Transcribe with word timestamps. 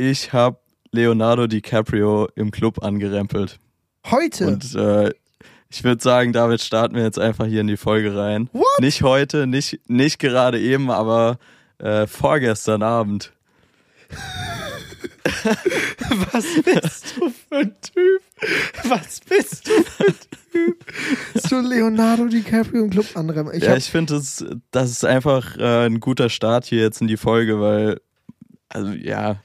ich 0.00 0.32
habe 0.32 0.58
Leonardo 0.92 1.46
DiCaprio 1.46 2.28
im 2.34 2.50
Club 2.50 2.82
angerempelt. 2.82 3.60
Heute? 4.10 4.46
Und 4.46 4.74
äh, 4.74 5.12
ich 5.68 5.84
würde 5.84 6.02
sagen, 6.02 6.32
damit 6.32 6.62
starten 6.62 6.96
wir 6.96 7.02
jetzt 7.02 7.18
einfach 7.18 7.46
hier 7.46 7.60
in 7.60 7.66
die 7.66 7.76
Folge 7.76 8.16
rein. 8.16 8.48
What? 8.52 8.64
Nicht 8.80 9.02
heute, 9.02 9.46
nicht, 9.46 9.78
nicht 9.88 10.18
gerade 10.18 10.58
eben, 10.58 10.90
aber 10.90 11.38
äh, 11.78 12.06
vorgestern 12.06 12.82
Abend. 12.82 13.32
Was 16.32 16.46
bist 16.64 17.14
du 17.16 17.28
für 17.28 17.56
ein 17.56 17.76
Typ? 17.82 18.22
Was 18.84 19.20
bist 19.20 19.68
du 19.68 19.82
für 19.82 20.06
ein 20.06 20.14
Typ? 20.50 20.84
So 21.34 21.60
Leonardo 21.60 22.26
DiCaprio 22.26 22.84
im 22.84 22.90
Club 22.90 23.06
anrempeln. 23.14 23.58
Ich 23.58 23.64
ja, 23.64 23.76
ich 23.76 23.90
finde, 23.90 24.14
das, 24.14 24.44
das 24.70 24.90
ist 24.90 25.04
einfach 25.04 25.56
äh, 25.58 25.86
ein 25.86 26.00
guter 26.00 26.30
Start 26.30 26.64
hier 26.64 26.80
jetzt 26.80 27.02
in 27.02 27.06
die 27.06 27.18
Folge, 27.18 27.60
weil, 27.60 28.00
also 28.70 28.92
ja, 28.92 29.36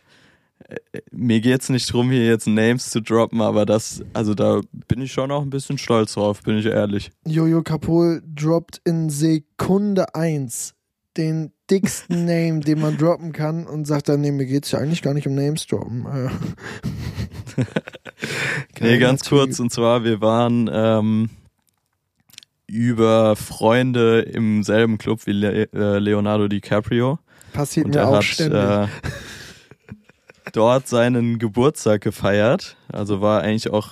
mir 1.11 1.41
geht's 1.41 1.69
nicht 1.69 1.91
drum, 1.91 2.09
hier 2.11 2.25
jetzt 2.25 2.47
Names 2.47 2.89
zu 2.89 3.01
droppen, 3.01 3.41
aber 3.41 3.65
das, 3.65 4.03
also 4.13 4.33
da 4.33 4.61
bin 4.87 5.01
ich 5.01 5.11
schon 5.11 5.31
auch 5.31 5.41
ein 5.41 5.49
bisschen 5.49 5.77
stolz 5.77 6.13
drauf, 6.13 6.41
bin 6.43 6.57
ich 6.57 6.65
ehrlich. 6.65 7.11
Jojo 7.27 7.61
Kapol 7.61 8.23
droppt 8.35 8.81
in 8.83 9.09
Sekunde 9.09 10.15
1 10.15 10.73
den 11.17 11.51
dicksten 11.69 12.25
Name, 12.25 12.59
den 12.61 12.79
man 12.81 12.97
droppen 12.97 13.31
kann 13.31 13.65
und 13.65 13.85
sagt 13.85 14.09
dann, 14.09 14.21
nee, 14.21 14.31
mir 14.31 14.45
geht's 14.45 14.71
ja 14.71 14.79
eigentlich 14.79 15.01
gar 15.01 15.13
nicht 15.13 15.27
um 15.27 15.35
Names 15.35 15.65
droppen. 15.67 16.05
Äh. 16.05 17.61
Nee, 18.79 18.97
ganz 18.97 19.27
kurz, 19.27 19.59
und 19.59 19.71
zwar, 19.71 20.03
wir 20.03 20.19
waren 20.21 20.69
ähm, 20.71 21.29
über 22.67 23.35
Freunde 23.35 24.21
im 24.21 24.63
selben 24.63 24.97
Club 24.97 25.25
wie 25.25 25.31
Le 25.31 25.69
äh, 25.73 25.99
Leonardo 25.99 26.47
DiCaprio. 26.47 27.19
Passiert 27.53 27.85
Und 27.85 27.95
mir 27.95 28.05
auch 28.07 28.17
hat 28.17 28.23
ständig. 28.23 28.59
äh, 28.59 28.87
dort 30.53 30.87
seinen 30.87 31.39
Geburtstag 31.39 32.01
gefeiert. 32.01 32.77
Also 32.91 33.21
war 33.21 33.41
eigentlich 33.41 33.71
auch 33.71 33.91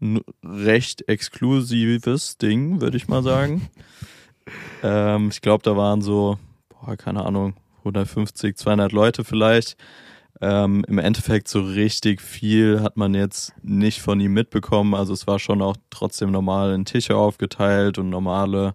ein 0.00 0.20
recht 0.44 1.08
exklusives 1.08 2.38
Ding, 2.38 2.80
würde 2.80 2.96
ich 2.96 3.08
mal 3.08 3.22
sagen. 3.22 3.68
ähm, 4.82 5.28
ich 5.30 5.40
glaube, 5.40 5.62
da 5.62 5.76
waren 5.76 6.02
so, 6.02 6.38
boah, 6.68 6.96
keine 6.96 7.24
Ahnung, 7.24 7.54
150, 7.78 8.56
200 8.56 8.92
Leute 8.92 9.24
vielleicht. 9.24 9.76
Ähm, 10.40 10.84
Im 10.88 10.98
Endeffekt 10.98 11.48
so 11.48 11.62
richtig 11.62 12.20
viel 12.20 12.80
hat 12.82 12.96
man 12.96 13.14
jetzt 13.14 13.54
nicht 13.62 14.00
von 14.00 14.20
ihm 14.20 14.32
mitbekommen. 14.32 14.94
Also 14.94 15.12
es 15.12 15.26
war 15.26 15.38
schon 15.38 15.62
auch 15.62 15.76
trotzdem 15.90 16.32
normal 16.32 16.74
in 16.74 16.84
Tische 16.84 17.16
aufgeteilt 17.16 17.98
und 17.98 18.10
normale 18.10 18.74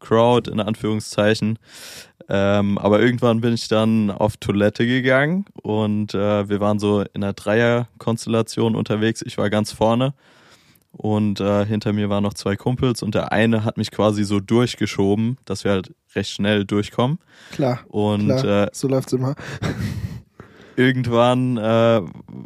Crowd 0.00 0.50
in 0.50 0.60
Anführungszeichen. 0.60 1.58
Ähm, 2.28 2.76
aber 2.78 3.00
irgendwann 3.00 3.40
bin 3.40 3.54
ich 3.54 3.68
dann 3.68 4.10
auf 4.10 4.36
Toilette 4.36 4.86
gegangen 4.86 5.46
und 5.62 6.14
äh, 6.14 6.48
wir 6.48 6.60
waren 6.60 6.78
so 6.78 7.00
in 7.00 7.24
einer 7.24 7.32
Dreierkonstellation 7.32 8.76
unterwegs. 8.76 9.22
Ich 9.22 9.38
war 9.38 9.48
ganz 9.48 9.72
vorne 9.72 10.12
und 10.92 11.40
äh, 11.40 11.64
hinter 11.64 11.92
mir 11.92 12.10
waren 12.10 12.22
noch 12.22 12.34
zwei 12.34 12.56
Kumpels 12.56 13.02
und 13.02 13.14
der 13.14 13.32
eine 13.32 13.64
hat 13.64 13.76
mich 13.78 13.90
quasi 13.90 14.24
so 14.24 14.40
durchgeschoben, 14.40 15.38
dass 15.46 15.64
wir 15.64 15.70
halt 15.70 15.94
recht 16.14 16.30
schnell 16.30 16.64
durchkommen. 16.64 17.18
Klar, 17.52 17.80
Und 17.88 18.26
klar. 18.26 18.64
äh, 18.64 18.70
so 18.72 18.88
läuft's 18.88 19.12
immer. 19.12 19.34
irgendwann 20.76 21.56
äh, 21.56 22.02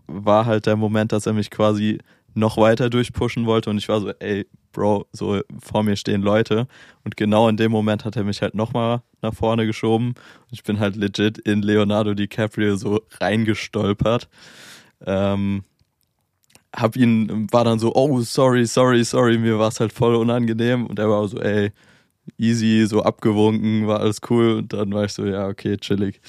war 0.07 0.47
halt 0.47 0.67
der 0.67 0.77
Moment, 0.77 1.13
dass 1.13 1.27
er 1.27 1.33
mich 1.33 1.51
quasi 1.51 1.99
noch 2.35 2.57
weiter 2.57 2.91
durchpushen 2.91 3.47
wollte 3.47 3.71
und 3.71 3.79
ich 3.79 3.89
war 3.89 4.01
so, 4.01 4.11
ey, 4.19 4.47
Bro, 4.73 5.07
so 5.13 5.41
vor 5.61 5.83
mir 5.83 5.97
stehen 5.97 6.23
Leute 6.23 6.67
und 7.05 7.17
genau 7.17 7.49
in 7.49 7.57
dem 7.59 7.71
Moment 7.71 8.05
hat 8.05 8.17
er 8.17 8.25
mich 8.25 8.41
halt 8.41 8.55
nochmal 8.55 9.03
nach 9.21 9.35
vorne 9.35 9.67
geschoben 9.67 10.09
und 10.09 10.53
ich 10.53 10.63
bin 10.63 10.81
halt 10.81 10.97
legit 10.97 11.39
in 11.39 11.63
Leonardo 11.63 12.15
DiCaprio 12.15 12.77
so 12.77 13.03
reingestolpert. 13.21 14.29
Ähm, 15.05 15.65
hab 16.75 16.97
ihn, 16.97 17.49
war 17.53 17.65
dann 17.65 17.79
so, 17.79 17.95
oh, 17.95 18.21
sorry, 18.21 18.65
sorry, 18.65 19.05
sorry, 19.05 19.37
mir 19.37 19.59
war 19.59 19.69
es 19.69 19.79
halt 19.79 19.93
voll 19.93 20.15
unangenehm 20.15 20.87
und 20.87 20.99
er 20.99 21.11
war 21.11 21.29
so, 21.29 21.39
ey, 21.39 21.71
easy, 22.39 22.87
so 22.87 23.03
abgewunken, 23.03 23.87
war 23.87 24.01
alles 24.01 24.21
cool 24.31 24.55
und 24.59 24.73
dann 24.73 24.93
war 24.95 25.05
ich 25.05 25.13
so, 25.13 25.27
ja, 25.27 25.49
okay, 25.49 25.77
chillig. 25.77 26.21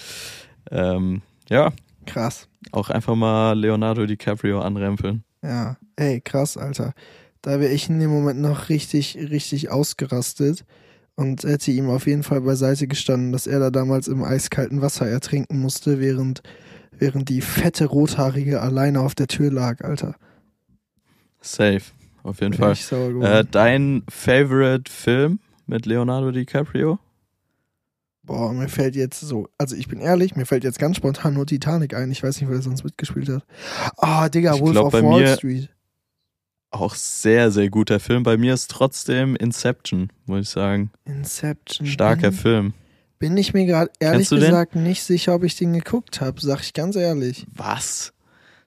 Ähm, 0.70 1.22
ja, 1.50 1.72
Krass. 2.06 2.50
auch 2.74 2.90
einfach 2.90 3.16
mal 3.16 3.54
Leonardo 3.58 4.06
DiCaprio 4.06 4.60
anrempeln. 4.60 5.24
Ja, 5.42 5.78
ey, 5.96 6.22
krass, 6.22 6.58
Alter. 6.58 6.94
Da 7.42 7.60
wäre 7.60 7.74
ich 7.74 7.90
in 7.90 8.00
dem 8.00 8.10
Moment 8.10 8.40
noch 8.40 8.70
richtig, 8.70 9.18
richtig 9.18 9.70
ausgerastet 9.70 10.66
und 11.16 11.44
hätte 11.44 11.72
ihm 11.72 11.90
auf 11.90 12.08
jeden 12.08 12.24
Fall 12.24 12.42
beiseite 12.42 12.88
gestanden, 12.88 13.32
dass 13.32 13.48
er 13.48 13.60
da 13.60 13.70
damals 13.70 14.08
im 14.08 14.24
eiskalten 14.24 14.82
Wasser 14.82 15.08
ertrinken 15.08 15.60
musste, 15.60 16.00
während, 16.00 16.42
während 16.98 17.30
die 17.30 17.42
fette 17.42 17.86
Rothaarige 17.86 18.62
alleine 18.62 19.02
auf 19.02 19.14
der 19.16 19.28
Tür 19.28 19.52
lag, 19.52 19.82
Alter. 19.84 20.16
Safe, 21.42 21.82
auf 22.24 22.40
jeden 22.40 22.54
Fall. 22.54 22.76
Äh, 23.22 23.44
dein 23.50 24.04
Favorite 24.10 24.90
Film 24.92 25.40
mit 25.68 25.86
Leonardo 25.86 26.32
DiCaprio? 26.32 27.00
Boah, 28.26 28.54
mir 28.54 28.70
fällt 28.70 28.96
jetzt 28.96 29.20
so, 29.20 29.50
also 29.58 29.76
ich 29.76 29.90
bin 29.90 30.00
ehrlich, 30.00 30.38
mir 30.38 30.46
fällt 30.46 30.64
jetzt 30.64 30.80
ganz 30.80 30.96
spontan 30.96 31.34
nur 31.34 31.46
Titanic 31.46 31.94
ein. 31.94 32.10
Ich 32.10 32.24
weiß 32.24 32.40
nicht, 32.40 32.50
wer 32.50 32.62
sonst 32.62 32.86
mitgespielt 32.86 33.28
hat. 33.28 33.46
Ah, 33.98 34.30
Digga, 34.30 34.56
Ich 34.56 34.62
Wolf 34.62 34.72
glaub, 34.72 34.94
of 34.94 35.04
Wall 35.04 35.20
mir- 35.22 35.36
Street. 35.36 35.70
Auch 36.74 36.96
sehr, 36.96 37.52
sehr 37.52 37.70
guter 37.70 38.00
Film. 38.00 38.24
Bei 38.24 38.36
mir 38.36 38.56
ist 38.56 38.72
trotzdem 38.72 39.36
Inception, 39.36 40.10
muss 40.26 40.42
ich 40.42 40.50
sagen. 40.50 40.90
Inception. 41.06 41.86
Starker 41.86 42.32
bin, 42.32 42.40
Film. 42.40 42.74
Bin 43.20 43.38
ich 43.38 43.54
mir 43.54 43.68
gerade 43.68 43.92
ehrlich 44.00 44.30
du 44.30 44.36
den? 44.36 44.46
gesagt 44.46 44.76
nicht 44.76 45.04
sicher, 45.04 45.36
ob 45.36 45.44
ich 45.44 45.56
den 45.56 45.74
geguckt 45.74 46.20
habe, 46.20 46.42
sag 46.42 46.62
ich 46.62 46.74
ganz 46.74 46.96
ehrlich. 46.96 47.46
Was? 47.54 48.12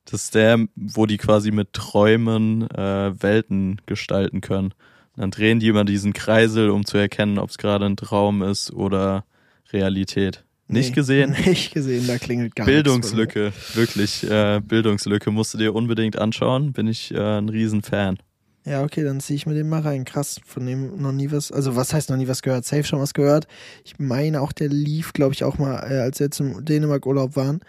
Das 0.05 0.23
ist 0.23 0.37
der, 0.37 0.67
wo 0.77 1.07
die 1.07 1.17
quasi 1.17 1.51
mit 1.51 1.73
Träumen 1.73 2.71
äh, 2.71 3.21
Welten 3.21 3.83
gestalten 3.87 4.41
können. 4.41 4.69
Und 5.17 5.23
dann 5.23 5.31
drehen 5.33 5.59
die 5.59 5.67
immer 5.67 5.85
diesen 5.85 6.13
Kreisel, 6.13 6.71
um 6.71 6.87
zu 6.87 6.99
erkennen, 6.99 7.41
ob 7.41 7.51
es 7.51 7.59
gerade 7.59 7.87
ein 7.87 7.97
Traum 7.97 8.45
ist 8.45 8.73
oder 8.73 9.25
Realität. 9.73 10.45
Nicht 10.69 10.89
Nee, 10.91 10.95
gesehen? 10.95 11.31
Nicht 11.47 11.73
gesehen, 11.75 12.07
da 12.07 12.19
klingelt 12.19 12.57
gar 12.57 12.67
Bildungslücke, 12.67 13.53
wirklich 13.75 14.29
äh, 14.29 14.61
Bildungslücke. 14.61 15.31
Musst 15.31 15.55
du 15.55 15.59
dir 15.59 15.75
unbedingt 15.75 16.19
anschauen. 16.19 16.73
Bin 16.73 16.89
ich 16.89 17.13
äh, 17.15 17.19
ein 17.39 17.49
Riesenfan. 17.49 18.15
nichts. 18.15 18.25
Ja, 18.65 18.83
okay, 18.83 19.05
dann 19.05 19.21
ziehe 19.21 19.37
ich 19.37 19.47
mir 19.47 19.55
den 19.55 19.69
mal 19.69 19.83
rein. 19.83 20.05
Krass, 20.05 20.41
von 20.45 20.67
dem 20.67 21.01
noch 21.01 21.13
nie 21.13 21.31
was, 21.31 21.53
also 21.53 21.77
was 21.77 21.95
heißt 21.95 22.11
noch 22.11 22.17
nie 22.17 22.27
was 22.27 22.43
gehört? 22.43 22.65
Safe 22.65 22.83
schon 22.83 22.99
was 22.99 23.15
gehört. 23.15 23.47
Ich 23.85 24.01
meine 24.01 24.41
auch, 24.41 24.51
der 24.51 24.69
lief, 24.69 25.13
glaube 25.13 25.35
ich, 25.35 25.45
auch 25.45 25.57
mal, 25.59 25.77
äh, 25.89 26.01
als 26.01 26.19
wir 26.19 26.33
zum 26.33 26.65
Dänemark-Urlaub 26.65 27.37
waren. 27.37 27.61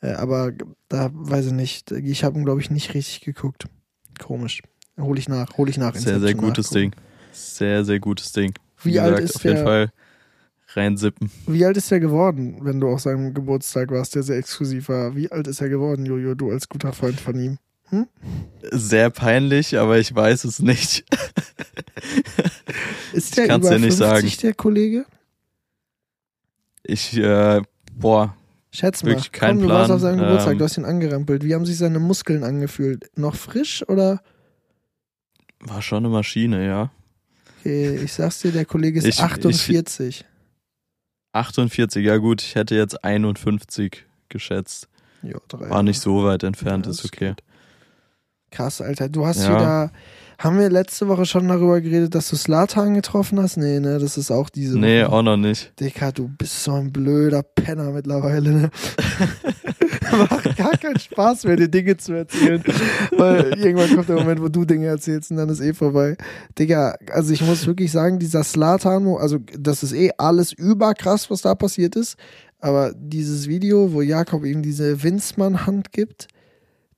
Äh, 0.00 0.12
aber 0.12 0.52
da 0.88 1.10
weiß 1.12 1.46
ich 1.48 1.52
nicht. 1.52 1.90
Ich 1.92 2.24
habe 2.24 2.38
ihn, 2.38 2.46
glaube 2.46 2.62
ich, 2.62 2.70
nicht 2.70 2.94
richtig 2.94 3.20
geguckt. 3.20 3.66
Komisch. 4.18 4.62
Hol 4.98 5.18
ich 5.18 5.28
nach, 5.28 5.58
hol 5.58 5.68
ich 5.68 5.76
nach. 5.76 5.92
Sehr, 5.94 6.02
sehr 6.02 6.14
Inception 6.16 6.40
gutes 6.48 6.70
nachgucken. 6.72 6.90
Ding. 6.92 7.00
Sehr, 7.32 7.84
sehr 7.84 8.00
gutes 8.00 8.32
Ding. 8.32 8.54
Wie 8.82 8.98
alt 9.00 9.20
ist 9.20 9.36
auf 9.36 9.44
jeden 9.44 9.56
der- 9.56 9.64
Fall 9.64 9.90
reinsippen. 10.78 11.30
Wie 11.46 11.64
alt 11.64 11.76
ist 11.76 11.92
er 11.92 12.00
geworden, 12.00 12.58
wenn 12.62 12.80
du 12.80 12.88
auf 12.88 13.00
seinem 13.00 13.34
Geburtstag 13.34 13.90
warst, 13.90 14.14
der 14.14 14.22
sehr 14.22 14.36
exklusiv 14.38 14.88
war? 14.88 15.14
Wie 15.16 15.30
alt 15.30 15.46
ist 15.46 15.60
er 15.60 15.68
geworden, 15.68 16.06
Jojo, 16.06 16.34
du 16.34 16.50
als 16.50 16.68
guter 16.68 16.92
Freund 16.92 17.20
von 17.20 17.38
ihm? 17.38 17.58
Sehr 18.70 19.10
peinlich, 19.10 19.78
aber 19.78 19.98
ich 19.98 20.14
weiß 20.14 20.44
es 20.44 20.58
nicht. 20.60 21.04
Ist 23.12 23.36
der 23.36 23.46
kann's 23.48 23.66
über 23.66 23.76
dir 23.76 23.86
nicht 23.86 23.96
50, 23.96 23.98
sagen. 23.98 24.40
der 24.42 24.54
Kollege? 24.54 25.04
Ich, 26.82 27.16
äh, 27.16 27.62
boah, 27.94 28.34
Schätz 28.70 29.02
mal, 29.02 29.10
Wirklich 29.10 29.32
kein 29.32 29.56
komm, 29.58 29.66
du 29.68 29.72
warst 29.72 29.86
Plan. 29.86 29.96
auf 29.96 30.00
seinem 30.02 30.18
Geburtstag, 30.18 30.52
Ähm, 30.52 30.58
du 30.58 30.64
hast 30.64 30.76
ihn 30.76 30.84
angerempelt. 30.84 31.42
Wie 31.44 31.54
haben 31.54 31.64
sich 31.66 31.78
seine 31.78 31.98
Muskeln 31.98 32.44
angefühlt? 32.44 33.10
Noch 33.16 33.34
frisch 33.34 33.82
oder? 33.88 34.20
war 35.60 35.82
schon 35.82 36.04
eine 36.04 36.08
Maschine, 36.10 36.64
ja. 36.66 36.90
Okay, 37.60 37.96
ich 38.04 38.12
sag's 38.12 38.40
dir, 38.40 38.52
der 38.52 38.64
Kollege 38.64 38.98
ist 39.00 39.06
Ich- 39.06 39.18
ich- 39.98 40.24
48. 41.32 41.32
48, 41.32 42.04
ja 42.04 42.16
gut, 42.16 42.42
ich 42.42 42.54
hätte 42.54 42.74
jetzt 42.74 43.04
51 43.04 44.04
geschätzt. 44.28 44.88
Ja, 45.22 45.36
drei 45.48 45.68
War 45.70 45.82
nicht 45.82 46.00
so 46.00 46.24
weit 46.24 46.42
entfernt, 46.42 46.86
Ja, 46.86 46.92
ist 46.92 47.04
okay. 47.04 47.34
Krass, 48.50 48.80
Alter. 48.80 49.08
Du 49.08 49.26
hast 49.26 49.42
Ja. 49.42 49.54
wieder. 49.54 49.92
Haben 50.38 50.58
wir 50.58 50.70
letzte 50.70 51.08
Woche 51.08 51.26
schon 51.26 51.48
darüber 51.48 51.80
geredet, 51.80 52.14
dass 52.14 52.28
du 52.30 52.36
Slatan 52.36 52.94
getroffen 52.94 53.40
hast? 53.40 53.56
Nee, 53.56 53.80
ne, 53.80 53.98
das 53.98 54.16
ist 54.16 54.30
auch 54.30 54.48
diese 54.48 54.78
Nee, 54.78 55.02
Woche. 55.04 55.12
auch 55.12 55.22
noch 55.22 55.36
nicht. 55.36 55.72
Dicker, 55.80 56.12
du 56.12 56.28
bist 56.28 56.62
so 56.62 56.72
ein 56.74 56.92
blöder 56.92 57.42
Penner 57.42 57.90
mittlerweile, 57.90 58.50
ne? 58.52 58.70
Macht 60.30 60.56
gar 60.56 60.76
keinen 60.76 60.98
Spaß 60.98 61.44
mehr, 61.44 61.56
dir 61.56 61.68
Dinge 61.68 61.96
zu 61.96 62.12
erzählen. 62.12 62.62
Weil 63.16 63.58
irgendwann 63.58 63.94
kommt 63.94 64.08
der 64.08 64.16
Moment, 64.16 64.40
wo 64.40 64.48
du 64.48 64.64
Dinge 64.64 64.86
erzählst 64.86 65.30
und 65.30 65.36
dann 65.36 65.48
ist 65.48 65.60
eh 65.60 65.74
vorbei. 65.74 66.16
Digga, 66.58 66.96
also 67.12 67.32
ich 67.32 67.42
muss 67.42 67.66
wirklich 67.66 67.92
sagen, 67.92 68.18
dieser 68.18 68.44
Slatan, 68.44 69.06
also 69.08 69.38
das 69.58 69.82
ist 69.82 69.92
eh 69.92 70.12
alles 70.18 70.52
überkrass, 70.52 71.30
was 71.30 71.42
da 71.42 71.54
passiert 71.54 71.96
ist. 71.96 72.16
Aber 72.60 72.92
dieses 72.96 73.46
Video, 73.46 73.92
wo 73.92 74.02
Jakob 74.02 74.44
ihm 74.44 74.62
diese 74.62 75.02
Winzmann-Hand 75.02 75.92
gibt, 75.92 76.28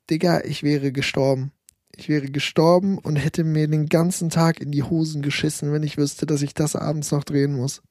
Digga, 0.08 0.40
ich 0.44 0.62
wäre 0.62 0.92
gestorben. 0.92 1.52
Ich 1.96 2.08
wäre 2.08 2.26
gestorben 2.26 2.98
und 2.98 3.16
hätte 3.16 3.44
mir 3.44 3.68
den 3.68 3.86
ganzen 3.86 4.30
Tag 4.30 4.60
in 4.60 4.70
die 4.70 4.82
Hosen 4.82 5.20
geschissen, 5.20 5.72
wenn 5.72 5.82
ich 5.82 5.98
wüsste, 5.98 6.24
dass 6.24 6.42
ich 6.42 6.54
das 6.54 6.74
abends 6.74 7.12
noch 7.12 7.24
drehen 7.24 7.54
muss. 7.54 7.82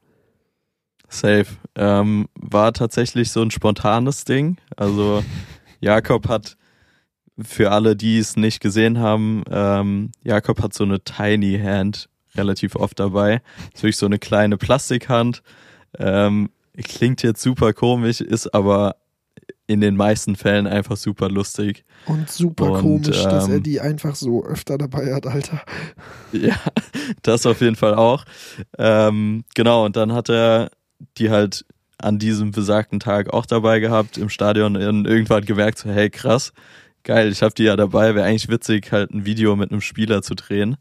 Safe. 1.10 1.48
Ähm, 1.76 2.28
war 2.36 2.74
tatsächlich 2.74 3.32
so 3.32 3.42
ein 3.42 3.52
spontanes 3.52 4.26
Ding. 4.26 4.58
Also 4.78 5.24
Jakob 5.82 6.28
hat, 6.28 6.56
für 7.42 7.72
alle, 7.72 7.96
die 7.96 8.18
es 8.18 8.36
nicht 8.36 8.60
gesehen 8.60 9.00
haben, 9.00 9.44
ähm, 9.50 10.12
Jakob 10.24 10.62
hat 10.62 10.74
so 10.74 10.84
eine 10.84 11.04
Tiny 11.04 11.60
Hand 11.60 12.10
relativ 12.36 12.76
oft 12.76 13.00
dabei. 13.00 13.42
ist 13.74 13.84
wirklich 13.84 13.98
so 13.98 14.06
eine 14.06 14.20
kleine 14.20 14.58
Plastikhand. 14.58 15.42
Ähm, 15.98 16.50
klingt 16.78 17.24
jetzt 17.24 17.42
super 17.42 17.74
komisch, 17.74 18.22
ist 18.22 18.54
aber 18.54 18.96
in 19.68 19.82
den 19.82 19.96
meisten 19.96 20.36
Fällen 20.36 20.66
einfach 20.66 20.98
super 20.98 21.30
lustig. 21.30 21.86
Und 22.08 22.30
super 22.30 22.72
Und, 22.72 22.82
komisch, 22.82 23.24
dass 23.24 23.48
er 23.48 23.58
ähm, 23.58 23.64
die 23.64 23.80
einfach 23.80 24.16
so 24.16 24.44
öfter 24.44 24.78
dabei 24.78 25.14
hat, 25.14 25.28
Alter. 25.28 25.62
Ja, 26.32 26.58
das 27.24 27.46
auf 27.46 27.62
jeden 27.62 27.76
Fall 27.76 27.96
auch. 27.96 28.24
Ähm, 28.78 29.44
genau, 29.56 29.86
und 29.86 29.96
dann 29.96 30.14
hat 30.14 30.30
er 30.30 30.70
die 31.18 31.30
halt 31.30 31.66
an 31.98 32.18
diesem 32.18 32.52
besagten 32.52 33.00
Tag 33.00 33.34
auch 33.34 33.46
dabei 33.46 33.80
gehabt 33.80 34.18
im 34.18 34.30
Stadion 34.30 34.78
und 34.78 35.06
irgendwann 35.06 35.46
gemerkt, 35.46 35.80
so, 35.80 35.90
hey 35.90 36.10
krass, 36.10 36.54
geil, 37.04 37.32
ich 37.32 37.42
habe 37.42 37.54
die 37.54 37.64
ja 37.64 37.76
dabei, 37.76 38.16
wäre 38.16 38.26
eigentlich 38.26 38.50
witzig, 38.50 38.92
halt 38.92 39.12
ein 39.12 39.26
Video 39.26 39.56
mit 39.56 39.72
einem 39.72 39.82
Spieler 39.82 40.22
zu 40.22 40.36
drehen. 40.36 40.78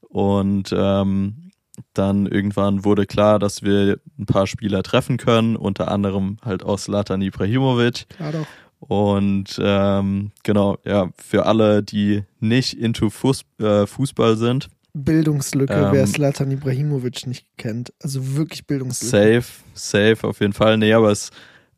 Und 0.00 0.74
ähm, 0.76 1.50
dann 1.94 2.26
irgendwann 2.26 2.84
wurde 2.84 3.06
klar, 3.06 3.38
dass 3.38 3.62
wir 3.62 3.98
ein 4.18 4.26
paar 4.26 4.46
Spieler 4.46 4.82
treffen 4.82 5.16
können, 5.16 5.56
unter 5.56 5.90
anderem 5.90 6.36
halt 6.44 6.62
auch 6.62 6.78
Zlatan 6.78 7.22
Ibrahimovic. 7.22 8.08
Klar 8.08 8.32
doch. 8.32 8.46
Und 8.78 9.60
ähm, 9.62 10.32
genau, 10.42 10.78
ja, 10.84 11.10
für 11.16 11.46
alle, 11.46 11.82
die 11.82 12.24
nicht 12.40 12.74
into 12.74 13.10
Fuß, 13.10 13.44
äh, 13.60 13.86
Fußball 13.86 14.36
sind, 14.36 14.68
Bildungslücke, 14.94 15.72
Ähm, 15.72 15.88
wer 15.92 16.06
Slatan 16.06 16.50
Ibrahimovic 16.50 17.26
nicht 17.26 17.46
kennt. 17.56 17.92
Also 18.02 18.36
wirklich 18.36 18.66
Bildungslücke. 18.66 19.40
safe, 19.42 19.62
safe 19.74 20.26
auf 20.28 20.40
jeden 20.40 20.52
Fall. 20.52 20.76
Nee, 20.78 20.92
aber 20.92 21.10
es 21.10 21.24
ist 21.24 21.32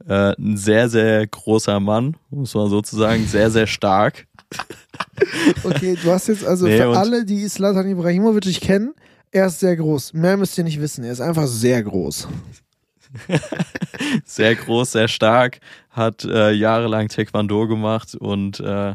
äh, 0.09 0.35
ein 0.39 0.57
sehr, 0.57 0.89
sehr 0.89 1.27
großer 1.27 1.79
Mann, 1.81 2.17
muss 2.31 2.55
man 2.55 2.69
sozusagen, 2.69 3.27
sehr, 3.27 3.51
sehr 3.51 3.67
stark. 3.67 4.27
Okay, 5.65 5.97
du 6.01 6.11
hast 6.13 6.29
jetzt 6.29 6.45
also 6.45 6.67
Nee, 6.67 6.77
für 6.79 6.97
alle, 6.97 7.25
die 7.25 7.49
Slatan 7.49 7.89
Ibrahimovic 7.89 8.47
nicht 8.47 8.61
kennen, 8.61 8.95
er 9.33 9.47
ist 9.47 9.59
sehr 9.59 9.75
groß. 9.77 10.13
Mehr 10.13 10.37
müsst 10.37 10.57
ihr 10.59 10.63
nicht 10.65 10.81
wissen. 10.81 11.03
Er 11.03 11.11
ist 11.13 11.21
einfach 11.21 11.47
sehr 11.49 11.83
groß. 11.83 12.29
Sehr 14.25 14.57
groß, 14.57 14.93
sehr 14.93 15.07
stark, 15.09 15.61
hat 15.91 16.25
äh, 16.25 16.51
jahrelang 16.51 17.09
Taekwondo 17.09 17.69
gemacht 17.69 18.15
und 18.17 18.59
äh, 18.61 18.95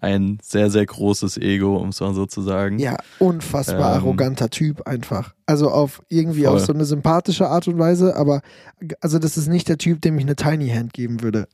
ein 0.00 0.38
sehr, 0.42 0.70
sehr 0.70 0.86
großes 0.86 1.38
Ego, 1.38 1.76
um 1.76 1.88
es 1.88 2.00
mal 2.00 2.14
so 2.14 2.26
zu 2.26 2.42
sagen. 2.42 2.78
Ja, 2.78 2.96
unfassbar 3.18 3.96
Ähm, 3.96 4.00
arroganter 4.00 4.48
Typ 4.48 4.86
einfach. 4.86 5.34
Also 5.46 5.70
auf 5.70 6.02
irgendwie 6.08 6.44
Voll. 6.44 6.56
auf 6.56 6.64
so 6.64 6.72
eine 6.72 6.84
sympathische 6.84 7.48
Art 7.48 7.66
und 7.68 7.78
Weise, 7.78 8.14
aber 8.16 8.42
also 9.00 9.18
das 9.18 9.36
ist 9.36 9.48
nicht 9.48 9.68
der 9.68 9.78
Typ, 9.78 10.00
dem 10.02 10.18
ich 10.18 10.24
eine 10.24 10.36
Tiny 10.36 10.68
Hand 10.68 10.92
geben 10.92 11.22
würde. 11.22 11.48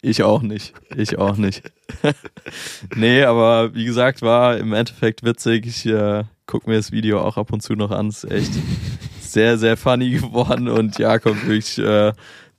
Ich 0.00 0.22
auch 0.22 0.42
nicht. 0.42 0.74
Ich 0.94 1.18
auch 1.18 1.36
nicht. 1.36 1.72
nee, 2.94 3.24
aber 3.24 3.74
wie 3.74 3.84
gesagt, 3.84 4.22
war 4.22 4.56
im 4.56 4.72
Endeffekt 4.72 5.24
witzig. 5.24 5.66
Ich 5.66 5.86
äh, 5.86 6.24
gucke 6.46 6.70
mir 6.70 6.76
das 6.76 6.92
Video 6.92 7.20
auch 7.20 7.36
ab 7.36 7.52
und 7.52 7.62
zu 7.62 7.74
noch 7.74 7.90
an. 7.90 8.08
Ist 8.08 8.30
echt 8.30 8.52
sehr, 9.20 9.58
sehr 9.58 9.76
funny 9.76 10.10
geworden 10.10 10.68
und 10.68 10.98
Jakob 10.98 11.34
wirklich 11.42 11.78
äh, 11.78 12.12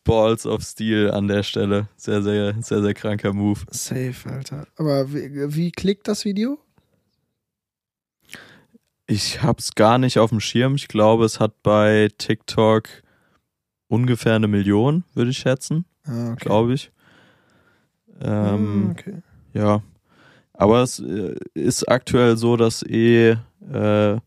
Balls 0.10 0.46
of 0.48 0.64
Steel 0.64 1.12
an 1.12 1.28
der 1.28 1.44
Stelle. 1.44 1.88
Sehr, 1.96 2.24
sehr, 2.24 2.56
sehr, 2.62 2.82
sehr 2.82 2.94
kranker 2.96 3.32
Move. 3.32 3.60
Safe, 3.70 4.16
Alter. 4.30 4.68
Aber 4.76 5.14
wie, 5.14 5.56
wie 5.56 5.72
klickt 5.72 6.08
das 6.08 6.26
Video? 6.26 6.58
Ich 9.06 9.42
hab's 9.44 9.76
gar 9.76 9.98
nicht 9.98 10.18
auf 10.20 10.30
dem 10.30 10.40
Schirm. 10.40 10.76
Ich 10.76 10.88
glaube, 10.88 11.26
es 11.26 11.40
hat 11.40 11.62
bei 11.64 12.10
TikTok 12.18 12.88
ungefähr 13.88 14.36
eine 14.36 14.48
Million, 14.48 15.04
würde 15.14 15.32
ich 15.32 15.38
schätzen, 15.38 15.86
Ah, 16.06 16.32
okay. 16.32 16.44
glaube 16.46 16.74
ich. 16.74 16.92
Ähm, 18.22 18.58
Hm, 18.58 18.92
okay. 18.92 19.22
Ja, 19.54 19.82
aber 20.54 20.82
es 20.84 21.00
äh, 21.00 21.36
ist 21.54 21.88
aktuell 21.90 22.36
so, 22.38 22.56
dass 22.58 22.84
eh 22.84 23.38
äh, 23.72 24.18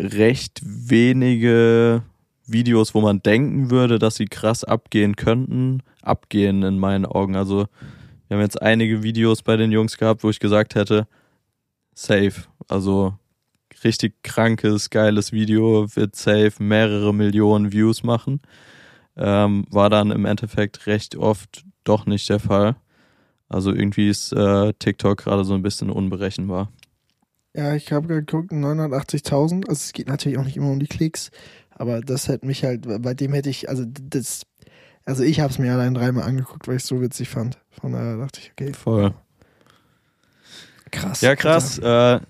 recht 0.00 0.60
wenige 0.64 2.02
Videos, 2.46 2.94
wo 2.94 3.00
man 3.00 3.22
denken 3.22 3.70
würde, 3.70 3.98
dass 3.98 4.16
sie 4.16 4.26
krass 4.26 4.64
abgehen 4.64 5.16
könnten, 5.16 5.82
abgehen 6.02 6.62
in 6.62 6.78
meinen 6.78 7.06
Augen. 7.06 7.36
Also 7.36 7.66
wir 8.28 8.36
haben 8.36 8.42
jetzt 8.42 8.60
einige 8.60 9.02
Videos 9.02 9.42
bei 9.42 9.56
den 9.56 9.72
Jungs 9.72 9.98
gehabt, 9.98 10.24
wo 10.24 10.30
ich 10.30 10.40
gesagt 10.40 10.74
hätte, 10.74 11.06
safe. 11.94 12.44
Also 12.68 13.14
richtig 13.84 14.22
krankes, 14.22 14.90
geiles 14.90 15.32
Video, 15.32 15.86
wird 15.94 16.16
safe 16.16 16.52
mehrere 16.58 17.14
Millionen 17.14 17.72
Views 17.72 18.02
machen. 18.02 18.40
Ähm, 19.16 19.66
war 19.70 19.90
dann 19.90 20.10
im 20.10 20.24
Endeffekt 20.24 20.86
recht 20.86 21.16
oft 21.16 21.64
doch 21.84 22.06
nicht 22.06 22.28
der 22.28 22.40
Fall. 22.40 22.76
Also 23.48 23.72
irgendwie 23.72 24.08
ist 24.08 24.32
äh, 24.32 24.72
TikTok 24.78 25.18
gerade 25.18 25.44
so 25.44 25.54
ein 25.54 25.62
bisschen 25.62 25.90
unberechenbar. 25.90 26.72
Ja, 27.54 27.74
ich 27.74 27.92
habe 27.92 28.08
geguckt, 28.08 28.50
980.000. 28.50 29.68
Also 29.68 29.72
es 29.72 29.92
geht 29.92 30.08
natürlich 30.08 30.38
auch 30.38 30.44
nicht 30.44 30.56
immer 30.56 30.70
um 30.70 30.80
die 30.80 30.86
Klicks, 30.86 31.30
aber 31.74 32.00
das 32.00 32.28
hätte 32.28 32.46
mich 32.46 32.64
halt, 32.64 32.86
bei 33.02 33.14
dem 33.14 33.32
hätte 33.32 33.50
ich, 33.50 33.68
also 33.68 33.84
das, 33.86 34.42
also 35.04 35.22
ich 35.22 35.40
habe 35.40 35.50
es 35.52 35.58
mir 35.58 35.72
allein 35.72 35.94
dreimal 35.94 36.24
angeguckt, 36.24 36.68
weil 36.68 36.76
ich 36.76 36.82
es 36.82 36.88
so 36.88 37.00
witzig 37.00 37.28
fand. 37.28 37.58
Von 37.70 37.92
daher 37.92 38.18
dachte 38.18 38.40
ich, 38.40 38.52
okay, 38.52 38.72
Voll. 38.72 39.14
krass. 40.90 41.20
Ja, 41.20 41.34
krass. 41.36 41.78
Äh, 41.78 42.20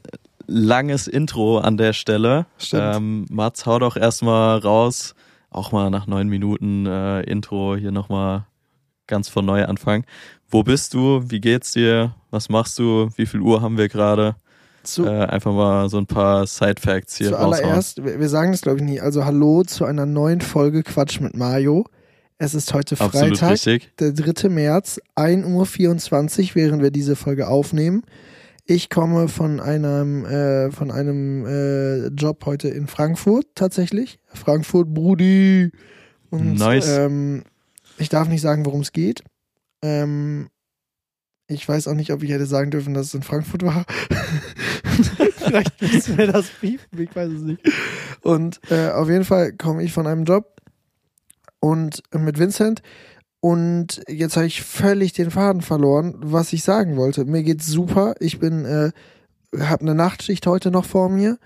langes 0.47 1.06
Intro 1.06 1.59
an 1.59 1.77
der 1.77 1.93
Stelle. 1.93 2.47
Stimmt. 2.59 2.97
Ähm, 2.97 3.27
Mats, 3.31 3.67
hau 3.67 3.79
doch 3.79 3.97
erstmal 3.97 4.59
raus. 4.59 5.15
Auch 5.50 5.73
mal 5.73 5.91
nach 5.91 6.06
neun 6.06 6.29
Minuten 6.29 6.87
äh, 6.87 7.23
Intro 7.23 7.77
hier 7.77 7.93
nochmal 7.93 8.47
ganz 9.06 9.29
von 9.29 9.44
neu 9.44 9.65
anfangen. 9.65 10.05
Wo 10.49 10.62
bist 10.62 10.94
du? 10.94 11.23
Wie 11.31 11.41
geht's 11.41 11.73
dir? 11.73 12.15
Was 12.31 12.49
machst 12.49 12.79
du? 12.79 13.11
Wie 13.17 13.27
viel 13.27 13.41
Uhr 13.41 13.61
haben 13.61 13.77
wir 13.77 13.89
gerade? 13.89 14.37
Zu, 14.84 15.05
Äh, 15.05 15.26
einfach 15.26 15.52
mal 15.52 15.88
so 15.88 15.99
ein 15.99 16.06
paar 16.06 16.46
Side-Facts 16.46 17.17
hier 17.17 17.29
zuallererst, 17.29 18.05
wir, 18.05 18.19
wir 18.19 18.29
sagen 18.29 18.52
das 18.52 18.62
glaube 18.62 18.79
ich 18.79 18.84
nie, 18.84 19.00
also 19.00 19.25
hallo 19.25 19.62
zu 19.62 19.84
einer 19.84 20.06
neuen 20.06 20.40
Folge 20.40 20.82
Quatsch 20.82 21.20
mit 21.20 21.37
Mario. 21.37 21.87
Es 22.38 22.55
ist 22.55 22.75
heute 22.75 22.99
Absolut 22.99 23.38
Freitag, 23.38 23.52
richtig. 23.52 23.96
der 23.99 24.12
3. 24.12 24.49
März, 24.49 25.00
1.24 25.17 26.43
Uhr, 26.43 26.55
während 26.55 26.82
wir 26.82 26.90
diese 26.90 27.14
Folge 27.14 27.46
aufnehmen. 27.46 28.02
Ich 28.64 28.90
komme 28.90 29.29
von 29.29 29.61
einem, 29.61 30.25
äh, 30.25 30.70
von 30.70 30.90
einem 30.90 31.46
äh, 31.46 32.06
Job 32.08 32.44
heute 32.46 32.69
in 32.69 32.87
Frankfurt 32.87 33.46
tatsächlich. 33.55 34.19
Frankfurt, 34.34 34.93
Brudi. 34.93 35.70
Und 36.31 36.55
Nice. 36.55 36.88
ähm, 36.88 37.44
ich 37.99 38.08
darf 38.08 38.29
nicht 38.29 38.40
sagen, 38.40 38.64
worum 38.64 38.81
es 38.81 38.93
geht. 38.93 39.23
Ähm, 39.82 40.49
ich 41.49 41.69
weiß 41.69 41.89
auch 41.89 41.94
nicht, 41.94 42.12
ob 42.12 42.22
ich 42.22 42.31
hätte 42.31 42.46
sagen 42.46 42.70
dürfen, 42.70 42.94
dass 42.94 43.06
es 43.06 43.15
in 43.15 43.22
Frankfurt 43.22 43.62
war. 43.62 43.84
Vielleicht 45.37 45.81
müssen 45.81 46.19
wir 46.19 46.27
das 46.27 46.46
piepen, 46.61 47.01
ich 47.01 47.15
weiß 47.15 47.31
es 47.31 47.43
nicht. 47.43 47.61
Und 48.22 48.61
äh, 48.70 48.91
auf 48.91 49.08
jeden 49.08 49.25
Fall 49.25 49.53
komme 49.53 49.82
ich 49.82 49.93
von 49.93 50.06
einem 50.06 50.25
Job 50.25 50.61
und 51.61 52.03
äh, 52.13 52.19
mit 52.19 52.39
Vincent 52.39 52.82
und 53.44 54.03
jetzt 54.06 54.37
habe 54.37 54.46
ich 54.46 54.63
völlig 54.63 55.15
den 55.15 55.32
Faden 55.32 55.63
verloren, 55.63 56.15
was 56.19 56.53
ich 56.53 56.63
sagen 56.63 56.96
wollte. 56.96 57.25
Mir 57.25 57.43
geht's 57.43 57.67
super. 57.67 58.15
Ich 58.20 58.39
bin, 58.39 58.65
äh, 58.65 58.93
habe 59.58 59.82
eine 59.82 59.96
Nachtschicht 59.96 60.46
heute 60.46 60.70
noch 60.70 60.84
vor 60.84 61.08
mir, 61.08 61.39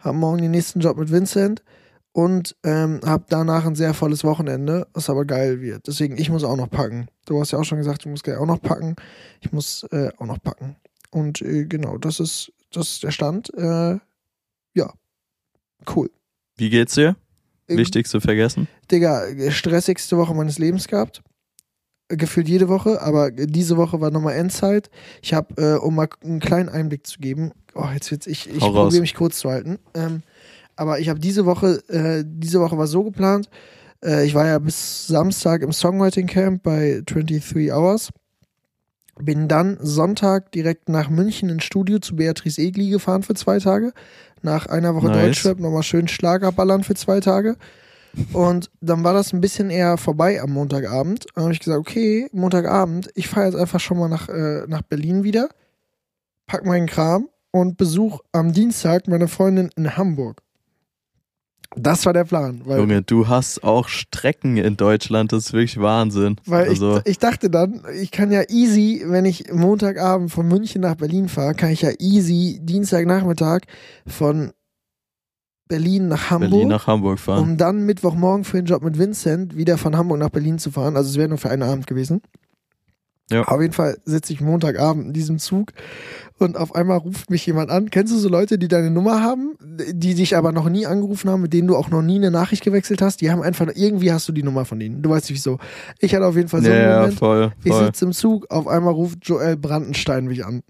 habe 0.00 0.18
morgen 0.18 0.42
den 0.42 0.50
nächsten 0.50 0.80
Job 0.80 0.96
mit 0.96 1.12
Vincent 1.12 1.62
und 2.10 2.56
ähm, 2.64 3.00
habe 3.04 3.26
danach 3.28 3.66
ein 3.66 3.76
sehr 3.76 3.94
volles 3.94 4.24
Wochenende, 4.24 4.88
was 4.94 5.08
aber 5.08 5.24
geil 5.24 5.60
wird. 5.60 5.86
Deswegen, 5.86 6.18
ich 6.18 6.28
muss 6.28 6.42
auch 6.42 6.56
noch 6.56 6.70
packen. 6.70 7.06
Du 7.24 7.40
hast 7.40 7.52
ja 7.52 7.60
auch 7.60 7.64
schon 7.64 7.78
gesagt, 7.78 8.04
du 8.04 8.08
musst 8.08 8.24
gleich 8.24 8.36
auch 8.36 8.46
noch 8.46 8.60
packen. 8.60 8.96
Ich 9.40 9.52
muss 9.52 9.84
äh, 9.92 10.10
auch 10.18 10.26
noch 10.26 10.42
packen. 10.42 10.74
Und 11.12 11.40
äh, 11.40 11.66
genau, 11.66 11.98
das 11.98 12.18
ist, 12.18 12.52
das 12.76 12.90
ist 12.90 13.02
der 13.02 13.10
Stand. 13.10 13.52
Äh, 13.54 13.98
ja, 14.74 14.92
cool. 15.94 16.10
Wie 16.56 16.70
geht's 16.70 16.94
dir? 16.94 17.16
Ähm, 17.68 17.78
Wichtig 17.78 18.06
zu 18.06 18.20
vergessen. 18.20 18.68
Digga, 18.90 19.50
stressigste 19.50 20.16
Woche 20.16 20.34
meines 20.34 20.58
Lebens 20.58 20.88
gehabt. 20.88 21.22
Gefühlt 22.08 22.48
jede 22.48 22.68
Woche, 22.68 23.00
aber 23.00 23.30
diese 23.30 23.76
Woche 23.76 24.00
war 24.00 24.10
nochmal 24.10 24.34
Endzeit. 24.34 24.90
Ich 25.22 25.32
habe, 25.32 25.54
äh, 25.60 25.78
um 25.78 25.94
mal 25.94 26.08
einen 26.22 26.40
kleinen 26.40 26.68
Einblick 26.68 27.06
zu 27.06 27.18
geben, 27.18 27.52
oh, 27.74 27.88
jetzt 27.94 28.10
wird's, 28.10 28.26
ich, 28.26 28.48
ich 28.48 28.58
probiere 28.58 29.00
mich 29.00 29.14
kurz 29.14 29.38
zu 29.38 29.50
halten. 29.50 29.78
Ähm, 29.94 30.22
aber 30.76 30.98
ich 31.00 31.08
habe 31.08 31.18
diese 31.18 31.46
Woche, 31.46 31.82
äh, 31.88 32.22
diese 32.26 32.60
Woche 32.60 32.76
war 32.76 32.86
so 32.86 33.04
geplant. 33.04 33.48
Äh, 34.04 34.26
ich 34.26 34.34
war 34.34 34.46
ja 34.46 34.58
bis 34.58 35.06
Samstag 35.06 35.62
im 35.62 35.72
Songwriting 35.72 36.26
Camp 36.26 36.62
bei 36.62 37.02
23 37.06 37.72
Hours. 37.72 38.10
Bin 39.20 39.48
dann 39.48 39.78
Sonntag 39.80 40.52
direkt 40.52 40.88
nach 40.88 41.08
München 41.08 41.48
ins 41.48 41.64
Studio 41.64 41.98
zu 41.98 42.16
Beatrice 42.16 42.60
Egli 42.60 42.90
gefahren 42.90 43.22
für 43.22 43.34
zwei 43.34 43.58
Tage. 43.58 43.92
Nach 44.42 44.66
einer 44.66 44.94
Woche 44.94 45.06
Nice. 45.06 45.26
Deutschrap 45.26 45.60
nochmal 45.60 45.82
schön 45.82 46.08
Schlagerballern 46.08 46.84
für 46.84 46.94
zwei 46.94 47.20
Tage. 47.20 47.56
Und 48.32 48.70
dann 48.80 49.04
war 49.04 49.12
das 49.12 49.32
ein 49.32 49.40
bisschen 49.40 49.70
eher 49.70 49.96
vorbei 49.96 50.40
am 50.40 50.52
Montagabend. 50.52 51.26
Dann 51.34 51.44
habe 51.44 51.52
ich 51.52 51.60
gesagt, 51.60 51.80
okay, 51.80 52.28
Montagabend, 52.32 53.10
ich 53.14 53.28
fahre 53.28 53.46
jetzt 53.46 53.56
einfach 53.56 53.80
schon 53.80 53.98
mal 53.98 54.08
nach, 54.08 54.28
äh, 54.28 54.64
nach 54.66 54.82
Berlin 54.82 55.24
wieder, 55.24 55.48
pack 56.46 56.64
meinen 56.64 56.86
Kram 56.86 57.28
und 57.50 57.76
besuche 57.76 58.22
am 58.32 58.52
Dienstag 58.52 59.08
meine 59.08 59.28
Freundin 59.28 59.70
in 59.76 59.96
Hamburg. 59.96 60.43
Das 61.76 62.06
war 62.06 62.12
der 62.12 62.24
Plan. 62.24 62.62
Junge, 62.66 63.02
du 63.02 63.28
hast 63.28 63.64
auch 63.64 63.88
Strecken 63.88 64.56
in 64.56 64.76
Deutschland, 64.76 65.32
das 65.32 65.46
ist 65.46 65.52
wirklich 65.52 65.80
Wahnsinn. 65.80 66.36
weil 66.46 66.68
also, 66.68 66.98
ich, 66.98 67.12
ich 67.12 67.18
dachte 67.18 67.50
dann, 67.50 67.82
ich 68.00 68.10
kann 68.10 68.30
ja 68.30 68.42
easy, 68.48 69.02
wenn 69.06 69.24
ich 69.24 69.52
Montagabend 69.52 70.30
von 70.30 70.46
München 70.46 70.82
nach 70.82 70.94
Berlin 70.94 71.28
fahre, 71.28 71.54
kann 71.54 71.70
ich 71.70 71.82
ja 71.82 71.90
easy 71.98 72.60
Dienstagnachmittag 72.62 73.62
von 74.06 74.52
Berlin 75.68 76.08
nach 76.08 76.30
Hamburg. 76.30 76.50
Berlin 76.50 76.68
nach 76.68 76.86
Hamburg 76.86 77.18
fahren. 77.18 77.42
um 77.42 77.56
dann 77.56 77.86
Mittwochmorgen 77.86 78.44
für 78.44 78.58
den 78.58 78.66
Job 78.66 78.82
mit 78.82 78.98
Vincent 78.98 79.56
wieder 79.56 79.78
von 79.78 79.96
Hamburg 79.96 80.18
nach 80.18 80.28
Berlin 80.28 80.58
zu 80.58 80.70
fahren. 80.70 80.96
Also 80.96 81.10
es 81.10 81.16
wäre 81.16 81.28
nur 81.28 81.38
für 81.38 81.50
einen 81.50 81.62
Abend 81.62 81.86
gewesen. 81.86 82.20
Ja. 83.30 83.42
Auf 83.44 83.60
jeden 83.60 83.72
Fall 83.72 83.96
sitze 84.04 84.32
ich 84.34 84.40
Montagabend 84.42 85.06
in 85.06 85.12
diesem 85.14 85.38
Zug 85.38 85.72
und 86.38 86.58
auf 86.58 86.74
einmal 86.74 86.98
ruft 86.98 87.30
mich 87.30 87.46
jemand 87.46 87.70
an. 87.70 87.90
Kennst 87.90 88.12
du 88.12 88.18
so 88.18 88.28
Leute, 88.28 88.58
die 88.58 88.68
deine 88.68 88.90
Nummer 88.90 89.22
haben, 89.22 89.54
die 89.92 90.14
dich 90.14 90.36
aber 90.36 90.52
noch 90.52 90.68
nie 90.68 90.84
angerufen 90.84 91.30
haben, 91.30 91.40
mit 91.40 91.52
denen 91.54 91.66
du 91.66 91.74
auch 91.74 91.88
noch 91.88 92.02
nie 92.02 92.16
eine 92.16 92.30
Nachricht 92.30 92.62
gewechselt 92.62 93.00
hast? 93.00 93.22
Die 93.22 93.30
haben 93.30 93.40
einfach, 93.42 93.66
irgendwie 93.74 94.12
hast 94.12 94.28
du 94.28 94.32
die 94.32 94.42
Nummer 94.42 94.66
von 94.66 94.78
denen. 94.78 95.00
Du 95.00 95.08
weißt 95.08 95.30
nicht 95.30 95.38
wieso. 95.38 95.58
Ich 96.00 96.14
hatte 96.14 96.26
auf 96.26 96.36
jeden 96.36 96.48
Fall 96.48 96.62
so 96.62 96.70
einen 96.70 96.80
ja, 96.82 96.96
Moment. 96.98 97.18
voll, 97.18 97.52
Ich 97.64 97.72
voll. 97.72 97.86
sitze 97.86 98.04
im 98.04 98.12
Zug, 98.12 98.50
auf 98.50 98.68
einmal 98.68 98.92
ruft 98.92 99.20
Joel 99.22 99.56
Brandenstein 99.56 100.26
mich 100.26 100.44
an. 100.44 100.62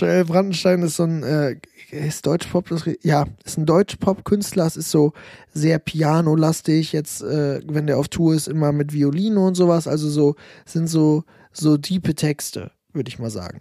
Joel 0.00 0.24
Brandenstein 0.24 0.82
ist 0.82 0.96
so 0.96 1.04
ein, 1.04 1.22
äh, 1.22 1.56
ist 1.90 2.24
Deutschpop, 2.26 2.68
das, 2.68 2.84
ja, 3.02 3.26
ist 3.44 3.58
ein 3.58 3.66
Deutschpop-Künstler, 3.66 4.66
es 4.66 4.76
ist 4.76 4.90
so 4.90 5.12
sehr 5.52 5.78
pianolastig, 5.78 6.92
jetzt, 6.92 7.22
äh, 7.22 7.60
wenn 7.66 7.86
der 7.86 7.98
auf 7.98 8.08
Tour 8.08 8.34
ist, 8.34 8.48
immer 8.48 8.72
mit 8.72 8.92
Violine 8.92 9.38
und 9.40 9.54
sowas, 9.54 9.86
also 9.88 10.08
so, 10.08 10.34
sind 10.64 10.86
so, 10.88 11.24
so 11.52 11.76
diepe 11.76 12.14
Texte, 12.14 12.70
würde 12.92 13.08
ich 13.08 13.18
mal 13.18 13.30
sagen. 13.30 13.60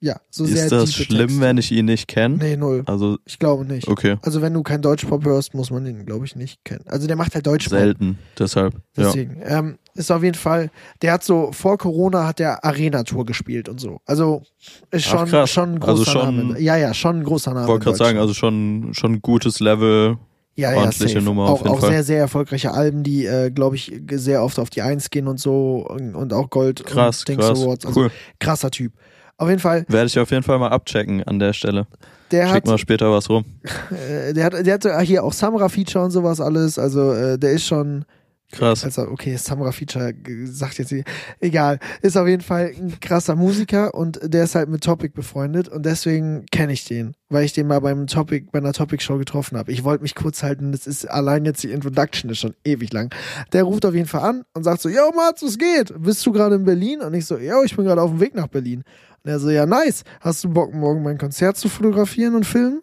Ja, 0.00 0.20
so 0.30 0.44
sehr 0.44 0.62
Ist 0.66 0.70
das 0.70 0.94
schlimm, 0.94 1.26
Texte. 1.26 1.40
wenn 1.40 1.58
ich 1.58 1.72
ihn 1.72 1.86
nicht 1.86 2.06
kenne? 2.06 2.36
Nee, 2.36 2.56
null. 2.56 2.84
Also, 2.86 3.18
Ich 3.24 3.40
glaube 3.40 3.64
nicht. 3.64 3.88
okay, 3.88 4.16
Also 4.22 4.40
wenn 4.40 4.54
du 4.54 4.62
kein 4.62 4.80
Deutschpop 4.80 5.24
hörst, 5.24 5.54
muss 5.54 5.72
man 5.72 5.84
den, 5.84 6.06
glaube 6.06 6.24
ich, 6.24 6.36
nicht 6.36 6.64
kennen. 6.64 6.84
Also 6.86 7.08
der 7.08 7.16
macht 7.16 7.34
halt 7.34 7.48
Deutschpop. 7.48 7.76
selten, 7.78 8.16
deshalb. 8.38 8.74
Ja. 8.74 8.80
Deswegen. 9.06 9.42
Ähm, 9.44 9.78
ist 9.98 10.10
auf 10.10 10.22
jeden 10.22 10.36
Fall, 10.36 10.70
der 11.02 11.12
hat 11.12 11.24
so, 11.24 11.50
vor 11.52 11.76
Corona 11.78 12.26
hat 12.26 12.38
der 12.38 12.64
Arena-Tour 12.64 13.26
gespielt 13.26 13.68
und 13.68 13.80
so. 13.80 14.00
Also 14.06 14.42
ist 14.90 15.06
Ach, 15.08 15.18
schon, 15.20 15.28
krass. 15.28 15.50
schon 15.50 15.74
ein 15.74 15.82
Also 15.82 16.04
großer 16.04 16.10
schon- 16.20 16.36
Name. 16.48 16.60
Ja, 16.60 16.76
ja, 16.76 16.94
schon 16.94 17.18
ein 17.20 17.24
großer 17.24 17.52
Name. 17.54 17.66
Wollte 17.66 17.82
in 17.82 17.84
gerade 17.84 17.96
sagen, 17.98 18.18
also 18.18 18.32
schon, 18.34 18.90
schon 18.92 19.14
ein 19.14 19.22
gutes 19.22 19.60
Level. 19.60 20.16
ja, 20.54 20.72
ja, 20.72 20.90
safe. 20.90 21.20
Nummer 21.20 21.44
auch, 21.48 21.64
auch 21.66 21.80
Fall. 21.80 21.90
sehr, 21.90 22.02
sehr 22.04 22.18
erfolgreiche 22.18 22.72
Alben, 22.72 23.02
die, 23.02 23.26
äh, 23.26 23.50
glaube 23.50 23.76
ich, 23.76 23.92
sehr 24.12 24.42
oft 24.42 24.58
auf 24.58 24.70
die 24.70 24.82
Eins 24.82 25.10
gehen 25.10 25.28
und 25.28 25.38
so 25.38 25.86
und, 25.88 26.14
und 26.14 26.32
auch 26.32 26.50
Gold 26.50 26.84
Krass, 26.84 27.20
und 27.20 27.28
Dings 27.28 27.44
krass. 27.46 27.62
Awards. 27.62 27.86
Also 27.86 28.00
Cool. 28.00 28.10
krasser 28.40 28.70
Typ. 28.70 28.92
Auf 29.36 29.48
jeden 29.48 29.60
Fall, 29.60 29.84
Werde 29.88 30.06
ich 30.06 30.18
auf 30.18 30.30
jeden 30.32 30.42
Fall 30.42 30.58
mal 30.58 30.70
abchecken 30.70 31.22
an 31.22 31.38
der 31.38 31.52
Stelle. 31.52 31.86
der 32.32 32.46
Schick 32.46 32.54
hat, 32.56 32.66
mal 32.66 32.76
später 32.78 33.12
was 33.12 33.30
rum. 33.30 33.44
äh, 34.10 34.32
der 34.34 34.44
hat, 34.46 34.66
der 34.66 34.74
hat 34.74 35.02
hier 35.06 35.22
auch 35.22 35.32
Samra-Feature 35.32 36.04
und 36.04 36.10
sowas 36.10 36.40
alles. 36.40 36.76
Also 36.78 37.12
äh, 37.12 37.38
der 37.38 37.52
ist 37.52 37.64
schon, 37.64 38.04
Krass. 38.50 38.82
Also, 38.82 39.02
okay, 39.02 39.36
Samra 39.36 39.72
Feature 39.72 40.14
sagt 40.44 40.78
jetzt. 40.78 40.94
Egal. 41.38 41.78
Ist 42.00 42.16
auf 42.16 42.26
jeden 42.26 42.42
Fall 42.42 42.72
ein 42.74 42.98
krasser 42.98 43.36
Musiker 43.36 43.94
und 43.94 44.20
der 44.22 44.44
ist 44.44 44.54
halt 44.54 44.70
mit 44.70 44.82
Topic 44.82 45.12
befreundet 45.14 45.68
und 45.68 45.84
deswegen 45.84 46.46
kenne 46.46 46.72
ich 46.72 46.86
den, 46.86 47.14
weil 47.28 47.44
ich 47.44 47.52
den 47.52 47.66
mal 47.66 47.80
beim 47.80 48.06
Topic, 48.06 48.46
bei 48.50 48.58
einer 48.58 48.72
Topic-Show 48.72 49.18
getroffen 49.18 49.58
habe. 49.58 49.70
Ich 49.70 49.84
wollte 49.84 50.02
mich 50.02 50.14
kurz 50.14 50.42
halten, 50.42 50.72
das 50.72 50.86
ist 50.86 51.04
allein 51.04 51.44
jetzt 51.44 51.62
die 51.62 51.70
Introduction, 51.70 52.30
ist 52.30 52.38
schon 52.38 52.54
ewig 52.64 52.90
lang. 52.90 53.14
Der 53.52 53.64
ruft 53.64 53.84
auf 53.84 53.94
jeden 53.94 54.08
Fall 54.08 54.22
an 54.22 54.44
und 54.54 54.64
sagt 54.64 54.80
so, 54.80 54.88
yo 54.88 55.12
Mats, 55.14 55.42
was 55.42 55.58
geht? 55.58 55.92
Bist 56.02 56.24
du 56.24 56.32
gerade 56.32 56.54
in 56.54 56.64
Berlin? 56.64 57.02
Und 57.02 57.12
ich 57.12 57.26
so, 57.26 57.36
yo, 57.36 57.62
ich 57.64 57.76
bin 57.76 57.84
gerade 57.84 58.00
auf 58.00 58.10
dem 58.10 58.20
Weg 58.20 58.34
nach 58.34 58.48
Berlin. 58.48 58.82
Und 59.24 59.30
er 59.30 59.40
so, 59.40 59.50
ja, 59.50 59.66
nice. 59.66 60.04
Hast 60.20 60.44
du 60.44 60.48
Bock, 60.48 60.72
morgen 60.72 61.02
mein 61.02 61.18
Konzert 61.18 61.58
zu 61.58 61.68
fotografieren 61.68 62.34
und 62.34 62.46
filmen? 62.46 62.80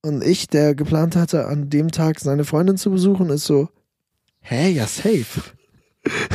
Und 0.00 0.24
ich, 0.24 0.48
der 0.48 0.74
geplant 0.74 1.14
hatte, 1.14 1.46
an 1.46 1.68
dem 1.68 1.90
Tag 1.90 2.20
seine 2.20 2.44
Freundin 2.44 2.78
zu 2.78 2.90
besuchen, 2.90 3.28
ist 3.28 3.44
so, 3.44 3.68
hä, 4.42 4.70
ja, 4.70 4.86
safe. 4.86 5.42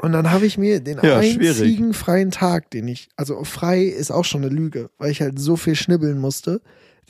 Und 0.00 0.12
dann 0.12 0.30
habe 0.30 0.46
ich 0.46 0.58
mir 0.58 0.80
den 0.80 0.98
Ja, 1.02 1.18
einzigen 1.18 1.54
schwierig. 1.54 1.96
freien 1.96 2.30
Tag, 2.30 2.70
den 2.70 2.86
ich, 2.86 3.08
also 3.16 3.42
frei 3.44 3.82
ist 3.82 4.10
auch 4.12 4.24
schon 4.24 4.44
eine 4.44 4.54
Lüge, 4.54 4.90
weil 4.98 5.10
ich 5.10 5.20
halt 5.20 5.38
so 5.40 5.56
viel 5.56 5.74
schnibbeln 5.74 6.18
musste. 6.18 6.60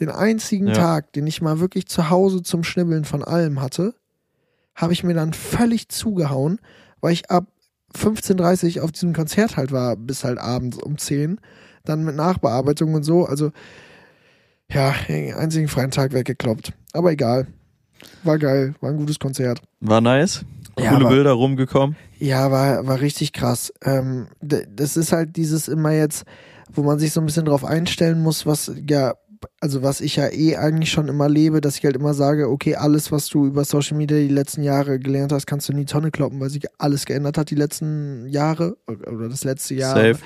Den 0.00 0.08
einzigen 0.10 0.68
Ja. 0.68 0.74
Tag, 0.74 1.12
den 1.12 1.26
ich 1.26 1.42
mal 1.42 1.60
wirklich 1.60 1.86
zu 1.86 2.08
Hause 2.08 2.42
zum 2.42 2.64
Schnibbeln 2.64 3.04
von 3.04 3.22
allem 3.22 3.60
hatte, 3.60 3.94
habe 4.74 4.92
ich 4.92 5.04
mir 5.04 5.14
dann 5.14 5.32
völlig 5.34 5.88
zugehauen, 5.88 6.60
weil 7.00 7.12
ich 7.12 7.30
ab 7.30 7.46
15.30 7.94 8.80
auf 8.80 8.92
diesem 8.92 9.12
Konzert 9.12 9.56
halt 9.56 9.72
war, 9.72 9.96
bis 9.96 10.24
halt 10.24 10.38
abends 10.38 10.78
um 10.78 10.96
10. 10.98 11.40
Dann 11.84 12.04
mit 12.04 12.16
Nachbearbeitung 12.16 12.94
und 12.94 13.02
so. 13.02 13.26
Also, 13.26 13.50
ja, 14.70 14.94
den 15.08 15.34
einzigen 15.34 15.68
freien 15.68 15.90
Tag 15.90 16.12
weggekloppt. 16.12 16.72
Aber 16.92 17.12
egal. 17.12 17.46
War 18.24 18.38
geil, 18.38 18.74
war 18.80 18.90
ein 18.90 18.96
gutes 18.96 19.18
Konzert. 19.18 19.60
War 19.80 20.00
nice. 20.00 20.44
Ja, 20.78 20.90
Coole 20.92 21.06
aber- 21.06 21.14
Bilder 21.14 21.32
rumgekommen. 21.32 21.96
Ja, 22.18 22.50
war, 22.50 22.86
war 22.86 23.00
richtig 23.00 23.32
krass. 23.32 23.72
Ähm, 23.82 24.26
das 24.40 24.96
ist 24.96 25.12
halt 25.12 25.36
dieses 25.36 25.68
immer 25.68 25.92
jetzt, 25.92 26.24
wo 26.72 26.82
man 26.82 26.98
sich 26.98 27.12
so 27.12 27.20
ein 27.20 27.26
bisschen 27.26 27.44
drauf 27.44 27.64
einstellen 27.64 28.22
muss, 28.22 28.44
was 28.46 28.70
ja, 28.88 29.14
also 29.60 29.82
was 29.82 30.00
ich 30.00 30.16
ja 30.16 30.28
eh 30.32 30.56
eigentlich 30.56 30.90
schon 30.90 31.08
immer 31.08 31.28
lebe, 31.28 31.60
dass 31.60 31.76
ich 31.76 31.84
halt 31.84 31.96
immer 31.96 32.14
sage, 32.14 32.48
okay, 32.48 32.76
alles, 32.76 33.10
was 33.12 33.28
du 33.28 33.46
über 33.46 33.64
Social 33.64 33.96
Media 33.96 34.16
die 34.16 34.28
letzten 34.28 34.62
Jahre 34.62 34.98
gelernt 34.98 35.32
hast, 35.32 35.46
kannst 35.46 35.68
du 35.68 35.72
in 35.72 35.78
die 35.78 35.84
Tonne 35.84 36.10
kloppen, 36.10 36.40
weil 36.40 36.50
sich 36.50 36.64
alles 36.78 37.04
geändert 37.06 37.38
hat 37.38 37.50
die 37.50 37.54
letzten 37.54 38.26
Jahre 38.28 38.76
oder 38.86 39.28
das 39.28 39.44
letzte 39.44 39.74
Jahr. 39.74 39.96
Safe. 39.96 40.18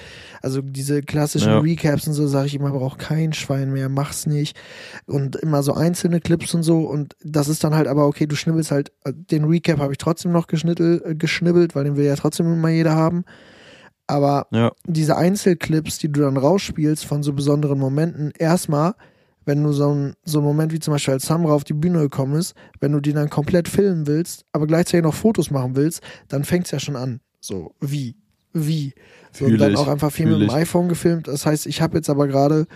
Also 0.43 0.61
diese 0.61 1.03
klassischen 1.03 1.51
Ja. 1.51 1.59
Recaps 1.61 2.07
und 2.07 2.15
so 2.15 2.27
sage 2.27 2.47
ich 2.47 2.55
immer, 2.55 2.71
braucht 2.71 2.99
kein 2.99 3.33
Schwein 3.33 3.73
mehr, 3.73 3.89
mach's 3.89 4.27
nicht. 4.27 4.57
Und 5.07 5.37
immer 5.37 5.63
so 5.63 5.75
einzelne 5.75 6.21
Clips 6.21 6.55
und 6.55 6.63
so. 6.63 6.81
Und 6.81 7.17
das 7.23 7.49
ist 7.49 7.65
dann 7.65 7.75
halt 7.75 7.89
aber 7.89 8.07
okay, 8.07 8.27
du 8.27 8.37
schnibbelst 8.37 8.71
halt, 8.71 8.93
äh, 9.05 9.13
den 9.15 9.45
Recap 9.45 9.79
habe 9.79 9.93
ich 9.93 9.99
trotzdem 9.99 10.33
noch 10.33 10.47
geschnittelt, 10.47 11.05
äh, 11.05 11.15
geschnibbelt, 11.15 11.75
weil 11.75 11.85
den 11.85 11.97
will 11.97 12.05
ja 12.05 12.17
trotzdem 12.17 12.53
immer 12.53 12.69
jeder 12.69 12.95
haben. 12.95 13.25
Aber 14.13 14.47
Ja. 14.51 14.73
diese 14.87 15.17
Einzelclips, 15.17 15.99
die 15.99 16.13
du 16.13 16.21
dann 16.21 16.37
rausspielst 16.37 17.07
von 17.07 17.23
so 17.23 17.33
besonderen 17.33 17.79
Momenten, 17.79 18.33
erstmal, 18.39 18.95
wenn 19.47 19.63
du 19.65 19.73
so 19.73 19.89
ein, 19.93 20.15
so 20.25 20.39
ein 20.41 20.45
Moment 20.45 20.73
wie 20.73 20.79
zum 20.79 20.93
Beispiel 20.93 21.15
als 21.15 21.27
Samra 21.27 21.53
auf 21.55 21.65
die 21.65 21.73
Bühne 21.73 22.01
gekommen 22.01 22.35
ist, 22.35 22.55
wenn 22.81 22.93
du 22.93 23.01
die 23.01 23.13
dann 23.15 23.31
komplett 23.31 23.69
filmen 23.69 24.07
willst, 24.07 24.45
aber 24.53 24.67
gleichzeitig 24.67 25.05
noch 25.05 25.15
Fotos 25.15 25.51
machen 25.51 25.75
willst, 25.77 26.03
dann 26.29 26.45
fängt's 26.45 26.71
ja 26.71 26.79
schon 26.79 26.97
an. 26.97 27.21
So, 27.41 27.75
wie? 27.81 28.17
Wie? 28.53 28.93
So, 29.33 29.47
und 29.47 29.57
dann 29.59 29.73
ich, 29.73 29.79
auch 29.79 29.89
einfach 29.89 30.13
viel 30.13 30.27
mit 30.27 30.43
dem 30.43 30.51
iPhone 30.51 30.89
gefilmt. 30.89 31.27
Das 31.27 31.47
heißt, 31.47 31.67
ich 31.67 31.81
habe 31.81 31.97
jetzt 31.97 32.11
aber 32.11 32.29
gerade, 32.29 32.67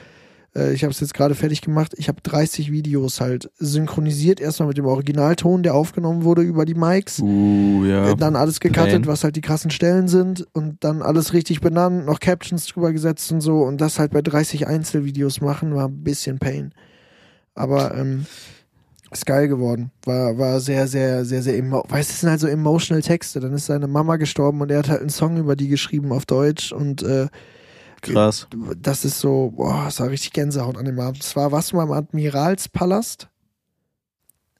äh, 0.55 0.73
ich 0.73 0.83
habe 0.83 0.93
es 0.93 1.01
jetzt 1.01 1.15
gerade 1.15 1.35
fertig 1.35 1.61
gemacht, 1.61 1.95
ich 1.97 2.09
habe 2.09 2.21
30 2.23 2.71
Videos 2.71 3.21
halt 3.21 3.51
synchronisiert, 3.59 4.41
erstmal 4.41 4.69
mit 4.69 4.79
dem 4.79 4.87
Originalton, 4.87 5.63
der 5.63 5.75
aufgenommen 5.75 6.25
wurde 6.25 6.43
über 6.43 6.65
die 6.65 6.75
Mics. 6.75 7.21
Uh, 7.21 7.85
ja. 7.85 8.11
Äh, 8.11 8.17
Dann 8.17 8.37
alles 8.37 8.61
gecuttet, 8.61 9.07
was 9.07 9.25
halt 9.25 9.37
die 9.37 9.41
krassen 9.41 9.71
Stellen 9.71 10.09
sind 10.09 10.47
und 10.53 10.83
dann 10.85 11.03
alles 11.03 11.33
richtig 11.33 11.61
benannt, 11.61 12.07
noch 12.07 12.21
Captions 12.21 12.67
drüber 12.67 12.93
gesetzt 12.93 13.31
und 13.33 13.41
so 13.41 13.63
und 13.63 13.81
das 13.81 13.99
halt 13.99 14.13
bei 14.13 14.23
30 14.23 14.67
Einzelvideos 14.67 15.41
machen, 15.41 15.75
war 15.75 15.89
ein 15.89 16.05
bisschen 16.05 16.39
Pain. 16.39 16.73
Aber 17.55 17.97
ähm, 17.97 18.27
ist 19.11 19.27
geil 19.27 19.49
geworden. 19.49 19.91
War, 20.05 20.37
war 20.39 20.61
sehr, 20.61 20.87
sehr, 20.87 21.25
sehr, 21.25 21.43
sehr 21.43 21.57
emo 21.57 21.83
Weißt 21.89 22.11
du, 22.11 22.13
es 22.13 22.21
sind 22.21 22.31
halt 22.31 22.41
so 22.41 22.49
emotional 22.49 23.03
Texte. 23.03 23.41
Dann 23.41 23.53
ist 23.53 23.67
seine 23.67 23.87
Mama 23.87 24.17
gestorben 24.17 24.61
und 24.61 24.71
er 24.71 24.79
hat 24.79 24.89
halt 24.89 25.01
einen 25.01 25.11
Song 25.11 25.37
über 25.37 25.57
die 25.57 25.69
geschrieben 25.69 26.13
auf 26.13 26.27
Deutsch 26.27 26.73
und 26.73 27.03
äh, 27.03 27.29
Krass. 28.03 28.47
das 28.81 29.05
ist 29.05 29.19
so, 29.21 29.53
boah, 29.57 29.87
es 29.89 29.99
war 30.01 30.11
richtig 30.11 30.33
Gänsehaut 30.33 30.77
an 30.77 30.85
dem 30.85 30.99
Abend. 31.01 31.23
Es 31.23 31.35
war, 31.37 31.51
warst 31.53 31.73
du 31.73 31.77
mal 31.77 31.85
im 31.85 31.93
Admiralspalast? 31.93 33.29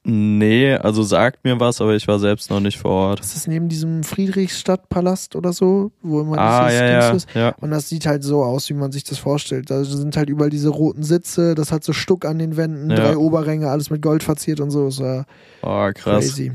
Nee, 0.09 0.75
also 0.75 1.03
sagt 1.03 1.43
mir 1.43 1.59
was, 1.59 1.81
aber 1.81 1.97
ich 1.97 2.07
war 2.07 2.21
selbst 2.21 2.49
noch 2.49 2.61
nicht 2.61 2.79
vor 2.79 2.93
Ort. 2.93 3.19
Das 3.21 3.35
ist 3.35 3.49
neben 3.49 3.69
diesem 3.69 4.05
Friedrichstadtpalast 4.05 5.35
oder 5.35 5.53
so, 5.53 5.91
wo 6.01 6.21
immer 6.21 6.39
Ah, 6.39 6.69
dieses 6.69 6.81
ja, 6.81 6.87
ja, 6.87 7.11
ist. 7.11 7.29
ja. 7.35 7.55
Und 7.61 7.73
das 7.73 7.89
sieht 7.89 8.07
halt 8.07 8.23
so 8.23 8.45
aus, 8.45 8.69
wie 8.71 8.75
man 8.75 8.93
sich 8.93 9.03
das 9.03 9.19
vorstellt. 9.19 9.69
Da 9.69 9.83
sind 9.83 10.17
halt 10.17 10.29
überall 10.31 10.51
diese 10.51 10.69
roten 10.69 11.03
Sitze, 11.03 11.57
das 11.57 11.73
hat 11.73 11.83
so 11.83 11.93
Stuck 11.93 12.25
an 12.25 12.39
den 12.39 12.57
Wänden, 12.57 12.91
Ja. 12.91 12.97
drei 12.97 13.17
Oberränge, 13.17 13.69
alles 13.69 13.91
mit 13.91 14.01
Gold 14.01 14.23
verziert 14.23 14.61
und 14.61 14.71
so. 14.71 14.87
Das 14.87 15.01
war 15.01 15.27
Oh, 15.63 15.91
krass. 15.93 16.25
crazy. 16.25 16.53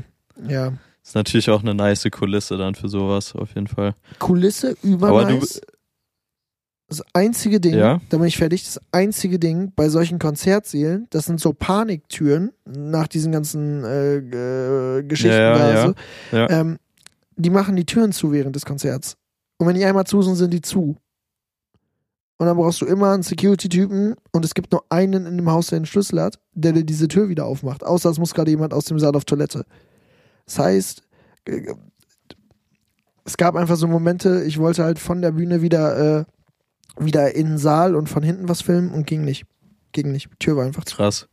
Ja. 0.48 0.72
Ist 1.04 1.14
natürlich 1.14 1.50
auch 1.50 1.60
eine 1.60 1.74
nice 1.74 2.08
Kulisse 2.10 2.56
dann 2.56 2.74
für 2.74 2.88
sowas, 2.88 3.34
auf 3.34 3.54
jeden 3.54 3.66
Fall. 3.66 3.94
Kulisse 4.18 4.76
über 4.82 5.08
Aber 5.08 5.24
du- 5.26 5.34
nice. 5.34 5.60
Das 6.92 7.02
einzige 7.14 7.58
Ding, 7.58 7.74
Ja? 7.74 8.00
da 8.10 8.18
bin 8.18 8.26
ich 8.26 8.36
fertig, 8.36 8.64
das 8.64 8.78
einzige 8.92 9.38
Ding 9.38 9.72
bei 9.74 9.88
solchen 9.88 10.18
Konzertsälen, 10.18 11.06
das 11.08 11.24
sind 11.24 11.40
so 11.40 11.54
Paniktüren 11.54 12.52
nach 12.66 13.08
diesen 13.08 13.32
ganzen 13.32 13.82
äh, 13.82 14.16
äh, 14.18 15.02
Geschichten 15.02 15.36
Ja, 15.38 15.56
ja, 15.56 15.72
da. 15.72 15.86
So. 15.86 16.36
Ja. 16.36 16.50
Ähm, 16.50 16.78
die 17.36 17.48
machen 17.48 17.76
die 17.76 17.86
Türen 17.86 18.12
zu 18.12 18.30
während 18.30 18.54
des 18.56 18.66
Konzerts. 18.66 19.16
Und 19.56 19.66
wenn 19.66 19.74
die 19.74 19.84
einmal 19.86 20.04
zu 20.04 20.20
sind, 20.20 20.36
sind 20.36 20.52
die 20.52 20.60
zu. 20.60 20.96
Und 22.36 22.46
dann 22.46 22.56
brauchst 22.56 22.82
du 22.82 22.86
immer 22.86 23.12
einen 23.12 23.22
Security-Typen 23.22 24.16
und 24.32 24.44
es 24.44 24.52
gibt 24.52 24.72
nur 24.72 24.84
einen 24.90 25.24
in 25.24 25.36
dem 25.38 25.50
Haus, 25.50 25.68
der 25.68 25.80
den 25.80 25.86
Schlüssel 25.86 26.20
hat, 26.20 26.40
der 26.52 26.72
dir 26.72 26.84
diese 26.84 27.08
Tür 27.08 27.28
wieder 27.30 27.46
aufmacht. 27.46 27.84
Außer 27.84 28.10
es 28.10 28.18
muss 28.18 28.34
gerade 28.34 28.50
jemand 28.50 28.74
aus 28.74 28.84
dem 28.84 28.98
Saal 28.98 29.16
auf 29.16 29.24
Toilette. 29.24 29.64
Das 30.44 30.58
heißt, 30.58 31.02
äh, 31.46 31.72
es 33.24 33.36
gab 33.36 33.54
einfach 33.54 33.76
so 33.76 33.86
Momente, 33.86 34.42
ich 34.44 34.58
wollte 34.58 34.84
halt 34.84 34.98
von 34.98 35.22
der 35.22 35.30
Bühne 35.32 35.62
wieder, 35.62 36.18
äh, 36.20 36.24
wieder 36.98 37.34
in 37.34 37.46
den 37.46 37.58
Saal 37.58 37.94
und 37.96 38.08
von 38.08 38.22
hinten 38.22 38.48
was 38.48 38.62
filmen 38.62 38.90
und 38.92 39.06
ging 39.06 39.24
nicht. 39.24 39.44
ging 39.92 40.12
nicht. 40.12 40.30
Die 40.32 40.36
Tür 40.38 40.56
war 40.56 40.64
einfach 40.64 40.84
zu. 40.84 40.96
Krass. 40.96 41.28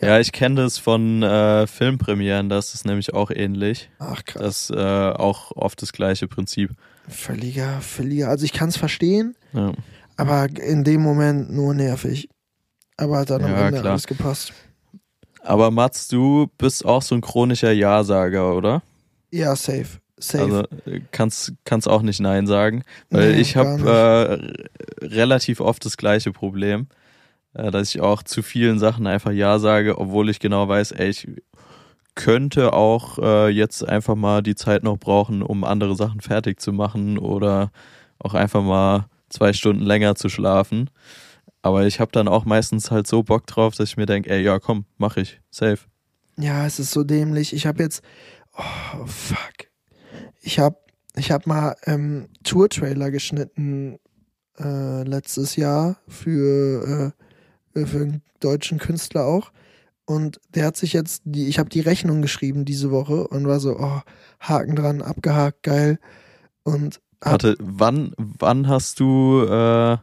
Ja, 0.00 0.18
ich 0.20 0.32
kenne 0.32 0.56
das 0.56 0.76
von 0.78 1.22
äh, 1.22 1.66
Filmpremieren, 1.66 2.48
das 2.48 2.74
ist 2.74 2.84
nämlich 2.84 3.14
auch 3.14 3.30
ähnlich. 3.30 3.90
Ach 3.98 4.22
krass. 4.24 4.42
Das 4.42 4.70
ist 4.70 4.76
äh, 4.76 5.10
auch 5.12 5.52
oft 5.52 5.80
das 5.80 5.92
gleiche 5.92 6.28
Prinzip. 6.28 6.70
Völliger, 7.08 7.80
völliger. 7.80 8.28
Also 8.28 8.44
ich 8.44 8.52
kann 8.52 8.68
es 8.68 8.76
verstehen, 8.76 9.34
Ja. 9.52 9.72
aber 10.16 10.46
in 10.60 10.84
dem 10.84 11.00
Moment 11.00 11.50
nur 11.52 11.72
nervig. 11.74 12.28
Aber 12.96 13.18
hat 13.18 13.30
dann 13.30 13.44
am 13.44 13.50
Ja, 13.50 13.66
Ende 13.68 13.80
klar. 13.80 13.92
alles 13.92 14.06
gepasst. 14.06 14.52
Aber 15.42 15.70
Mats, 15.70 16.08
du 16.08 16.48
bist 16.58 16.84
auch 16.84 17.02
so 17.02 17.14
ein 17.14 17.20
chronischer 17.20 17.72
Ja-Sager, 17.72 18.54
oder? 18.54 18.82
Ja, 19.30 19.54
safe. 19.56 19.98
Safe. 20.28 20.44
Also 20.44 20.62
äh, 20.86 21.00
kannst 21.10 21.52
kannst 21.64 21.88
auch 21.88 22.02
nicht 22.02 22.20
Nein 22.20 22.46
sagen, 22.46 22.82
weil 23.10 23.32
Nee, 23.32 23.40
ich 23.40 23.56
habe 23.56 24.54
äh, 25.00 25.04
relativ 25.04 25.60
oft 25.60 25.84
das 25.84 25.96
gleiche 25.96 26.32
Problem, 26.32 26.88
äh, 27.54 27.70
dass 27.70 27.94
ich 27.94 28.00
auch 28.00 28.22
zu 28.22 28.42
vielen 28.42 28.78
Sachen 28.78 29.06
einfach 29.06 29.32
Ja 29.32 29.58
sage, 29.58 29.98
obwohl 29.98 30.30
ich 30.30 30.40
genau 30.40 30.68
weiß, 30.68 30.92
ey, 30.92 31.08
ich 31.08 31.28
könnte 32.14 32.72
auch 32.72 33.18
äh, 33.18 33.48
jetzt 33.48 33.86
einfach 33.86 34.14
mal 34.14 34.42
die 34.42 34.54
Zeit 34.54 34.82
noch 34.84 34.98
brauchen, 34.98 35.42
um 35.42 35.64
andere 35.64 35.96
Sachen 35.96 36.20
fertig 36.20 36.60
zu 36.60 36.72
machen 36.72 37.18
oder 37.18 37.70
auch 38.18 38.34
einfach 38.34 38.62
mal 38.62 39.06
zwei 39.28 39.52
Stunden 39.52 39.82
länger 39.82 40.14
zu 40.14 40.28
schlafen. 40.28 40.90
Aber 41.62 41.86
ich 41.86 41.98
habe 41.98 42.12
dann 42.12 42.28
auch 42.28 42.44
meistens 42.44 42.90
halt 42.90 43.06
so 43.06 43.22
Bock 43.22 43.46
drauf, 43.46 43.74
dass 43.74 43.88
ich 43.88 43.96
mir 43.96 44.06
denke, 44.06 44.30
ey, 44.30 44.42
ja, 44.42 44.58
komm, 44.58 44.84
mach 44.98 45.16
ich, 45.16 45.40
safe. 45.50 45.78
Ja, 46.36 46.66
es 46.66 46.78
ist 46.78 46.90
so 46.90 47.04
dämlich. 47.04 47.52
Ich 47.54 47.66
habe 47.66 47.82
jetzt, 47.82 48.02
oh 48.56 49.06
fuck, 49.06 49.68
ich 50.44 50.58
habe, 50.58 50.76
ich 51.16 51.30
habe 51.30 51.48
mal 51.48 51.76
ähm, 51.86 52.28
Tour-Trailer 52.42 53.10
geschnitten 53.10 53.98
äh, 54.58 55.02
letztes 55.02 55.56
Jahr 55.56 55.96
für 56.06 57.12
äh, 57.74 57.86
für 57.86 58.00
einen 58.00 58.22
deutschen 58.40 58.78
Künstler 58.78 59.24
auch. 59.24 59.50
Und 60.06 60.40
der 60.54 60.66
hat 60.66 60.76
sich 60.76 60.92
jetzt 60.92 61.22
die, 61.24 61.48
ich 61.48 61.58
habe 61.58 61.70
die 61.70 61.80
Rechnung 61.80 62.22
geschrieben 62.22 62.64
diese 62.64 62.90
Woche 62.90 63.26
und 63.26 63.46
war 63.46 63.58
so, 63.58 63.78
oh, 63.78 64.00
Haken 64.38 64.76
dran, 64.76 65.02
abgehakt, 65.02 65.62
geil. 65.62 65.98
Und 66.62 67.00
hab, 67.22 67.32
Warte, 67.32 67.56
wann, 67.58 68.12
wann 68.18 68.68
hast 68.68 69.00
du, 69.00 69.42
äh, 69.42 69.96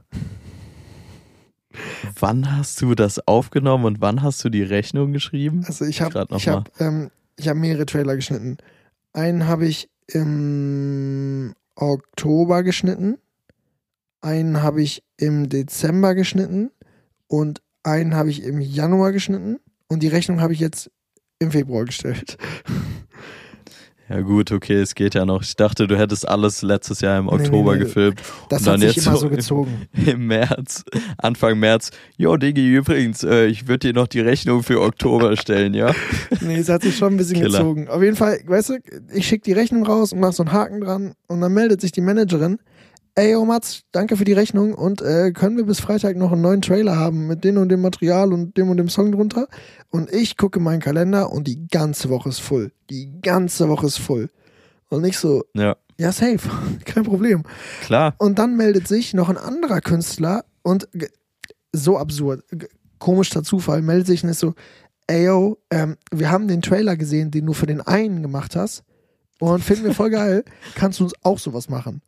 wann 2.20 2.58
hast 2.58 2.82
du 2.82 2.96
das 2.96 3.26
aufgenommen 3.28 3.86
und 3.86 4.02
wann 4.02 4.24
hast 4.24 4.44
du 4.44 4.50
die 4.50 4.64
Rechnung 4.64 5.14
geschrieben? 5.14 5.64
also 5.68 5.86
ich 5.86 6.02
habe, 6.02 6.28
ich 6.36 6.48
habe, 6.48 6.64
ähm, 6.80 7.12
ich 7.38 7.48
habe 7.48 7.60
mehrere 7.60 7.86
Trailer 7.86 8.16
geschnitten. 8.16 8.58
Einen 9.14 9.48
habe 9.48 9.68
ich 9.68 9.90
im 10.14 11.54
Oktober 11.76 12.64
geschnitten, 12.64 13.18
einen 14.22 14.62
habe 14.62 14.82
ich 14.82 15.04
im 15.18 15.50
Dezember 15.50 16.16
geschnitten. 16.16 16.72
Und 17.28 17.62
einen 17.84 18.16
habe 18.16 18.30
ich 18.30 18.44
im 18.44 18.62
Januar 18.62 19.12
geschnitten. 19.12 19.60
Und 19.88 20.04
die 20.04 20.08
Rechnung 20.08 20.42
habe 20.42 20.54
ich 20.54 20.60
jetzt 20.60 20.92
im 21.40 21.52
Februar 21.52 21.86
gestellt. 21.86 22.38
Ja 24.14 24.20
gut, 24.22 24.52
okay, 24.52 24.82
es 24.82 24.94
geht 24.94 25.16
ja 25.16 25.26
noch. 25.26 25.42
Ich 25.42 25.56
dachte, 25.56 25.88
du 25.88 25.98
hättest 25.98 26.28
alles 26.28 26.62
letztes 26.64 27.00
Jahr 27.02 27.18
im 27.18 27.28
Nee, 27.28 27.32
nee, 27.38 27.44
Oktober 27.46 27.74
nee. 27.76 27.80
gefilmt. 27.84 28.22
Das 28.50 28.62
Und 28.62 28.68
hat 28.68 28.74
dann 28.74 28.82
sich 28.82 28.96
jetzt 28.98 29.08
immer 29.08 29.16
so 29.16 29.28
im- 29.28 29.36
gezogen. 29.36 29.88
Im 30.06 30.28
März, 30.28 30.84
Anfang 31.18 31.58
März. 31.60 31.92
Jo, 32.18 32.36
Diggi, 32.36 32.74
übrigens, 32.76 33.24
äh, 33.24 33.46
ich 33.46 33.68
würde 33.70 33.88
dir 33.88 33.94
noch 33.94 34.08
die 34.08 34.20
Rechnung 34.20 34.64
für 34.64 34.82
Oktober 34.82 35.38
stellen, 35.38 35.74
ja? 35.74 35.94
Nee, 36.42 36.58
es 36.58 36.68
hat 36.70 36.82
sich 36.82 36.98
schon 36.98 37.14
ein 37.14 37.18
bisschen 37.18 37.36
Killer. 37.38 37.60
gezogen. 37.60 37.88
Auf 37.88 38.02
jeden 38.04 38.16
Fall, 38.18 38.40
weißt 38.46 38.70
du, 38.70 38.74
ich 39.14 39.28
schicke 39.28 39.44
die 39.46 39.54
Rechnung 39.54 39.86
raus 39.86 40.12
und 40.12 40.20
mach 40.20 40.34
so 40.34 40.44
einen 40.44 40.52
Haken 40.52 40.82
dran 40.82 41.14
und 41.28 41.40
dann 41.40 41.54
meldet 41.54 41.80
sich 41.80 41.92
die 41.94 42.02
Managerin. 42.02 42.60
Ey, 43.16 43.36
oh 43.36 43.44
Mats, 43.44 43.82
danke 43.92 44.16
für 44.16 44.24
die 44.24 44.32
Rechnung 44.32 44.74
und 44.74 45.02
äh, 45.02 45.34
können 45.34 45.58
wir 45.58 45.66
bis 45.66 45.82
Freitag 45.82 46.16
noch 46.16 46.32
einen 46.32 46.42
neuen 46.42 46.62
Trailer 46.62 46.96
haben 46.96 47.28
mit 47.28 47.44
dem 47.44 47.58
und 47.58 47.68
dem 47.68 47.82
Material 47.82 48.32
und 48.32 48.56
dem 48.56 48.70
und 48.70 48.78
dem 48.78 48.88
Song 48.88 49.12
drunter? 49.12 49.48
Und 49.90 50.14
ich 50.14 50.38
gucke 50.38 50.62
meinen 50.62 50.80
Kalender 50.80 51.30
und 51.30 51.46
die 51.46 51.68
ganze 51.68 52.10
Woche 52.10 52.30
ist 52.30 52.40
voll. 52.40 52.72
Die 52.90 53.12
ganze 53.22 53.68
Woche 53.68 53.88
ist 53.88 53.98
voll. 53.98 54.30
Und 54.88 55.02
nicht 55.02 55.18
so, 55.20 55.44
Ja, 55.54 55.76
ja, 55.98 56.14
safe, 56.14 56.50
kein 56.86 57.04
Problem. 57.04 57.44
klar. 57.84 58.16
Und 58.18 58.40
dann 58.40 58.56
meldet 58.56 58.88
sich 58.88 59.14
noch 59.14 59.28
ein 59.28 59.38
anderer 59.38 59.82
Künstler 59.82 60.46
und 60.62 60.88
so 61.74 61.98
absurd, 61.98 62.46
komischer 62.98 63.44
Zufall, 63.44 63.82
meldet 63.82 64.08
sich 64.08 64.24
und 64.24 64.30
ist 64.30 64.40
so, 64.40 64.54
ey 65.08 65.26
yo, 65.26 65.58
ähm, 65.70 65.98
wir 66.12 66.32
haben 66.32 66.48
den 66.48 66.62
Trailer 66.62 66.96
gesehen, 66.96 67.30
den 67.30 67.46
du 67.46 67.52
für 67.52 67.66
den 67.68 67.82
einen 67.82 68.22
gemacht 68.22 68.56
hast 68.56 68.84
und 69.40 69.62
finden 69.66 69.84
wir 69.84 69.94
voll 69.94 70.12
geil, 70.12 70.46
kannst 70.76 71.02
du 71.02 71.04
uns 71.04 71.14
auch 71.24 71.40
sowas 71.40 71.68
machen? 71.68 72.02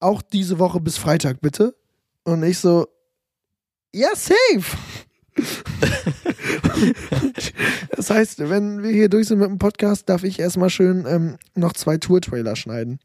Auch 0.00 0.22
diese 0.22 0.58
Woche 0.58 0.80
bis 0.80 0.96
Freitag, 0.96 1.40
bitte? 1.40 1.76
Und 2.24 2.42
ich 2.42 2.58
so, 2.58 2.86
ja, 3.94 4.08
safe. 4.14 4.76
das 7.96 8.10
heißt, 8.10 8.48
wenn 8.48 8.82
wir 8.82 8.90
hier 8.90 9.08
durch 9.08 9.28
sind 9.28 9.38
mit 9.38 9.48
dem 9.48 9.58
Podcast, 9.58 10.08
darf 10.08 10.24
ich 10.24 10.38
erstmal 10.38 10.70
schön 10.70 11.04
ähm, 11.06 11.36
noch 11.54 11.72
zwei 11.74 11.98
Tour-Trailer 11.98 12.56
schneiden. 12.56 12.98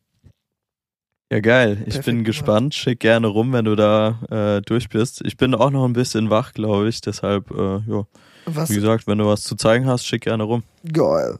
Ja, 1.31 1.39
geil. 1.39 1.77
Ich 1.79 1.95
Perfekt 1.95 2.05
bin 2.05 2.23
gespannt. 2.23 2.75
Schick 2.75 2.99
gerne 2.99 3.27
rum, 3.27 3.51
wenn 3.51 3.65
du 3.65 3.75
da 3.75 4.19
äh, 4.29 4.61
durch 4.61 4.89
bist. 4.89 5.21
Ich 5.25 5.37
bin 5.37 5.55
auch 5.55 5.71
noch 5.71 5.85
ein 5.85 5.93
bisschen 5.93 6.29
wach, 6.29 6.53
glaube 6.53 6.87
ich. 6.87 7.01
Deshalb, 7.01 7.49
äh, 7.51 7.79
ja, 7.87 8.05
wie 8.45 8.75
gesagt, 8.75 9.07
wenn 9.07 9.17
du 9.17 9.25
was 9.25 9.43
zu 9.43 9.55
zeigen 9.55 9.87
hast, 9.87 10.05
schick 10.05 10.21
gerne 10.21 10.43
rum. 10.43 10.63
Geil. 10.91 11.39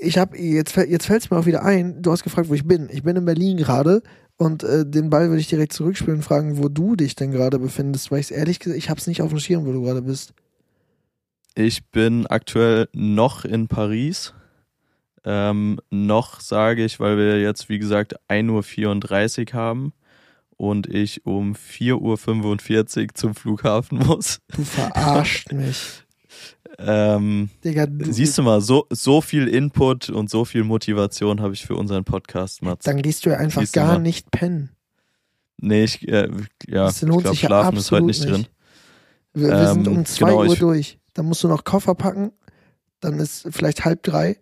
Ich 0.00 0.18
habe 0.18 0.38
jetzt 0.38 0.76
jetzt 0.76 1.06
fällt 1.06 1.22
es 1.22 1.30
mir 1.30 1.38
auch 1.38 1.46
wieder 1.46 1.64
ein. 1.64 2.02
Du 2.02 2.12
hast 2.12 2.22
gefragt, 2.22 2.50
wo 2.50 2.54
ich 2.54 2.64
bin. 2.64 2.88
Ich 2.92 3.02
bin 3.02 3.16
in 3.16 3.24
Berlin 3.24 3.56
gerade 3.56 4.02
und 4.42 4.64
äh, 4.64 4.84
den 4.84 5.08
Ball 5.08 5.28
würde 5.28 5.40
ich 5.40 5.48
direkt 5.48 5.72
zurückspielen 5.72 6.16
und 6.16 6.22
fragen, 6.22 6.58
wo 6.58 6.68
du 6.68 6.96
dich 6.96 7.14
denn 7.14 7.30
gerade 7.30 7.58
befindest, 7.58 8.10
weil 8.10 8.20
ich 8.20 8.32
ehrlich 8.32 8.58
gesagt, 8.58 8.78
ich 8.78 8.90
habe 8.90 8.98
es 8.98 9.06
nicht 9.06 9.22
auf 9.22 9.30
dem 9.30 9.38
Schirm, 9.38 9.66
wo 9.66 9.72
du 9.72 9.82
gerade 9.82 10.02
bist. 10.02 10.34
Ich 11.54 11.86
bin 11.90 12.26
aktuell 12.26 12.88
noch 12.92 13.44
in 13.44 13.68
Paris. 13.68 14.34
Ähm, 15.24 15.78
noch 15.90 16.40
sage 16.40 16.84
ich, 16.84 16.98
weil 16.98 17.16
wir 17.16 17.40
jetzt, 17.40 17.68
wie 17.68 17.78
gesagt, 17.78 18.16
1.34 18.28 19.48
Uhr 19.48 19.52
haben 19.52 19.92
und 20.56 20.88
ich 20.88 21.24
um 21.24 21.54
4.45 21.54 23.00
Uhr 23.02 23.14
zum 23.14 23.34
Flughafen 23.36 23.98
muss. 24.06 24.40
Du 24.48 24.64
verarscht 24.64 25.52
mich. 25.52 26.01
Ähm, 26.86 27.50
Digga, 27.64 27.86
du, 27.86 28.12
siehst 28.12 28.36
du 28.38 28.42
mal, 28.42 28.60
so, 28.60 28.86
so 28.90 29.20
viel 29.20 29.48
Input 29.48 30.10
und 30.10 30.30
so 30.30 30.44
viel 30.44 30.64
Motivation 30.64 31.40
habe 31.40 31.54
ich 31.54 31.64
für 31.64 31.76
unseren 31.76 32.04
Podcast, 32.04 32.62
Mats. 32.62 32.84
dann 32.84 33.00
gehst 33.02 33.24
du 33.26 33.30
ja 33.30 33.36
einfach 33.36 33.60
Siehst 33.62 33.72
gar 33.74 33.98
nicht 33.98 34.30
pennen. 34.30 34.70
Nee, 35.58 35.84
ich, 35.84 36.06
äh, 36.08 36.28
ja, 36.66 36.86
Das 36.86 37.02
ich 37.02 37.08
ja 37.08 37.34
schlafen 37.34 37.76
ist 37.76 37.90
heute 37.92 38.04
absolut 38.04 38.06
nicht 38.06 38.24
drin. 38.24 38.32
nicht. 38.38 38.50
Wir, 39.34 39.48
wir 39.48 39.68
sind 39.68 39.86
Ähm, 39.86 39.96
um 39.98 40.04
zwei 40.04 40.30
genau, 40.30 40.44
Uhr 40.46 40.56
durch. 40.56 40.98
Dann 41.14 41.26
musst 41.26 41.44
du 41.44 41.48
noch 41.48 41.64
Koffer 41.64 41.94
packen. 41.94 42.32
Dann 43.00 43.18
ist 43.18 43.46
vielleicht 43.50 43.84
halb 43.84 44.02
drei. 44.02 44.38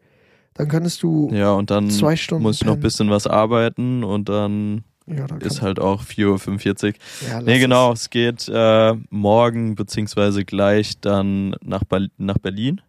Dann 0.55 0.69
könntest 0.69 1.03
du 1.03 1.31
Ja, 1.33 1.53
und 1.53 1.71
dann 1.71 1.91
zwei 1.91 2.17
Stunden 2.17 2.43
muss 2.43 2.57
ich 2.57 2.65
noch 2.65 2.75
ein 2.75 2.81
bisschen 2.81 3.11
was 3.11 3.27
arbeiten 3.27 4.03
und 4.05 4.29
dann 4.29 4.85
ja, 5.15 5.27
ist 5.41 5.63
halt 5.63 5.79
auch 5.81 6.03
4.45 6.03 6.87
Uhr. 6.89 7.29
ja, 7.29 7.41
Nee, 7.43 7.55
es. 7.57 7.61
genau, 7.61 7.93
es 7.93 8.11
geht 8.11 8.49
äh, 8.53 8.95
morgen 9.11 9.75
beziehungsweise 9.75 10.45
gleich 10.45 11.01
dann 11.01 11.55
nach, 11.63 11.85
Bal- 11.85 12.11
nach 12.17 12.39
Berlin, 12.39 12.81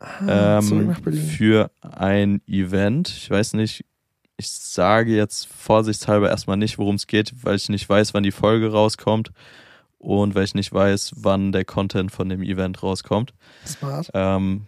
Ah, 0.00 0.58
ähm, 0.58 0.86
nach 0.88 1.00
Berlin. 1.00 1.22
für 1.24 1.70
ein 1.80 2.40
Event. 2.48 3.08
Ich 3.08 3.30
weiß 3.30 3.54
nicht, 3.54 3.84
ich 4.36 4.50
sage 4.50 5.14
jetzt 5.14 5.46
vorsichtshalber 5.46 6.28
erstmal 6.30 6.56
nicht, 6.56 6.78
worum 6.78 6.96
es 6.96 7.06
geht, 7.06 7.32
weil 7.44 7.54
ich 7.56 7.68
nicht 7.68 7.88
weiß, 7.88 8.12
wann 8.12 8.24
die 8.24 8.32
Folge 8.32 8.72
rauskommt 8.72 9.30
und 9.98 10.34
weil 10.34 10.42
ich 10.44 10.54
nicht 10.56 10.72
weiß, 10.72 11.12
wann 11.18 11.52
der 11.52 11.64
Content 11.64 12.10
von 12.10 12.28
dem 12.28 12.42
Event 12.42 12.82
rauskommt. 12.82 13.32
Smart. 13.64 14.10
Ähm, 14.14 14.62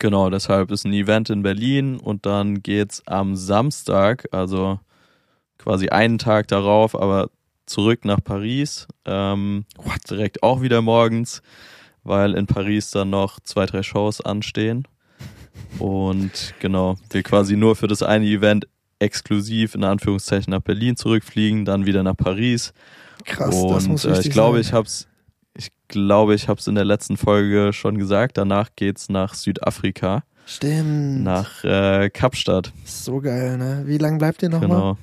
genau, 0.00 0.30
deshalb 0.30 0.70
ist 0.72 0.84
ein 0.84 0.92
Event 0.92 1.30
in 1.30 1.42
Berlin 1.42 1.98
und 1.98 2.26
dann 2.26 2.62
geht's 2.62 3.06
am 3.06 3.36
Samstag, 3.36 4.26
also 4.32 4.80
quasi 5.58 5.88
einen 5.88 6.18
Tag 6.18 6.48
darauf, 6.48 6.94
aber 6.98 7.30
zurück 7.66 8.04
nach 8.04 8.22
Paris. 8.22 8.86
Ähm, 9.04 9.64
direkt 10.08 10.42
auch 10.42 10.62
wieder 10.62 10.82
morgens, 10.82 11.42
weil 12.02 12.34
in 12.34 12.46
Paris 12.46 12.90
dann 12.90 13.10
noch 13.10 13.40
zwei, 13.40 13.66
drei 13.66 13.82
Shows 13.82 14.20
anstehen. 14.20 14.86
Und 15.78 16.54
genau, 16.60 16.96
wir 17.10 17.22
quasi 17.22 17.56
nur 17.56 17.76
für 17.76 17.88
das 17.88 18.02
eine 18.02 18.26
Event 18.26 18.66
exklusiv 18.98 19.74
in 19.74 19.84
Anführungszeichen 19.84 20.50
nach 20.50 20.60
Berlin 20.60 20.96
zurückfliegen, 20.96 21.64
dann 21.64 21.86
wieder 21.86 22.02
nach 22.02 22.16
Paris. 22.16 22.72
Krass, 23.24 23.54
und 23.54 23.70
das 23.70 23.86
muss 23.86 24.04
äh, 24.04 24.10
richtig 24.10 24.26
ich 24.26 24.32
glaube, 24.32 24.56
sein. 24.56 24.62
ich 24.62 24.72
hab's, 24.72 25.08
ich 25.54 25.70
glaube, 25.88 26.34
ich 26.34 26.48
hab's 26.48 26.66
in 26.66 26.74
der 26.74 26.84
letzten 26.84 27.16
Folge 27.16 27.72
schon 27.72 27.98
gesagt. 27.98 28.38
Danach 28.38 28.70
geht's 28.76 29.08
nach 29.08 29.34
Südafrika, 29.34 30.24
Stimmt. 30.46 31.22
nach 31.22 31.62
äh, 31.64 32.10
Kapstadt. 32.10 32.72
So 32.84 33.20
geil, 33.20 33.58
ne? 33.58 33.82
Wie 33.86 33.98
lange 33.98 34.18
bleibt 34.18 34.42
ihr 34.42 34.48
nochmal? 34.48 34.68
Genau. 34.68 34.98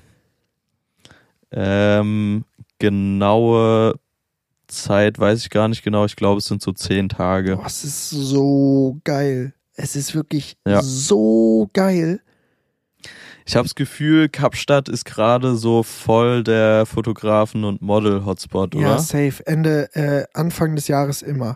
Ähm, 1.51 2.45
genaue 2.79 3.95
Zeit 4.67 5.19
weiß 5.19 5.41
ich 5.41 5.49
gar 5.49 5.67
nicht 5.67 5.83
genau. 5.83 6.05
Ich 6.05 6.15
glaube, 6.15 6.39
es 6.39 6.45
sind 6.45 6.61
so 6.61 6.71
zehn 6.71 7.09
Tage. 7.09 7.55
Boah, 7.57 7.65
es 7.67 7.83
ist 7.83 8.09
so 8.09 8.97
geil. 9.03 9.53
Es 9.75 9.95
ist 9.95 10.15
wirklich 10.15 10.57
Ja. 10.67 10.81
so 10.81 11.69
geil. 11.73 12.21
ich 13.45 13.55
habe 13.55 13.65
das 13.67 13.75
Gefühl, 13.75 14.27
Kapstadt 14.29 14.89
ist 14.89 15.05
gerade 15.05 15.55
so 15.55 15.83
voll 15.83 16.43
der 16.43 16.85
Fotografen- 16.87 17.63
und 17.63 17.79
Model-Hotspot, 17.81 18.73
oder? 18.75 18.83
Ja, 18.83 18.97
safe. 18.99 19.45
Ende, 19.45 19.93
äh, 19.93 20.25
Anfang 20.33 20.75
des 20.75 20.87
Jahres 20.87 21.21
immer. 21.21 21.55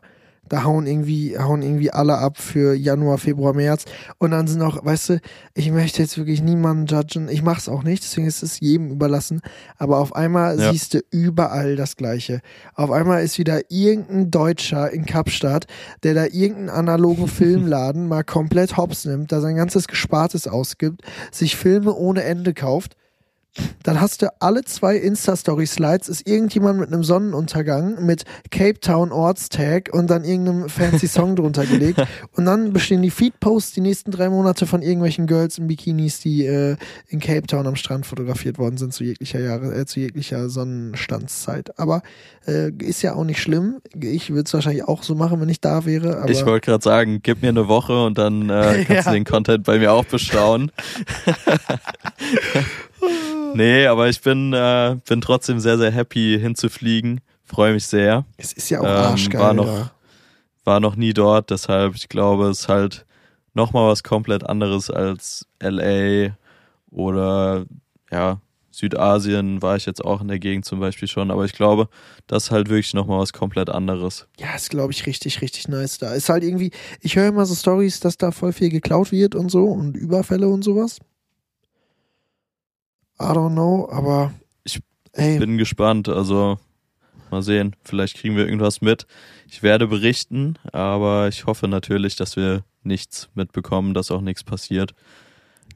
Da 0.49 0.63
hauen 0.63 0.87
irgendwie, 0.87 1.37
hauen 1.37 1.61
irgendwie 1.61 1.91
alle 1.91 2.17
ab 2.17 2.37
für 2.37 2.73
Januar, 2.73 3.17
Februar, 3.17 3.53
März. 3.53 3.85
Und 4.17 4.31
dann 4.31 4.47
sind 4.47 4.61
auch, 4.61 4.83
weißt 4.83 5.09
du, 5.09 5.19
ich 5.53 5.71
möchte 5.71 6.01
jetzt 6.01 6.17
wirklich 6.17 6.41
niemanden 6.41 6.85
judgen. 6.87 7.29
Ich 7.29 7.41
mach's 7.43 7.69
auch 7.69 7.83
nicht, 7.83 8.03
deswegen 8.03 8.27
ist 8.27 8.43
es 8.43 8.59
jedem 8.59 8.89
überlassen. 8.91 9.41
Aber 9.77 9.97
auf 9.99 10.15
einmal 10.15 10.59
Ja. 10.59 10.71
siehst 10.71 10.93
du 10.95 10.99
überall 11.11 11.75
das 11.75 11.95
Gleiche. 11.95 12.41
Auf 12.75 12.91
einmal 12.91 13.23
ist 13.23 13.37
wieder 13.37 13.61
irgendein 13.69 14.31
Deutscher 14.31 14.91
in 14.91 15.05
Kapstadt, 15.05 15.67
der 16.03 16.13
da 16.13 16.25
irgendeinen 16.25 16.69
analogen 16.69 17.27
Filmladen 17.27 18.07
mal 18.07 18.23
komplett 18.23 18.77
hops 18.77 19.05
nimmt, 19.05 19.31
da 19.31 19.41
sein 19.41 19.55
ganzes 19.55 19.87
Gespartes 19.87 20.47
ausgibt, 20.47 21.01
sich 21.31 21.55
Filme 21.55 21.93
ohne 21.93 22.23
Ende 22.23 22.53
kauft. 22.53 22.95
Dann 23.83 24.01
hast 24.01 24.21
du 24.21 24.27
alle 24.39 24.63
zwei 24.63 24.95
Insta-Story-Slides, 24.97 26.09
ist 26.09 26.27
irgendjemand 26.27 26.79
mit 26.79 26.91
einem 26.91 27.03
Sonnenuntergang 27.03 28.05
mit 28.05 28.23
Cape 28.51 28.79
Town 28.79 29.11
Ortstag 29.11 29.89
und 29.93 30.09
dann 30.09 30.23
irgendeinem 30.23 30.69
fancy 30.69 31.07
Song 31.09 31.35
drunter 31.35 31.65
gelegt. 31.65 32.01
Und 32.35 32.45
dann 32.45 32.73
bestehen 32.73 33.01
die 33.01 33.09
Feed-Posts 33.11 33.73
die 33.73 33.81
nächsten 33.81 34.11
drei 34.11 34.29
Monate 34.29 34.65
von 34.65 34.81
irgendwelchen 34.81 35.27
Girls 35.27 35.57
in 35.57 35.67
Bikinis, 35.67 36.19
die 36.19 36.45
äh, 36.45 36.75
in 37.07 37.19
Cape 37.19 37.47
Town 37.47 37.67
am 37.67 37.75
Strand 37.75 38.05
fotografiert 38.05 38.57
worden 38.57 38.77
sind 38.77 38.93
zu 38.93 39.03
jeglicher 39.03 39.39
Jahre, 39.39 39.73
äh, 39.73 39.85
zu 39.85 39.99
jeglicher 39.99 40.49
Sonnenstandszeit. 40.49 41.77
Aber 41.79 42.01
äh, 42.47 42.71
ist 42.79 43.01
ja 43.01 43.13
auch 43.15 43.23
nicht 43.23 43.41
schlimm. 43.41 43.77
Ich 43.99 44.29
würde 44.29 44.43
es 44.45 44.53
wahrscheinlich 44.53 44.83
auch 44.87 45.03
so 45.03 45.15
machen, 45.15 45.39
wenn 45.41 45.49
ich 45.49 45.61
da 45.61 45.85
wäre. 45.85 46.25
Ich 46.29 46.45
wollte 46.45 46.71
gerade 46.71 46.83
sagen, 46.83 47.19
gib 47.23 47.41
mir 47.41 47.49
eine 47.49 47.67
Woche 47.67 48.03
und 48.05 48.17
dann 48.17 48.49
äh, 48.49 48.83
kannst 48.87 48.89
Ja. 48.89 49.01
du 49.03 49.11
den 49.11 49.25
Content 49.25 49.63
bei 49.63 49.79
mir 49.79 49.91
auch 49.93 50.05
bestaunen. 50.05 50.71
nee, 53.55 53.85
aber 53.87 54.09
ich 54.09 54.21
bin, 54.21 54.53
äh, 54.53 54.97
bin 55.07 55.21
trotzdem 55.21 55.59
sehr, 55.59 55.77
sehr 55.77 55.91
happy 55.91 56.37
hinzufliegen. 56.39 57.21
Freue 57.43 57.73
mich 57.73 57.87
sehr. 57.87 58.25
es 58.37 58.53
ist 58.53 58.69
ja 58.69 58.79
auch 58.79 58.83
ähm, 58.85 58.89
arschgeil. 58.89 59.41
war 59.41 59.53
noch- 59.53 59.65
da. 59.65 59.91
War 60.65 60.79
noch 60.79 60.95
nie 60.95 61.13
dort, 61.13 61.49
deshalb, 61.49 61.95
ich 61.95 62.09
glaube, 62.09 62.49
es 62.49 62.61
ist 62.61 62.67
halt 62.69 63.05
nochmal 63.53 63.87
was 63.89 64.03
komplett 64.03 64.43
anderes 64.47 64.91
als 64.91 65.47
LA 65.59 66.35
oder 66.91 67.65
ja, 68.11 68.39
Südasien 68.71 69.61
war 69.61 69.75
ich 69.77 69.85
jetzt 69.85 70.03
auch 70.03 70.21
in 70.21 70.27
der 70.27 70.37
Gegend 70.39 70.65
zum 70.65 70.79
Beispiel 70.79 71.07
schon, 71.07 71.31
aber 71.31 71.45
ich 71.45 71.53
glaube, 71.53 71.89
das 72.27 72.45
ist 72.45 72.51
halt 72.51 72.69
wirklich 72.69 72.93
nochmal 72.93 73.19
was 73.19 73.33
komplett 73.33 73.69
anderes. 73.69 74.27
Ja, 74.39 74.53
ist, 74.55 74.69
glaube 74.69 74.93
ich, 74.93 75.05
richtig, 75.05 75.41
richtig 75.41 75.67
nice 75.67 75.97
da. 75.97 76.13
Ist 76.13 76.29
halt 76.29 76.43
irgendwie, 76.43 76.71
ich 77.01 77.15
höre 77.15 77.27
immer 77.27 77.45
so 77.45 77.55
Stories, 77.55 77.99
dass 77.99 78.17
da 78.17 78.31
voll 78.31 78.53
viel 78.53 78.69
geklaut 78.69 79.11
wird 79.11 79.35
und 79.35 79.49
so 79.49 79.65
und 79.65 79.97
Überfälle 79.97 80.47
und 80.49 80.63
sowas. 80.63 80.99
I 83.21 83.25
don't 83.25 83.51
know, 83.53 83.89
aber 83.91 84.33
Ich 84.63 84.79
ey, 85.13 85.39
Bin 85.39 85.57
gespannt, 85.57 86.07
also 86.09 86.57
mal 87.31 87.41
sehen, 87.43 87.75
vielleicht 87.83 88.15
kriegen 88.17 88.35
wir 88.35 88.45
irgendwas 88.45 88.81
mit. 88.81 89.05
Ich 89.47 89.61
werde 89.63 89.87
berichten, 89.87 90.57
aber 90.71 91.27
ich 91.27 91.45
hoffe 91.45 91.67
natürlich, 91.67 92.15
dass 92.15 92.35
wir 92.35 92.63
nichts 92.83 93.29
mitbekommen, 93.35 93.93
dass 93.93 94.09
auch 94.11 94.21
nichts 94.21 94.43
passiert. 94.43 94.93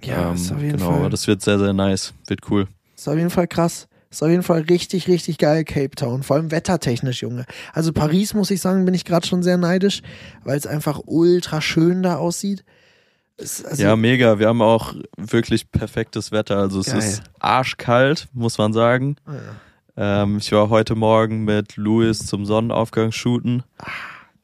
ja, 0.04 0.30
Ähm, 0.30 0.36
ist 0.36 0.52
auf 0.52 0.62
jeden 0.62 0.78
genau, 0.78 0.92
Fall, 1.02 1.10
das 1.10 1.28
wird 1.28 1.42
sehr, 1.42 1.60
sehr 1.60 1.74
nice, 1.74 2.14
wird 2.28 2.40
cool. 2.50 2.68
ist 2.96 3.08
auf 3.08 3.16
jeden 3.18 3.30
Fall 3.30 3.48
krass. 3.48 3.88
Ist 4.10 4.22
auf 4.22 4.30
jeden 4.30 4.44
Fall 4.44 4.62
richtig, 4.62 5.08
richtig 5.08 5.40
geil, 5.40 5.64
Cape 5.64 5.90
Town. 5.96 6.22
Vor 6.22 6.36
allem 6.36 6.52
wettertechnisch, 6.52 7.24
Junge. 7.24 7.46
Also 7.74 7.92
Paris, 7.94 8.36
muss 8.36 8.52
ich 8.52 8.62
sagen, 8.62 8.86
bin 8.86 8.94
ich 8.94 9.06
gerade 9.06 9.26
schon 9.26 9.42
sehr 9.42 9.58
neidisch, 9.58 10.04
weil 10.44 10.56
es 10.56 10.68
einfach 10.68 11.02
ultra 11.06 11.62
schön 11.62 12.04
da 12.04 12.18
aussieht. 12.18 12.64
Es, 13.38 13.64
also, 13.66 13.84
ja, 13.84 13.96
mega. 13.96 14.40
Wir 14.40 14.48
haben 14.48 14.62
auch 14.62 14.94
wirklich 15.18 15.72
perfektes 15.72 16.32
Wetter. 16.32 16.58
Also 16.58 16.80
es 16.80 16.88
Geil. 16.88 17.00
ist 17.00 17.24
arschkalt, 17.40 18.28
muss 18.34 18.58
man 18.58 18.74
sagen. 18.74 19.16
ja. 19.28 19.34
Ähm, 19.96 20.38
ich 20.38 20.52
war 20.52 20.70
heute 20.70 20.96
Morgen 20.96 21.44
mit 21.44 21.78
Louis 21.78 22.26
zum 22.26 22.46
Sonnenaufgang 22.46 23.12
shooten. 23.12 23.64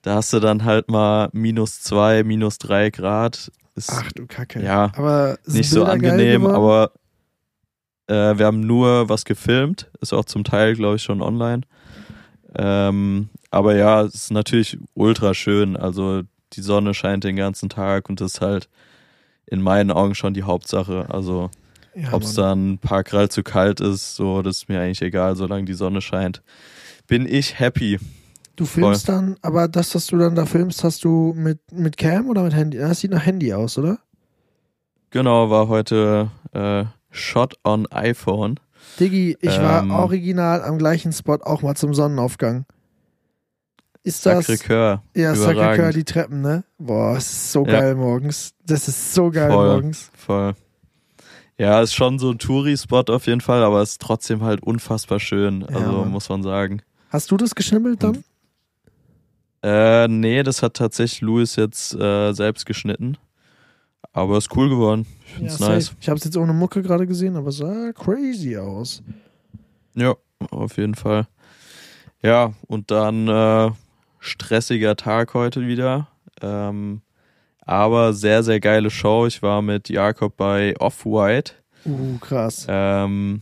Da 0.04 0.16
hast 0.16 0.32
du 0.32 0.40
dann 0.40 0.64
halt 0.64 0.90
mal 0.90 1.30
minus 1.34 1.82
zwei, 1.82 2.24
minus 2.24 2.60
drei 2.60 2.90
Grad. 2.90 3.52
Ist 3.76 3.90
Ach 3.92 4.12
du 4.12 4.28
Kacke. 4.28 4.64
Ja, 4.64 4.92
aber 4.96 5.38
nicht 5.46 5.70
so 5.70 5.86
angenehm, 5.86 6.46
aber 6.46 6.92
äh, 8.08 8.38
wir 8.38 8.46
haben 8.46 8.62
nur 8.62 9.10
was 9.10 9.26
gefilmt. 9.26 9.90
Ist 10.02 10.14
auch 10.14 10.26
zum 10.26 10.44
Teil, 10.44 10.76
glaube 10.76 10.98
ich, 10.98 11.04
schon 11.04 11.22
online. 11.22 11.62
Ähm, 12.56 13.30
aber 13.52 13.76
ja, 13.76 14.04
es 14.04 14.16
ist 14.16 14.32
natürlich 14.32 14.78
ultra 14.94 15.34
schön. 15.34 15.78
Also 15.78 16.24
die 16.54 16.62
Sonne 16.62 16.94
scheint 16.94 17.24
den 17.24 17.36
ganzen 17.36 17.70
Tag 17.70 18.10
und 18.10 18.22
das 18.22 18.36
ist 18.36 18.42
halt 18.42 18.70
in 19.46 19.62
meinen 19.62 19.92
Augen 19.92 20.16
schon 20.16 20.34
die 20.34 20.44
Hauptsache. 20.44 21.06
Also 21.10 21.50
ja, 21.96 22.14
ob 22.14 22.24
es 22.24 22.34
dann 22.36 22.74
ein 22.74 22.78
paar 22.78 23.04
Grad 23.04 23.32
zu 23.32 23.44
kalt 23.44 23.80
ist, 23.82 24.16
so, 24.16 24.42
das 24.42 24.58
ist 24.58 24.70
mir 24.70 24.80
eigentlich 24.80 25.02
egal, 25.02 25.36
solange 25.36 25.66
die 25.66 25.74
Sonne 25.74 26.02
scheint. 26.02 26.42
Bin 27.08 27.26
ich 27.26 27.60
happy. 27.60 28.00
Du 28.56 28.66
filmst 28.66 29.08
dann, 29.08 29.38
aber 29.42 29.68
das, 29.68 29.96
was 29.96 30.06
du 30.08 30.18
dann 30.18 30.36
da 30.36 30.46
filmst, 30.46 30.84
hast 30.84 31.04
du 31.04 31.34
mit, 31.36 31.60
mit 31.72 31.98
Cam 31.98 32.28
oder 32.28 32.44
mit 32.44 32.54
Handy? 32.54 32.78
Das 32.78 33.00
sieht 33.00 33.12
nach 33.12 33.26
Handy 33.26 33.54
aus, 33.54 33.78
oder? 33.78 34.00
Genau, 35.12 35.50
war 35.50 35.68
heute 35.70 36.30
äh, 36.52 36.84
Shot 37.10 37.56
on 37.64 37.88
iPhone. 37.88 38.60
Diggi, 39.00 39.38
ich 39.42 39.58
Ähm. 39.58 39.64
war 39.64 39.90
original 40.02 40.62
am 40.62 40.78
gleichen 40.78 41.12
Spot 41.12 41.40
auch 41.42 41.62
mal 41.62 41.76
zum 41.76 41.94
Sonnenaufgang. 41.94 42.66
Ist 44.04 44.26
das. 44.26 44.48
Sacré-Cœur. 44.48 45.02
Ja, 45.16 45.34
Sacré-Cœur, 45.36 45.92
die 45.94 46.04
Treppen, 46.06 46.42
ne? 46.42 46.64
Boah, 46.78 47.18
ist 47.18 47.52
so 47.52 47.66
Ja. 47.66 47.80
geil 47.80 47.96
morgens. 47.96 48.54
Das 48.66 48.88
ist 48.88 49.14
so 49.14 49.30
geil 49.30 49.52
Voll. 49.52 49.68
morgens. 49.68 50.10
Voll. 50.16 50.54
Ja, 51.58 51.82
ist 51.82 51.94
schon 51.94 52.18
so 52.20 52.32
ein 52.32 52.40
Touri-Spot 52.40 53.04
auf 53.10 53.28
jeden 53.28 53.42
Fall, 53.42 53.64
aber 53.64 53.82
ist 53.82 54.00
trotzdem 54.02 54.42
halt 54.44 54.64
unfassbar 54.64 55.20
schön. 55.20 55.62
Ja, 55.70 55.76
Also 55.78 55.92
Mann. 55.92 56.12
muss 56.12 56.30
man 56.30 56.42
sagen. 56.44 56.82
Hast 57.10 57.30
du 57.32 57.38
das 57.38 57.54
geschnibbelt 57.54 58.02
dann? 58.02 58.24
Äh, 59.62 60.08
nee, 60.08 60.42
das 60.44 60.64
hat 60.64 60.76
tatsächlich 60.76 61.20
Louis 61.22 61.56
jetzt 61.58 61.94
äh, 61.96 62.32
selbst 62.32 62.66
geschnitten. 62.66 63.18
Aber 64.14 64.38
ist 64.38 64.56
cool 64.56 64.70
geworden. 64.70 65.06
Ich 65.26 65.34
find's 65.34 65.58
safe. 65.58 65.72
nice. 65.74 65.92
Ich 66.00 66.08
habe 66.08 66.18
es 66.18 66.24
jetzt 66.24 66.38
ohne 66.38 66.54
Mucke 66.54 66.82
gerade 66.82 67.06
gesehen, 67.06 67.36
aber 67.36 67.50
es 67.50 67.58
sah 67.58 67.92
crazy 67.94 68.58
aus. 68.58 69.04
Ja, 69.96 70.16
auf 70.52 70.78
jeden 70.78 70.96
Fall. 70.96 71.28
Ja, 72.22 72.54
und 72.68 72.90
dann 72.92 73.28
äh, 73.28 73.72
stressiger 74.20 74.96
Tag 74.96 75.34
heute 75.34 75.68
wieder. 75.68 76.08
Ähm, 76.42 77.02
aber 77.62 78.14
sehr, 78.14 78.44
sehr 78.44 78.60
geile 78.60 78.90
Show. 78.90 79.28
Ich 79.28 79.42
war 79.42 79.62
mit 79.62 79.90
Jakob 79.90 80.36
bei 80.38 80.76
Off-White. 80.80 81.54
Uh, 81.86 82.18
krass. 82.18 82.66
Ähm, 82.68 83.42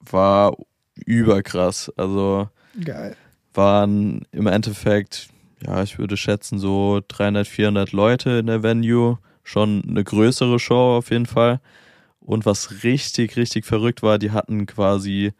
war 0.00 0.56
überkrass. 0.94 1.92
Also 1.96 2.48
Geil. 2.84 3.16
waren 3.52 4.22
im 4.32 4.46
Endeffekt, 4.46 5.28
ja, 5.66 5.82
ich 5.82 5.98
würde 5.98 6.16
schätzen, 6.16 6.58
so 6.58 7.00
300, 7.08 7.46
400 7.46 7.92
Leute 7.92 8.30
in 8.30 8.46
der 8.46 8.62
Venue. 8.62 9.18
Schon 9.42 9.84
eine 9.88 10.02
größere 10.02 10.58
Show 10.58 10.96
auf 10.96 11.10
jeden 11.10 11.26
Fall. 11.26 11.60
Und 12.20 12.46
was 12.46 12.82
richtig, 12.82 13.36
richtig 13.36 13.64
verrückt 13.64 14.02
war, 14.02 14.18
die 14.18 14.32
hatten 14.32 14.66
quasi 14.66 15.32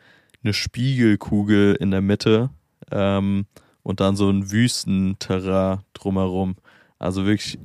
eine 0.42 0.53
Spiegelkugel 0.53 1.75
in 1.75 1.90
der 1.90 2.01
Mitte 2.01 2.51
ähm, 2.92 3.46
und 3.87 4.01
dann 4.01 4.16
so 4.16 4.29
ein 4.29 4.51
Wüstenterrain 4.51 5.79
drumherum. 5.94 6.57
Also 6.99 7.25
wirklich 7.25 7.57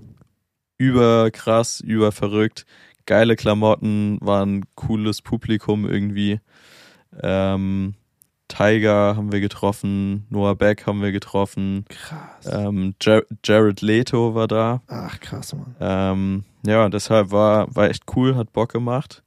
überkrass, 0.77 1.79
überverrückt. 1.79 2.67
Geile 3.07 3.35
Klamotten, 3.35 4.19
war 4.21 4.45
ein 4.45 4.65
cooles 4.75 5.23
Publikum 5.23 5.89
irgendwie. 5.89 6.39
Ähm, 7.19 7.95
Tiger 8.47 9.15
haben 9.15 9.31
wir 9.31 9.39
getroffen, 9.39 10.27
Noah 10.29 10.55
Beck 10.55 10.85
haben 10.85 11.01
wir 11.01 11.11
getroffen, 11.11 11.85
Krass. 11.89 12.45
ähm, 12.45 12.93
Jar 13.01 13.23
Jared 13.43 13.81
Leto 13.81 14.35
war 14.35 14.47
da. 14.47 14.81
Ach, 14.87 15.19
krass, 15.21 15.55
Mann. 15.55 15.75
Ähm, 15.79 16.43
ja, 16.67 16.87
deshalb 16.89 17.31
war, 17.31 17.73
war 17.75 17.89
echt 17.89 18.03
cool, 18.15 18.35
hat 18.35 18.53
Bock 18.53 18.71
gemacht. 18.71 19.23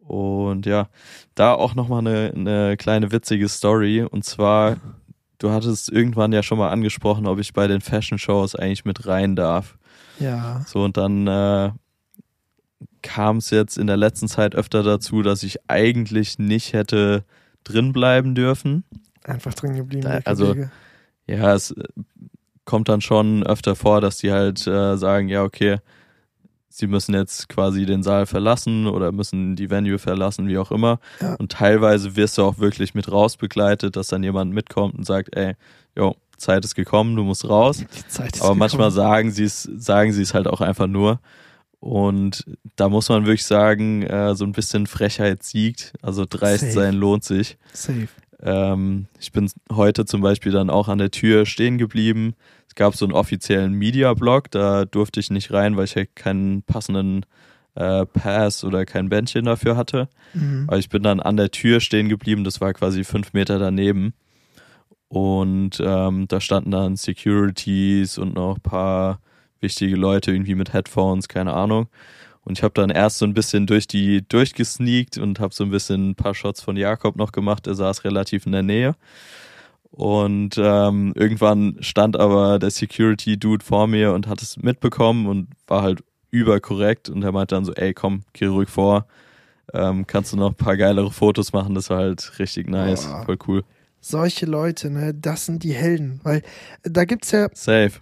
Und 0.00 0.66
ja, 0.66 0.88
da 1.34 1.54
auch 1.54 1.74
nochmal 1.74 2.00
eine, 2.00 2.32
eine 2.34 2.76
kleine 2.76 3.12
witzige 3.12 3.48
Story. 3.48 4.02
Und 4.02 4.24
zwar, 4.24 4.76
du 5.38 5.50
hattest 5.50 5.90
irgendwann 5.90 6.32
ja 6.32 6.42
schon 6.42 6.58
mal 6.58 6.70
angesprochen, 6.70 7.26
ob 7.26 7.38
ich 7.38 7.52
bei 7.52 7.66
den 7.66 7.80
Fashion 7.80 8.18
Shows 8.18 8.54
eigentlich 8.54 8.84
mit 8.84 9.06
rein 9.06 9.36
darf. 9.36 9.78
Ja. 10.18 10.64
So, 10.66 10.82
und 10.84 10.96
dann 10.96 11.26
äh, 11.26 11.70
kam 13.02 13.38
es 13.38 13.50
jetzt 13.50 13.78
in 13.78 13.86
der 13.86 13.96
letzten 13.96 14.28
Zeit 14.28 14.54
öfter 14.54 14.82
dazu, 14.82 15.22
dass 15.22 15.42
ich 15.42 15.58
eigentlich 15.68 16.38
nicht 16.38 16.72
hätte 16.72 17.24
drin 17.64 17.92
bleiben 17.92 18.34
dürfen. 18.34 18.84
Einfach 19.24 19.54
drin 19.54 19.74
geblieben. 19.74 20.02
Da- 20.02 20.20
also-. 20.24 20.54
Ja, 21.26 21.54
es 21.54 21.72
äh, 21.72 21.84
kommt 22.64 22.88
dann 22.88 23.00
schon 23.00 23.42
öfter 23.44 23.76
vor, 23.76 24.00
dass 24.00 24.18
die 24.18 24.32
halt 24.32 24.66
äh, 24.66 24.96
sagen, 24.96 25.28
ja, 25.28 25.42
okay, 25.42 25.78
sie 26.68 26.86
müssen 26.86 27.14
jetzt 27.14 27.48
quasi 27.48 27.86
den 27.86 28.02
Saal 28.02 28.26
verlassen 28.26 28.86
oder 28.86 29.12
müssen 29.12 29.56
die 29.56 29.70
Venue 29.70 29.98
verlassen, 29.98 30.48
wie 30.48 30.58
auch 30.58 30.70
immer. 30.70 31.00
Ja. 31.20 31.34
Und 31.36 31.52
teilweise 31.52 32.16
wirst 32.16 32.38
du 32.38 32.42
auch 32.42 32.58
wirklich 32.58 32.94
mit 32.94 33.10
raus 33.10 33.36
begleitet, 33.36 33.96
dass 33.96 34.08
dann 34.08 34.22
jemand 34.22 34.52
mitkommt 34.52 34.94
und 34.94 35.04
sagt, 35.06 35.34
ey, 35.36 35.54
jo, 35.96 36.14
Zeit 36.36 36.64
ist 36.64 36.74
gekommen, 36.74 37.16
du 37.16 37.24
musst 37.24 37.48
raus. 37.48 37.78
Die 37.78 38.08
Zeit 38.08 38.36
ist 38.36 38.42
Aber 38.42 38.54
manchmal 38.54 38.90
gekommen. 38.90 39.08
sagen 39.08 39.30
sie 39.32 39.44
es, 39.44 39.62
sagen 39.62 40.12
sie 40.12 40.22
es 40.22 40.34
halt 40.34 40.46
auch 40.46 40.60
einfach 40.60 40.86
nur. 40.86 41.20
Und 41.80 42.44
da 42.76 42.88
muss 42.88 43.08
man 43.08 43.24
wirklich 43.24 43.44
sagen, 43.44 44.02
äh, 44.02 44.34
so 44.34 44.44
ein 44.44 44.52
bisschen 44.52 44.86
Frechheit 44.86 45.42
siegt. 45.42 45.92
Also 46.02 46.24
dreist 46.28 46.60
Safe. 46.60 46.72
sein 46.72 46.94
lohnt 46.94 47.24
sich. 47.24 47.56
Safe. 47.72 48.08
Ähm, 48.40 49.06
ich 49.18 49.32
bin 49.32 49.50
heute 49.72 50.04
zum 50.04 50.20
Beispiel 50.20 50.52
dann 50.52 50.70
auch 50.70 50.88
an 50.88 50.98
der 50.98 51.10
Tür 51.10 51.46
stehen 51.46 51.78
geblieben. 51.78 52.34
Es 52.78 52.80
gab 52.80 52.94
so 52.94 53.06
einen 53.06 53.12
offiziellen 53.12 53.72
Media-Blog, 53.72 54.52
da 54.52 54.84
durfte 54.84 55.18
ich 55.18 55.30
nicht 55.30 55.52
rein, 55.52 55.76
weil 55.76 55.86
ich 55.86 55.96
halt 55.96 56.14
keinen 56.14 56.62
passenden 56.62 57.26
äh, 57.74 58.06
Pass 58.06 58.62
oder 58.62 58.86
kein 58.86 59.08
Bändchen 59.08 59.46
dafür 59.46 59.76
hatte. 59.76 60.08
Mhm. 60.32 60.66
Aber 60.68 60.78
ich 60.78 60.88
bin 60.88 61.02
dann 61.02 61.18
an 61.18 61.36
der 61.36 61.50
Tür 61.50 61.80
stehen 61.80 62.08
geblieben, 62.08 62.44
das 62.44 62.60
war 62.60 62.72
quasi 62.74 63.02
fünf 63.02 63.32
Meter 63.32 63.58
daneben. 63.58 64.14
Und 65.08 65.82
ähm, 65.84 66.28
da 66.28 66.40
standen 66.40 66.70
dann 66.70 66.94
Securities 66.94 68.16
und 68.16 68.36
noch 68.36 68.58
ein 68.58 68.62
paar 68.62 69.18
wichtige 69.58 69.96
Leute 69.96 70.30
irgendwie 70.30 70.54
mit 70.54 70.72
Headphones, 70.72 71.26
keine 71.26 71.54
Ahnung. 71.54 71.88
Und 72.44 72.58
ich 72.58 72.62
habe 72.62 72.74
dann 72.74 72.90
erst 72.90 73.18
so 73.18 73.24
ein 73.24 73.34
bisschen 73.34 73.66
durch 73.66 73.88
die 73.88 74.22
durchgesneakt 74.28 75.18
und 75.18 75.40
habe 75.40 75.52
so 75.52 75.64
ein 75.64 75.70
bisschen 75.70 76.10
ein 76.10 76.14
paar 76.14 76.36
Shots 76.36 76.62
von 76.62 76.76
Jakob 76.76 77.16
noch 77.16 77.32
gemacht. 77.32 77.66
Er 77.66 77.74
saß 77.74 78.04
relativ 78.04 78.46
in 78.46 78.52
der 78.52 78.62
Nähe. 78.62 78.94
Und 79.90 80.56
ähm, 80.58 81.12
irgendwann 81.16 81.76
stand 81.80 82.16
aber 82.18 82.58
der 82.58 82.70
Security-Dude 82.70 83.64
vor 83.64 83.86
mir 83.86 84.12
und 84.12 84.26
hat 84.26 84.42
es 84.42 84.56
mitbekommen 84.58 85.26
und 85.26 85.48
war 85.66 85.82
halt 85.82 86.02
überkorrekt. 86.30 87.08
Und 87.08 87.22
er 87.22 87.32
meinte 87.32 87.54
dann 87.54 87.64
so, 87.64 87.72
ey, 87.74 87.94
komm, 87.94 88.22
geh 88.32 88.46
ruhig 88.46 88.68
vor. 88.68 89.06
Ähm, 89.72 90.06
kannst 90.06 90.32
du 90.32 90.36
noch 90.36 90.50
ein 90.50 90.54
paar 90.54 90.76
geilere 90.76 91.10
Fotos 91.10 91.52
machen? 91.52 91.74
Das 91.74 91.90
war 91.90 91.98
halt 91.98 92.38
richtig 92.38 92.68
nice, 92.68 93.06
Boah. 93.06 93.24
voll 93.24 93.38
cool. 93.48 93.64
Solche 94.00 94.46
Leute, 94.46 94.90
ne, 94.90 95.12
das 95.14 95.46
sind 95.46 95.64
die 95.64 95.72
Helden. 95.72 96.20
Weil 96.22 96.42
da 96.84 97.04
gibt's 97.04 97.32
ja, 97.32 97.48
Safe. 97.52 97.92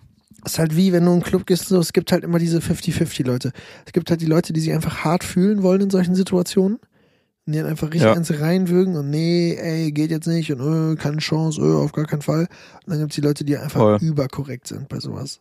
es 0.45 0.53
ist 0.53 0.59
halt 0.59 0.77
wie, 0.77 0.93
wenn 0.93 1.05
du 1.05 1.11
in 1.11 1.15
einen 1.15 1.23
Club 1.23 1.47
gehst, 1.47 1.69
so, 1.69 1.79
es 1.79 1.93
gibt 1.93 2.13
halt 2.13 2.23
immer 2.25 2.39
diese 2.39 2.59
50-50 2.59 3.27
Leute. 3.27 3.53
Es 3.87 3.93
gibt 3.93 4.11
halt 4.11 4.21
die 4.21 4.27
Leute, 4.27 4.53
die 4.53 4.61
sich 4.61 4.73
einfach 4.73 5.05
hart 5.05 5.25
fühlen 5.25 5.63
wollen 5.63 5.81
in 5.81 5.91
solchen 5.91 6.15
Situationen. 6.15 6.79
Und 7.47 7.53
die 7.53 7.59
dann 7.61 7.69
einfach 7.69 7.87
richtig 7.87 8.03
Ja. 8.03 8.13
ins 8.15 8.41
reinwürgen 8.41 8.97
und 8.97 9.09
nee, 9.11 9.55
ey, 9.55 9.93
geht 9.93 10.11
jetzt 10.11 10.27
nicht 10.27 10.51
und 10.53 10.93
äh, 10.93 10.97
keine 10.97 11.19
Chance, 11.19 11.61
äh, 11.61 11.75
auf 11.75 11.93
gar 11.93 12.05
keinen 12.07 12.23
Fall. 12.23 12.49
Und 12.85 12.89
dann 12.91 12.99
gibt's 12.99 13.15
die 13.15 13.21
Leute, 13.21 13.45
die 13.45 13.57
einfach 13.57 13.81
Voll. 13.81 13.99
überkorrekt 14.01 14.67
sind 14.67 14.89
bei 14.89 14.99
sowas. 14.99 15.41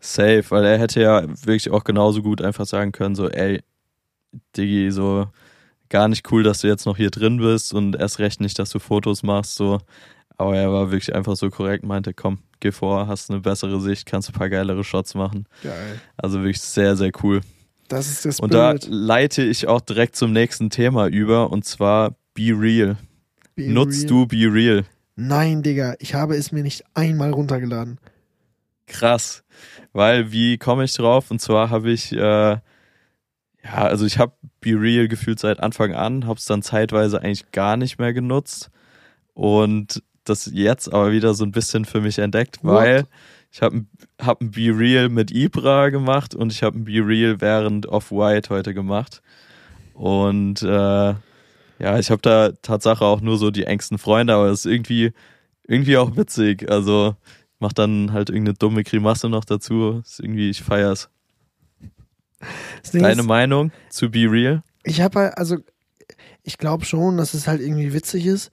Safe, 0.00 0.44
weil 0.50 0.64
er 0.64 0.78
hätte 0.78 1.00
ja 1.00 1.24
wirklich 1.44 1.70
auch 1.70 1.82
genauso 1.82 2.22
gut 2.22 2.40
einfach 2.40 2.66
sagen 2.66 2.92
können, 2.92 3.16
so, 3.16 3.28
ey, 3.28 3.60
Diggi, 4.56 4.92
so 4.92 5.26
gar 5.88 6.06
nicht 6.06 6.30
cool, 6.30 6.44
dass 6.44 6.60
du 6.60 6.68
jetzt 6.68 6.86
noch 6.86 6.96
hier 6.96 7.10
drin 7.10 7.38
bist 7.38 7.72
und 7.74 7.96
erst 7.96 8.20
recht 8.20 8.40
nicht, 8.40 8.58
dass 8.60 8.70
du 8.70 8.78
Fotos 8.78 9.22
machst, 9.24 9.56
so. 9.56 9.78
Aber 10.36 10.56
er 10.56 10.70
war 10.72 10.92
wirklich 10.92 11.12
einfach 11.16 11.34
so 11.34 11.50
korrekt, 11.50 11.84
meinte, 11.84 12.14
komm, 12.14 12.38
geh 12.60 12.70
vor, 12.70 13.08
hast 13.08 13.28
eine 13.30 13.40
bessere 13.40 13.80
Sicht, 13.80 14.06
kannst 14.06 14.28
ein 14.28 14.34
paar 14.34 14.48
geilere 14.50 14.84
Shots 14.84 15.14
machen. 15.16 15.46
Geil. 15.64 16.00
Also 16.16 16.38
wirklich 16.38 16.60
sehr, 16.60 16.96
sehr 16.96 17.10
cool. 17.24 17.40
Das 17.88 18.08
ist 18.08 18.24
der 18.24 18.34
Und 18.42 18.52
da 18.54 18.70
Spirit. 18.76 18.86
leite 18.90 19.42
ich 19.42 19.66
auch 19.66 19.80
direkt 19.80 20.16
zum 20.16 20.32
nächsten 20.32 20.70
Thema 20.70 21.06
über 21.08 21.50
und 21.50 21.64
zwar 21.64 22.10
Be 22.34 22.52
Real. 22.54 22.96
Be 23.54 23.70
Nutzt 23.72 24.02
real. 24.02 24.06
du 24.08 24.26
Be 24.26 24.52
Real? 24.52 24.84
Nein, 25.16 25.62
Digga, 25.62 25.94
ich 25.98 26.14
habe 26.14 26.36
es 26.36 26.52
mir 26.52 26.62
nicht 26.62 26.84
einmal 26.94 27.32
runtergeladen. 27.32 27.98
Krass. 28.86 29.42
Weil, 29.92 30.30
wie 30.32 30.58
komme 30.58 30.84
ich 30.84 30.94
drauf? 30.94 31.30
Und 31.30 31.40
zwar 31.40 31.70
habe 31.70 31.90
ich, 31.90 32.12
äh, 32.12 32.18
ja, 32.18 32.60
also 33.64 34.06
ich 34.06 34.18
habe 34.18 34.32
Be 34.60 34.70
Real 34.80 35.08
gefühlt 35.08 35.40
seit 35.40 35.60
Anfang 35.60 35.92
an, 35.94 36.26
habe 36.26 36.38
es 36.38 36.44
dann 36.44 36.62
zeitweise 36.62 37.20
eigentlich 37.20 37.50
gar 37.52 37.76
nicht 37.76 37.98
mehr 37.98 38.12
genutzt 38.12 38.70
und 39.34 40.02
das 40.24 40.50
jetzt 40.52 40.92
aber 40.92 41.10
wieder 41.12 41.34
so 41.34 41.44
ein 41.44 41.52
bisschen 41.52 41.84
für 41.84 42.00
mich 42.00 42.18
entdeckt, 42.18 42.58
What? 42.62 42.74
weil 42.74 43.04
ich 43.50 43.62
habe 43.62 43.84
hab 44.20 44.40
ein 44.40 44.50
Be 44.50 44.76
Real 44.76 45.08
mit 45.08 45.30
Ibra 45.30 45.90
gemacht 45.90 46.34
und 46.34 46.52
ich 46.52 46.62
habe 46.62 46.78
ein 46.78 46.84
Be 46.84 47.06
Real 47.06 47.40
während 47.40 47.86
Off-White 47.86 48.50
heute 48.50 48.74
gemacht. 48.74 49.22
Und 49.94 50.62
äh, 50.62 51.14
ja, 51.80 51.98
ich 51.98 52.10
habe 52.10 52.22
da 52.22 52.50
Tatsache 52.62 53.04
auch 53.04 53.20
nur 53.20 53.38
so 53.38 53.50
die 53.50 53.64
engsten 53.64 53.98
Freunde, 53.98 54.34
aber 54.34 54.46
es 54.46 54.64
ist 54.64 54.72
irgendwie, 54.72 55.12
irgendwie 55.66 55.96
auch 55.96 56.16
witzig. 56.16 56.70
Also 56.70 57.14
mach 57.58 57.72
dann 57.72 58.12
halt 58.12 58.30
irgendeine 58.30 58.58
dumme 58.58 58.84
Grimasse 58.84 59.28
noch 59.28 59.44
dazu. 59.44 60.02
Ist 60.04 60.20
irgendwie, 60.20 60.50
ich 60.50 60.62
feier's. 60.62 61.08
Das 62.82 62.92
Deine 62.92 63.22
ist, 63.22 63.26
Meinung 63.26 63.72
zu 63.90 64.10
Be 64.10 64.30
Real? 64.30 64.62
ich 64.88 65.00
habe 65.00 65.20
halt, 65.20 65.38
also, 65.38 65.56
ich 66.42 66.58
glaube 66.58 66.84
schon, 66.84 67.18
dass 67.18 67.34
es 67.34 67.46
halt 67.46 67.60
irgendwie 67.60 67.92
witzig 67.92 68.26
ist, 68.26 68.50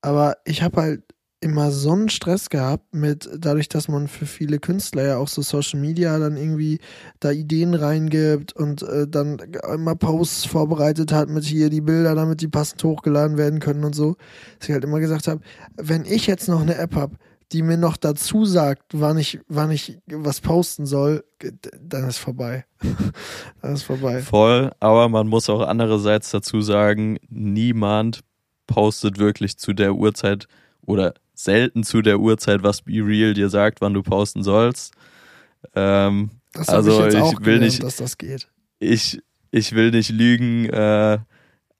aber 0.00 0.36
ich 0.44 0.62
habe 0.62 0.80
halt 0.80 1.02
immer 1.42 1.72
so 1.72 1.92
einen 1.92 2.08
Stress 2.08 2.48
gehabt 2.48 2.94
mit, 2.94 3.28
dadurch, 3.36 3.68
dass 3.68 3.88
man 3.88 4.06
für 4.06 4.26
viele 4.26 4.58
Künstler 4.58 5.04
ja 5.04 5.16
auch 5.16 5.28
so 5.28 5.42
Social 5.42 5.80
Media 5.80 6.18
dann 6.18 6.36
irgendwie 6.36 6.78
da 7.20 7.32
Ideen 7.32 7.74
reingibt 7.74 8.52
und 8.52 8.82
äh, 8.82 9.08
dann 9.08 9.38
immer 9.74 9.96
Posts 9.96 10.46
vorbereitet 10.46 11.12
hat 11.12 11.28
mit 11.28 11.44
hier 11.44 11.68
die 11.68 11.80
Bilder, 11.80 12.14
damit 12.14 12.40
die 12.40 12.48
passend 12.48 12.82
hochgeladen 12.84 13.36
werden 13.38 13.58
können 13.58 13.84
und 13.84 13.94
so, 13.94 14.16
dass 14.58 14.68
ich 14.68 14.72
halt 14.72 14.84
immer 14.84 15.00
gesagt 15.00 15.26
habe, 15.26 15.40
wenn 15.76 16.04
ich 16.04 16.28
jetzt 16.28 16.48
noch 16.48 16.62
eine 16.62 16.76
App 16.76 16.94
habe, 16.94 17.16
die 17.50 17.62
mir 17.62 17.76
noch 17.76 17.96
dazu 17.96 18.44
sagt, 18.44 18.84
wann 18.94 19.18
ich, 19.18 19.40
wann 19.48 19.70
ich 19.70 19.98
was 20.06 20.40
posten 20.40 20.86
soll, 20.86 21.24
dann 21.80 22.08
ist 22.08 22.18
vorbei. 22.18 22.64
dann 23.62 23.74
ist 23.74 23.82
vorbei. 23.82 24.22
Voll, 24.22 24.70
aber 24.78 25.08
man 25.08 25.26
muss 25.26 25.50
auch 25.50 25.60
andererseits 25.60 26.30
dazu 26.30 26.60
sagen, 26.62 27.18
niemand 27.28 28.20
postet 28.68 29.18
wirklich 29.18 29.58
zu 29.58 29.72
der 29.72 29.94
Uhrzeit 29.94 30.46
oder 30.86 31.14
selten 31.34 31.82
zu 31.84 32.02
der 32.02 32.20
Uhrzeit, 32.20 32.62
was 32.62 32.82
Be 32.82 33.04
Real 33.04 33.34
dir 33.34 33.48
sagt, 33.48 33.80
wann 33.80 33.94
du 33.94 34.02
posten 34.02 34.42
sollst. 34.42 34.92
Ähm, 35.74 36.30
Das 36.54 36.68
Also, 36.68 37.06
ich 37.06 37.14
ich 37.14 37.20
auch 37.20 37.32
will 37.34 37.40
gelernt, 37.44 37.62
nicht- 37.64 37.82
dass 37.82 37.96
das 37.96 38.18
geht. 38.18 38.48
ich, 38.78 39.20
ich 39.50 39.72
will 39.74 39.90
nicht 39.90 40.10
lügen, 40.10 40.66
äh, 40.66 41.18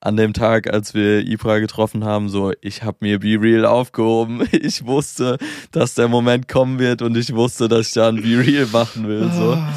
an 0.00 0.16
dem 0.16 0.32
Tag, 0.32 0.72
als 0.72 0.94
wir 0.94 1.20
Ibra 1.20 1.58
getroffen 1.60 2.04
haben, 2.04 2.28
so, 2.28 2.52
ich 2.60 2.82
habe 2.82 2.96
mir 3.00 3.20
Be 3.20 3.38
Real 3.40 3.64
aufgehoben. 3.66 4.42
Ich 4.52 4.84
wusste, 4.84 5.38
dass 5.70 5.94
der 5.94 6.08
Moment 6.08 6.48
kommen 6.48 6.78
wird 6.80 7.02
und 7.02 7.16
ich 7.16 7.32
wusste, 7.34 7.68
dass 7.68 7.88
ich 7.88 7.92
da 7.94 8.08
ein 8.08 8.16
Be 8.16 8.38
Real 8.44 8.66
machen 8.72 9.06
will. 9.06 9.30
So. 9.32 9.52
Ah. 9.52 9.72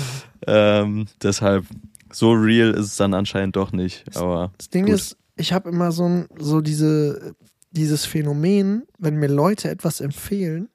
Ähm, 0.47 1.05
deshalb, 1.21 1.65
so 2.11 2.31
real 2.31 2.71
ist 2.71 2.85
es 2.87 2.95
dann 2.97 3.13
anscheinend 3.13 3.55
doch 3.55 3.71
nicht. 3.71 4.03
Aber 4.15 4.51
Das 4.57 4.69
Ding 4.69 4.85
Gut. 4.85 4.95
ist, 4.95 5.17
ich 5.35 5.53
habe 5.53 5.69
immer 5.69 5.91
so, 5.91 6.25
so 6.39 6.61
diese, 6.61 7.35
dieses 7.75 8.05
Phänomen, 8.05 8.83
wenn 8.97 9.17
mir 9.17 9.27
Leute 9.27 9.69
etwas 9.69 10.01
empfehlen, 10.01 10.69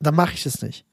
dann 0.00 0.14
mache 0.14 0.34
ich 0.34 0.46
es 0.46 0.62
nicht. 0.62 0.84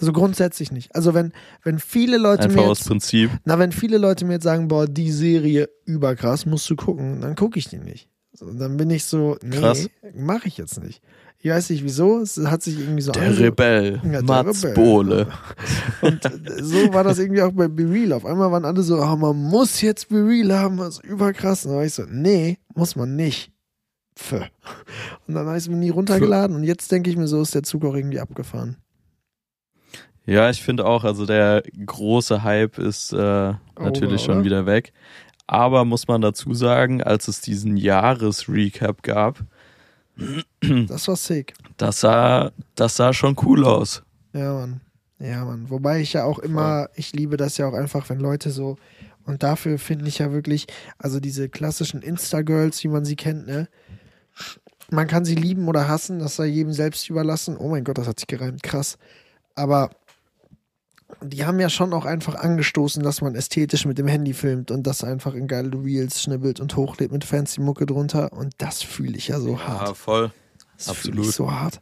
Also 0.00 0.12
grundsätzlich 0.12 0.72
nicht. 0.72 0.94
Also 0.94 1.14
wenn, 1.14 1.32
wenn 1.62 1.78
viele 1.78 2.18
Leute 2.18 2.44
einfach 2.44 2.62
mir 2.62 2.68
aus 2.68 2.80
jetzt, 2.80 2.88
Prinzip. 2.88 3.30
na, 3.44 3.58
wenn 3.58 3.70
viele 3.70 3.98
Leute 3.98 4.24
mir 4.24 4.34
jetzt 4.34 4.44
sagen, 4.44 4.68
boah, 4.68 4.86
die 4.86 5.12
Serie 5.12 5.68
überkrass, 5.84 6.46
musst 6.46 6.68
du 6.68 6.76
gucken, 6.76 7.20
dann 7.20 7.36
gucke 7.36 7.58
ich 7.58 7.68
die 7.68 7.78
nicht. 7.78 8.08
So, 8.32 8.52
dann 8.52 8.76
bin 8.76 8.90
ich 8.90 9.04
so, 9.04 9.38
nee, 9.42 9.88
mache 10.16 10.48
ich 10.48 10.56
jetzt 10.56 10.82
nicht. 10.82 11.00
Ich 11.38 11.50
weiß 11.50 11.70
nicht 11.70 11.84
wieso, 11.84 12.20
es 12.20 12.38
hat 12.38 12.62
sich 12.62 12.78
irgendwie 12.80 13.02
so 13.02 13.12
Der 13.12 13.38
Rebell, 13.38 14.00
Ja, 14.02 14.10
der 14.10 14.22
Mats 14.22 14.64
Rebell. 14.64 14.74
Bohle. 14.74 15.28
Und 16.00 16.22
so 16.60 16.92
war 16.92 17.04
das 17.04 17.18
irgendwie 17.18 17.42
auch 17.42 17.52
bei 17.52 17.68
Be 17.68 17.88
Real. 17.88 18.14
Auf 18.14 18.24
einmal 18.24 18.50
waren 18.50 18.64
alle 18.64 18.82
so, 18.82 19.00
oh, 19.00 19.16
man 19.16 19.36
muss 19.36 19.80
jetzt 19.82 20.08
Be 20.08 20.26
Real 20.26 20.58
haben, 20.58 20.78
das 20.78 20.96
ist 20.96 21.04
überkrass. 21.04 21.64
Und 21.64 21.72
dann 21.72 21.78
war 21.78 21.84
ich 21.84 21.94
so, 21.94 22.04
nee, 22.10 22.58
muss 22.74 22.96
man 22.96 23.14
nicht. 23.14 23.52
Pfö. 24.16 24.40
Und 25.26 25.34
dann 25.34 25.46
habe 25.46 25.56
ich 25.56 25.64
es 25.64 25.68
mir 25.68 25.76
nie 25.76 25.90
runtergeladen 25.90 26.54
und 26.56 26.64
jetzt 26.64 26.90
denke 26.92 27.10
ich 27.10 27.16
mir 27.16 27.26
so, 27.26 27.40
ist 27.42 27.54
der 27.54 27.62
Zug 27.64 27.84
auch 27.84 27.94
irgendwie 27.94 28.20
abgefahren. 28.20 28.76
Ja, 30.26 30.48
ich 30.48 30.62
finde 30.62 30.86
auch, 30.86 31.04
also 31.04 31.26
der 31.26 31.62
große 31.84 32.42
Hype 32.42 32.78
ist 32.78 33.12
äh, 33.12 33.16
natürlich 33.78 34.12
Over, 34.12 34.18
schon 34.18 34.34
oder? 34.36 34.44
wieder 34.44 34.66
weg. 34.66 34.92
Aber 35.46 35.84
muss 35.84 36.08
man 36.08 36.22
dazu 36.22 36.54
sagen, 36.54 37.02
als 37.02 37.28
es 37.28 37.42
diesen 37.42 37.76
Jahresrecap 37.76 39.02
gab, 39.02 39.40
Das 40.88 41.08
war 41.08 41.16
sick. 41.16 41.54
das 41.76 42.00
sah, 42.00 42.52
das 42.76 42.96
sah 42.96 43.12
schon 43.12 43.36
cool 43.42 43.64
aus. 43.66 44.02
Ja, 44.32 44.54
Mann. 44.54 44.80
Ja, 45.18 45.44
Mann. 45.44 45.68
Wobei 45.68 46.00
ich 46.00 46.12
ja 46.14 46.24
auch 46.24 46.38
immer, 46.38 46.88
ich 46.94 47.12
liebe 47.12 47.36
das 47.36 47.58
ja 47.58 47.68
auch 47.68 47.74
einfach, 47.74 48.08
wenn 48.08 48.20
Leute 48.20 48.50
so, 48.50 48.78
und 49.26 49.42
dafür 49.42 49.78
finde 49.78 50.06
ich 50.08 50.18
ja 50.18 50.32
wirklich, 50.32 50.66
also 50.98 51.18
diese 51.20 51.48
klassischen 51.48 52.00
Insta-Girls, 52.00 52.82
wie 52.84 52.88
man 52.88 53.04
sie 53.04 53.16
kennt, 53.16 53.46
ne? 53.46 53.68
Man 54.94 55.08
kann 55.08 55.24
sie 55.24 55.34
lieben 55.34 55.68
oder 55.68 55.88
hassen, 55.88 56.18
das 56.18 56.36
sei 56.36 56.46
jedem 56.46 56.72
selbst 56.72 57.08
überlassen. 57.10 57.56
Oh 57.56 57.68
mein 57.68 57.84
Gott, 57.84 57.98
das 57.98 58.06
hat 58.06 58.20
sich 58.20 58.26
gereimt, 58.26 58.62
krass. 58.62 58.96
Aber 59.54 59.90
die 61.22 61.44
haben 61.44 61.60
ja 61.60 61.68
schon 61.68 61.92
auch 61.92 62.04
einfach 62.04 62.34
angestoßen, 62.34 63.02
dass 63.02 63.20
man 63.20 63.34
ästhetisch 63.34 63.86
mit 63.86 63.98
dem 63.98 64.06
Handy 64.06 64.32
filmt 64.32 64.70
und 64.70 64.86
das 64.86 65.04
einfach 65.04 65.34
in 65.34 65.46
geile 65.46 65.70
Reels 65.72 66.22
schnibbelt 66.22 66.60
und 66.60 66.76
hochlädt 66.76 67.12
mit 67.12 67.24
fancy 67.24 67.60
Mucke 67.60 67.86
drunter. 67.86 68.32
Und 68.32 68.54
das 68.58 68.82
fühle 68.82 69.16
ich 69.16 69.28
ja 69.28 69.40
so 69.40 69.60
hart. 69.60 69.96
voll. 69.96 70.32
Das 70.76 70.88
Absolut. 70.88 71.26
ich 71.26 71.32
so 71.32 71.50
hart. 71.50 71.80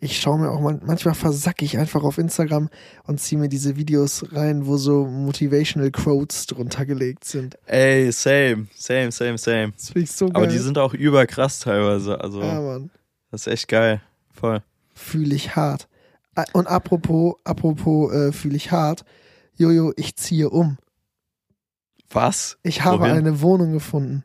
Ich 0.00 0.20
schaue 0.20 0.38
mir 0.38 0.50
auch 0.50 0.60
mal, 0.60 0.78
manchmal 0.84 1.14
versacke 1.14 1.64
ich 1.64 1.76
einfach 1.76 2.04
auf 2.04 2.18
Instagram 2.18 2.68
und 3.04 3.18
ziehe 3.20 3.40
mir 3.40 3.48
diese 3.48 3.76
Videos 3.76 4.32
rein, 4.32 4.66
wo 4.66 4.76
so 4.76 5.06
Motivational 5.06 5.90
Quotes 5.90 6.46
drunter 6.46 6.86
gelegt 6.86 7.24
sind. 7.24 7.58
Ey, 7.66 8.12
same, 8.12 8.68
same, 8.76 9.10
same, 9.10 9.38
same. 9.38 9.72
Das 9.72 9.86
finde 9.90 10.00
ich 10.04 10.12
so 10.12 10.26
geil. 10.26 10.36
Aber 10.36 10.46
die 10.46 10.58
sind 10.58 10.78
auch 10.78 10.94
überkrass 10.94 11.58
teilweise. 11.58 12.20
Also, 12.20 12.40
ja, 12.42 12.60
Mann. 12.60 12.90
das 13.32 13.46
ist 13.48 13.52
echt 13.52 13.68
geil. 13.68 14.00
Voll. 14.32 14.62
Fühle 14.94 15.34
ich 15.34 15.56
hart. 15.56 15.88
Ah, 16.36 16.44
Und 16.52 16.68
apropos, 16.68 17.34
apropos 17.42 18.12
äh, 18.12 18.30
fühle 18.30 18.56
ich 18.56 18.70
hart. 18.70 19.04
Jojo, 19.56 19.92
ich 19.96 20.14
ziehe 20.14 20.48
um. 20.50 20.78
Was? 22.10 22.56
Ich 22.62 22.84
habe 22.84 23.00
Wohin? 23.00 23.16
eine 23.16 23.40
Wohnung 23.40 23.72
gefunden. 23.72 24.22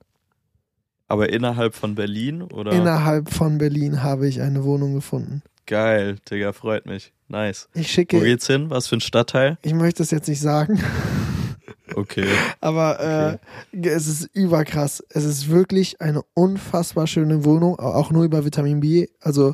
Aber 1.08 1.30
innerhalb 1.34 1.74
von 1.74 1.96
Berlin 1.96 2.44
oder? 2.44 2.72
Innerhalb 2.72 3.30
von 3.34 3.58
Berlin 3.58 4.04
habe 4.04 4.28
ich 4.28 4.42
eine 4.42 4.64
Wohnung 4.64 4.94
gefunden. 4.94 5.42
Geil, 5.66 6.18
Digga, 6.30 6.52
freut 6.54 6.86
mich. 6.86 7.14
Nice. 7.30 7.70
Ich 7.74 7.88
Wo 7.88 7.90
schicke, 7.90 8.20
geht's 8.20 8.48
hin? 8.48 8.70
Was 8.70 8.88
für 8.88 8.98
ein 8.98 9.02
Stadtteil? 9.02 9.58
ich 9.62 9.74
möchte 9.74 10.04
es 10.04 10.12
jetzt 10.12 10.28
nicht 10.28 10.42
sagen, 10.42 10.80
Okay. 11.96 12.28
aber 12.60 13.40
äh, 13.72 13.78
es 13.88 14.08
ist 14.08 14.30
überkrass. 14.34 15.04
Es 15.10 15.24
ist 15.26 15.50
wirklich 15.50 16.02
eine 16.02 16.22
unfassbar 16.34 17.08
schöne 17.08 17.46
Wohnung, 17.46 17.78
au- 17.80 17.94
auch 17.94 18.10
nur 18.12 18.24
über 18.24 18.46
Vitamin 18.46 18.80
B. 18.80 19.08
Also 19.22 19.54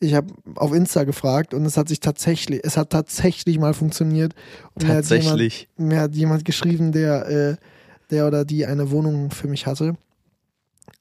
ich 0.00 0.14
habe 0.14 0.32
auf 0.56 0.72
Insta 0.74 1.04
gefragt 1.04 1.54
und 1.54 1.64
es 1.64 1.76
hat 1.76 1.88
sich 1.88 2.00
tatsächlich, 2.00 2.60
es 2.62 2.76
hat 2.76 2.90
tatsächlich 2.90 3.58
mal 3.58 3.74
funktioniert. 3.74 4.34
Und 4.74 4.84
mir 4.86 4.94
hat 4.94 5.04
jemand, 5.06 5.24
Tatsächlich. 5.26 5.68
mir 5.76 6.00
hat 6.00 6.14
jemand 6.14 6.44
geschrieben, 6.44 6.92
der, 6.92 7.26
äh, 7.28 7.56
der 8.10 8.26
oder 8.26 8.44
die 8.44 8.64
eine 8.66 8.90
Wohnung 8.90 9.30
für 9.30 9.48
mich 9.48 9.66
hatte. 9.66 9.96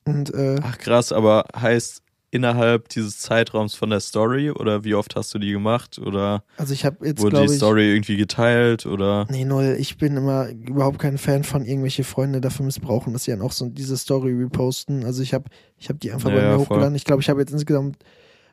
Und 0.05 0.33
äh, 0.33 0.55
Ach 0.63 0.77
krass, 0.77 1.11
aber 1.11 1.45
heißt 1.55 2.01
innerhalb 2.29 2.89
dieses 2.89 3.19
Zeitraums 3.19 3.73
von 3.73 3.89
der 3.89 3.99
Story 4.01 4.51
oder 4.51 4.83
wie 4.83 4.95
oft 4.95 5.15
hast 5.15 5.33
du 5.33 5.39
die 5.39 5.51
gemacht 5.51 5.97
oder 5.97 6.43
also 6.57 6.73
ich 6.73 6.83
habe 6.85 7.07
jetzt 7.07 7.21
wurde 7.21 7.37
die 7.39 7.45
ich. 7.45 7.57
Story 7.57 7.89
irgendwie 7.89 8.17
geteilt 8.17 8.85
oder 8.85 9.25
Nee, 9.29 9.45
null. 9.45 9.77
Ich 9.79 9.97
bin 9.97 10.17
immer 10.17 10.49
überhaupt 10.49 10.99
kein 10.99 11.17
Fan 11.17 11.43
von 11.45 11.63
irgendwelche 11.65 12.03
Freunde 12.03 12.41
dafür 12.41 12.65
missbrauchen, 12.65 13.13
dass 13.13 13.23
sie 13.23 13.31
dann 13.31 13.41
auch 13.41 13.53
so 13.53 13.69
diese 13.69 13.95
Story 13.97 14.33
reposten. 14.33 15.05
Also 15.05 15.23
ich 15.23 15.33
habe 15.33 15.45
ich 15.77 15.89
hab 15.89 15.99
die 16.01 16.11
einfach 16.11 16.29
Ja, 16.29 16.35
bei 16.35 16.41
mir 16.41 16.47
ja, 16.47 16.53
voll. 16.55 16.65
hochgeladen. 16.65 16.95
Ich 16.95 17.05
glaube, 17.05 17.21
ich 17.21 17.29
habe 17.29 17.39
jetzt 17.39 17.53
insgesamt 17.53 17.97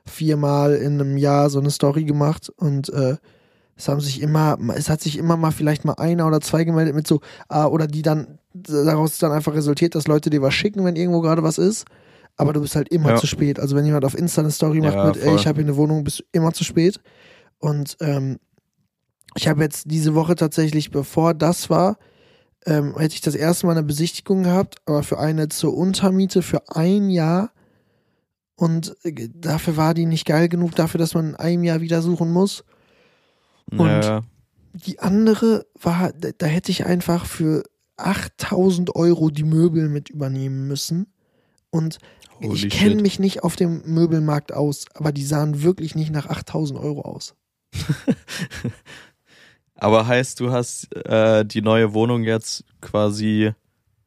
viermal 0.07 0.75
in 0.75 1.01
einem 1.01 1.17
Jahr 1.17 1.51
so 1.51 1.59
eine 1.59 1.71
Story 1.71 2.05
gemacht 2.05 2.51
und 2.57 2.89
äh, 2.91 3.17
es 3.77 3.89
haben 3.89 4.01
sich 4.01 4.23
immer, 4.23 4.57
es 4.77 4.89
hat 4.89 5.01
sich 5.01 5.19
immer 5.19 5.37
mal 5.37 5.51
vielleicht 5.51 5.85
mal 5.85 5.95
einer 5.95 6.27
oder 6.29 6.41
zwei 6.41 6.63
gemeldet 6.63 6.95
mit 6.95 7.09
so, 7.09 7.21
ah, 7.49 7.67
oder 7.67 7.89
die 7.89 8.03
dann, 8.03 8.39
daraus 8.53 9.13
ist 9.15 9.23
dann 9.23 9.33
einfach 9.33 9.55
resultiert, 9.55 9.97
dass 9.97 10.07
Leute 10.07 10.31
dir 10.31 10.43
was 10.43 10.55
schicken, 10.55 10.85
wenn 10.85 10.95
irgendwo 10.95 11.21
gerade 11.23 11.43
was 11.43 11.59
ist. 11.59 11.85
Aber 12.37 12.53
du 12.53 12.61
bist 12.61 12.75
halt 12.77 12.89
immer 12.89 13.11
Ja. 13.11 13.17
zu 13.17 13.27
spät. 13.27 13.61
Also 13.61 13.77
wenn 13.77 13.85
jemand 13.87 14.05
auf 14.05 14.17
Insta 14.19 14.41
eine 14.43 14.51
Story 14.51 14.81
macht 14.81 14.95
Ja, 14.95 15.07
mit, 15.07 15.17
ey, 15.17 15.23
voll. 15.29 15.37
ich 15.37 15.47
habe 15.47 15.59
hier 15.61 15.67
eine 15.69 15.77
Wohnung, 15.77 16.03
bist 16.05 16.21
du 16.21 16.25
immer 16.33 16.53
zu 16.53 16.65
spät. 16.65 16.99
Und 17.59 17.97
ähm, 18.01 18.39
ich 19.37 19.47
habe 19.49 19.63
jetzt 19.63 19.91
diese 19.91 20.15
Woche 20.15 20.35
tatsächlich, 20.35 20.91
bevor 20.91 21.35
das 21.35 21.71
war, 21.71 21.97
ähm, 22.67 22.97
hätte 22.99 23.15
ich 23.15 23.21
das 23.21 23.35
erste 23.35 23.67
Mal 23.67 23.73
eine 23.73 23.83
Besichtigung 23.85 24.43
gehabt, 24.43 24.77
aber 24.87 25.03
für 25.03 25.19
eine 25.19 25.49
zur 25.49 25.77
Untermiete 25.77 26.43
für 26.43 26.75
ein 26.75 27.09
Jahr. 27.11 27.53
Und 28.57 28.97
äh, 29.05 29.29
dafür 29.35 29.77
war 29.77 29.95
die 29.95 30.07
nicht 30.07 30.27
geil 30.27 30.49
genug, 30.49 30.75
dafür, 30.75 30.99
dass 30.99 31.15
man 31.15 31.31
in 31.31 31.35
einem 31.37 31.63
Jahr 31.65 31.81
wieder 31.81 32.03
suchen 32.03 32.31
muss. 32.33 32.65
Und- 33.71 33.87
ja, 33.89 34.23
Die 34.73 34.99
andere 34.99 35.67
war, 35.81 36.13
da, 36.13 36.31
da 36.37 36.47
hätte 36.47 36.73
ich 36.73 36.85
einfach 36.85 37.27
für 37.27 37.63
8000 37.97 38.97
Euro 38.97 39.31
die 39.31 39.45
Möbel 39.45 39.89
mit 39.89 40.11
übernehmen 40.11 40.67
müssen. 40.67 41.07
Und 41.75 41.99
Holy 42.41 42.69
ich 42.69 42.71
kenne 42.71 43.03
mich 43.03 43.19
nicht 43.19 43.43
auf 43.43 43.57
dem 43.57 43.83
Möbelmarkt 43.85 44.53
aus, 44.53 44.85
aber 44.95 45.11
die 45.11 45.25
sahen 45.25 45.65
wirklich 45.65 45.97
nicht 45.97 46.13
nach 46.13 46.27
8000 46.27 46.79
Euro 46.79 47.01
aus. 47.01 47.35
Aber 49.75 50.07
heißt, 50.07 50.39
du 50.39 50.53
hast 50.53 50.95
äh, 50.95 51.45
die 51.45 51.61
neue 51.61 51.93
Wohnung 51.95 52.23
jetzt 52.23 52.65
quasi 52.81 53.53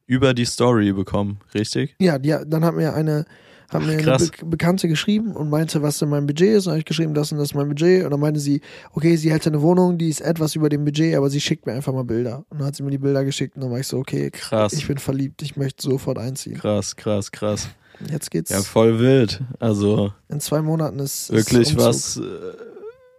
über 0.06 0.32
die 0.32 0.46
Story 0.46 0.94
bekommen, 0.94 1.40
richtig? 1.54 1.94
Ja, 2.00 2.18
die, 2.18 2.34
dann 2.46 2.64
hat 2.64 2.74
mir 2.74 2.94
eine, 2.94 3.26
hat 3.68 3.82
Ach, 3.82 3.86
mir 3.86 3.98
eine. 3.98 4.16
Be 4.18 4.46
Bekannte 4.46 4.88
geschrieben 4.88 5.32
und 5.36 5.50
meinte, 5.50 5.82
was 5.82 5.98
denn 5.98 6.08
mein 6.08 6.26
Budget 6.26 6.56
ist. 6.56 6.66
Und 6.66 6.70
habe 6.72 6.78
ich 6.80 6.84
geschrieben, 6.86 7.12
das 7.14 7.32
und 7.32 7.38
das 7.38 7.48
ist 7.48 7.54
mein 7.54 7.68
Budget. 7.68 8.04
Und 8.04 8.10
dann 8.10 8.20
meinte 8.20 8.40
sie, 8.40 8.60
okay, 8.92 9.16
sie 9.16 9.30
hätte 9.32 9.50
eine 9.50 9.60
Wohnung, 9.60 9.98
die 9.98 10.08
ist 10.08 10.20
etwas 10.22 10.54
über 10.54 10.68
dem 10.68 10.84
Budget, 10.84 11.14
aber 11.16 11.28
sie 11.30 11.40
schickt 11.40 11.66
mir 11.66 11.72
einfach 11.74 11.92
mal 11.92 12.04
Bilder. 12.04 12.44
Und 12.48 12.58
dann 12.60 12.68
hat 12.68 12.76
sie 12.76 12.82
mir 12.82 12.90
die 12.90 12.98
Bilder 12.98 13.24
geschickt 13.24 13.56
und 13.56 13.62
dann 13.62 13.70
war 13.70 13.78
ich 13.80 13.86
so, 13.86 13.98
okay, 13.98 14.30
Krass. 14.30 14.72
ich 14.72 14.86
bin 14.86 14.98
verliebt, 14.98 15.42
ich 15.42 15.56
möchte 15.56 15.82
sofort 15.82 16.18
einziehen. 16.18 16.56
Krass, 16.58 16.96
krass, 16.96 17.30
krass. 17.30 17.68
Jetzt 18.10 18.30
geht's. 18.30 18.50
Ja, 18.50 18.60
voll 18.62 19.00
wild. 19.00 19.40
Also 19.58 20.12
In 20.28 20.40
zwei 20.40 20.62
Monaten 20.62 20.98
ist, 21.00 21.30
ist 21.30 21.32
wirklich 21.32 21.68
Umzug. 21.72 21.86
was, 21.86 22.16
äh, 22.16 22.20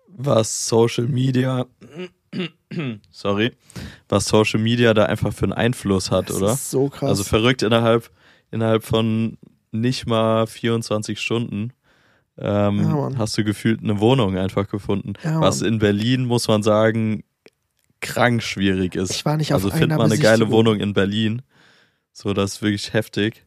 was 0.07 0.67
Social 0.67 1.05
Media, 1.07 1.65
sorry, 3.11 3.51
was 4.07 4.25
Social 4.25 4.59
Media 4.59 4.93
da 4.93 5.05
einfach 5.05 5.33
für 5.33 5.43
einen 5.45 5.53
Einfluss 5.53 6.11
hat, 6.11 6.29
Das 6.29 6.37
oder? 6.37 6.53
ist 6.53 6.71
so 6.71 6.89
krass. 6.89 7.09
Also 7.09 7.23
verrückt 7.23 7.61
innerhalb, 7.61 8.09
innerhalb 8.51 8.83
von 8.83 9.37
nicht 9.71 10.07
mal 10.07 10.47
24 10.47 11.19
Stunden 11.19 11.73
ähm, 12.37 12.81
Ja, 12.81 13.11
hast 13.17 13.37
du 13.37 13.43
gefühlt 13.43 13.83
eine 13.83 13.99
Wohnung 13.99 14.37
einfach 14.37 14.67
gefunden. 14.67 15.13
Ja, 15.23 15.41
was 15.41 15.61
in 15.61 15.79
Berlin, 15.79 16.25
muss 16.25 16.47
man 16.47 16.63
sagen, 16.63 17.23
krank 18.01 18.41
schwierig 18.41 18.95
ist. 18.95 19.11
ich 19.11 19.25
war 19.25 19.37
nicht 19.37 19.53
auf 19.53 19.63
Also 19.63 19.71
find 19.71 19.91
einer 19.91 19.97
mal 19.97 20.05
eine 20.05 20.17
geile. 20.17 20.49
Wohnung 20.49 20.79
in 20.79 20.93
Berlin. 20.93 21.41
So, 22.13 22.33
das 22.33 22.53
ist 22.53 22.61
wirklich 22.61 22.93
heftig. 22.93 23.45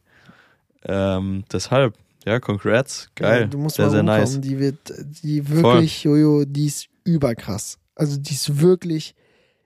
Ähm, 0.83 1.43
deshalb, 1.51 1.95
ja, 2.25 2.39
congrats. 2.39 3.09
Geil. 3.15 3.41
Ja, 3.41 3.47
du 3.47 3.57
musst 3.57 3.77
sehr, 3.77 3.85
mal 3.85 3.91
sehr 3.91 4.03
nice. 4.03 4.39
Die 4.41 4.59
wird, 4.59 4.93
die 5.23 5.49
wirklich, 5.49 6.03
Jojo, 6.03 6.45
die 6.45 6.67
ist 6.67 6.87
überkrass. 7.03 7.79
Also 7.95 8.17
die 8.17 8.33
ist 8.33 8.61
wirklich, 8.61 9.15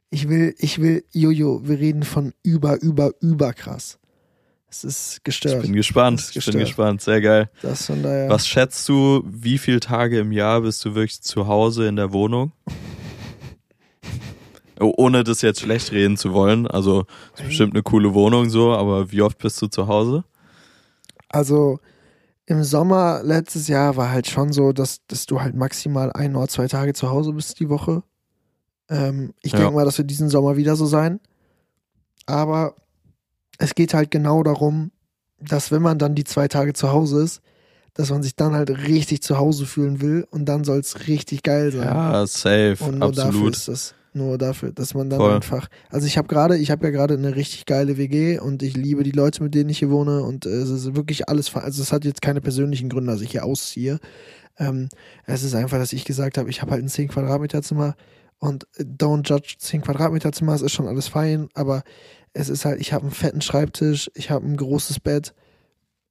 ich 0.09 0.29
will, 0.29 0.55
ich 0.57 0.79
will, 0.79 1.03
Jojo, 1.11 1.67
wir 1.67 1.79
reden 1.79 2.03
von 2.03 2.33
über, 2.43 2.81
über, 2.81 3.11
überkrass. 3.19 3.99
Es 4.69 4.83
ist 4.83 5.17
Ich 5.17 5.23
gestört. 5.23 5.61
bin 5.61 5.73
gespannt. 5.73 6.29
Ich 6.35 6.45
bin 6.45 6.59
gespannt. 6.59 7.01
Sehr 7.01 7.21
geil. 7.21 7.49
das 7.61 7.85
von 7.85 8.03
daher. 8.03 8.29
Was 8.29 8.47
schätzt 8.47 8.87
du, 8.89 9.23
wie 9.25 9.57
viele 9.57 9.79
Tage 9.79 10.19
im 10.19 10.31
Jahr 10.31 10.61
bist 10.61 10.83
du 10.83 10.93
wirklich 10.93 11.21
zu 11.21 11.47
Hause 11.47 11.87
in 11.87 11.95
der 11.95 12.11
Wohnung? 12.13 12.51
Oh, 14.79 14.93
Ohne 14.97 15.23
das 15.23 15.41
jetzt 15.41 15.61
schlecht 15.61 15.91
reden 15.91 16.17
zu 16.17 16.33
wollen. 16.33 16.67
Also, 16.67 17.05
ist 17.35 17.43
bestimmt 17.45 17.73
eine 17.73 17.81
coole 17.81 18.13
Wohnung 18.13 18.47
so, 18.51 18.73
aber 18.73 19.11
wie 19.11 19.23
oft 19.23 19.39
bist 19.39 19.59
du 19.59 19.65
zu 19.65 19.87
Hause? 19.87 20.23
Also 21.29 21.79
im 22.45 22.63
Sommer 22.63 23.21
letztes 23.23 23.67
Jahr 23.67 23.95
war 23.97 24.11
halt 24.11 24.27
schon 24.27 24.53
so, 24.53 24.73
dass, 24.73 24.99
dass 25.07 25.25
du 25.25 25.41
halt 25.41 25.55
maximal 25.55 26.13
ein 26.13 26.35
oder 26.35 26.47
zwei 26.47 26.67
Tage 26.67 26.93
zu 26.93 27.09
Hause 27.09 27.33
bist 27.33 27.59
die 27.59 27.69
Woche. 27.69 28.03
Ähm, 28.87 29.33
ich 29.41 29.51
Ja. 29.53 29.57
denke 29.61 29.73
mal, 29.73 29.83
das 29.85 29.97
wird 29.97 30.11
diesen 30.11 30.29
Sommer 30.29 30.57
wieder 30.57 30.75
so 30.75 30.85
sein. 30.85 31.19
Aber 32.27 32.75
es 33.57 33.75
geht 33.75 33.93
halt 33.93 34.11
genau 34.11 34.43
darum, 34.43 34.91
dass 35.39 35.71
wenn 35.71 35.81
man 35.81 35.99
dann 35.99 36.15
die 36.15 36.23
zwei 36.23 36.47
Tage 36.47 36.73
zu 36.73 36.91
Hause 36.91 37.23
ist, 37.23 37.41
dass 37.93 38.11
man 38.11 38.21
sich 38.21 38.35
dann 38.35 38.53
halt 38.53 38.69
richtig 38.69 39.23
zu 39.23 39.37
Hause 39.37 39.65
fühlen 39.65 40.01
will 40.01 40.27
und 40.29 40.45
dann 40.45 40.63
soll 40.63 40.79
es 40.79 41.07
richtig 41.07 41.43
geil 41.43 41.71
sein. 41.71 41.87
Ja, 41.87 42.27
safe, 42.27 42.77
Und 42.79 42.99
nur 42.99 43.11
dafür 43.11 43.25
absolut. 43.25 43.55
ist 43.55 43.67
das. 43.67 43.95
Nur 44.13 44.37
dafür, 44.37 44.71
dass 44.71 44.93
man 44.93 45.09
dann 45.09 45.19
Voll. 45.19 45.35
einfach. 45.35 45.67
Also 45.89 46.07
ich 46.07 46.17
habe 46.17 46.27
gerade, 46.27 46.57
ich 46.57 46.71
habe 46.71 46.85
ja 46.85 46.91
gerade 46.91 47.15
eine 47.15 47.35
richtig 47.35 47.65
geile 47.65 47.97
WG 47.97 48.39
und 48.39 48.63
ich 48.63 48.75
liebe 48.75 49.03
die 49.03 49.11
Leute, 49.11 49.43
mit 49.43 49.53
denen 49.53 49.69
ich 49.69 49.79
hier 49.79 49.91
wohne 49.91 50.23
und 50.23 50.45
äh, 50.45 50.49
es 50.49 50.69
ist 50.69 50.95
wirklich 50.95 51.29
alles. 51.29 51.53
Also 51.55 51.83
es 51.83 51.91
hat 51.91 52.03
jetzt 52.03 52.21
keine 52.21 52.41
persönlichen 52.41 52.89
Gründe, 52.89 53.11
dass 53.11 53.21
ich 53.21 53.31
hier 53.31 53.45
ausziehe. 53.45 53.99
Ähm, 54.57 54.89
es 55.25 55.43
ist 55.43 55.53
einfach, 55.53 55.77
dass 55.77 55.93
ich 55.93 56.03
gesagt 56.03 56.37
habe, 56.37 56.49
ich 56.49 56.61
habe 56.61 56.71
halt 56.71 56.83
ein 56.83 56.89
10 56.89 57.09
Quadratmeter 57.09 57.61
Zimmer 57.61 57.95
und 58.39 58.67
äh, 58.77 58.83
don't 58.83 59.27
judge 59.27 59.55
10 59.59 59.81
Quadratmeter 59.81 60.31
Zimmer, 60.31 60.53
es 60.53 60.61
ist 60.61 60.73
schon 60.73 60.87
alles 60.87 61.07
fein, 61.07 61.49
aber 61.53 61.83
es 62.37 62.49
ist 62.49 62.65
halt, 62.65 62.79
ich 62.79 62.93
habe 62.93 63.03
einen 63.03 63.11
fetten 63.11 63.41
Schreibtisch, 63.41 64.11
ich 64.13 64.29
habe 64.29 64.45
ein 64.45 64.57
großes 64.57 64.99
Bett 64.99 65.33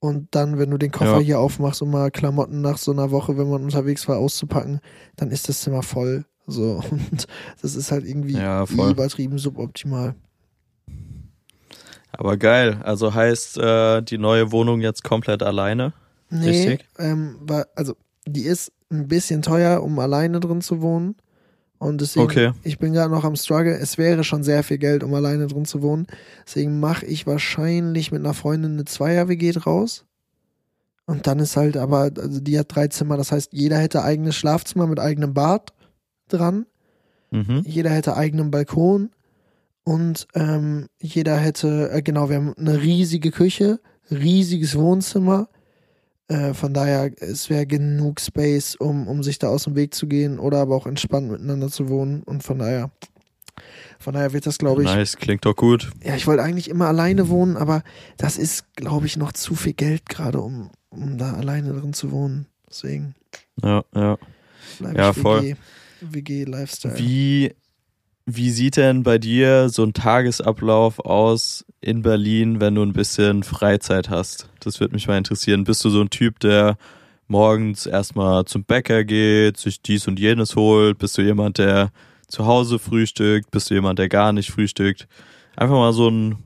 und 0.01 0.29
dann, 0.35 0.59
wenn 0.59 0.71
du 0.71 0.77
den 0.79 0.91
Koffer 0.91 1.19
Ja. 1.19 1.25
hier 1.25 1.39
aufmachst, 1.39 1.81
um 1.83 1.91
mal 1.91 2.11
Klamotten 2.11 2.61
nach 2.61 2.79
so 2.79 2.91
einer 2.93 3.11
Woche, 3.11 3.39
wenn 3.39 3.49
man 3.49 3.63
unterwegs 3.63 4.09
war, 4.09 4.19
auszupacken, 4.19 4.81
dann 5.17 5.31
ist 5.31 5.49
das 5.49 5.61
Zimmer 5.61 5.83
voll. 5.83 6.25
So, 6.47 6.83
und 6.91 7.27
das 7.63 7.77
ist 7.77 7.93
halt 7.93 8.05
irgendwie 8.05 8.35
Ja, 8.35 8.65
übertrieben 8.65 9.39
suboptimal. 9.39 10.15
Aber 12.13 12.37
geil. 12.37 12.81
Also 12.83 13.15
heißt 13.15 13.59
äh, 13.59 14.03
die 14.03 14.19
neue 14.19 14.51
Wohnung 14.53 14.81
jetzt 14.81 15.05
komplett 15.05 15.43
alleine? 15.43 15.93
Nee, 16.31 16.49
Richtig. 16.49 16.89
ähm, 16.99 17.37
war, 17.41 17.67
also 17.75 17.95
die 18.27 18.45
ist 18.45 18.73
ein 18.91 19.07
bisschen 19.07 19.43
teuer, 19.43 19.83
um 19.83 19.99
alleine 19.99 20.41
drin 20.41 20.61
zu 20.61 20.81
wohnen. 20.83 21.17
Und 21.79 22.01
deswegen, 22.01 22.25
Okay. 22.27 22.53
ich 22.63 22.79
bin 22.79 22.93
gerade 22.93 23.13
noch 23.13 23.25
am 23.25 23.37
Struggle. 23.37 23.77
Es 23.77 23.99
wäre 23.99 24.25
schon 24.25 24.43
sehr 24.43 24.63
viel 24.63 24.79
Geld, 24.79 25.05
um 25.05 25.13
alleine 25.15 25.47
drin 25.47 25.67
zu 25.67 25.83
wohnen. 25.83 26.07
Deswegen 26.47 26.81
mache 26.81 27.05
ich 27.07 27.27
wahrscheinlich 27.27 28.13
mit 28.13 28.21
einer 28.21 28.35
Freundin 28.35 28.73
eine 28.73 28.85
Zweier-WG 28.87 29.53
draus. 29.53 30.05
Und 31.05 31.27
dann 31.27 31.39
ist 31.39 31.57
halt 31.57 31.77
aber, 31.77 32.11
also 32.19 32.41
die 32.41 32.59
hat 32.59 32.75
drei 32.75 32.89
Zimmer, 32.89 33.17
das 33.17 33.31
heißt, 33.31 33.53
jeder 33.53 33.79
hätte 33.79 34.03
eigenes 34.03 34.35
Schlafzimmer 34.37 34.87
mit 34.87 34.99
eigenem 34.99 35.35
Bad 35.35 35.73
dran. 36.29 36.67
Mhm. 37.31 37.63
Jeder 37.65 37.91
hätte 37.91 38.17
eigenen 38.17 38.51
Balkon 38.51 39.11
und 39.85 40.27
ähm, 40.35 40.87
jeder 41.01 41.37
hätte, 41.37 41.91
äh, 41.93 42.03
genau, 42.03 42.29
wir 42.29 42.37
haben 42.37 42.55
eine 42.59 42.83
riesige 42.83 43.31
Küche, 43.31 43.79
riesiges 44.11 44.77
Wohnzimmer. 44.77 45.49
Äh, 46.29 46.55
von 46.55 46.75
daher, 46.75 47.11
es 47.21 47.51
wäre 47.51 47.67
genug 47.67 48.21
Space, 48.21 48.75
um, 48.75 49.07
um 49.07 49.23
sich 49.23 49.39
da 49.39 49.49
aus 49.49 49.65
dem 49.65 49.77
Weg 49.77 49.95
zu 49.95 50.07
gehen 50.07 50.39
oder 50.39 50.59
aber 50.59 50.75
auch 50.75 50.87
entspannt 50.87 51.31
miteinander 51.31 51.69
zu 51.71 51.89
wohnen. 51.89 52.23
Und 52.25 52.43
von 52.43 52.59
daher, 52.59 52.91
von 54.01 54.13
daher 54.15 54.33
wird 54.33 54.47
das, 54.47 54.59
glaube 54.59 54.83
ich, 54.83 54.89
Nice, 54.89 55.17
klingt 55.17 55.45
doch 55.45 55.55
gut. 55.55 55.91
ja, 56.05 56.17
ich 56.17 56.27
wollte 56.27 56.43
eigentlich 56.43 56.69
immer 56.69 56.89
alleine 56.89 57.29
wohnen, 57.29 57.57
aber 57.57 57.83
das 58.17 58.39
ist, 58.39 58.75
glaube 58.75 59.07
ich, 59.07 59.17
noch 59.17 59.33
zu 59.33 59.55
viel 59.55 59.73
Geld 59.75 60.09
gerade, 60.09 60.41
um, 60.41 60.71
um 60.91 61.17
da 61.17 61.35
alleine 61.35 61.73
drin 61.73 61.93
zu 61.93 62.11
wohnen. 62.11 62.47
Deswegen 62.69 63.15
Ja, 63.63 63.85
ja. 63.95 64.19
bleibe 64.81 64.99
Ja, 64.99 65.13
voll. 65.13 65.43
WG, 65.43 65.57
WG 66.01 66.45
Lifestyle. 66.45 66.99
Wie, 66.99 67.55
wie 68.27 68.51
sieht 68.51 68.77
denn 68.77 69.05
bei 69.05 69.19
dir 69.19 69.69
so 69.69 69.85
ein 69.85 69.93
Tagesablauf 69.93 70.99
aus 70.99 71.65
in 71.81 72.03
Berlin, 72.03 72.61
wenn 72.61 72.75
du 72.75 72.83
ein 72.83 72.93
bisschen 72.93 73.45
Freizeit 73.45 74.11
hast? 74.11 74.51
Das 74.59 74.81
würde 74.81 74.95
mich 74.95 75.07
mal 75.07 75.17
interessieren. 75.17 75.63
Bist 75.63 75.85
du 75.85 75.91
so 75.91 76.01
ein 76.01 76.11
Typ, 76.11 76.41
der 76.41 76.77
morgens 77.29 77.87
erstmal 77.87 78.45
zum 78.45 78.65
Bäcker 78.65 79.05
geht, 79.05 79.59
sich 79.59 79.81
dies 79.81 80.09
und 80.09 80.19
jenes 80.19 80.57
holt? 80.57 80.99
Bist 80.99 81.17
du 81.17 81.23
jemand, 81.23 81.59
der 81.59 81.93
zu 82.27 82.47
Hause 82.47 82.81
frühstückt? 82.81 83.53
Bist 83.53 83.71
du 83.71 83.75
jemand, 83.75 84.01
der 84.01 84.09
gar 84.09 84.33
nicht 84.33 84.51
frühstückt? 84.51 85.07
Einfach 85.55 85.77
mal 85.77 85.93
so 85.93 86.09
ein, 86.09 86.39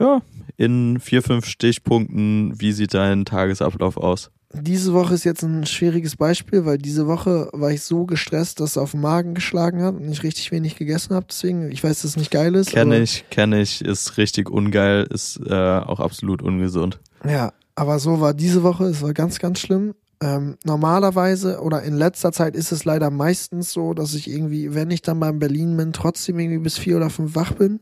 ja, 0.00 0.22
in 0.56 0.98
vier, 0.98 1.22
fünf 1.22 1.44
Stichpunkten, 1.44 2.58
wie 2.58 2.72
sieht 2.72 2.94
dein 2.94 3.26
Tagesablauf 3.26 3.98
aus? 3.98 4.30
Diese 4.54 4.92
Woche 4.92 5.14
ist 5.14 5.24
jetzt 5.24 5.42
ein 5.42 5.64
schwieriges 5.66 6.16
Beispiel, 6.16 6.64
weil 6.66 6.78
diese 6.78 7.06
Woche 7.06 7.48
war 7.52 7.70
ich 7.70 7.82
so 7.82 8.04
gestresst, 8.04 8.60
dass 8.60 8.72
es 8.72 8.78
auf 8.78 8.90
den 8.92 9.00
Magen 9.00 9.34
geschlagen 9.34 9.82
hat 9.82 9.94
und 9.96 10.10
ich 10.10 10.22
richtig 10.22 10.52
wenig 10.52 10.76
gegessen 10.76 11.14
habe. 11.14 11.26
Deswegen, 11.28 11.70
ich 11.70 11.82
weiß, 11.82 12.02
dass 12.02 12.10
es 12.12 12.16
nicht 12.16 12.30
geil 12.30 12.54
ist. 12.54 12.70
Kenne 12.70 13.00
ich, 13.00 13.24
kenne 13.30 13.60
ich, 13.60 13.82
ist 13.82 14.18
richtig 14.18 14.50
ungeil, 14.50 15.06
ist 15.10 15.40
äh, 15.46 15.52
auch 15.54 16.00
absolut 16.00 16.42
ungesund. 16.42 17.00
Ja, 17.26 17.52
aber 17.74 17.98
so 17.98 18.20
war 18.20 18.34
diese 18.34 18.62
Woche, 18.62 18.84
es 18.84 19.00
war 19.02 19.14
ganz, 19.14 19.38
ganz 19.38 19.58
schlimm. 19.58 19.94
Ähm, 20.20 20.56
normalerweise 20.64 21.60
oder 21.60 21.82
in 21.82 21.94
letzter 21.94 22.30
Zeit 22.30 22.54
ist 22.54 22.70
es 22.70 22.84
leider 22.84 23.10
meistens 23.10 23.72
so, 23.72 23.94
dass 23.94 24.14
ich 24.14 24.30
irgendwie, 24.30 24.74
wenn 24.74 24.90
ich 24.90 25.02
dann 25.02 25.18
beim 25.18 25.38
Berlin 25.38 25.76
bin, 25.76 25.92
trotzdem 25.92 26.38
irgendwie 26.38 26.58
bis 26.62 26.78
vier 26.78 26.96
oder 26.96 27.10
fünf 27.10 27.34
wach 27.34 27.52
bin. 27.52 27.80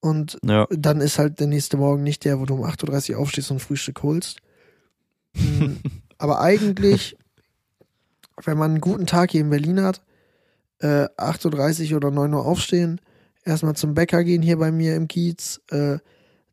Und 0.00 0.38
Ja. 0.44 0.66
dann 0.70 1.00
ist 1.00 1.18
halt 1.18 1.38
der 1.38 1.46
nächste 1.46 1.76
Morgen 1.76 2.02
nicht 2.02 2.24
der, 2.24 2.40
wo 2.40 2.46
du 2.46 2.54
um 2.54 2.64
8.30 2.64 3.12
Uhr 3.12 3.20
aufstehst 3.20 3.50
und 3.52 3.60
Frühstück 3.60 4.02
holst. 4.02 4.38
Mm, 5.34 5.76
Aber 6.18 6.40
eigentlich, 6.40 7.16
wenn 8.44 8.58
man 8.58 8.72
einen 8.72 8.80
guten 8.80 9.06
Tag 9.06 9.32
hier 9.32 9.40
in 9.40 9.50
Berlin 9.50 9.82
hat, 9.82 10.02
äh, 10.78 11.08
8.30 11.16 11.90
Uhr 11.90 11.96
oder 11.96 12.10
9 12.10 12.32
Uhr 12.32 12.46
aufstehen, 12.46 13.00
erstmal 13.44 13.74
zum 13.74 13.94
Bäcker 13.94 14.24
gehen 14.24 14.42
hier 14.42 14.58
bei 14.58 14.70
mir 14.70 14.96
im 14.96 15.08
Kiez, 15.08 15.60
äh, 15.70 15.98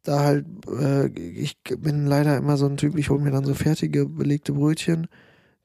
da 0.04 0.20
halt, 0.24 0.46
äh, 0.68 1.08
ich 1.08 1.58
bin 1.78 2.08
leider 2.08 2.38
immer 2.38 2.58
so 2.58 2.66
ein 2.66 2.78
Typ, 2.78 2.98
ich 2.98 3.10
hole 3.10 3.22
mir 3.22 3.32
dann 3.32 3.46
so 3.46 3.54
fertige 3.54 4.06
belegte 4.06 4.54
Brötchen, 4.54 5.08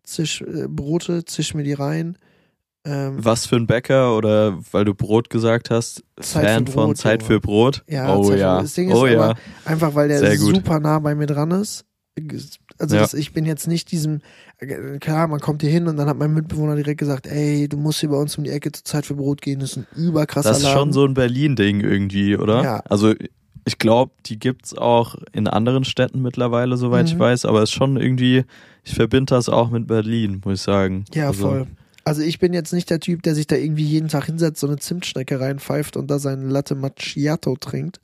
zisch, 0.03 0.43
äh, 0.43 0.67
Brote, 0.69 1.25
zisch 1.25 1.55
mir 1.55 1.65
die 1.65 1.73
rein. 1.73 2.19
Ähm, 2.87 3.25
Was 3.25 3.47
für 3.47 3.57
ein 3.57 3.67
Bäcker 3.67 4.15
oder 4.17 4.59
weil 4.73 4.85
du 4.85 4.95
Brot 4.95 5.31
gesagt 5.31 5.71
hast, 5.71 6.05
Zeit 6.21 6.45
Fan 6.45 6.67
für 6.67 6.73
von 6.73 6.87
Brot, 6.89 6.97
Zeit 6.99 7.23
für 7.23 7.41
Brot? 7.41 7.83
Ja, 7.89 8.15
oh 8.15 8.23
Zeit 8.25 8.33
für 8.33 8.39
ja. 8.39 8.55
Brot. 8.55 8.65
Das 8.65 8.75
Ding 8.75 8.91
ist 8.91 8.97
oh 8.97 9.07
ja. 9.07 9.35
Einfach 9.65 9.95
weil 9.95 10.09
der 10.09 10.37
super 10.37 10.81
nah 10.81 10.99
bei 10.99 11.15
mir 11.15 11.27
dran 11.27 11.51
ist. 11.53 11.87
Also 12.85 12.97
Ja. 12.97 13.03
das, 13.03 13.15
ich 13.15 13.33
bin 13.33 13.45
jetzt 13.47 13.67
nicht 13.67 13.91
diesem, 13.91 14.21
äh, 14.59 14.99
klar, 14.99 15.27
man 15.29 15.41
kommt 15.41 15.63
hier 15.63 15.71
hin 15.71 15.89
und 15.89 15.97
dann 15.97 16.09
hat 16.09 16.17
mein 16.19 16.33
Mitbewohner 16.35 16.77
direkt 16.77 17.01
gesagt, 17.01 17.27
ey, 17.27 17.69
du 17.69 17.77
musst 17.77 18.01
hier 18.01 18.11
bei 18.11 18.17
uns 18.17 18.37
um 18.39 18.45
die 18.45 18.51
Ecke 18.51 18.71
zur 18.73 18.85
Zeit 18.85 19.07
für 19.07 19.15
Brot 19.15 19.41
gehen, 19.43 19.61
das 19.61 19.71
ist 19.73 19.77
ein 19.79 19.87
überkrasser 19.97 20.51
Das 20.51 20.59
ist 20.59 20.65
Laden. 20.65 20.75
schon 20.79 20.93
so 20.93 21.05
ein 21.05 21.15
Berlin-Ding 21.15 21.81
irgendwie, 21.81 22.37
oder? 22.37 22.63
Ja. 22.63 22.77
Also 22.89 23.15
ich 23.67 23.79
glaube, 23.79 24.13
die 24.27 24.39
gibt's 24.39 24.77
auch 24.77 25.17
in 25.33 25.49
anderen 25.49 25.85
Städten 25.85 26.21
mittlerweile, 26.21 26.77
soweit 26.77 27.09
ich 27.09 27.15
Mhm. 27.15 27.21
weiß, 27.21 27.47
aber 27.47 27.63
es 27.63 27.71
ist 27.71 27.75
schon 27.75 27.97
irgendwie, 27.97 28.45
ich 28.85 28.95
verbinde 28.95 29.35
das 29.35 29.49
auch 29.49 29.71
mit 29.71 29.87
Berlin, 29.87 30.43
muss 30.45 30.55
ich 30.61 30.61
sagen. 30.63 31.07
Ja, 31.15 31.29
also, 31.29 31.49
voll. 31.49 31.67
Also 32.07 32.21
ich 32.21 32.39
bin 32.39 32.53
jetzt 32.53 32.75
nicht 32.75 32.91
der 32.91 33.01
Typ, 33.01 33.23
der 33.23 33.35
sich 33.35 33.47
da 33.47 33.57
irgendwie 33.57 33.85
jeden 33.85 34.09
Tag 34.09 34.27
hinsetzt, 34.27 34.61
so 34.61 34.67
eine 34.67 34.77
Zimtschnecke 34.77 35.41
reinpfeift 35.41 35.97
und 35.97 36.11
da 36.11 36.19
seinen 36.19 36.51
Latte 36.51 36.75
Macchiato 36.75 37.57
trinkt. 37.57 38.01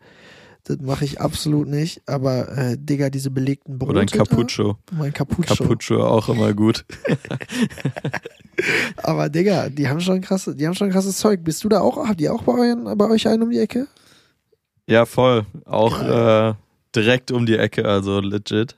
Das 0.64 0.78
mache 0.80 1.04
ich 1.04 1.20
absolut 1.20 1.68
nicht. 1.68 2.02
Aber 2.06 2.56
äh, 2.56 2.76
Digga, 2.78 3.11
diese 3.11 3.30
belegten 3.30 3.78
Brote. 3.78 3.92
Oder 3.92 4.00
ein 4.02 4.06
Cappuccio. 4.06 4.76
Mein 4.92 5.12
Cappuccio. 5.12 5.56
Cappuccio 5.56 6.06
auch 6.06 6.28
immer 6.28 6.52
gut. 6.54 6.84
Aber 9.02 9.28
Digga, 9.28 9.68
die 9.70 9.88
haben 9.88 10.00
schon 10.00 10.20
krasse, 10.20 10.54
die 10.54 10.66
haben 10.66 10.74
schon 10.74 10.90
krasses 10.90 11.18
Zeug. 11.18 11.42
Bist 11.42 11.64
du 11.64 11.68
da 11.68 11.80
auch? 11.80 11.96
Habt 11.96 12.20
ihr 12.20 12.32
auch 12.32 12.42
bei, 12.42 12.52
euren, 12.52 12.96
bei 12.98 13.08
euch 13.08 13.26
einen 13.26 13.42
um 13.42 13.50
die 13.50 13.58
Ecke? 13.58 13.88
Ja, 14.86 15.06
voll. 15.06 15.46
Auch 15.64 16.02
äh, 16.02 16.54
direkt 16.94 17.30
um 17.30 17.46
die 17.46 17.56
Ecke, 17.56 17.84
also 17.86 18.20
legit. 18.20 18.76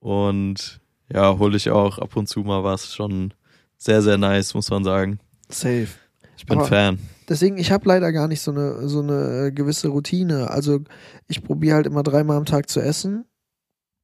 Und 0.00 0.80
ja, 1.12 1.38
hole 1.38 1.56
ich 1.56 1.70
auch 1.70 1.98
ab 1.98 2.16
und 2.16 2.28
zu 2.28 2.40
mal 2.40 2.64
was. 2.64 2.94
Schon 2.94 3.34
sehr, 3.76 4.00
sehr 4.02 4.16
nice, 4.16 4.54
muss 4.54 4.70
man 4.70 4.84
sagen. 4.84 5.18
Safe. 5.48 5.88
Ich 6.44 6.48
bin 6.48 6.58
Aber- 6.58 6.66
Fan. 6.68 6.98
Deswegen, 7.26 7.56
ich 7.56 7.72
habe 7.72 7.88
leider 7.88 8.12
gar 8.12 8.28
nicht 8.28 8.42
so 8.42 8.50
eine, 8.50 8.86
so 8.86 9.00
eine 9.00 9.46
äh, 9.46 9.50
gewisse 9.50 9.88
Routine. 9.88 10.50
Also 10.50 10.80
ich 11.26 11.42
probiere 11.42 11.76
halt 11.76 11.86
immer 11.86 12.02
dreimal 12.02 12.36
am 12.36 12.44
Tag 12.44 12.68
zu 12.68 12.80
essen 12.80 13.24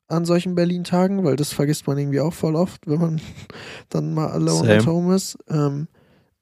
an 0.09 0.24
solchen 0.24 0.55
Berlin-Tagen, 0.55 1.22
weil 1.22 1.36
das 1.36 1.53
vergisst 1.53 1.86
man 1.86 1.99
irgendwie 1.99 2.20
auch 2.20 2.32
voll 2.32 2.57
oft, 2.57 2.86
wenn 2.86 2.99
man 2.99 3.20
dann 3.91 4.14
mal 4.14 4.28
alone 4.28 4.66
Same. 4.68 4.74
at 4.78 4.86
home 4.86 5.14
ist. 5.14 5.36
Ähm, 5.51 5.86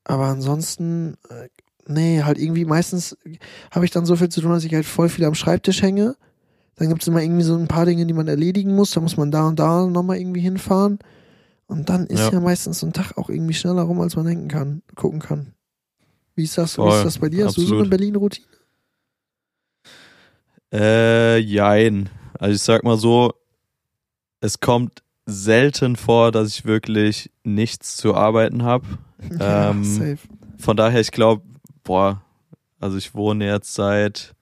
aber 0.04 0.26
ansonsten, 0.26 1.16
äh, 1.30 1.48
nee, 1.88 2.22
halt 2.22 2.38
irgendwie 2.38 2.64
meistens 2.64 3.18
habe 3.72 3.84
ich 3.84 3.90
dann 3.90 4.06
so 4.06 4.14
viel 4.14 4.28
zu 4.28 4.40
tun, 4.40 4.52
dass 4.52 4.62
ich 4.64 4.72
halt 4.72 4.86
voll 4.86 5.08
viel 5.08 5.24
am 5.24 5.34
Schreibtisch 5.34 5.82
hänge. 5.82 6.14
Dann 6.76 6.88
gibt 6.90 7.02
es 7.02 7.08
immer 7.08 7.22
irgendwie 7.22 7.42
so 7.42 7.56
ein 7.56 7.66
paar 7.66 7.86
Dinge, 7.86 8.06
die 8.06 8.14
man 8.14 8.28
erledigen 8.28 8.76
muss. 8.76 8.92
Da 8.92 9.00
muss 9.00 9.16
man 9.16 9.32
da 9.32 9.48
und 9.48 9.58
da 9.58 9.84
nochmal 9.84 10.18
irgendwie 10.18 10.42
hinfahren. 10.42 11.00
Und 11.66 11.88
dann 11.88 12.06
ist 12.06 12.20
Ja. 12.20 12.30
ja. 12.34 12.40
meistens 12.40 12.78
so 12.78 12.86
ein 12.86 12.92
Tag 12.92 13.18
auch 13.18 13.28
irgendwie 13.28 13.54
schneller 13.54 13.82
rum, 13.82 14.00
als 14.00 14.14
man 14.14 14.26
denken 14.26 14.46
kann, 14.46 14.82
gucken 14.94 15.18
kann. 15.18 15.54
Wie 16.38 16.44
ist 16.44 16.56
das, 16.56 16.78
wie 16.78 16.88
ist 16.88 17.04
das 17.04 17.18
bei 17.18 17.28
dir? 17.28 17.46
Hast 17.46 17.56
du 17.56 17.62
so 17.62 17.66
eine 17.74 17.82
absolut. 17.82 17.90
Berlin-Routine? 17.90 18.46
Äh, 20.72 21.38
jein. 21.38 22.10
Also 22.38 22.54
ich 22.54 22.62
sag 22.62 22.84
mal 22.84 22.96
so, 22.96 23.34
es 24.40 24.60
kommt 24.60 25.02
selten 25.26 25.96
vor, 25.96 26.30
dass 26.30 26.50
ich 26.50 26.64
wirklich 26.64 27.32
nichts 27.42 27.96
zu 27.96 28.14
arbeiten 28.14 28.62
habe. 28.62 28.86
Ja, 29.40 29.70
Ähm, 29.70 29.82
safe. 29.82 30.18
Von 30.60 30.76
daher, 30.76 31.00
ich 31.00 31.10
glaube, 31.10 31.42
boah, 31.82 32.22
also 32.78 32.96
ich 32.96 33.16
wohne 33.16 33.46
jetzt 33.46 33.74
seit 33.74 34.36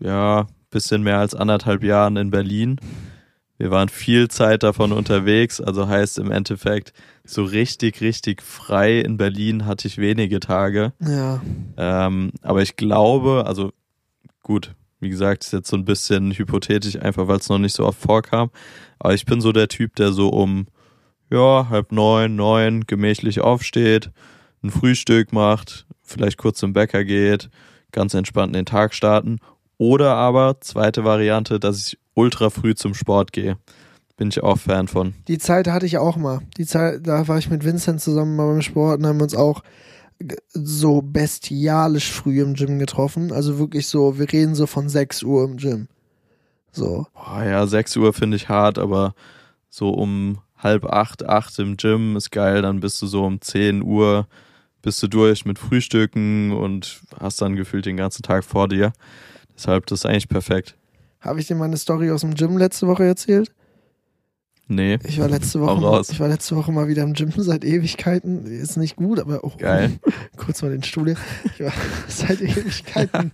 ja, 0.00 0.48
bisschen 0.70 1.04
mehr 1.04 1.20
als 1.20 1.36
anderthalb 1.36 1.84
Jahren 1.84 2.16
in 2.16 2.32
Berlin. 2.32 2.80
Wir 3.58 3.72
waren 3.72 3.88
viel 3.88 4.28
Zeit 4.28 4.62
davon 4.62 4.92
unterwegs, 4.92 5.60
also 5.60 5.88
heißt 5.88 6.18
im 6.18 6.30
Endeffekt, 6.30 6.92
so 7.24 7.42
richtig, 7.42 8.00
richtig 8.00 8.40
frei 8.40 9.00
in 9.00 9.16
Berlin 9.16 9.66
hatte 9.66 9.88
ich 9.88 9.98
wenige 9.98 10.40
Tage. 10.40 10.92
Ja, 11.00 11.42
Ähm, 11.76 12.30
aber 12.42 12.62
ich 12.62 12.76
glaube, 12.76 13.44
also 13.46 13.72
gut, 14.42 14.74
wie 15.00 15.10
gesagt, 15.10 15.44
ist 15.44 15.52
jetzt 15.52 15.68
so 15.68 15.76
ein 15.76 15.84
bisschen 15.84 16.32
hypothetisch, 16.32 16.96
einfach 16.96 17.26
weil 17.28 17.38
es 17.38 17.48
noch 17.48 17.58
nicht 17.58 17.74
so 17.74 17.84
oft 17.84 18.00
vorkam. 18.00 18.50
Aber 18.98 19.14
ich 19.14 19.26
bin 19.26 19.40
so 19.40 19.52
der 19.52 19.68
Typ, 19.68 19.96
der 19.96 20.12
so 20.12 20.28
um 20.28 20.66
ja, 21.30 21.68
halb 21.68 21.92
neun, 21.92 22.36
neun 22.36 22.86
gemächlich 22.86 23.40
aufsteht, 23.40 24.10
ein 24.62 24.70
Frühstück 24.70 25.32
macht, 25.32 25.86
vielleicht 26.02 26.38
kurz 26.38 26.58
zum 26.58 26.72
Bäcker 26.72 27.04
geht, 27.04 27.50
ganz 27.92 28.14
entspannt 28.14 28.48
in 28.48 28.60
den 28.60 28.66
Tag 28.66 28.94
starten. 28.94 29.38
Oder 29.78 30.14
aber, 30.14 30.60
zweite 30.60 31.04
Variante, 31.04 31.60
dass 31.60 31.78
ich 31.78 31.98
ultra 32.14 32.50
früh 32.50 32.74
zum 32.74 32.94
Sport 32.94 33.32
gehe. 33.32 33.56
Bin 34.16 34.28
ich 34.28 34.42
auch 34.42 34.58
Fan 34.58 34.88
von. 34.88 35.14
die 35.28 35.38
Zeit 35.38 35.68
hatte 35.68 35.86
ich 35.86 35.98
auch 35.98 36.16
mal. 36.16 36.40
Die 36.56 36.66
Zeit, 36.66 37.06
da 37.06 37.28
war 37.28 37.38
ich 37.38 37.48
mit 37.48 37.64
Vincent 37.64 38.00
zusammen 38.00 38.34
mal 38.34 38.48
beim 38.48 38.62
Sport 38.62 38.98
und 38.98 39.06
haben 39.06 39.20
uns 39.20 39.36
auch 39.36 39.62
so 40.52 41.00
bestialisch 41.00 42.10
früh 42.10 42.42
im 42.42 42.54
Gym 42.54 42.80
getroffen. 42.80 43.32
Also 43.32 43.60
wirklich 43.60 43.86
so, 43.86 44.18
wir 44.18 44.32
reden 44.32 44.56
so 44.56 44.66
von 44.66 44.88
6 44.88 45.22
Uhr 45.22 45.44
im 45.44 45.56
Gym. 45.56 45.88
So. 46.72 47.06
Boah, 47.14 47.44
ja, 47.44 47.66
6 47.66 47.96
Uhr 47.98 48.12
finde 48.12 48.36
ich 48.36 48.48
hart, 48.48 48.78
aber 48.78 49.14
so 49.70 49.90
um 49.90 50.38
halb 50.56 50.86
acht, 50.86 51.24
acht 51.24 51.56
im 51.60 51.76
Gym 51.76 52.16
ist 52.16 52.32
geil, 52.32 52.62
dann 52.62 52.80
bist 52.80 53.00
du 53.00 53.06
so 53.06 53.24
um 53.24 53.40
10 53.40 53.82
Uhr, 53.82 54.26
bist 54.82 55.00
du 55.02 55.06
durch 55.06 55.44
mit 55.44 55.58
Frühstücken 55.58 56.52
und 56.52 57.00
hast 57.20 57.40
dann 57.40 57.54
gefühlt 57.54 57.86
den 57.86 57.96
ganzen 57.96 58.22
Tag 58.22 58.44
vor 58.44 58.66
dir. 58.66 58.92
Deshalb, 59.58 59.86
das 59.86 60.00
ist 60.00 60.06
eigentlich 60.06 60.28
perfekt. 60.28 60.76
Habe 61.20 61.40
ich 61.40 61.48
dir 61.48 61.56
meine 61.56 61.76
Story 61.76 62.12
aus 62.12 62.20
dem 62.20 62.34
Gym 62.34 62.56
letzte 62.58 62.86
Woche 62.86 63.04
erzählt? 63.04 63.52
Nee, 64.68 64.98
Ich 65.02 65.18
war 65.18 65.28
letzte 65.28 65.60
Woche, 65.60 65.80
mal, 65.80 66.02
ich 66.08 66.20
war 66.20 66.28
letzte 66.28 66.54
Woche 66.54 66.70
mal 66.70 66.86
wieder 66.86 67.02
im 67.02 67.14
Gym 67.14 67.32
seit 67.34 67.64
Ewigkeiten. 67.64 68.46
Ist 68.46 68.76
nicht 68.76 68.94
gut, 68.94 69.18
aber 69.18 69.42
oh, 69.42 69.52
Geil. 69.58 69.98
kurz 70.36 70.62
mal 70.62 70.70
den 70.70 70.84
Stuhl. 70.84 71.06
hier. 71.06 71.16
Ich 71.54 71.60
war 71.60 71.72
seit 72.08 72.40
Ewigkeiten 72.40 73.32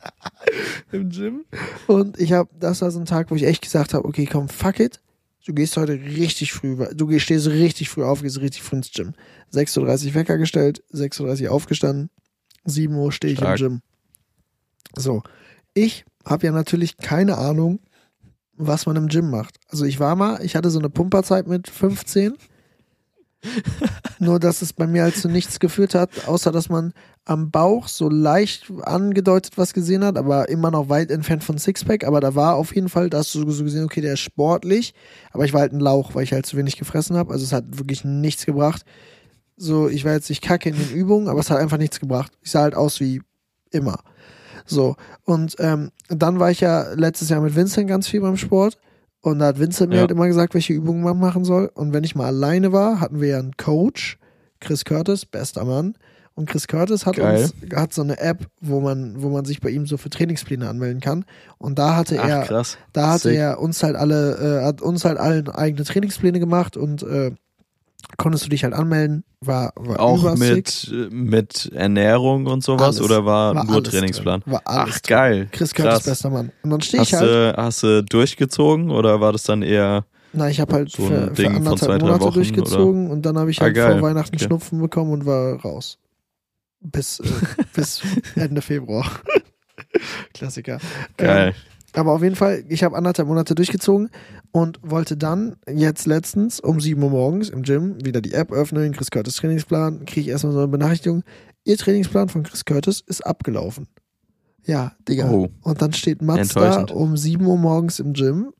im 0.92 1.08
Gym. 1.08 1.44
Und 1.86 2.20
ich 2.20 2.32
habe, 2.32 2.50
das 2.58 2.82
war 2.82 2.90
so 2.90 2.98
ein 2.98 3.06
Tag, 3.06 3.30
wo 3.30 3.34
ich 3.34 3.44
echt 3.44 3.62
gesagt 3.62 3.94
habe, 3.94 4.06
okay, 4.06 4.26
komm, 4.30 4.48
fuck 4.50 4.78
it. 4.78 5.00
Du 5.46 5.54
gehst 5.54 5.78
heute 5.78 5.94
richtig 5.94 6.52
früh, 6.52 6.76
du 6.94 7.18
stehst 7.18 7.46
richtig 7.48 7.88
früh 7.88 8.04
auf, 8.04 8.20
gehst 8.20 8.40
richtig 8.40 8.62
früh 8.62 8.76
ins 8.76 8.92
Gym. 8.92 9.14
6.30 9.54 10.08
Uhr 10.08 10.14
Wecker 10.14 10.36
gestellt, 10.36 10.82
6.30 10.92 11.44
Uhr 11.44 11.52
aufgestanden, 11.52 12.10
7 12.66 12.94
Uhr 12.94 13.10
stehe 13.10 13.32
ich 13.32 13.40
im 13.40 13.54
Gym. 13.54 13.82
So, 14.96 15.22
ich 15.74 16.04
habe 16.24 16.46
ja 16.46 16.52
natürlich 16.52 16.96
keine 16.96 17.38
Ahnung, 17.38 17.80
was 18.54 18.86
man 18.86 18.96
im 18.96 19.08
Gym 19.08 19.30
macht. 19.30 19.56
Also 19.68 19.84
ich 19.84 20.00
war 20.00 20.16
mal, 20.16 20.44
ich 20.44 20.56
hatte 20.56 20.70
so 20.70 20.78
eine 20.78 20.90
Pumperzeit 20.90 21.46
mit 21.46 21.68
15. 21.68 22.34
Nur, 24.18 24.38
dass 24.38 24.60
es 24.60 24.74
bei 24.74 24.86
mir 24.86 25.02
halt 25.02 25.16
zu 25.16 25.28
nichts 25.28 25.60
geführt 25.60 25.94
hat, 25.94 26.28
außer 26.28 26.52
dass 26.52 26.68
man 26.68 26.92
am 27.24 27.50
Bauch 27.50 27.88
so 27.88 28.10
leicht 28.10 28.70
angedeutet 28.82 29.56
was 29.56 29.72
gesehen 29.72 30.04
hat, 30.04 30.18
aber 30.18 30.48
immer 30.50 30.70
noch 30.70 30.88
weit 30.88 31.10
entfernt 31.10 31.42
von 31.44 31.56
Sixpack. 31.56 32.04
Aber 32.04 32.20
da 32.20 32.34
war 32.34 32.56
auf 32.56 32.74
jeden 32.74 32.90
Fall, 32.90 33.08
da 33.08 33.18
hast 33.18 33.34
du 33.34 33.50
so 33.50 33.64
gesehen, 33.64 33.84
okay, 33.84 34.02
der 34.02 34.14
ist 34.14 34.20
sportlich, 34.20 34.94
aber 35.30 35.44
ich 35.44 35.54
war 35.54 35.60
halt 35.60 35.72
ein 35.72 35.80
Lauch, 35.80 36.14
weil 36.14 36.24
ich 36.24 36.32
halt 36.32 36.44
zu 36.44 36.56
wenig 36.56 36.76
gefressen 36.76 37.16
habe. 37.16 37.32
Also 37.32 37.44
es 37.44 37.52
hat 37.52 37.64
wirklich 37.78 38.04
nichts 38.04 38.44
gebracht. 38.44 38.82
so, 39.56 39.88
ich 39.88 40.04
war 40.04 40.12
jetzt 40.12 40.28
nicht 40.28 40.42
kacke 40.42 40.68
in 40.68 40.76
den 40.76 40.90
Übungen, 40.90 41.28
aber 41.28 41.40
es 41.40 41.50
hat 41.50 41.58
einfach 41.58 41.78
nichts 41.78 42.00
gebracht. 42.00 42.32
Ich 42.42 42.50
sah 42.50 42.62
halt 42.62 42.74
aus 42.74 43.00
wie 43.00 43.22
immer. 43.70 44.00
So, 44.66 44.96
und 45.24 45.56
ähm, 45.58 45.90
dann 46.08 46.38
war 46.38 46.50
ich 46.50 46.60
ja 46.60 46.92
letztes 46.94 47.28
Jahr 47.28 47.40
mit 47.40 47.54
Vincent 47.56 47.88
ganz 47.88 48.08
viel 48.08 48.20
beim 48.20 48.36
Sport. 48.36 48.78
Und 49.22 49.38
da 49.40 49.46
hat 49.48 49.58
Vincent 49.58 49.90
mir 49.90 49.96
Ja. 49.96 50.00
halt 50.02 50.10
immer 50.10 50.26
gesagt, 50.26 50.54
welche 50.54 50.72
Übungen 50.72 51.02
man 51.02 51.18
machen 51.18 51.44
soll. 51.44 51.70
Und 51.74 51.92
wenn 51.92 52.04
ich 52.04 52.14
mal 52.14 52.26
alleine 52.26 52.72
war, 52.72 53.00
hatten 53.00 53.20
wir 53.20 53.28
ja 53.28 53.38
einen 53.38 53.56
Coach, 53.56 54.18
Chris 54.60 54.84
Curtis, 54.84 55.26
bester 55.26 55.64
Mann. 55.64 55.94
Und 56.34 56.48
Chris 56.48 56.66
Curtis 56.68 57.04
hat 57.04 57.16
Geil. 57.16 57.42
uns 57.42 57.74
hat 57.76 57.92
so 57.92 58.00
eine 58.00 58.18
App, 58.18 58.46
wo 58.62 58.80
man, 58.80 59.20
wo 59.22 59.28
man 59.28 59.44
sich 59.44 59.60
bei 59.60 59.68
ihm 59.68 59.84
so 59.86 59.98
für 59.98 60.08
Trainingspläne 60.08 60.66
anmelden 60.68 61.00
kann. 61.02 61.26
Und 61.58 61.78
da 61.78 61.96
hatte 61.96 62.18
Ach, 62.18 62.28
er, 62.28 62.42
krass. 62.44 62.78
da 62.94 63.10
hatte 63.12 63.28
Sick. 63.28 63.36
er 63.38 63.60
uns 63.60 63.82
halt 63.82 63.96
alle, 63.96 64.60
äh, 64.62 64.64
hat 64.64 64.80
uns 64.80 65.04
halt 65.04 65.18
allen 65.18 65.50
eigene 65.50 65.84
Trainingspläne 65.84 66.40
gemacht 66.40 66.78
und 66.78 67.02
äh, 67.02 67.32
konntest 68.16 68.44
du 68.44 68.48
dich 68.48 68.64
halt 68.64 68.74
anmelden. 68.74 69.24
War, 69.40 69.72
war 69.76 70.00
Auch 70.00 70.34
mit, 70.36 70.92
mit 71.10 71.70
Ernährung 71.74 72.46
und 72.46 72.62
sowas 72.62 72.96
Alles. 72.98 73.00
oder 73.00 73.24
war, 73.24 73.54
War 73.54 73.64
nur 73.64 73.82
Trainingsplan? 73.82 74.40
Drin. 74.40 74.52
War 74.52 74.62
alles 74.64 74.94
Ach, 74.96 75.00
drin. 75.00 75.08
geil. 75.16 75.48
Chris 75.52 75.72
Curtis, 75.74 76.04
bester 76.04 76.30
Mann. 76.30 76.52
Und 76.62 76.70
dann 76.70 76.80
stehe 76.82 77.02
ich 77.02 77.12
Hast, 77.14 77.20
halt. 77.22 77.56
du, 77.56 77.62
hast 77.62 77.82
du 77.82 78.02
durchgezogen 78.04 78.90
oder 78.90 79.20
war 79.20 79.32
das 79.32 79.44
dann 79.44 79.62
eher. 79.62 80.04
Na, 80.32 80.48
ich 80.48 80.60
habe 80.60 80.74
halt 80.74 80.90
So 80.92 81.02
für, 81.06 81.34
für 81.34 81.46
anderthalb 81.48 81.78
zwei, 81.78 81.98
Monate 81.98 82.24
Wochen, 82.24 82.34
durchgezogen 82.34 83.10
und 83.10 83.22
dann 83.26 83.38
habe 83.38 83.50
ich 83.50 83.58
Ah, 83.60 83.64
halt 83.64 83.74
geil. 83.76 83.92
vor 83.98 84.02
Weihnachten 84.08 84.36
Okay. 84.36 84.44
Schnupfen 84.44 84.80
bekommen 84.80 85.12
und 85.12 85.26
war 85.26 85.60
raus. 85.60 85.98
Bis, 86.80 87.20
äh, 87.20 87.24
bis 87.74 88.02
Ende 88.36 88.62
Februar. 88.62 89.06
Klassiker. 90.34 90.78
Geil. 91.16 91.48
Ähm, 91.48 91.54
aber 91.92 92.12
auf 92.12 92.22
jeden 92.22 92.36
Fall, 92.36 92.62
ich 92.68 92.84
habe 92.84 92.96
anderthalb 92.96 93.26
Monate 93.26 93.54
durchgezogen 93.54 94.10
und 94.52 94.78
wollte 94.82 95.16
dann 95.16 95.56
jetzt 95.68 96.06
letztens 96.06 96.60
um 96.60 96.80
7 96.80 97.02
Uhr 97.02 97.10
morgens 97.10 97.50
im 97.50 97.62
Gym 97.62 98.04
wieder 98.04 98.20
die 98.20 98.32
App 98.32 98.52
öffnen, 98.52 98.92
Chris 98.92 99.10
Curtis 99.10 99.36
Trainingsplan, 99.36 100.04
kriege 100.06 100.22
ich 100.22 100.28
erstmal 100.28 100.52
so 100.52 100.58
eine 100.58 100.68
Benachrichtigung. 100.68 101.22
Ihr 101.64 101.76
Trainingsplan 101.76 102.28
von 102.28 102.42
Chris 102.42 102.64
Curtis 102.64 103.02
ist 103.06 103.26
abgelaufen. 103.26 103.86
Ja, 104.64 104.92
Digga. 105.08 105.30
Oh. 105.30 105.48
Und 105.62 105.82
dann 105.82 105.92
steht 105.92 106.22
Mats 106.22 106.50
da 106.54 106.84
um 106.92 107.16
7 107.16 107.44
Uhr 107.44 107.56
morgens 107.56 107.98
im 108.00 108.12
Gym, 108.12 108.52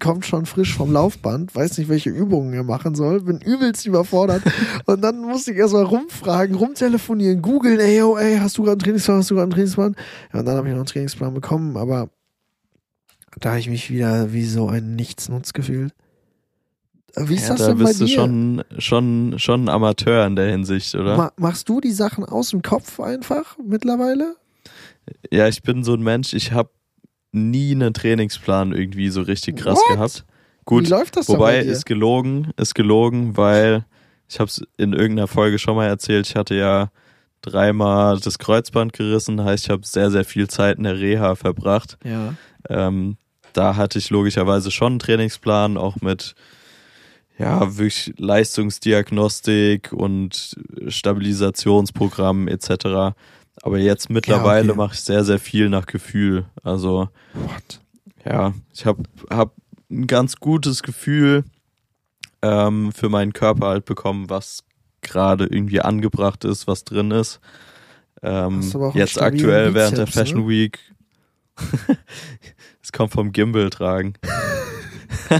kommt 0.00 0.24
schon 0.24 0.46
frisch 0.46 0.74
vom 0.74 0.92
Laufband, 0.92 1.54
weiß 1.54 1.78
nicht, 1.78 1.88
welche 1.88 2.10
Übungen 2.10 2.52
er 2.52 2.64
machen 2.64 2.94
soll, 2.94 3.20
bin 3.20 3.40
übelst 3.40 3.86
überfordert. 3.86 4.42
und 4.86 5.02
dann 5.02 5.20
musste 5.20 5.52
ich 5.52 5.58
erstmal 5.58 5.84
rumfragen, 5.84 6.56
rumtelefonieren, 6.56 7.42
googeln, 7.42 7.78
ey, 7.78 7.98
yo, 7.98 8.16
ey, 8.16 8.38
hast 8.38 8.58
du 8.58 8.62
gerade 8.62 8.72
einen 8.72 8.80
Trainingsplan, 8.80 9.18
hast 9.18 9.30
du 9.30 9.34
gerade 9.34 9.44
einen 9.44 9.52
Trainingsplan? 9.52 9.96
Ja, 10.32 10.40
und 10.40 10.46
dann 10.46 10.56
habe 10.56 10.68
ich 10.68 10.72
noch 10.72 10.80
einen 10.80 10.86
Trainingsplan 10.86 11.34
bekommen, 11.34 11.76
aber 11.76 12.10
da 13.40 13.50
habe 13.50 13.60
ich 13.60 13.68
mich 13.68 13.90
wieder 13.90 14.32
wie 14.32 14.44
so 14.44 14.68
ein 14.68 14.96
Nichtsnutz 14.96 15.52
gefühlt. 15.52 15.92
Wie 17.16 17.34
ist 17.34 17.42
Ja, 17.44 17.48
das 17.50 17.60
da 17.60 17.66
denn 17.68 17.78
bei 17.78 17.84
bist 17.84 18.00
du 18.00 18.04
dir? 18.04 18.14
schon, 18.14 18.64
schon, 18.78 19.34
schon 19.38 19.64
ein 19.64 19.68
Amateur 19.68 20.26
in 20.26 20.36
der 20.36 20.50
Hinsicht, 20.50 20.94
oder? 20.94 21.16
Ma 21.16 21.32
machst 21.36 21.68
du 21.68 21.80
die 21.80 21.90
Sachen 21.92 22.24
aus 22.24 22.50
dem 22.50 22.62
Kopf 22.62 23.00
einfach 23.00 23.56
mittlerweile? 23.64 24.36
Ja, 25.32 25.48
ich 25.48 25.62
bin 25.62 25.84
so 25.84 25.94
ein 25.94 26.02
Mensch, 26.02 26.34
ich 26.34 26.52
habe 26.52 26.70
nie 27.32 27.72
einen 27.72 27.94
Trainingsplan 27.94 28.72
irgendwie 28.72 29.08
so 29.08 29.22
richtig 29.22 29.56
krass 29.56 29.78
What? 29.78 29.94
gehabt. 29.96 30.24
Wie 30.28 30.64
Gut, 30.64 30.88
läuft 30.88 31.16
das 31.16 31.28
wobei 31.28 31.60
bei 31.60 31.66
ist 31.66 31.86
gelogen, 31.86 32.52
ist 32.58 32.74
gelogen, 32.74 33.36
weil 33.36 33.86
ich 34.28 34.38
habe 34.38 34.48
es 34.48 34.62
in 34.76 34.92
irgendeiner 34.92 35.26
Folge 35.28 35.58
schon 35.58 35.76
mal 35.76 35.86
erzählt, 35.86 36.26
ich 36.28 36.36
hatte 36.36 36.54
ja 36.54 36.90
dreimal 37.40 38.20
das 38.20 38.38
Kreuzband 38.38 38.92
gerissen, 38.92 39.42
heißt 39.42 39.64
ich 39.64 39.70
habe 39.70 39.86
sehr, 39.86 40.10
sehr 40.10 40.24
viel 40.24 40.48
Zeit 40.48 40.76
in 40.76 40.84
der 40.84 40.98
Reha 40.98 41.34
verbracht. 41.36 41.96
ja. 42.04 42.34
Ähm, 42.68 43.16
da 43.52 43.76
hatte 43.76 43.98
ich 43.98 44.10
logischerweise 44.10 44.70
schon 44.70 44.94
einen 44.94 44.98
Trainingsplan, 44.98 45.76
auch 45.76 45.96
mit 46.00 46.34
ja, 47.38 47.78
wirklich 47.78 48.14
Leistungsdiagnostik 48.18 49.92
und 49.92 50.56
Stabilisationsprogramm 50.88 52.48
etc. 52.48 53.14
Aber 53.62 53.78
jetzt 53.78 54.10
mittlerweile 54.10 54.70
okay. 54.70 54.78
mache 54.78 54.94
ich 54.94 55.00
sehr, 55.00 55.24
sehr 55.24 55.38
viel 55.38 55.68
nach 55.68 55.86
Gefühl. 55.86 56.46
Also 56.62 57.08
What? 57.34 57.80
ja, 58.24 58.54
ich 58.72 58.86
habe 58.86 59.02
hab 59.30 59.52
ein 59.90 60.06
ganz 60.06 60.36
gutes 60.36 60.82
Gefühl 60.82 61.44
ähm, 62.42 62.92
für 62.92 63.08
meinen 63.08 63.32
Körper 63.32 63.68
halt 63.68 63.84
bekommen, 63.84 64.28
was 64.28 64.64
gerade 65.00 65.44
irgendwie 65.44 65.80
angebracht 65.80 66.44
ist, 66.44 66.66
was 66.66 66.84
drin 66.84 67.10
ist. 67.10 67.40
Ähm, 68.22 68.60
jetzt 68.94 69.20
aktuell 69.20 69.74
während 69.74 69.96
der 69.96 70.06
Bizeps, 70.06 70.16
ne? 70.16 70.24
Fashion 70.24 70.48
Week. 70.48 70.80
Es 72.82 72.92
kommt 72.92 73.12
vom 73.12 73.32
Gimbal 73.32 73.68
tragen. 73.68 74.14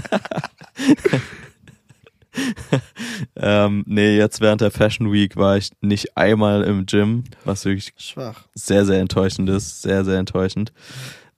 ähm, 3.35 3.83
nee, 3.87 4.17
jetzt 4.17 4.39
während 4.39 4.61
der 4.61 4.71
Fashion 4.71 5.11
Week 5.11 5.35
war 5.35 5.57
ich 5.57 5.71
nicht 5.81 6.15
einmal 6.15 6.63
im 6.63 6.85
Gym, 6.85 7.23
was 7.45 7.65
wirklich 7.65 7.93
Schwach. 7.97 8.47
sehr, 8.53 8.85
sehr 8.85 8.99
enttäuschend 8.99 9.49
ist. 9.49 9.81
Sehr, 9.81 10.05
sehr 10.05 10.19
enttäuschend. 10.19 10.71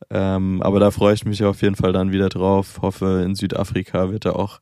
Ähm, 0.09 0.61
aber 0.61 0.79
da 0.79 0.91
freue 0.91 1.13
ich 1.13 1.25
mich 1.25 1.43
auf 1.43 1.61
jeden 1.61 1.75
Fall 1.75 1.93
dann 1.93 2.11
wieder 2.11 2.29
drauf. 2.29 2.79
Hoffe, 2.81 3.21
in 3.23 3.35
Südafrika 3.35 4.11
wird 4.11 4.25
da 4.25 4.33
auch 4.33 4.59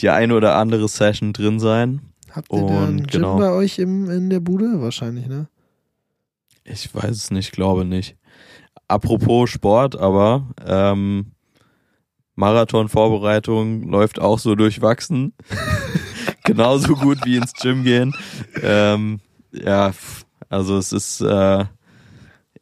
die 0.00 0.10
eine 0.10 0.34
oder 0.34 0.56
andere 0.56 0.88
Session 0.88 1.32
drin 1.32 1.58
sein. 1.58 2.00
Habt 2.30 2.52
ihr 2.52 2.60
da 2.60 2.84
ein 2.84 3.00
Und 3.00 3.10
Gym 3.10 3.22
genau. 3.22 3.36
bei 3.36 3.50
euch 3.50 3.78
im, 3.78 4.08
in 4.10 4.30
der 4.30 4.40
Bude? 4.40 4.80
Wahrscheinlich, 4.80 5.26
ne? 5.26 5.48
Ich 6.64 6.94
weiß 6.94 7.10
es 7.10 7.30
nicht, 7.30 7.52
glaube 7.52 7.84
nicht. 7.84 8.16
Apropos 8.88 9.50
Sport, 9.50 9.96
aber 9.96 10.48
ähm, 10.66 11.32
Marathon-Vorbereitung 12.36 13.82
läuft 13.88 14.20
auch 14.20 14.38
so 14.38 14.54
durchwachsen. 14.54 15.34
Genauso 16.44 16.94
gut 16.94 17.18
wie 17.24 17.36
ins 17.36 17.52
Gym 17.52 17.84
gehen. 17.84 18.14
Ähm, 18.62 19.20
ja, 19.52 19.92
also 20.48 20.78
es 20.78 20.92
ist, 20.92 21.20
äh, 21.20 21.64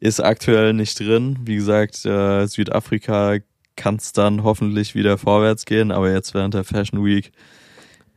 ist 0.00 0.20
aktuell 0.20 0.72
nicht 0.72 0.98
drin. 0.98 1.38
Wie 1.44 1.56
gesagt, 1.56 2.04
äh, 2.04 2.46
Südafrika 2.46 3.36
kann 3.76 3.96
es 3.96 4.12
dann 4.12 4.42
hoffentlich 4.42 4.94
wieder 4.94 5.18
vorwärts 5.18 5.64
gehen, 5.66 5.92
aber 5.92 6.10
jetzt 6.10 6.34
während 6.34 6.54
der 6.54 6.64
Fashion 6.64 7.04
Week, 7.04 7.30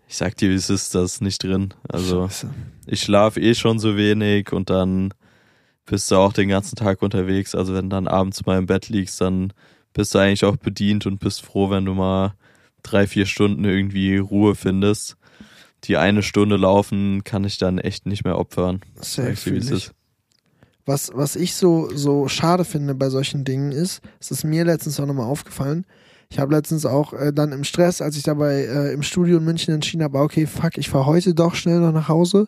ich 0.08 0.18
sag 0.18 0.36
dir, 0.38 0.50
wie 0.50 0.56
es 0.56 0.70
ist, 0.70 0.96
das 0.96 1.16
ist 1.16 1.22
nicht 1.22 1.44
drin. 1.44 1.74
Also 1.88 2.28
Scheiße. 2.28 2.50
ich 2.88 3.02
schlafe 3.02 3.40
eh 3.40 3.54
schon 3.54 3.78
so 3.78 3.96
wenig 3.96 4.52
und 4.52 4.70
dann 4.70 5.14
bist 5.90 6.12
du 6.12 6.16
auch 6.16 6.34
den 6.34 6.50
ganzen 6.50 6.76
Tag 6.76 7.02
unterwegs. 7.02 7.56
Also 7.56 7.74
wenn 7.74 7.90
du 7.90 7.96
dann 7.96 8.08
abends 8.08 8.46
mal 8.46 8.58
im 8.58 8.68
Bett 8.68 8.90
liegst, 8.90 9.20
dann 9.22 9.54
bist 9.94 10.14
du 10.14 10.20
eigentlich 10.20 10.46
auch 10.46 10.56
bedient 10.56 11.06
und 11.06 11.20
bist 11.20 11.42
froh, 11.42 11.70
wenn 11.70 11.86
du 11.86 11.94
mal 11.94 12.36
drei, 12.84 13.08
vier 13.08 13.26
Stunden 13.26 13.66
irgendwie 13.66 14.18
Ruhe 14.18 14.56
findest. 14.56 15.18
Die 15.86 15.98
eine 15.98 16.24
Stunde 16.24 16.58
laufen 16.58 17.24
kann 17.24 17.44
ich 17.44 17.58
dann 17.58 17.80
echt 17.80 18.06
nicht 18.06 18.24
mehr 18.24 18.38
opfern. 18.38 18.82
Safe, 19.02 19.36
wie 19.46 19.58
es. 19.58 19.92
Was, 20.86 21.12
was 21.14 21.36
ich 21.36 21.56
so, 21.56 21.90
so 21.96 22.28
schade 22.28 22.66
finde 22.66 22.96
bei 22.96 23.10
solchen 23.10 23.44
Dingen 23.44 23.72
ist, 23.72 24.02
es 24.20 24.32
ist 24.32 24.44
mir 24.44 24.66
letztens 24.66 25.00
auch 25.00 25.06
nochmal 25.06 25.28
aufgefallen. 25.28 25.86
Ich 26.32 26.40
habe 26.40 26.54
letztens 26.54 26.86
auch 26.86 27.14
äh, 27.14 27.34
dann 27.34 27.52
im 27.52 27.64
Stress, 27.64 28.02
als 28.02 28.16
ich 28.16 28.24
dabei 28.24 28.62
äh, 28.64 28.94
im 28.94 29.02
Studio 29.02 29.38
in 29.38 29.46
München 29.46 29.74
entschieden 29.74 30.04
habe, 30.04 30.20
okay, 30.20 30.46
fuck, 30.46 30.78
ich 30.78 30.90
fahre 30.90 31.06
heute 31.06 31.34
doch 31.34 31.56
schnell 31.56 31.80
noch 31.80 31.92
nach 31.92 32.08
Hause. 32.08 32.48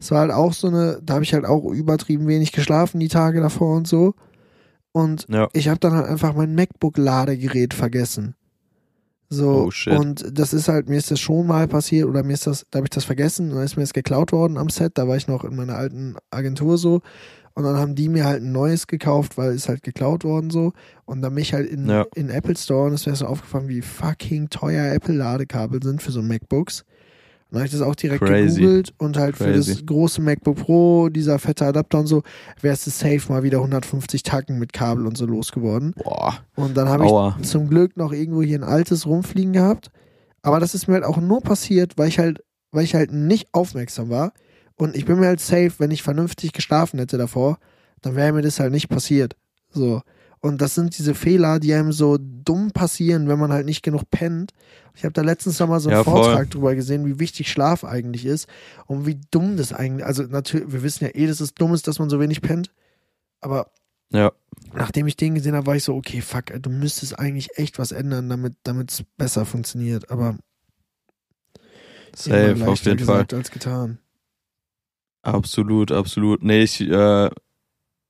Es 0.00 0.10
war 0.10 0.20
halt 0.20 0.30
auch 0.32 0.52
so 0.52 0.68
eine, 0.68 1.00
da 1.02 1.14
habe 1.14 1.24
ich 1.24 1.34
halt 1.34 1.44
auch 1.44 1.64
übertrieben 1.72 2.26
wenig 2.28 2.52
geschlafen 2.52 3.00
die 3.00 3.08
Tage 3.08 3.40
davor 3.40 3.76
und 3.76 3.88
so. 3.88 4.14
Und 4.92 5.26
Ja. 5.28 5.48
ich 5.52 5.68
habe 5.68 5.80
dann 5.80 5.92
halt 5.92 6.06
einfach 6.06 6.34
mein 6.34 6.54
MacBook-Ladegerät 6.54 7.74
vergessen. 7.74 8.34
So, 9.30 9.66
Oh, 9.66 9.70
shit. 9.70 9.92
und 9.98 10.24
das 10.38 10.54
ist 10.54 10.68
halt, 10.68 10.88
mir 10.88 10.96
ist 10.96 11.10
das 11.10 11.20
schon 11.20 11.46
mal 11.46 11.68
passiert 11.68 12.06
oder 12.08 12.22
mir 12.22 12.32
ist 12.32 12.46
das, 12.46 12.64
da 12.70 12.78
habe 12.78 12.86
ich 12.86 12.90
das 12.90 13.04
vergessen 13.04 13.50
und 13.50 13.56
dann 13.56 13.64
ist 13.64 13.76
mir 13.76 13.82
das 13.82 13.92
geklaut 13.92 14.32
worden 14.32 14.56
am 14.56 14.70
Set, 14.70 14.92
da 14.96 15.06
war 15.06 15.16
ich 15.16 15.28
noch 15.28 15.44
in 15.44 15.54
meiner 15.54 15.76
alten 15.76 16.16
Agentur 16.30 16.78
so 16.78 17.02
und 17.52 17.64
dann 17.64 17.76
haben 17.76 17.94
die 17.94 18.08
mir 18.08 18.24
halt 18.24 18.42
ein 18.42 18.52
neues 18.52 18.86
gekauft, 18.86 19.36
weil 19.36 19.50
es 19.50 19.68
halt 19.68 19.82
geklaut 19.82 20.24
worden 20.24 20.48
so 20.48 20.72
und 21.04 21.20
dann 21.20 21.34
bin 21.34 21.42
ich 21.42 21.52
halt 21.52 21.68
in, 21.68 21.86
Ja. 21.90 22.06
in 22.14 22.30
Apple 22.30 22.56
Store 22.56 22.86
und 22.86 22.94
es 22.94 23.04
wäre 23.04 23.16
so 23.16 23.26
aufgefallen, 23.26 23.68
wie 23.68 23.82
fucking 23.82 24.48
teuer 24.48 24.94
Apple 24.94 25.14
Ladekabel 25.16 25.82
sind 25.82 26.00
für 26.02 26.10
so 26.12 26.22
MacBooks. 26.22 26.84
Dann 27.50 27.60
habe 27.60 27.66
ich 27.66 27.72
das 27.72 27.80
auch 27.80 27.94
direkt 27.94 28.22
Crazy. 28.22 28.60
gegoogelt 28.60 28.94
und 28.98 29.16
halt 29.16 29.36
für 29.36 29.52
das 29.52 29.66
Crazy. 29.66 29.84
große 29.86 30.20
MacBook 30.20 30.56
Pro, 30.56 31.08
dieser 31.08 31.38
fette 31.38 31.64
Adapter 31.64 32.00
und 32.00 32.06
so, 32.06 32.22
wärst 32.60 32.86
du 32.86 32.90
safe 32.90 33.32
mal 33.32 33.42
wieder 33.42 33.58
150 33.58 34.22
Tacken 34.22 34.58
mit 34.58 34.72
Kabel 34.74 35.06
und 35.06 35.16
so 35.16 35.24
losgeworden. 35.24 35.94
Boah, 36.02 36.38
Und 36.56 36.76
dann 36.76 36.88
habe 36.88 37.06
ich 37.38 37.46
zum 37.48 37.68
Glück 37.68 37.96
noch 37.96 38.12
irgendwo 38.12 38.42
hier 38.42 38.58
ein 38.58 38.64
altes 38.64 39.06
rumfliegen 39.06 39.54
gehabt. 39.54 39.90
Aber 40.42 40.60
das 40.60 40.74
ist 40.74 40.88
mir 40.88 40.94
halt 40.94 41.04
auch 41.04 41.16
nur 41.16 41.40
passiert, 41.40 41.96
weil 41.96 42.08
ich 42.08 42.18
halt, 42.18 42.42
weil 42.70 42.84
ich 42.84 42.94
halt 42.94 43.12
nicht 43.12 43.48
aufmerksam 43.52 44.10
war. 44.10 44.32
Und 44.76 44.94
ich 44.94 45.06
bin 45.06 45.18
mir 45.18 45.26
halt 45.26 45.40
safe, 45.40 45.72
wenn 45.78 45.90
ich 45.90 46.02
vernünftig 46.02 46.52
geschlafen 46.52 46.98
hätte 46.98 47.18
davor, 47.18 47.58
dann 48.02 48.14
wäre 48.14 48.32
mir 48.32 48.42
das 48.42 48.60
halt 48.60 48.72
nicht 48.72 48.88
passiert. 48.88 49.36
So. 49.70 50.02
Und 50.40 50.60
das 50.60 50.74
sind 50.74 50.96
diese 50.98 51.14
Fehler, 51.14 51.58
die 51.58 51.74
einem 51.74 51.92
so 51.92 52.16
dumm 52.20 52.70
passieren, 52.70 53.28
wenn 53.28 53.38
man 53.38 53.52
halt 53.52 53.66
nicht 53.66 53.82
genug 53.82 54.10
pennt. 54.10 54.52
Ich 54.94 55.04
habe 55.04 55.12
da 55.12 55.22
letztens 55.22 55.58
noch 55.58 55.68
mal 55.68 55.80
so 55.80 55.88
einen 55.88 55.98
Ja, 55.98 56.04
voll. 56.04 56.22
Vortrag 56.22 56.50
drüber 56.50 56.74
gesehen, 56.74 57.06
wie 57.06 57.18
wichtig 57.18 57.50
Schlaf 57.50 57.84
eigentlich 57.84 58.26
ist 58.26 58.48
und 58.86 59.06
wie 59.06 59.20
dumm 59.30 59.56
das 59.56 59.72
eigentlich, 59.72 60.04
also 60.04 60.22
natürlich, 60.24 60.72
wir 60.72 60.82
wissen 60.82 61.04
ja 61.04 61.10
eh, 61.14 61.26
dass 61.26 61.40
es 61.40 61.54
dumm 61.54 61.74
ist, 61.74 61.86
dass 61.86 61.98
man 61.98 62.10
so 62.10 62.20
wenig 62.20 62.40
pennt. 62.40 62.72
Aber 63.40 63.70
Ja, 64.10 64.32
nachdem 64.74 65.06
ich 65.06 65.16
den 65.16 65.34
gesehen 65.34 65.54
habe, 65.54 65.66
war 65.66 65.76
ich 65.76 65.84
so, 65.84 65.94
okay, 65.94 66.20
fuck, 66.20 66.46
du 66.60 66.70
müsstest 66.70 67.18
eigentlich 67.18 67.50
echt 67.56 67.78
was 67.78 67.92
ändern, 67.92 68.28
damit 68.62 68.90
es 68.90 69.04
besser 69.16 69.44
funktioniert. 69.44 70.10
Aber 70.10 70.36
safe, 72.16 72.66
auf 72.66 72.84
jeden 72.84 73.04
Fall. 73.04 73.26
als 73.32 73.50
getan. 73.50 73.98
Absolut, 75.22 75.92
absolut. 75.92 76.42
Nee, 76.42 76.62
ich 76.62 76.80
äh, 76.80 77.30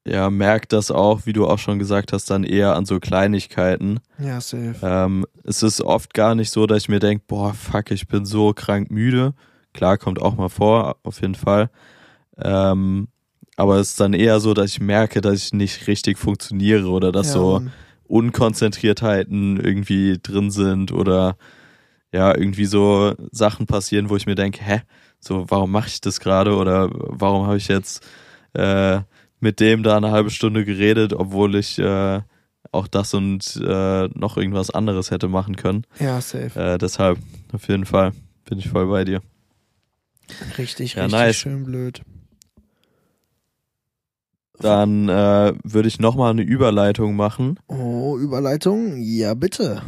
ja, 0.08 0.30
merke 0.30 0.66
das 0.68 0.90
auch, 0.90 1.26
wie 1.26 1.32
du 1.32 1.46
auch 1.46 1.58
schon 1.58 1.78
gesagt 1.78 2.12
hast, 2.12 2.30
dann 2.30 2.44
eher 2.44 2.74
an 2.74 2.86
so 2.86 2.98
Kleinigkeiten. 2.98 4.00
Ja, 4.18 4.40
safe. 4.40 4.76
Ähm, 4.82 5.26
es 5.44 5.62
ist 5.62 5.80
oft 5.82 6.14
gar 6.14 6.34
nicht 6.34 6.50
so, 6.50 6.66
dass 6.66 6.78
ich 6.78 6.88
mir 6.88 7.00
denke, 7.00 7.24
boah, 7.26 7.54
fuck, 7.54 7.90
ich 7.90 8.08
bin 8.08 8.24
so 8.24 8.52
krank 8.52 8.90
müde. 8.90 9.34
Klar, 9.74 9.98
kommt 9.98 10.20
auch 10.20 10.36
mal 10.36 10.48
vor, 10.48 10.96
auf 11.02 11.20
jeden 11.20 11.34
Fall. 11.34 11.70
Ähm, 12.38 13.08
aber 13.56 13.76
es 13.76 13.90
ist 13.90 14.00
dann 14.00 14.14
eher 14.14 14.40
so, 14.40 14.54
dass 14.54 14.70
ich 14.70 14.80
merke, 14.80 15.20
dass 15.20 15.34
ich 15.34 15.52
nicht 15.52 15.86
richtig 15.86 16.16
funktioniere 16.16 16.88
oder 16.88 17.12
dass 17.12 17.28
ja, 17.28 17.32
so. 17.34 17.62
Unkonzentriertheiten 18.04 19.60
irgendwie 19.60 20.18
drin 20.22 20.50
sind 20.50 20.92
oder 20.92 21.36
ja, 22.12 22.34
irgendwie 22.34 22.64
so 22.64 23.14
Sachen 23.30 23.66
passieren, 23.66 24.08
wo 24.08 24.16
ich 24.16 24.24
mir 24.24 24.34
denke, 24.34 24.64
hä, 24.64 24.80
so, 25.20 25.44
warum 25.48 25.70
mache 25.70 25.88
ich 25.88 26.00
das 26.00 26.20
gerade 26.20 26.56
oder 26.56 26.88
warum 26.90 27.46
habe 27.46 27.58
ich 27.58 27.68
jetzt 27.68 28.06
äh, 28.54 29.00
mit 29.40 29.60
dem 29.60 29.82
da 29.82 29.96
eine 29.96 30.10
halbe 30.10 30.30
Stunde 30.30 30.64
geredet, 30.64 31.12
obwohl 31.12 31.54
ich 31.56 31.78
äh, 31.78 32.20
auch 32.72 32.86
das 32.88 33.14
und 33.14 33.56
äh, 33.64 34.08
noch 34.08 34.36
irgendwas 34.36 34.70
anderes 34.70 35.10
hätte 35.10 35.28
machen 35.28 35.56
können. 35.56 35.84
Ja, 36.00 36.20
safe. 36.20 36.58
Äh, 36.58 36.78
deshalb, 36.78 37.18
auf 37.52 37.66
jeden 37.68 37.86
Fall, 37.86 38.12
bin 38.44 38.58
ich 38.58 38.68
voll 38.68 38.86
bei 38.88 39.04
dir. 39.04 39.20
Richtig, 40.58 40.94
Ja, 40.94 41.04
richtig 41.04 41.18
nice. 41.20 41.36
schön 41.36 41.64
blöd. 41.64 42.02
Dann 44.60 45.08
äh, 45.08 45.54
würde 45.62 45.86
ich 45.88 46.00
nochmal 46.00 46.32
eine 46.32 46.42
Überleitung 46.42 47.14
machen. 47.14 47.60
Oh, 47.68 48.18
Überleitung? 48.18 48.96
Ja, 49.00 49.34
bitte. 49.34 49.82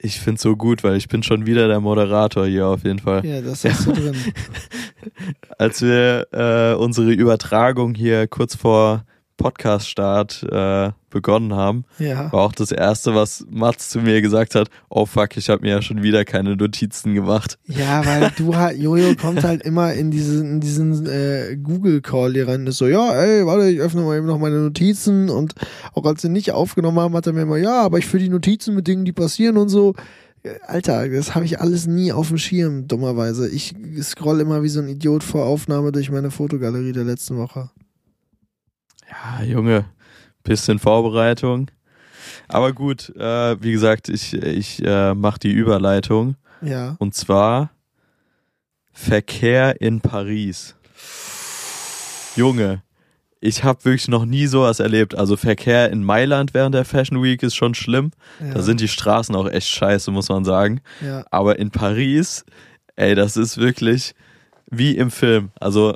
Ich 0.00 0.20
find's 0.20 0.42
so 0.42 0.56
gut, 0.56 0.84
weil 0.84 0.96
ich 0.96 1.08
bin 1.08 1.24
schon 1.24 1.46
wieder 1.46 1.66
der 1.66 1.80
Moderator 1.80 2.46
hier 2.46 2.68
auf 2.68 2.84
jeden 2.84 3.00
Fall. 3.00 3.26
Ja, 3.26 3.40
das 3.40 3.64
hast 3.64 3.86
du 3.86 3.92
drin. 3.92 4.14
Als 5.58 5.82
wir 5.82 6.28
äh, 6.30 6.74
unsere 6.74 7.10
Übertragung 7.10 7.94
hier 7.94 8.28
kurz 8.28 8.54
vor 8.54 9.04
Podcast-Start 9.38 10.44
äh, 10.44 10.92
begonnen 11.10 11.54
haben, 11.54 11.84
Ja. 11.98 12.30
war 12.32 12.40
auch 12.42 12.52
das 12.52 12.70
erste, 12.72 13.14
was 13.14 13.46
Mats 13.50 13.88
zu 13.88 14.00
mir 14.00 14.20
gesagt 14.22 14.54
hat, 14.54 14.68
oh 14.90 15.06
fuck, 15.06 15.36
ich 15.36 15.48
habe 15.48 15.62
mir 15.62 15.70
ja 15.70 15.82
schon 15.82 16.02
wieder 16.02 16.24
keine 16.24 16.56
Notizen 16.56 17.14
gemacht. 17.14 17.58
Ja, 17.66 18.04
weil 18.04 18.30
du 18.36 18.54
halt, 18.56 18.78
Jojo 18.78 19.14
kommt 19.14 19.42
halt 19.44 19.62
immer 19.62 19.92
in 19.94 20.10
diesen, 20.10 20.46
in 20.54 20.60
diesen 20.60 21.06
äh, 21.06 21.56
Google-Call 21.62 22.32
hier 22.34 22.48
rein. 22.48 22.66
Ist 22.66 22.78
so, 22.78 22.86
ja, 22.86 23.14
ey, 23.14 23.46
warte, 23.46 23.70
ich 23.70 23.80
öffne 23.80 24.02
mal 24.02 24.16
eben 24.18 24.26
noch 24.26 24.38
meine 24.38 24.58
Notizen 24.58 25.30
und 25.30 25.54
auch 25.94 26.04
als 26.04 26.22
wir 26.22 26.30
nicht 26.30 26.52
aufgenommen 26.52 26.98
haben, 27.00 27.14
hat 27.14 27.26
er 27.26 27.32
mir 27.32 27.42
immer, 27.42 27.56
ja, 27.56 27.82
aber 27.82 27.98
ich 27.98 28.06
für 28.06 28.18
die 28.18 28.28
Notizen 28.28 28.74
mit 28.74 28.86
Dingen, 28.86 29.04
die 29.04 29.12
passieren 29.12 29.56
und 29.56 29.68
so. 29.70 29.94
Äh, 30.42 30.50
Alter, 30.66 31.08
das 31.08 31.34
habe 31.34 31.44
ich 31.46 31.60
alles 31.60 31.86
nie 31.86 32.12
auf 32.12 32.28
dem 32.28 32.38
Schirm, 32.38 32.86
dummerweise. 32.86 33.48
Ich 33.48 33.74
scroll 34.02 34.40
immer 34.40 34.62
wie 34.62 34.68
so 34.68 34.80
ein 34.80 34.88
Idiot 34.88 35.24
vor 35.24 35.46
Aufnahme 35.46 35.90
durch 35.90 36.10
meine 36.10 36.30
Fotogalerie 36.30 36.92
der 36.92 37.04
letzten 37.04 37.36
Woche. 37.38 37.70
Ja, 39.10 39.42
Junge, 39.44 39.86
bisschen 40.48 40.78
Vorbereitung. 40.78 41.70
Aber 42.48 42.72
gut, 42.72 43.14
äh, 43.16 43.62
wie 43.62 43.72
gesagt, 43.72 44.08
ich, 44.08 44.34
ich 44.34 44.84
äh, 44.84 45.14
mache 45.14 45.38
die 45.38 45.52
Überleitung. 45.52 46.36
Ja. 46.62 46.96
Und 46.98 47.14
zwar 47.14 47.70
Verkehr 48.92 49.80
in 49.80 50.00
Paris. 50.00 50.74
Junge, 52.34 52.82
ich 53.40 53.62
habe 53.64 53.84
wirklich 53.84 54.08
noch 54.08 54.24
nie 54.24 54.46
sowas 54.46 54.80
erlebt. 54.80 55.14
Also 55.14 55.36
Verkehr 55.36 55.90
in 55.90 56.02
Mailand 56.02 56.54
während 56.54 56.74
der 56.74 56.84
Fashion 56.84 57.22
Week 57.22 57.42
ist 57.42 57.54
schon 57.54 57.74
schlimm. 57.74 58.10
ja. 58.40 58.54
Da 58.54 58.62
sind 58.62 58.80
die 58.80 58.88
Straßen 58.88 59.34
auch 59.34 59.48
echt 59.48 59.68
scheiße, 59.68 60.10
muss 60.10 60.28
man 60.28 60.44
sagen. 60.44 60.80
ja. 61.00 61.24
Aber 61.30 61.58
in 61.58 61.70
Paris, 61.70 62.44
ey, 62.96 63.14
das 63.14 63.36
ist 63.36 63.58
wirklich 63.58 64.14
wie 64.70 64.96
im 64.96 65.10
Film. 65.10 65.50
Also, 65.60 65.94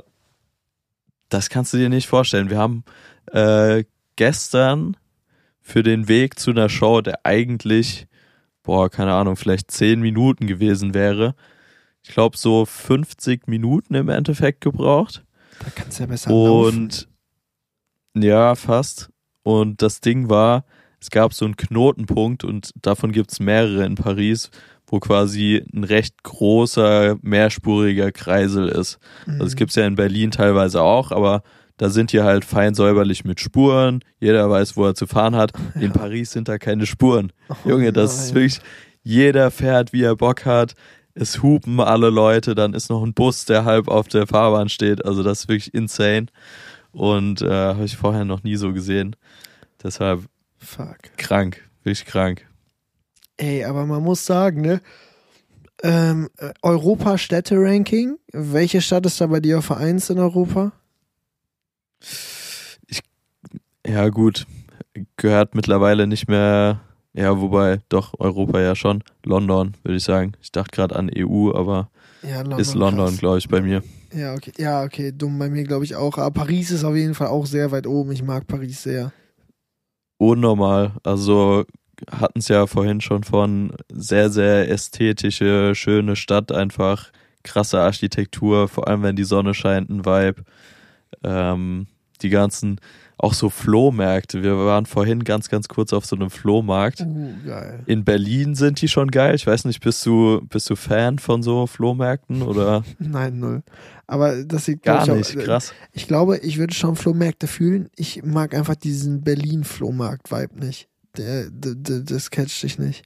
das 1.29 1.49
kannst 1.49 1.73
du 1.73 1.77
dir 1.77 1.89
nicht 1.89 2.07
vorstellen. 2.07 2.49
Wir 2.49 2.57
haben 2.57 2.83
äh, 3.31 3.83
gestern 4.15 4.97
für 5.61 5.83
den 5.83 6.07
Weg 6.07 6.39
zu 6.39 6.51
einer 6.51 6.69
Show, 6.69 7.01
der 7.01 7.25
eigentlich, 7.25 8.07
boah, 8.63 8.89
keine 8.89 9.13
Ahnung, 9.13 9.35
vielleicht 9.35 9.71
zehn 9.71 10.01
Minuten 10.01 10.47
gewesen 10.47 10.93
wäre, 10.93 11.35
ich 12.03 12.09
glaube 12.11 12.37
so 12.37 12.65
50 12.65 13.47
Minuten 13.47 13.95
im 13.95 14.09
Endeffekt 14.09 14.59
gebraucht. 14.61 15.23
Da 15.59 15.67
kannst 15.73 15.99
du 15.99 16.03
ja 16.03 16.07
besser 16.07 16.31
laufen. 16.31 16.83
Und 16.83 17.07
ja, 18.15 18.55
fast. 18.55 19.09
Und 19.43 19.81
das 19.81 20.01
Ding 20.01 20.29
war, 20.29 20.65
es 20.99 21.09
gab 21.09 21.33
so 21.33 21.45
einen 21.45 21.55
Knotenpunkt 21.57 22.43
und 22.43 22.71
davon 22.81 23.11
gibt's 23.11 23.39
mehrere 23.39 23.85
in 23.85 23.95
Paris, 23.95 24.51
wo 24.87 24.99
quasi 24.99 25.63
ein 25.73 25.83
recht 25.83 26.23
großer, 26.23 27.17
mehrspuriger 27.21 28.11
Kreisel 28.11 28.67
ist. 28.69 28.99
Also 29.27 29.45
es 29.45 29.53
Mhm. 29.53 29.57
gibt's 29.57 29.75
ja 29.75 29.85
in 29.87 29.95
Berlin 29.95 30.31
teilweise 30.31 30.81
auch, 30.81 31.11
aber 31.11 31.43
da 31.77 31.89
sind 31.89 32.11
die 32.11 32.21
halt 32.21 32.45
fein 32.45 32.73
säuberlich 32.75 33.25
mit 33.25 33.39
Spuren. 33.39 34.03
Jeder 34.19 34.49
weiß, 34.49 34.77
wo 34.77 34.85
er 34.85 34.95
zu 34.95 35.07
fahren 35.07 35.35
hat. 35.35 35.51
In 35.75 35.81
Ja. 35.81 35.89
Paris 35.89 36.31
sind 36.31 36.47
da 36.47 36.57
keine 36.57 36.85
Spuren. 36.85 37.31
Oh 37.49 37.69
Junge, 37.69 37.91
das 37.93 38.13
ist 38.15 38.25
nein. 38.27 38.35
wirklich, 38.35 38.61
jeder 39.03 39.51
fährt, 39.51 39.91
wie 39.93 40.03
er 40.03 40.15
Bock 40.15 40.45
hat. 40.45 40.73
Es 41.15 41.43
hupen 41.43 41.79
alle 41.79 42.09
Leute, 42.09 42.55
dann 42.55 42.73
ist 42.73 42.89
noch 42.89 43.03
ein 43.03 43.13
Bus, 43.13 43.45
der 43.45 43.65
halb 43.65 43.87
auf 43.87 44.07
der 44.07 44.25
Fahrbahn 44.27 44.69
steht. 44.69 45.05
Also 45.05 45.21
das 45.23 45.41
ist 45.41 45.47
wirklich 45.47 45.73
insane. 45.73 46.27
Und 46.91 47.41
äh, 47.41 47.49
habe 47.49 47.85
ich 47.85 47.97
vorher 47.97 48.25
noch 48.25 48.43
nie 48.43 48.55
so 48.55 48.71
gesehen. 48.73 49.15
Deshalb 49.83 50.21
Fuck. 50.57 50.97
krank, 51.17 51.61
wirklich 51.83 52.05
krank. 52.05 52.47
Ey, 53.37 53.63
aber 53.65 53.85
man 53.85 54.01
muss 54.03 54.25
sagen, 54.25 54.61
ne? 54.61 54.81
Ähm, 55.81 56.29
äh, 56.37 56.51
Europa-Städte-Ranking. 56.61 58.17
Welche 58.31 58.81
Stadt 58.81 59.05
ist 59.05 59.19
da 59.19 59.27
bei 59.27 59.39
dir 59.39 59.57
auf 59.59 59.65
Vereins 59.65 60.09
in 60.09 60.19
Europa? 60.19 60.71
Ja, 63.85 64.09
gut. 64.09 64.45
Gehört 65.17 65.55
mittlerweile 65.55 66.07
nicht 66.07 66.27
mehr, 66.27 66.81
ja, 67.13 67.39
wobei 67.39 67.81
doch 67.89 68.13
Europa 68.19 68.59
ja 68.61 68.75
schon. 68.75 69.03
London, 69.25 69.73
würde 69.83 69.97
ich 69.97 70.03
sagen. 70.03 70.33
Ich 70.41 70.51
dachte 70.51 70.71
gerade 70.71 70.95
an 70.95 71.09
EU, 71.13 71.51
aber 71.53 71.89
Ja, 72.21 72.41
London. 72.41 72.59
ist 72.59 72.75
London, 72.75 73.17
glaube 73.17 73.39
ich, 73.39 73.47
bei 73.49 73.61
mir. 73.61 73.83
Ja, 74.13 74.35
okay. 74.35 74.53
Ja, 74.57 74.83
okay. 74.83 75.11
Dumm 75.11 75.39
bei 75.39 75.49
mir, 75.49 75.63
glaube 75.63 75.83
ich, 75.85 75.95
auch. 75.95 76.17
Aber 76.17 76.31
Paris 76.31 76.71
ist 76.71 76.83
auf 76.83 76.95
jeden 76.95 77.15
Fall 77.15 77.27
auch 77.27 77.45
sehr 77.45 77.71
weit 77.71 77.87
oben. 77.87 78.11
Ich 78.11 78.23
mag 78.23 78.45
Paris 78.47 78.83
sehr. 78.83 79.11
Unnormal. 80.17 80.93
Also 81.03 81.65
hatten 82.09 82.39
es 82.39 82.47
ja 82.47 82.67
vorhin 82.67 83.01
schon 83.01 83.23
von 83.23 83.73
sehr, 83.91 84.29
sehr 84.29 84.69
ästhetische, 84.69 85.73
schöne 85.75 86.15
Stadt, 86.15 86.51
einfach 86.51 87.11
krasse 87.43 87.79
Architektur, 87.81 88.67
vor 88.67 88.87
allem 88.87 89.03
wenn 89.03 89.15
die 89.15 89.23
Sonne 89.23 89.53
scheint, 89.53 89.89
ein 89.89 90.05
Vibe. 90.05 90.43
Ähm, 91.23 91.87
die 92.23 92.29
ganzen, 92.29 92.79
auch 93.17 93.33
so 93.33 93.49
Flohmärkte. 93.49 94.41
Wir 94.43 94.57
waren 94.57 94.85
vorhin 94.85 95.23
ganz, 95.23 95.49
ganz 95.49 95.67
kurz 95.67 95.93
auf 95.93 96.05
so 96.05 96.15
einem 96.15 96.29
Flohmarkt. 96.29 97.01
Uh, 97.01 97.33
geil. 97.45 97.81
In 97.85 98.03
Berlin 98.03 98.55
sind 98.55 98.81
die 98.81 98.87
schon 98.87 99.11
geil. 99.11 99.35
Ich 99.35 99.45
weiß 99.45 99.65
nicht, 99.65 99.81
bist 99.81 100.05
du, 100.05 100.41
bist 100.49 100.69
du 100.69 100.75
Fan 100.75 101.19
von 101.19 101.43
so 101.43 101.67
Flohmärkten 101.67 102.41
oder 102.41 102.83
Nein, 102.99 103.39
null. 103.39 103.63
Aber 104.07 104.43
das 104.43 104.65
sieht 104.65 104.83
gar 104.83 105.03
ich, 105.03 105.11
auch- 105.11 105.15
nicht? 105.15 105.37
Krass. 105.37 105.73
Ich 105.91 106.07
glaube, 106.07 106.37
ich 106.37 106.57
würde 106.57 106.73
schon 106.73 106.95
Flohmärkte 106.95 107.47
fühlen. 107.47 107.89
Ich 107.95 108.23
mag 108.23 108.53
einfach 108.53 108.75
diesen 108.75 109.21
Berlin-Flohmarkt-Vibe 109.21 110.59
nicht. 110.59 110.87
Der, 111.17 111.49
der, 111.49 111.75
der, 111.75 111.99
das 111.99 112.31
catcht 112.31 112.63
dich 112.63 112.79
nicht. 112.79 113.03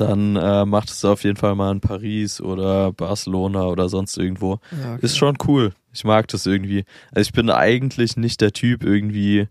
Dann 0.00 0.36
äh, 0.36 0.64
macht 0.64 0.90
es 0.90 1.04
auf 1.04 1.24
jeden 1.24 1.36
Fall 1.36 1.54
mal 1.54 1.72
in 1.72 1.80
Paris 1.80 2.40
oder 2.40 2.92
Barcelona 2.92 3.66
oder 3.66 3.88
sonst 3.88 4.16
irgendwo. 4.16 4.60
Ja, 4.82 4.94
okay. 4.94 5.04
Ist 5.04 5.18
schon 5.18 5.36
cool. 5.46 5.72
Ich 5.92 6.04
mag 6.04 6.28
das 6.28 6.46
irgendwie. 6.46 6.84
Also 7.12 7.28
ich 7.28 7.32
bin 7.32 7.50
eigentlich 7.50 8.16
nicht 8.16 8.40
der 8.40 8.52
Typ 8.52 8.84
irgendwie, 8.84 9.48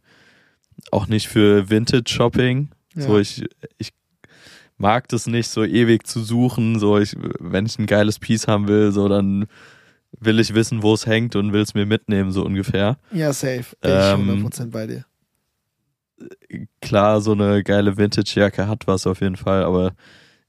auch 0.92 1.08
nicht 1.08 1.28
für 1.28 1.70
Vintage-Shopping. 1.70 2.70
Ja. 2.96 3.02
So 3.04 3.20
ich, 3.20 3.46
ich 3.78 3.92
mag 4.78 5.08
das 5.10 5.28
nicht 5.28 5.50
so 5.50 5.64
ewig 5.64 6.08
zu 6.08 6.24
suchen. 6.24 6.80
So 6.80 6.98
ich, 6.98 7.16
wenn 7.40 7.66
ich 7.66 7.78
ein 7.78 7.86
geiles 7.86 8.18
Piece 8.20 8.48
haben 8.48 8.68
will, 8.68 8.92
so 8.92 9.08
dann 9.08 9.46
will 10.20 10.40
ich 10.40 10.56
wissen, 10.56 10.82
wo 10.82 10.94
es 10.94 11.06
hängt 11.06 11.36
und 11.36 11.54
will 11.54 11.62
es 11.62 11.74
mir 11.76 11.86
mitnehmen, 11.86 12.32
so 12.32 12.44
ungefähr. 12.44 12.98
Ja, 13.12 13.32
safe. 13.34 13.76
Bin 13.82 13.92
ich 13.92 14.06
Ähm, 14.06 14.48
100% 14.48 14.72
bei 14.72 14.88
dir. 14.88 15.06
Klar, 16.82 17.22
so 17.22 17.34
eine 17.34 17.64
geile 17.64 17.98
Vintage-Jacke 17.98 18.68
hat 18.68 18.88
was 18.88 19.08
auf 19.08 19.22
jeden 19.22 19.38
Fall, 19.38 19.64
aber 19.64 19.94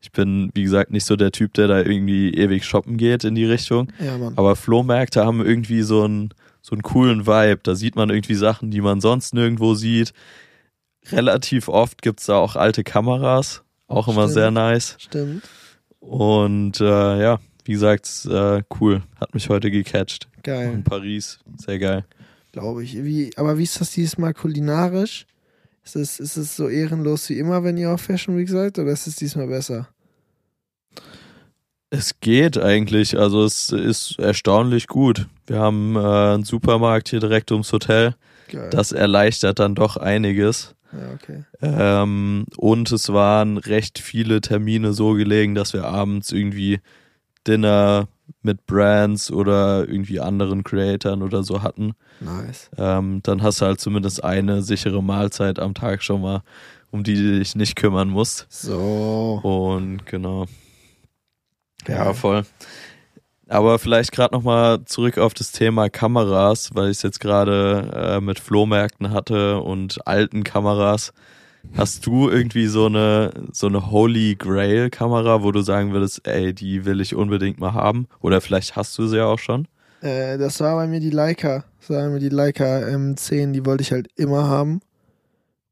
ich 0.03 0.13
bin, 0.13 0.51
wie 0.55 0.63
gesagt, 0.63 0.91
nicht 0.91 1.05
so 1.05 1.17
der 1.17 1.31
Typ, 1.31 1.53
der 1.55 1.69
da 1.69 1.79
irgendwie 1.79 2.31
ewig 2.31 2.65
shoppen 2.65 2.97
geht 2.97 3.25
in 3.25 3.35
die 3.35 3.45
Richtung. 3.45 3.93
Ja, 3.99 4.17
Mann. 4.17 4.33
Aber 4.37 4.57
Flohmärkte 4.57 5.25
haben 5.25 5.45
irgendwie 5.45 5.83
so 5.83 6.05
einen, 6.05 6.31
so 6.63 6.73
einen 6.73 6.83
coolen 6.83 7.27
Vibe. 7.27 7.61
Da 7.63 7.75
sieht 7.75 7.97
man 7.97 8.09
irgendwie 8.09 8.35
Sachen, 8.35 8.71
die 8.71 8.81
man 8.81 9.01
sonst 9.01 9.35
nirgendwo 9.35 9.75
sieht. 9.75 10.13
Relativ 11.13 11.69
oft 11.69 12.03
gibt's 12.03 12.27
da 12.27 12.37
auch 12.37 12.57
alte 12.57 12.83
Kameras. 12.83 13.63
Auch 13.89 14.09
immer 14.09 14.23
Stimmt. 14.23 14.35
sehr 14.35 14.51
nice. 14.51 14.97
Stimmt. 14.99 15.43
Und 15.99 16.81
äh, 16.81 17.21
ja, 17.23 17.41
wie 17.65 17.73
gesagt, 17.73 18.27
äh, 18.31 18.63
cool. 18.81 19.03
Hat 19.21 19.35
mich 19.35 19.49
heute 19.51 19.71
gecatcht. 19.71 20.29
Geil. 20.43 20.73
In 20.73 20.85
Paris. 20.85 21.41
Sehr 21.59 21.79
geil. 21.79 22.05
Glaube 22.53 22.83
ich. 22.85 23.05
Wie, 23.05 23.31
aber 23.37 23.59
wie 23.59 23.65
ist 23.65 23.81
das 23.81 23.91
dieses 23.91 24.17
Mal 24.17 24.33
kulinarisch? 24.33 25.27
Ist 25.85 25.97
es, 25.97 26.21
ist 26.21 26.37
es 26.37 26.57
so 26.57 26.69
ehrenlos 26.69 27.29
wie 27.29 27.39
immer, 27.39 27.65
wenn 27.65 27.77
ihr 27.77 27.91
auf 27.91 28.03
Fashion 28.03 28.37
Week 28.37 28.49
seid, 28.49 28.79
oder 28.79 28.93
ist 28.93 29.07
es 29.07 29.17
diesmal 29.17 29.47
besser? 29.47 29.89
Es 31.91 32.21
geht 32.21 32.57
eigentlich, 32.57 33.19
also 33.19 33.45
es 33.45 33.71
ist 33.71 34.19
erstaunlich 34.19 34.87
gut. 34.87 35.27
Wir 35.47 35.59
haben 35.59 35.97
äh, 35.97 35.99
einen 35.99 36.45
Supermarkt 36.45 37.09
hier 37.09 37.19
direkt 37.19 37.51
ums 37.51 37.73
Hotel. 37.73 38.15
Geil. 38.49 38.71
Das 38.71 38.93
erleichtert 38.93 39.59
dann 39.59 39.75
doch 39.75 39.97
einiges. 39.97 40.77
ja, 40.93 41.15
okay. 41.15 41.45
Ähm, 41.61 42.47
und 42.57 42.93
es 42.93 43.13
waren 43.13 43.57
recht 43.57 43.99
viele 43.99 44.41
Termine 44.41 44.93
so 44.93 45.15
gelegen, 45.15 45.57
dass 45.57 45.73
wir 45.73 45.85
abends 45.85 46.31
irgendwie 46.31 46.81
Dinner 47.47 48.07
mit 48.43 48.67
Brands 48.67 49.31
oder 49.31 49.89
irgendwie 49.89 50.21
anderen 50.21 50.65
Creatoren 50.65 51.23
oder 51.23 51.43
so 51.43 51.63
hatten. 51.63 51.93
Nice. 52.21 52.71
Ähm, 52.77 53.21
dann 53.23 53.43
hast 53.43 53.61
du 53.61 53.67
halt 53.67 53.81
zumindest 53.81 54.23
eine 54.25 54.63
sichere 54.63 55.03
Mahlzeit 55.03 55.59
am 55.59 55.75
Tag 55.75 56.03
schon 56.03 56.23
mal, 56.23 56.43
um 56.91 57.03
die 57.05 57.15
du 57.15 57.39
dich 57.39 57.55
nicht 57.55 57.77
kümmern 57.77 58.09
musst. 58.09 58.47
So. 58.49 59.41
Und 59.43 60.07
genau. 60.07 60.47
Ja, 61.87 62.05
Geil. 62.05 62.15
voll. 62.15 62.43
Aber 63.49 63.81
vielleicht 63.81 64.13
gerade 64.13 64.35
nochmal 64.35 64.85
zurück 64.85 65.19
auf 65.19 65.35
das 65.35 65.51
Thema 65.51 65.89
Kameras, 65.91 66.71
weil 66.75 66.91
ich 66.91 66.99
es 66.99 67.03
jetzt 67.03 67.19
gerade 67.19 67.91
äh, 67.93 68.21
mit 68.21 68.39
Flohmärkten 68.39 69.11
hatte 69.11 69.61
und 69.61 70.07
alten 70.07 70.45
Kameras. 70.45 71.13
Hast 71.77 72.07
du 72.07 72.29
irgendwie 72.29 72.67
so 72.67 72.87
eine 72.87 73.33
so 73.53 73.67
eine 73.69 73.91
Holy 73.91 74.35
Grail 74.35 74.91
Kamera, 74.91 75.43
wo 75.43 75.53
du 75.53 75.61
sagen 75.61 75.93
würdest, 75.93 76.27
ey, 76.27 76.53
die 76.53 76.85
will 76.85 77.01
ich 77.01 77.15
unbedingt 77.15 77.61
mal 77.61 77.75
haben? 77.75 78.09
Oder 78.21 78.41
vielleicht 78.41 78.77
hast 78.77 78.99
du 78.99 79.07
sie 79.07 79.19
ja 79.19 79.27
auch 79.27 79.39
schon? 79.39 79.69
Äh, 80.01 80.39
das 80.39 80.61
war 80.61 80.75
bei 80.77 80.87
mir 80.87 81.01
die 81.01 81.11
Leica. 81.11 81.65
Das 81.79 81.91
war 81.91 82.03
bei 82.03 82.09
mir 82.09 82.19
die 82.19 82.29
Leica 82.29 82.65
M10, 82.65 83.53
die 83.53 83.65
wollte 83.67 83.83
ich 83.83 83.93
halt 83.93 84.09
immer 84.17 84.49
haben. 84.49 84.81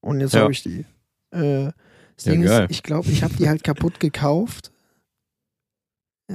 Und 0.01 0.21
jetzt 0.21 0.35
Ja. 0.35 0.43
habe 0.43 0.53
ich 0.53 0.63
die. 0.63 0.85
Äh, 1.31 1.73
das 2.17 2.25
Ja, 2.25 2.33
Ding 2.33 2.43
geil. 2.43 2.65
ist, 2.65 2.71
ich 2.71 2.83
glaube, 2.83 3.09
ich 3.11 3.23
habe 3.23 3.35
die 3.35 3.49
halt 3.49 3.65
kaputt 3.65 3.99
gekauft. 4.01 4.71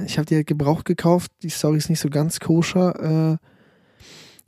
Ich 0.04 0.18
habe 0.18 0.26
die 0.26 0.34
halt 0.34 0.46
gebraucht 0.46 0.84
gekauft. 0.84 1.30
Die 1.42 1.50
Story 1.50 1.78
ist 1.78 1.88
nicht 1.88 2.00
so 2.00 2.10
ganz 2.10 2.40
koscher. 2.40 3.34
Äh, 3.34 3.36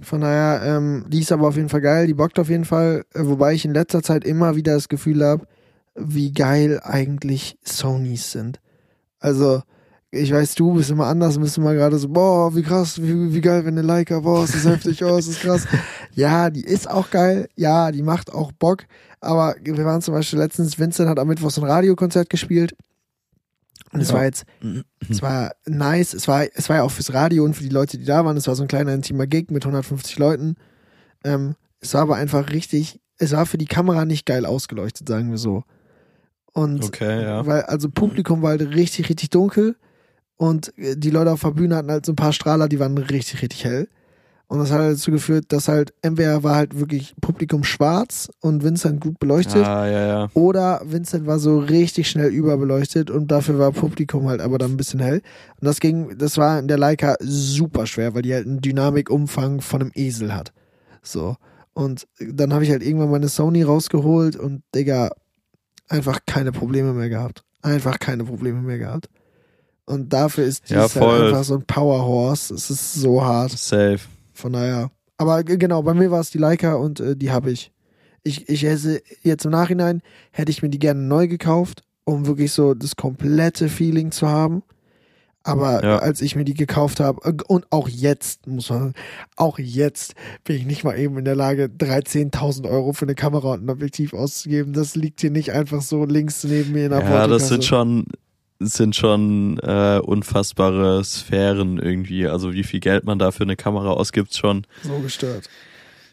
von 0.00 0.20
daher, 0.20 0.62
ähm, 0.64 1.06
die 1.08 1.20
ist 1.20 1.32
aber 1.32 1.48
auf 1.48 1.56
jeden 1.56 1.68
Fall 1.68 1.80
geil. 1.80 2.06
Die 2.06 2.14
bockt 2.14 2.38
auf 2.38 2.48
jeden 2.48 2.64
Fall. 2.64 3.04
Äh, 3.14 3.20
wobei 3.24 3.54
ich 3.54 3.64
in 3.64 3.74
letzter 3.74 4.02
Zeit 4.02 4.24
immer 4.24 4.56
wieder 4.56 4.74
das 4.74 4.88
Gefühl 4.88 5.24
habe, 5.24 5.46
wie 5.94 6.32
geil 6.32 6.80
eigentlich 6.82 7.58
Sonys 7.62 8.32
sind. 8.32 8.60
Also, 9.18 9.62
ich 10.10 10.32
weiß, 10.32 10.54
du 10.54 10.74
bist 10.74 10.90
immer 10.90 11.06
anders, 11.06 11.38
bist 11.38 11.58
immer 11.58 11.74
gerade 11.74 11.98
so, 11.98 12.08
boah, 12.08 12.54
wie 12.54 12.62
krass, 12.62 13.00
wie, 13.00 13.34
wie 13.34 13.40
geil, 13.40 13.64
wenn 13.64 13.78
eine 13.78 13.86
Leica, 13.86 14.20
boah, 14.20 14.44
ist 14.44 14.54
das 14.54 14.64
heftig, 14.64 15.02
oh, 15.04 15.16
ist 15.16 15.28
das 15.28 15.40
krass. 15.40 15.66
Ja, 16.14 16.48
die 16.48 16.64
ist 16.64 16.88
auch 16.88 17.10
geil, 17.10 17.46
ja, 17.56 17.92
die 17.92 18.00
macht 18.00 18.32
auch 18.32 18.50
Bock, 18.50 18.84
aber 19.20 19.54
wir 19.62 19.84
waren 19.84 20.00
zum 20.00 20.14
Beispiel 20.14 20.38
letztens, 20.38 20.78
Vincent 20.78 21.10
hat 21.10 21.18
am 21.18 21.28
Mittwoch 21.28 21.50
so 21.50 21.60
ein 21.60 21.68
Radiokonzert 21.70 22.30
gespielt 22.30 22.74
und 23.96 24.02
es 24.02 24.10
Ja. 24.10 24.14
war 24.14 24.24
jetzt, 24.24 24.44
es 25.08 25.22
war 25.22 25.52
nice, 25.66 26.14
es 26.14 26.28
war, 26.28 26.44
es 26.54 26.68
war 26.68 26.76
ja 26.76 26.82
auch 26.82 26.90
fürs 26.90 27.12
Radio 27.12 27.44
und 27.44 27.54
für 27.54 27.62
die 27.64 27.68
Leute, 27.70 27.98
die 27.98 28.04
da 28.04 28.24
waren, 28.24 28.36
es 28.36 28.46
war 28.46 28.54
so 28.54 28.62
ein 28.62 28.68
kleiner 28.68 28.92
intimer 28.94 29.26
Gig 29.26 29.50
mit 29.50 29.64
150 29.64 30.18
Leuten, 30.18 30.56
ähm, 31.24 31.54
es 31.80 31.94
war 31.94 32.02
aber 32.02 32.16
einfach 32.16 32.50
richtig, 32.50 33.00
es 33.18 33.32
war 33.32 33.46
für 33.46 33.58
die 33.58 33.64
Kamera 33.66 34.04
nicht 34.04 34.26
geil 34.26 34.44
ausgeleuchtet, 34.46 35.08
sagen 35.08 35.30
wir 35.30 35.38
so. 35.38 35.64
Und 36.52 36.84
Okay, 36.84 37.22
ja. 37.22 37.46
weil 37.46 37.62
also 37.62 37.90
Publikum 37.90 38.42
war 38.42 38.50
halt 38.50 38.62
richtig, 38.62 39.08
richtig 39.08 39.30
dunkel 39.30 39.76
und 40.36 40.76
äh, 40.78 40.96
die 40.96 41.10
Leute 41.10 41.32
auf 41.32 41.40
der 41.40 41.50
Bühne 41.50 41.76
hatten 41.76 41.90
halt 41.90 42.06
so 42.06 42.12
ein 42.12 42.16
paar 42.16 42.32
Strahler, 42.32 42.68
die 42.68 42.78
waren 42.80 42.96
richtig, 42.98 43.42
richtig 43.42 43.64
hell. 43.64 43.88
Und 44.48 44.60
das 44.60 44.70
hat 44.70 44.78
halt 44.78 44.92
dazu 44.94 45.10
geführt, 45.10 45.46
dass 45.48 45.66
halt 45.66 45.92
entweder 46.02 46.44
war 46.44 46.54
halt 46.54 46.78
wirklich 46.78 47.14
Publikum 47.20 47.64
schwarz 47.64 48.28
und 48.40 48.62
Vincent 48.62 49.00
gut 49.00 49.18
beleuchtet 49.18 49.66
Ah, 49.66 49.88
ja, 49.88 50.06
ja. 50.06 50.28
oder 50.34 50.82
Vincent 50.84 51.26
war 51.26 51.40
so 51.40 51.58
richtig 51.58 52.08
schnell 52.08 52.28
überbeleuchtet 52.28 53.10
und 53.10 53.32
dafür 53.32 53.58
war 53.58 53.72
Publikum 53.72 54.28
halt 54.28 54.40
aber 54.40 54.58
dann 54.58 54.72
ein 54.72 54.76
bisschen 54.76 55.00
hell. 55.00 55.20
Und 55.60 55.64
das 55.66 55.80
ging, 55.80 56.16
das 56.16 56.38
war 56.38 56.60
in 56.60 56.68
der 56.68 56.78
Leica 56.78 57.16
super 57.20 57.86
schwer, 57.86 58.14
weil 58.14 58.22
die 58.22 58.34
halt 58.34 58.46
einen 58.46 58.60
Dynamikumfang 58.60 59.60
von 59.62 59.80
einem 59.80 59.90
Esel 59.94 60.32
hat. 60.32 60.52
So. 61.02 61.34
Und 61.74 62.06
dann 62.20 62.54
habe 62.54 62.62
ich 62.62 62.70
halt 62.70 62.84
irgendwann 62.84 63.10
meine 63.10 63.28
Sony 63.28 63.64
rausgeholt 63.64 64.36
und 64.36 64.62
Digga, 64.76 65.10
einfach 65.88 66.20
keine 66.24 66.52
Probleme 66.52 66.92
mehr 66.92 67.08
gehabt. 67.08 67.42
Einfach 67.62 67.98
keine 67.98 68.24
Probleme 68.24 68.62
mehr 68.62 68.78
gehabt. 68.78 69.08
Und 69.86 70.12
dafür 70.12 70.44
ist 70.44 70.70
die 70.70 70.74
Ja, 70.74 70.82
halt 70.82 70.96
einfach 70.96 71.44
so 71.44 71.54
ein 71.54 71.64
Powerhorse. 71.66 72.54
Es 72.54 72.70
ist 72.70 72.94
so 72.94 73.24
hart. 73.24 73.50
Safe. 73.52 73.98
Von 74.36 74.52
daher. 74.52 74.90
Aber 75.18 75.42
genau, 75.44 75.82
bei 75.82 75.94
mir 75.94 76.10
war 76.10 76.20
es 76.20 76.30
die 76.30 76.38
Leica 76.38 76.74
und 76.74 77.00
äh, 77.00 77.16
die 77.16 77.30
habe 77.30 77.50
ich. 77.50 77.72
Ich, 78.22 78.48
ich 78.48 78.62
hätte 78.64 79.02
jetzt 79.22 79.44
im 79.44 79.50
Nachhinein, 79.52 80.02
hätte 80.32 80.50
ich 80.50 80.62
mir 80.62 80.68
die 80.68 80.78
gerne 80.78 81.00
neu 81.00 81.26
gekauft, 81.28 81.82
um 82.04 82.26
wirklich 82.26 82.52
so 82.52 82.74
das 82.74 82.96
komplette 82.96 83.68
Feeling 83.68 84.10
zu 84.10 84.28
haben. 84.28 84.62
Aber 85.42 85.82
Ja. 85.84 85.98
als 86.00 86.20
ich 86.22 86.34
mir 86.34 86.44
die 86.44 86.54
gekauft 86.54 86.98
habe, 86.98 87.20
äh, 87.30 87.34
und 87.46 87.66
auch 87.70 87.88
jetzt, 87.88 88.48
muss 88.48 88.68
man, 88.68 88.94
auch 89.36 89.58
jetzt 89.60 90.14
bin 90.42 90.56
ich 90.56 90.66
nicht 90.66 90.82
mal 90.82 90.98
eben 90.98 91.16
in 91.18 91.24
der 91.24 91.36
Lage, 91.36 91.66
13.000 91.68 92.68
Euro 92.68 92.92
für 92.92 93.04
eine 93.04 93.14
Kamera 93.14 93.52
und 93.52 93.64
ein 93.64 93.70
Objektiv 93.70 94.12
auszugeben. 94.12 94.72
Das 94.72 94.96
liegt 94.96 95.20
hier 95.20 95.30
nicht 95.30 95.52
einfach 95.52 95.82
so 95.82 96.04
links 96.04 96.42
neben 96.42 96.72
mir 96.72 96.86
in 96.86 96.90
der 96.90 97.00
Ja, 97.04 97.26
das 97.28 97.48
sind 97.48 97.64
schon, 97.64 98.06
sind 98.58 98.96
schon 98.96 99.58
äh, 99.58 100.00
unfassbare 100.02 101.02
Sphären 101.04 101.78
irgendwie. 101.78 102.26
Also 102.26 102.52
wie 102.52 102.64
viel 102.64 102.80
Geld 102.80 103.04
man 103.04 103.18
da 103.18 103.30
für 103.30 103.42
eine 103.44 103.56
Kamera 103.56 103.90
ausgibt, 103.90 104.34
schon 104.34 104.66
so 104.82 104.98
gestört. 105.00 105.48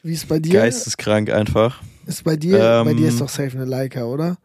Wie 0.03 0.13
ist 0.13 0.27
bei 0.27 0.39
dir? 0.39 0.53
geisteskrank 0.53 1.29
einfach. 1.31 1.81
Ist 2.05 2.23
bei 2.25 2.35
dir, 2.35 2.81
bei 2.83 2.91
Ähm, 2.91 2.97
dir 2.97 3.07
ist 3.07 3.21
doch 3.21 3.29
safe 3.29 3.55
eine 3.55 3.65
Leica, 3.65 4.03
oder? 4.03 4.37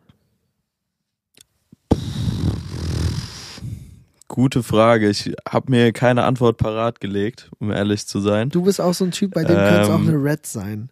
Gute 4.28 4.62
Frage. 4.62 5.08
Ich 5.08 5.32
habe 5.48 5.70
mir 5.70 5.92
keine 5.92 6.24
Antwort 6.24 6.58
parat 6.58 7.00
gelegt, 7.00 7.50
um 7.58 7.72
ehrlich 7.72 8.06
zu 8.06 8.20
sein. 8.20 8.50
Du 8.50 8.62
bist 8.62 8.80
auch 8.80 8.94
so 8.94 9.04
ein 9.04 9.10
Typ, 9.10 9.32
bei 9.34 9.42
dem 9.42 9.56
könnte 9.56 9.80
es 9.80 9.88
auch 9.88 9.98
Ähm, 9.98 10.08
eine 10.08 10.22
Red 10.22 10.46
sein. 10.46 10.90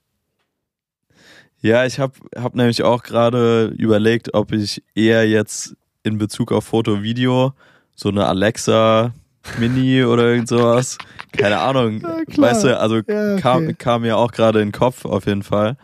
Ja, 1.60 1.84
ich 1.84 1.98
habe 2.00 2.14
hab 2.34 2.54
nämlich 2.54 2.82
auch 2.82 3.02
gerade 3.02 3.66
überlegt, 3.76 4.34
ob 4.34 4.52
ich 4.52 4.82
eher 4.94 5.28
jetzt 5.28 5.76
in 6.06 6.18
Bezug 6.18 6.52
auf 6.52 6.64
Foto, 6.64 7.02
Video 7.02 7.52
so 7.94 8.08
eine 8.08 8.26
Alexa 8.26 9.12
Mini 9.58 10.04
oder 10.04 10.24
irgend 10.26 10.48
sowas, 10.48 10.98
keine 11.32 11.58
Ahnung, 11.58 12.00
Ja, 12.00 12.18
weißt 12.36 12.64
du, 12.64 12.78
also 12.78 12.96
Ja, 12.96 13.02
okay. 13.34 13.40
kam, 13.40 13.78
kam 13.78 14.02
mir 14.02 14.16
auch 14.16 14.32
gerade 14.32 14.60
in 14.60 14.68
den 14.68 14.72
Kopf 14.72 15.04
auf 15.04 15.26
jeden 15.26 15.42
Fall. 15.42 15.76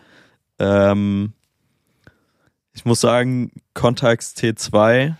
Ähm, 0.58 1.32
ich 2.72 2.84
muss 2.84 3.00
sagen, 3.00 3.52
Contax 3.74 4.34
T2, 4.36 5.14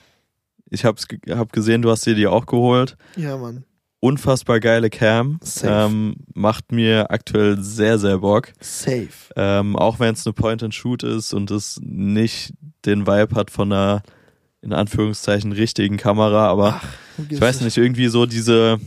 ich 0.70 0.84
hab's, 0.84 1.06
hab 1.30 1.52
gesehen, 1.52 1.82
du 1.82 1.90
hast 1.90 2.04
dir 2.06 2.14
die 2.14 2.26
auch 2.26 2.46
geholt. 2.46 2.96
Ja, 3.16 3.36
Mann. 3.36 3.64
Unfassbar 4.00 4.58
geile 4.58 4.90
Cam. 4.90 5.38
Safe. 5.42 5.92
Ähm, 5.92 6.16
macht 6.34 6.72
mir 6.72 7.10
aktuell 7.12 7.62
sehr, 7.62 7.98
sehr 8.00 8.18
Bock. 8.18 8.52
Safe. 8.58 9.08
Ähm, 9.36 9.76
auch 9.76 10.00
wenn 10.00 10.14
es 10.14 10.26
eine 10.26 10.32
Point-and-Shoot 10.32 11.04
ist 11.04 11.32
und 11.32 11.50
es 11.52 11.78
nicht 11.82 12.52
den 12.84 13.06
Vibe 13.06 13.36
hat 13.36 13.52
von 13.52 13.72
einer, 13.72 14.02
in 14.62 14.72
Anführungszeichen, 14.72 15.52
richtigen 15.52 15.96
Kamera, 15.96 16.46
aber 16.46 16.80
ich 17.28 17.40
weiß 17.40 17.60
nicht, 17.62 17.76
irgendwie 17.76 18.06
so 18.06 18.26
diese, 18.26 18.78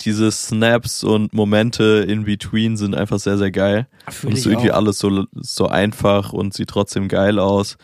diese 0.00 0.30
Snaps 0.32 1.04
und 1.04 1.32
Momente 1.34 2.04
in 2.08 2.24
between 2.24 2.76
sind 2.76 2.94
einfach 2.94 3.18
sehr, 3.18 3.38
sehr 3.38 3.50
geil. 3.50 3.86
Fühl 4.08 4.28
Und 4.28 4.34
es 4.34 4.40
ist 4.40 4.46
irgendwie 4.46 4.72
auch. 4.72 4.76
alles 4.76 4.98
so, 4.98 5.26
so 5.34 5.68
einfach 5.68 6.32
und 6.32 6.54
sieht 6.54 6.68
trotzdem 6.70 7.08
geil 7.08 7.38
aus. 7.38 7.76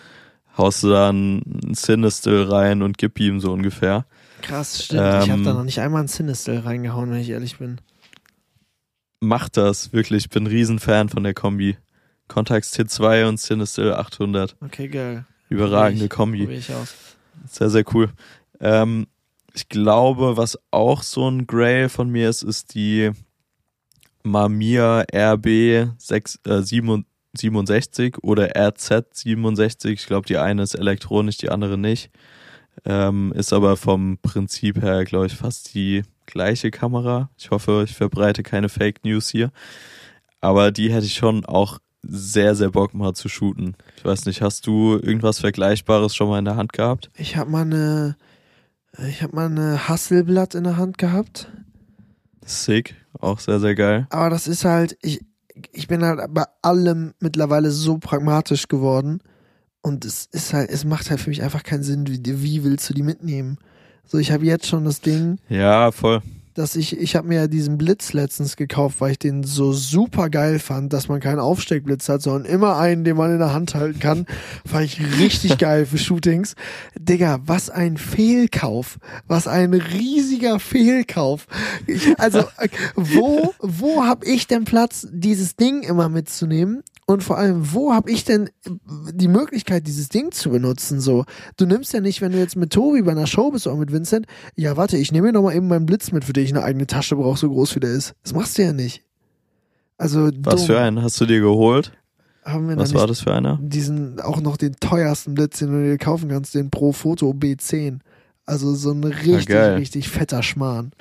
Haust 0.57 0.83
du 0.83 0.89
dann 0.89 1.43
ein 1.65 1.75
Cinestil 1.75 2.45
rein 2.45 2.83
und 2.83 2.97
gib 2.97 3.21
ihm 3.21 3.41
so 3.41 3.53
ungefähr. 3.53 4.07
Krass, 4.41 4.85
stimmt. 4.85 5.01
ich 5.01 5.31
habe 5.31 5.41
ähm, 5.41 5.45
da 5.45 5.53
noch 5.53 5.65
nicht 5.65 5.81
einmal 5.81 6.03
ein 6.03 6.09
Sinistel 6.09 6.61
reingehauen, 6.61 7.11
wenn 7.11 7.21
ich 7.21 7.31
ehrlich 7.31 7.59
bin. 7.59 7.81
Macht 9.21 9.57
das, 9.59 9.93
wirklich. 9.93 10.25
Ich 10.25 10.31
bin 10.31 10.45
ein 10.45 10.49
Riesenfan 10.49 11.09
von 11.11 11.25
der 11.25 11.35
Kombi. 11.35 11.77
Contax 12.29 12.73
T2 12.75 13.29
und 13.29 13.39
Cinestil 13.39 13.93
800. 13.93 14.57
Okay, 14.61 14.89
geil. 14.89 15.27
Überragende 15.49 16.09
Kombi. 16.09 16.41
probier 16.41 16.59
ich 16.59 16.73
aus. 16.73 16.95
Sehr, 17.49 17.71
sehr 17.71 17.85
cool. 17.95 18.11
Ähm, 18.61 19.07
ich 19.55 19.69
glaube, 19.69 20.37
was 20.37 20.59
auch 20.71 21.03
so 21.03 21.29
ein 21.29 21.47
Grail 21.47 21.89
von 21.89 22.11
mir 22.11 22.29
ist, 22.29 22.43
ist 22.43 22.75
die 22.75 23.11
Mamiya 24.23 25.05
RB 25.15 25.93
6, 25.99 26.41
äh, 26.47 26.63
67 26.63 28.19
oder 28.23 28.51
RZ 28.57 29.07
67. 29.13 30.01
Ich 30.01 30.07
glaube, 30.07 30.27
die 30.27 30.37
eine 30.37 30.63
ist 30.63 30.75
elektronisch, 30.75 31.39
die 31.39 31.51
andere 31.51 31.79
nicht. 31.79 32.11
Ähm, 32.85 33.33
ist 33.35 33.53
aber 33.53 33.77
vom 33.77 34.19
Prinzip 34.19 34.83
her, 34.83 35.05
glaube 35.05 35.27
ich, 35.27 35.35
fast 35.35 35.75
die 35.75 36.03
gleiche 36.27 36.71
Kamera. 36.71 37.31
Ich 37.39 37.51
hoffe, 37.51 37.85
ich 37.87 37.95
verbreite 37.95 38.43
keine 38.43 38.69
Fake 38.69 39.05
News 39.05 39.31
hier. 39.31 39.51
Aber 40.41 40.71
die 40.71 40.93
hätte 40.93 41.07
ich 41.07 41.15
schon 41.15 41.47
auch 41.47 41.79
sehr, 42.09 42.55
sehr 42.55 42.71
Bock 42.71 42.95
mal 42.95 43.15
zu 43.15 43.29
shooten. 43.29 43.77
Ich 43.97 44.05
weiß 44.05 44.27
nicht, 44.27 44.43
hast 44.43 44.67
du 44.67 44.95
irgendwas 44.95 45.41
Vergleichbares 45.41 46.15
schon 46.15 46.29
mal 46.29 46.39
in 46.39 46.45
der 46.45 46.57
Hand 46.57 46.73
gehabt? 46.73 47.11
Ich 47.17 47.37
habe 47.37 47.51
mal 47.51 47.63
eine, 47.63 48.17
ich 49.09 49.23
habe 49.23 49.35
mal 49.35 49.47
eine 49.47 49.89
Hasselblatt 49.89 50.55
in 50.55 50.65
der 50.65 50.77
Hand 50.77 50.99
gehabt. 50.99 51.51
Sick, 52.45 52.95
auch 53.21 53.41
sehr, 53.41 53.61
sehr 53.61 53.75
geil. 53.75 54.07
Aber 54.11 54.31
das 54.31 54.47
ist 54.47 54.65
halt, 54.65 54.97
ich, 55.03 55.21
ich 55.73 55.89
bin 55.89 56.05
halt 56.05 56.21
bei 56.33 56.45
allem 56.63 57.15
mittlerweile 57.21 57.71
so 57.71 57.99
pragmatisch 57.99 58.69
geworden. 58.69 59.21
Und 59.83 60.05
es 60.05 60.27
ist 60.33 60.53
halt, 60.53 60.71
es 60.71 60.85
macht 60.85 61.11
halt 61.11 61.21
für 61.21 61.31
mich 61.31 61.43
einfach 61.43 61.63
keinen 61.63 61.83
Sinn, 61.83 62.07
wie, 62.09 62.43
wie 62.43 62.65
willst 62.65 62.89
du 62.91 62.95
die 62.95 63.03
mitnehmen? 63.03 63.59
So, 64.05 64.19
ich 64.19 64.33
habe 64.33 64.45
jetzt 64.45 64.67
schon 64.67 64.85
das 64.85 65.01
Ding, 65.01 65.39
Ja, 65.49 65.91
voll. 65.93 66.23
Dass 66.57 66.75
ich, 66.75 66.99
ich 66.99 67.17
habe 67.17 67.29
mir 67.29 67.35
ja 67.35 67.47
diesen 67.47 67.77
Blitz 67.77 68.13
letztens 68.13 68.57
gekauft, 68.57 68.97
weil 69.01 69.13
ich 69.13 69.19
den 69.19 69.45
so 69.45 69.73
super 69.73 70.31
geil 70.31 70.59
fand, 70.59 70.93
dass 70.93 71.09
man 71.09 71.21
keinen 71.21 71.39
Aufsteckblitz 71.39 72.09
hat, 72.09 72.23
sondern 72.23 72.51
immer 72.51 72.77
einen, 72.79 73.05
den 73.05 73.17
man 73.17 73.33
in 73.33 73.39
der 73.39 73.53
Hand 73.53 73.75
halten 73.75 74.01
kann. 74.01 74.27
Fand 74.65 74.87
ich 74.87 75.19
richtig 75.19 75.59
geil 75.59 75.85
für 75.85 75.99
Shootings. 75.99 76.55
Digga, 76.99 77.41
was 77.45 77.69
ein 77.69 77.99
Fehlkauf. 77.99 78.99
Was 79.27 79.47
ein 79.47 79.75
riesiger 79.75 80.59
Fehlkauf. 80.59 81.47
Ich, 81.87 82.19
also, 82.19 82.45
wo, 82.95 83.55
wo 83.61 84.05
hab 84.05 84.25
ich 84.25 84.47
denn 84.47 84.65
Platz, 84.65 85.07
dieses 85.11 85.57
Ding 85.57 85.83
immer 85.83 86.09
mitzunehmen? 86.09 86.83
Und 87.09 87.23
vor 87.23 87.39
allem, 87.39 87.73
wo 87.73 87.95
habe 87.95 88.11
ich 88.11 88.25
denn 88.25 88.51
die 89.13 89.29
Möglichkeit, 89.29 89.87
dieses 89.87 90.09
Ding 90.09 90.33
zu 90.33 90.51
benutzen? 90.51 90.99
So, 90.99 91.25
du 91.57 91.65
nimmst 91.65 91.93
ja 91.93 92.01
nicht, 92.01 92.21
wenn 92.21 92.33
du 92.33 92.39
jetzt 92.39 92.57
mit 92.57 92.73
Tobi 92.73 93.03
bei 93.03 93.13
einer 93.13 93.29
Show 93.29 93.53
bist 93.53 93.69
oder 93.69 93.77
mit 93.77 93.93
Vincent, 93.93 94.27
ja, 94.57 94.77
warte, 94.77 94.97
ich 94.97 95.13
nehme 95.13 95.29
mir 95.29 95.33
noch 95.33 95.43
mal 95.43 95.55
eben 95.55 95.69
meinen 95.69 95.87
Blitz 95.87 96.11
mit, 96.11 96.25
für 96.25 96.33
den 96.33 96.46
ich 96.47 96.53
eine 96.53 96.63
eigene 96.65 96.87
Tasche 96.87 97.17
brauche, 97.17 97.39
so 97.39 97.49
groß 97.49 97.77
wie 97.77 97.81
der 97.81 97.91
ist. 97.91 98.15
Das 98.23 98.33
machst 98.35 98.57
du 98.59 98.63
ja 98.63 98.73
nicht. 98.73 99.03
Also, 99.99 100.31
Was 100.41 100.57
dumm. 100.57 100.67
für 100.67 100.81
einen 100.81 101.03
hast 101.03 101.21
du 101.21 101.27
dir 101.27 101.41
geholt? 101.41 101.93
haben 102.45 102.69
wir 102.69 102.77
Was 102.77 102.95
war 102.95 103.07
das 103.09 103.21
für 103.21 103.35
einer? 103.35 103.59
diesen, 103.61 104.21
auch 104.21 104.41
noch 104.41 104.57
den 104.57 104.77
teuersten 104.77 105.35
Blitz, 105.35 105.59
den 105.59 105.73
du 105.73 105.83
dir 105.83 105.99
kaufen 105.99 106.29
kannst, 106.29 106.55
den 106.55 106.71
Pro 106.71 106.93
Photo 106.93 107.31
B10. 107.31 107.99
Also 108.45 108.75
so 108.77 108.93
ein 108.93 109.03
richtig, 109.03 109.47
geil. 109.47 109.75
richtig 109.75 110.09
fetter 110.09 110.43
Schmarrn. 110.45 110.93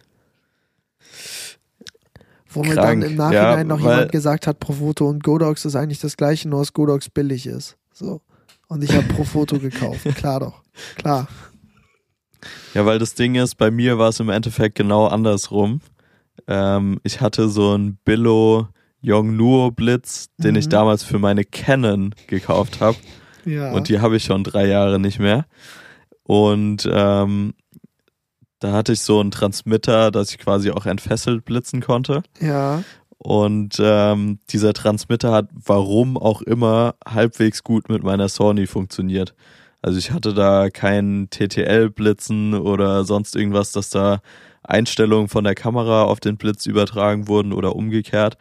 Wo 2.50 2.64
mir 2.64 2.76
dann 2.76 3.02
im 3.02 3.16
Nachhinein 3.16 3.58
Ja, 3.58 3.64
noch 3.64 3.80
jemand 3.80 4.12
gesagt 4.12 4.48
hat, 4.48 4.60
Profoto 4.60 5.08
und 5.10 5.24
Godox 5.24 5.66
ist 5.66 5.76
eigentlich 5.76 6.00
das 6.00 6.16
gleiche, 6.18 6.48
nur 6.48 6.60
dass 6.60 6.74
Godox 6.74 7.10
billig 7.10 7.46
ist. 7.48 7.76
So. 7.94 8.22
Und 8.68 8.84
ich 8.84 8.92
habe 8.96 9.04
Profoto 9.14 9.60
gekauft. 9.60 10.04
Klar 10.16 10.40
doch. 10.40 10.62
Klar. 10.96 11.28
Ja, 12.74 12.86
weil 12.86 13.00
das 13.00 13.14
Ding 13.16 13.36
ist, 13.36 13.56
bei 13.56 13.72
mir 13.72 13.98
war 13.98 14.10
es 14.10 14.20
im 14.20 14.30
Endeffekt 14.30 14.76
genau 14.76 15.08
andersrum. 15.08 15.82
Ähm, 16.48 17.00
ich 17.04 17.22
hatte 17.22 17.50
so 17.50 17.72
einen 17.74 17.98
Billo 18.06 18.68
Yongnuo 19.02 19.72
Blitz, 19.72 20.30
den 20.38 20.56
ich 20.56 20.66
Mhm. 20.66 20.70
damals 20.72 21.04
für 21.04 21.20
meine 21.20 21.44
Canon 21.46 22.14
gekauft 22.28 22.82
habe. 22.82 22.98
Ja. 23.46 23.72
Und 23.74 23.90
die 23.90 24.00
habe 24.00 24.18
ich 24.18 24.24
schon 24.24 24.44
drei 24.44 24.68
Jahre 24.68 25.00
nicht 25.00 25.20
mehr. 25.20 25.46
Und 26.24 26.90
ähm, 26.92 27.54
da 28.60 28.72
hatte 28.72 28.94
ich 28.94 29.02
so 29.02 29.20
einen 29.20 29.32
Transmitter, 29.32 30.10
dass 30.12 30.32
ich 30.32 30.40
quasi 30.40 30.72
auch 30.72 30.86
entfesselt 30.86 31.46
blitzen 31.46 31.82
konnte. 31.82 32.24
ja. 32.42 32.84
Und 33.18 33.78
ähm, 33.80 34.38
dieser 34.52 34.74
Transmitter 34.74 35.32
hat, 35.32 35.50
warum 35.54 36.16
auch 36.16 36.44
immer, 36.44 36.94
halbwegs 37.08 37.64
gut 37.64 37.90
mit 37.90 38.04
meiner 38.04 38.30
Sony 38.30 38.68
funktioniert. 38.68 39.34
Also 39.86 40.00
ich 40.00 40.10
hatte 40.10 40.34
da 40.34 40.72
keinen 40.72 41.30
TTL-Blitzen 41.30 42.56
oder 42.56 43.04
sonst 43.04 43.36
irgendwas, 43.36 43.72
dass 43.72 43.92
da 43.92 44.20
Einstellungen 44.64 45.28
von 45.28 45.44
der 45.44 45.54
Kamera 45.54 46.06
auf 46.06 46.20
den 46.20 46.38
Blitz 46.38 46.66
übertragen 46.66 47.28
wurden 47.28 47.54
oder 47.54 47.76
umgekehrt. 47.76 48.36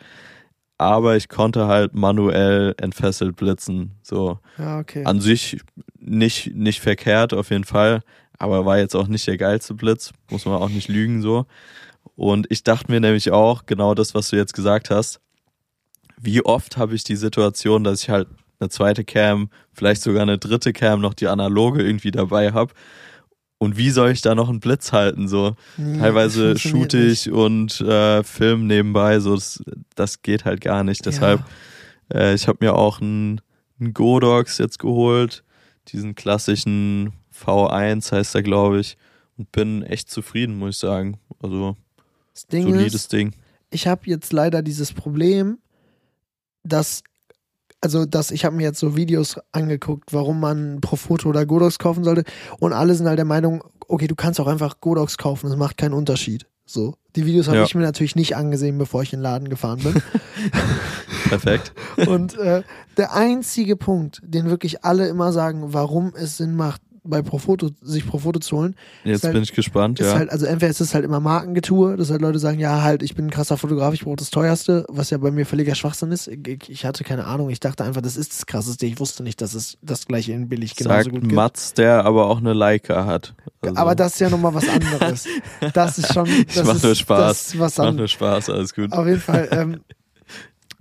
Aber 0.78 1.16
ich 1.16 1.28
konnte 1.28 1.66
halt 1.66 1.94
manuell 1.94 2.74
entfesselt 2.78 3.36
blitzen. 3.36 3.90
So 4.02 4.38
Ja, 4.56 4.78
okay. 4.78 5.04
an 5.04 5.20
sich 5.20 5.60
nicht, 5.98 6.54
nicht 6.54 6.80
verkehrt 6.80 7.34
auf 7.34 7.50
jeden 7.50 7.64
Fall, 7.64 8.00
aber 8.38 8.64
war 8.64 8.78
jetzt 8.78 8.96
auch 8.96 9.06
nicht 9.06 9.26
der 9.26 9.36
geilste 9.36 9.74
Blitz, 9.74 10.12
muss 10.30 10.46
man 10.46 10.54
auch 10.54 10.70
nicht 10.70 10.88
lügen 10.88 11.20
so. 11.20 11.44
Und 12.16 12.46
ich 12.48 12.64
dachte 12.64 12.90
mir 12.90 13.00
nämlich 13.00 13.32
auch, 13.32 13.66
genau 13.66 13.94
das, 13.94 14.14
was 14.14 14.30
du 14.30 14.36
jetzt 14.36 14.54
gesagt 14.54 14.88
hast, 14.88 15.20
wie 16.18 16.42
oft 16.42 16.78
habe 16.78 16.94
ich 16.94 17.04
die 17.04 17.16
Situation, 17.16 17.84
dass 17.84 18.02
ich 18.02 18.08
halt 18.08 18.28
eine 18.60 18.68
zweite 18.68 19.04
Cam, 19.04 19.50
vielleicht 19.72 20.02
sogar 20.02 20.22
eine 20.22 20.38
dritte 20.38 20.72
Cam, 20.72 21.00
noch 21.00 21.14
die 21.14 21.28
analoge 21.28 21.82
irgendwie 21.82 22.10
dabei 22.10 22.52
habe. 22.52 22.72
Und 23.58 23.76
wie 23.76 23.90
soll 23.90 24.10
ich 24.10 24.20
da 24.20 24.34
noch 24.34 24.48
einen 24.48 24.60
Blitz 24.60 24.92
halten? 24.92 25.28
So 25.28 25.56
Nee, 25.76 25.98
teilweise 25.98 26.58
shoote 26.58 26.98
ich 26.98 27.30
und 27.30 27.80
äh, 27.80 28.22
film 28.22 28.66
nebenbei, 28.66 29.20
so 29.20 29.34
das, 29.34 29.62
das 29.94 30.22
geht 30.22 30.44
halt 30.44 30.60
gar 30.60 30.84
nicht. 30.84 31.04
nicht. 31.04 31.06
Deshalb 31.06 31.44
äh, 32.12 32.34
ich 32.34 32.48
habe 32.48 32.58
mir 32.60 32.74
auch 32.74 33.00
einen, 33.00 33.40
einen 33.80 33.94
Godox 33.94 34.58
jetzt 34.58 34.78
geholt, 34.78 35.44
diesen 35.88 36.14
klassischen 36.14 37.12
V1 37.34 38.12
heißt 38.12 38.34
er, 38.34 38.42
glaube 38.42 38.80
ich, 38.80 38.96
und 39.36 39.50
bin 39.52 39.82
echt 39.82 40.10
zufrieden, 40.10 40.56
muss 40.58 40.76
ich 40.76 40.78
sagen. 40.78 41.18
Also 41.42 41.76
Das 42.32 42.46
Ding 42.46 42.64
solides 42.64 42.94
ist, 42.94 43.12
Ding. 43.12 43.34
ich 43.70 43.86
habe 43.86 44.02
jetzt 44.04 44.32
leider 44.32 44.62
dieses 44.62 44.92
Problem, 44.92 45.58
dass 46.62 47.02
also 47.84 48.06
dass 48.06 48.30
ich 48.30 48.44
habe 48.44 48.56
mir 48.56 48.62
jetzt 48.64 48.80
so 48.80 48.96
Videos 48.96 49.36
angeguckt, 49.52 50.12
warum 50.12 50.40
man 50.40 50.80
Profoto 50.80 51.28
oder 51.28 51.44
Godox 51.46 51.78
kaufen 51.78 52.02
sollte 52.02 52.24
und 52.58 52.72
alle 52.72 52.94
sind 52.94 53.06
halt 53.06 53.18
der 53.18 53.24
Meinung, 53.26 53.62
okay, 53.86 54.06
du 54.08 54.14
kannst 54.16 54.40
auch 54.40 54.46
einfach 54.48 54.80
Godox 54.80 55.18
kaufen, 55.18 55.48
das 55.50 55.56
macht 55.58 55.76
keinen 55.76 55.92
Unterschied. 55.92 56.46
So, 56.66 56.94
die 57.14 57.26
Videos 57.26 57.46
habe 57.46 57.58
Ja. 57.58 57.64
ich 57.64 57.74
mir 57.74 57.82
natürlich 57.82 58.16
nicht 58.16 58.36
angesehen, 58.36 58.78
bevor 58.78 59.02
ich 59.02 59.12
in 59.12 59.18
den 59.18 59.24
Laden 59.24 59.48
gefahren 59.50 59.80
bin. 59.80 60.02
Perfekt. 61.28 61.72
und 62.08 62.36
äh, 62.38 62.62
der 62.96 63.14
einzige 63.14 63.76
Punkt, 63.76 64.20
den 64.24 64.48
wirklich 64.48 64.84
alle 64.84 65.06
immer 65.08 65.32
sagen, 65.32 65.72
warum 65.74 66.12
es 66.16 66.38
Sinn 66.38 66.56
macht, 66.56 66.80
bei 67.06 67.20
Profoto 67.22 67.70
sich 67.82 68.06
Profoto 68.06 68.40
zu 68.40 68.56
holen, 68.56 68.74
Jetzt 69.04 69.24
halt- 69.24 69.34
bin 69.34 69.42
ich 69.42 69.52
gespannt, 69.52 70.00
ist 70.00 70.06
ja. 70.06 70.14
halt, 70.14 70.30
also 70.30 70.46
entweder 70.46 70.70
ist 70.70 70.80
es 70.80 70.94
halt 70.94 71.04
immer 71.04 71.20
Markengetue, 71.20 71.96
dass 71.96 72.10
halt 72.10 72.22
Leute 72.22 72.38
sagen, 72.38 72.58
ja, 72.58 72.82
halt, 72.82 73.02
ich 73.02 73.14
bin 73.14 73.26
ein 73.26 73.30
krasser 73.30 73.56
Fotograf, 73.58 73.92
ich 73.94 74.04
brauche 74.04 74.16
das 74.16 74.30
teuerste, 74.30 74.86
was 74.88 75.10
ja 75.10 75.18
bei 75.18 75.30
mir 75.30 75.44
völliger 75.44 75.74
Schwachsinn 75.74 76.10
ist. 76.12 76.28
Ich, 76.28 76.70
ich 76.70 76.84
hatte 76.86 77.04
keine 77.04 77.26
Ahnung, 77.26 77.50
ich 77.50 77.60
dachte 77.60 77.84
einfach, 77.84 78.00
das 78.00 78.16
ist 78.16 78.32
das 78.32 78.46
krasseste. 78.46 78.86
Ich 78.86 78.98
wusste 79.00 79.22
nicht, 79.22 79.40
dass 79.42 79.52
es 79.54 79.76
das 79.82 80.06
gleiche 80.06 80.32
in 80.32 80.48
billig 80.48 80.74
genauso 80.76 80.94
Sagt 80.96 81.10
gut 81.10 81.20
gibt. 81.22 81.34
Mats, 81.34 81.74
der 81.74 82.04
aber 82.06 82.26
auch 82.26 82.38
eine 82.38 82.54
Leica 82.54 83.04
hat. 83.04 83.34
Also, 83.60 83.76
Aber 83.76 83.94
das 83.94 84.14
ist 84.14 84.20
ja 84.20 84.30
nochmal 84.30 84.54
was 84.54 84.68
anderes. 84.68 85.26
Das 85.74 85.98
ist 85.98 86.12
schon, 86.12 86.26
ich 86.26 86.46
das 86.54 86.64
mach 86.66 86.76
ist, 86.76 86.84
nur 86.84 86.94
Spaß. 86.94 87.18
Das 87.18 87.46
ist 87.48 87.58
was 87.58 87.76
macht 87.78 87.86
anderes. 87.88 87.98
nur 87.98 88.08
Spaß, 88.08 88.50
alles 88.50 88.74
gut. 88.74 88.92
Auf 88.92 89.06
jeden 89.06 89.20
Fall, 89.20 89.48
ähm, 89.50 89.80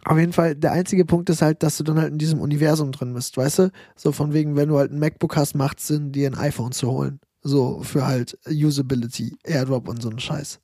auf 0.06 0.18
jeden 0.18 0.34
Fall, 0.34 0.56
der 0.56 0.72
einzige 0.72 1.06
Punkt 1.06 1.30
ist 1.30 1.42
halt, 1.42 1.64
dass 1.64 1.78
du 1.78 1.84
dann 1.84 2.00
halt 2.00 2.12
in 2.12 2.18
diesem 2.18 2.42
Universum 2.42 2.92
drin 2.92 3.14
bist, 3.14 3.38
weißt 3.38 3.60
du? 3.60 3.72
So 3.96 4.12
von 4.12 4.34
wegen, 4.34 4.56
wenn 4.56 4.70
du 4.70 4.78
halt 4.78 4.92
ein 4.92 5.00
MacBook 5.00 5.36
hast, 5.36 5.56
macht 5.56 5.80
es 5.80 5.88
Sinn, 5.88 6.12
dir 6.12 6.30
ein 6.30 6.38
iPhone 6.38 6.72
zu 6.72 6.92
holen. 6.92 7.20
So 7.42 7.82
für 7.84 8.06
halt 8.06 8.38
Usability, 8.48 9.36
Airdrop 9.44 9.88
und 9.88 10.02
so 10.02 10.10
einen 10.10 10.20
Scheiß. 10.20 10.60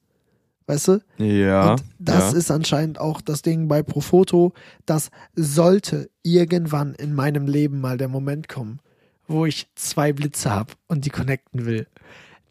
Weißt 0.68 0.88
du? 0.88 1.02
Ja, 1.18 1.72
und 1.72 1.84
das 1.98 2.32
ja. 2.32 2.38
ist 2.38 2.52
anscheinend 2.52 3.00
auch 3.00 3.22
das 3.22 3.42
Ding 3.42 3.68
bei 3.68 3.82
Profoto. 3.82 4.54
Das 4.86 5.10
sollte 5.36 6.12
irgendwann 6.22 6.94
in 6.94 7.16
meinem 7.16 7.48
Leben 7.48 7.82
mal 7.82 7.98
der 7.98 8.08
Moment 8.08 8.48
kommen, 8.48 8.80
wo 9.28 9.46
ich 9.46 9.68
zwei 9.74 10.14
Blitze 10.14 10.52
habe 10.52 10.74
und 10.88 11.06
die 11.06 11.10
connecten 11.10 11.66
will. 11.66 11.88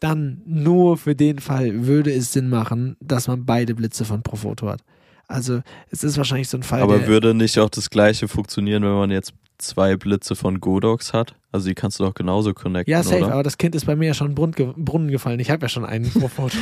Dann 0.00 0.42
nur 0.46 0.96
für 0.96 1.14
den 1.14 1.38
Fall 1.38 1.86
würde 1.86 2.12
es 2.12 2.32
Sinn 2.32 2.48
machen, 2.48 2.96
dass 3.00 3.28
man 3.28 3.44
beide 3.44 3.74
Blitze 3.74 4.04
von 4.04 4.22
Profoto 4.22 4.68
hat. 4.68 4.82
Also 5.28 5.60
es 5.90 6.02
ist 6.02 6.16
wahrscheinlich 6.16 6.48
so 6.48 6.56
ein 6.56 6.62
Fall, 6.62 6.82
aber 6.82 7.06
würde 7.06 7.34
nicht 7.34 7.58
auch 7.58 7.68
das 7.70 7.90
gleiche 7.90 8.26
funktionieren, 8.28 8.82
wenn 8.82 8.94
man 8.94 9.10
jetzt 9.10 9.32
zwei 9.58 9.96
Blitze 9.96 10.34
von 10.34 10.58
Godox 10.60 11.12
hat? 11.12 11.34
Also 11.52 11.68
die 11.68 11.74
kannst 11.74 12.00
du 12.00 12.04
doch 12.04 12.14
genauso 12.14 12.54
connecten, 12.54 12.90
ja 12.90 13.02
safe, 13.02 13.24
oder? 13.24 13.32
aber 13.34 13.42
das 13.42 13.58
Kind 13.58 13.74
ist 13.74 13.84
bei 13.86 13.94
mir 13.94 14.06
ja 14.08 14.14
schon 14.14 14.34
Brunnen 14.34 14.52
ge- 14.54 14.72
Brunnen 14.76 15.08
gefallen. 15.08 15.38
Ich 15.40 15.50
habe 15.50 15.62
ja 15.62 15.68
schon 15.68 15.84
einen 15.84 16.10
Profoto. 16.12 16.56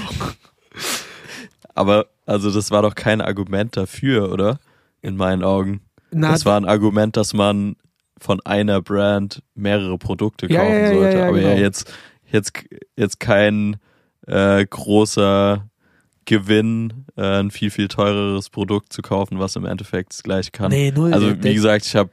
Aber 1.74 2.06
also 2.24 2.50
das 2.50 2.70
war 2.70 2.82
doch 2.82 2.94
kein 2.94 3.20
Argument 3.20 3.76
dafür, 3.76 4.32
oder? 4.32 4.58
In 5.02 5.16
meinen 5.16 5.44
Augen. 5.44 5.80
Na, 6.10 6.32
das 6.32 6.44
war 6.46 6.56
ein 6.58 6.64
Argument, 6.64 7.16
dass 7.16 7.34
man 7.34 7.76
von 8.18 8.40
einer 8.44 8.80
Brand 8.80 9.42
mehrere 9.54 9.98
Produkte 9.98 10.50
Ja, 10.50 10.62
kaufen 10.62 10.72
ja, 10.72 10.80
ja, 10.80 10.94
sollte. 10.94 11.18
ja, 11.18 11.28
Aber 11.28 11.40
ja 11.40 11.48
genau. 11.50 11.60
jetzt, 11.60 11.92
jetzt, 12.32 12.52
jetzt 12.96 13.20
kein 13.20 13.76
äh, 14.26 14.64
großer 14.64 15.68
Gewinn, 16.26 17.06
äh, 17.16 17.40
ein 17.40 17.50
viel, 17.50 17.70
viel 17.70 17.88
teureres 17.88 18.50
Produkt 18.50 18.92
zu 18.92 19.00
kaufen, 19.00 19.38
was 19.38 19.56
im 19.56 19.64
Endeffekt 19.64 20.12
das 20.12 20.22
gleiche 20.22 20.50
kann. 20.50 20.70
nee, 20.70 20.92
null. 20.92 21.14
also 21.14 21.30
wie 21.30 21.36
der, 21.36 21.54
gesagt, 21.54 21.86
ich 21.86 21.96
habe 21.96 22.10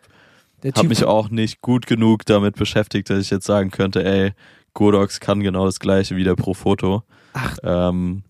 hab 0.66 0.86
mich 0.86 1.04
auch 1.04 1.30
nicht 1.30 1.62
gut 1.62 1.88
genug 1.88 2.26
damit 2.26 2.56
beschäftigt, 2.56 3.10
dass 3.10 3.20
ich 3.20 3.30
jetzt 3.30 3.46
sagen 3.46 3.72
könnte, 3.72 4.06
ey, 4.06 4.32
Godox 4.74 5.20
kann 5.20 5.42
genau 5.42 5.66
das 5.66 5.80
gleiche 5.80 6.16
wie 6.16 6.24
der 6.24 6.36
Profoto. 6.36 7.04
Ach. 7.34 7.58
Ähm, 7.64 8.24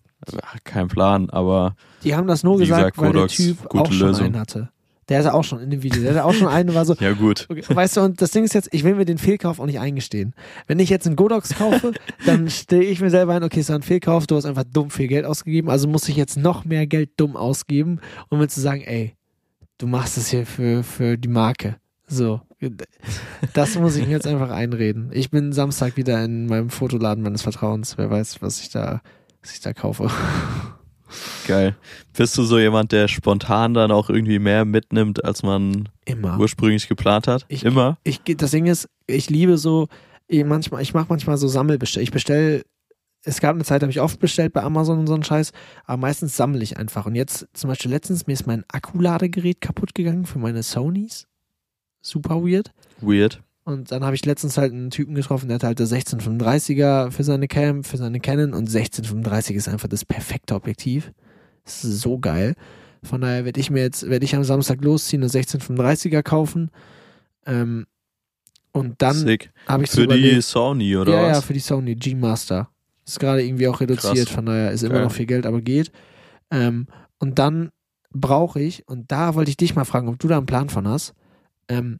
kein 0.64 0.88
Plan, 0.88 1.28
aber 1.30 1.76
Die 2.02 2.14
haben 2.14 2.26
das 2.26 2.42
nur 2.42 2.58
gesagt, 2.58 2.96
gesagt, 2.96 2.98
weil 2.98 3.12
Godox, 3.12 3.36
der 3.36 3.46
Typ 3.46 3.68
gute 3.68 3.84
auch 3.84 3.92
schon 3.92 4.06
Lösung. 4.08 4.26
einen 4.26 4.38
hatte. 4.38 4.70
Der 5.08 5.20
ist 5.20 5.26
auch 5.26 5.44
schon 5.44 5.60
in 5.60 5.70
dem 5.70 5.82
Video. 5.82 6.02
Der 6.02 6.12
hatte 6.12 6.24
auch 6.24 6.32
schon 6.32 6.48
einen, 6.48 6.74
war 6.74 6.84
so, 6.84 6.94
ja 7.00 7.12
gut. 7.12 7.46
okay, 7.48 7.62
weißt 7.68 7.96
du, 7.96 8.00
und 8.02 8.22
das 8.22 8.30
Ding 8.30 8.44
ist 8.44 8.54
jetzt, 8.54 8.68
ich 8.72 8.84
will 8.84 8.94
mir 8.94 9.04
den 9.04 9.18
Fehlkauf 9.18 9.60
auch 9.60 9.66
nicht 9.66 9.80
eingestehen. 9.80 10.34
Wenn 10.66 10.78
ich 10.78 10.90
jetzt 10.90 11.06
einen 11.06 11.16
Godox 11.16 11.54
kaufe, 11.54 11.92
dann 12.26 12.48
stehe 12.50 12.82
ich 12.82 13.00
mir 13.00 13.10
selber 13.10 13.34
ein, 13.34 13.44
okay, 13.44 13.60
es 13.60 13.68
war 13.68 13.76
ein 13.76 13.82
Fehlkauf, 13.82 14.26
du 14.26 14.36
hast 14.36 14.46
einfach 14.46 14.64
dumm 14.64 14.90
viel 14.90 15.08
Geld 15.08 15.24
ausgegeben, 15.24 15.70
also 15.70 15.88
muss 15.88 16.08
ich 16.08 16.16
jetzt 16.16 16.36
noch 16.36 16.64
mehr 16.64 16.86
Geld 16.86 17.10
dumm 17.16 17.36
ausgeben, 17.36 18.00
um 18.28 18.38
mir 18.38 18.48
zu 18.48 18.60
sagen, 18.60 18.82
ey, 18.82 19.14
du 19.78 19.86
machst 19.86 20.16
es 20.16 20.28
hier 20.28 20.46
für, 20.46 20.82
für 20.82 21.18
die 21.18 21.28
Marke. 21.28 21.76
So. 22.06 22.40
Das 23.52 23.78
muss 23.78 23.96
ich 23.96 24.06
mir 24.06 24.12
jetzt 24.12 24.26
einfach 24.26 24.50
einreden. 24.50 25.10
Ich 25.12 25.30
bin 25.30 25.52
Samstag 25.52 25.96
wieder 25.96 26.24
in 26.24 26.46
meinem 26.46 26.70
Fotoladen 26.70 27.22
meines 27.22 27.42
Vertrauens. 27.42 27.98
Wer 27.98 28.10
weiß, 28.10 28.40
was 28.40 28.60
ich 28.60 28.70
da, 28.70 29.02
was 29.42 29.52
ich 29.52 29.60
da 29.60 29.72
kaufe. 29.72 30.10
Geil. 31.46 31.76
Bist 32.16 32.36
du 32.38 32.42
so 32.44 32.58
jemand, 32.58 32.92
der 32.92 33.08
spontan 33.08 33.74
dann 33.74 33.90
auch 33.90 34.08
irgendwie 34.10 34.38
mehr 34.38 34.64
mitnimmt, 34.64 35.24
als 35.24 35.42
man 35.42 35.88
Immer. 36.04 36.38
ursprünglich 36.38 36.88
geplant 36.88 37.26
hat? 37.28 37.44
Ich- 37.48 37.64
Immer? 37.64 37.98
ich, 38.04 38.20
das 38.36 38.50
Ding 38.50 38.66
ist, 38.66 38.88
ich 39.06 39.30
liebe 39.30 39.58
so, 39.58 39.88
ich 40.26 40.44
manchmal, 40.44 40.82
ich 40.82 40.94
mache 40.94 41.06
manchmal 41.08 41.36
so 41.36 41.48
Sammelbestell. 41.48 42.02
Ich 42.02 42.10
bestelle 42.10 42.62
es 43.26 43.40
gab 43.40 43.54
eine 43.54 43.64
Zeit, 43.64 43.80
da 43.80 43.84
habe 43.86 43.90
ich 43.90 44.00
oft 44.02 44.18
bestellt 44.20 44.52
bei 44.52 44.62
Amazon 44.62 44.98
und 44.98 45.06
so 45.06 45.14
einen 45.14 45.22
Scheiß, 45.24 45.52
aber 45.86 45.96
meistens 45.96 46.36
sammle 46.36 46.62
ich 46.62 46.76
einfach. 46.76 47.06
Und 47.06 47.14
jetzt 47.14 47.46
zum 47.54 47.68
Beispiel 47.68 47.90
letztens, 47.90 48.26
mir 48.26 48.34
ist 48.34 48.46
mein 48.46 48.64
Akkuladegerät 48.68 49.62
kaputt 49.62 49.94
gegangen 49.94 50.26
für 50.26 50.38
meine 50.38 50.62
Sonys. 50.62 51.26
Super 52.02 52.42
weird. 52.44 52.70
Weird. 53.00 53.40
Und 53.64 53.90
dann 53.90 54.04
habe 54.04 54.14
ich 54.14 54.24
letztens 54.26 54.58
halt 54.58 54.72
einen 54.72 54.90
Typen 54.90 55.14
getroffen, 55.14 55.48
der 55.48 55.54
hat 55.56 55.64
halt 55.64 55.80
das 55.80 55.90
1635er 55.92 57.10
für 57.10 57.24
seine 57.24 57.48
Cam, 57.48 57.82
für 57.82 57.96
seine 57.96 58.20
Canon 58.20 58.52
und 58.52 58.68
1635 58.68 59.56
ist 59.56 59.68
einfach 59.68 59.88
das 59.88 60.04
perfekte 60.04 60.54
Objektiv. 60.54 61.12
Das 61.64 61.82
ist 61.84 62.00
so 62.00 62.18
geil. 62.18 62.54
Von 63.02 63.22
daher 63.22 63.44
werde 63.46 63.58
ich 63.60 63.70
mir 63.70 63.80
jetzt, 63.80 64.08
werde 64.08 64.24
ich 64.24 64.34
am 64.36 64.44
Samstag 64.44 64.82
losziehen 64.82 65.22
und 65.22 65.30
1635er 65.30 66.22
kaufen. 66.22 66.70
Ähm, 67.46 67.86
und 68.72 69.00
dann 69.00 69.16
habe 69.66 69.84
ich 69.84 69.90
Für 69.90 69.96
die 69.98 70.02
überlegt- 70.04 70.42
Sony 70.44 70.96
oder 70.96 71.12
ja, 71.14 71.22
ja, 71.28 71.30
was? 71.36 71.44
für 71.44 71.52
die 71.54 71.60
Sony 71.60 71.94
G-Master. 71.94 72.68
Ist 73.06 73.20
gerade 73.20 73.44
irgendwie 73.44 73.68
auch 73.68 73.80
reduziert, 73.80 74.26
Krass. 74.26 74.28
von 74.30 74.46
daher 74.46 74.72
ist 74.72 74.82
immer 74.82 74.94
Geil. 74.94 75.04
noch 75.04 75.12
viel 75.12 75.26
Geld, 75.26 75.46
aber 75.46 75.60
geht. 75.60 75.92
Ähm, 76.50 76.86
und 77.18 77.38
dann 77.38 77.70
brauche 78.10 78.60
ich, 78.60 78.86
und 78.88 79.10
da 79.12 79.34
wollte 79.34 79.50
ich 79.50 79.56
dich 79.56 79.74
mal 79.74 79.84
fragen, 79.84 80.08
ob 80.08 80.18
du 80.18 80.28
da 80.28 80.36
einen 80.36 80.46
Plan 80.46 80.68
von 80.70 80.88
hast. 80.88 81.14
Ähm, 81.68 81.98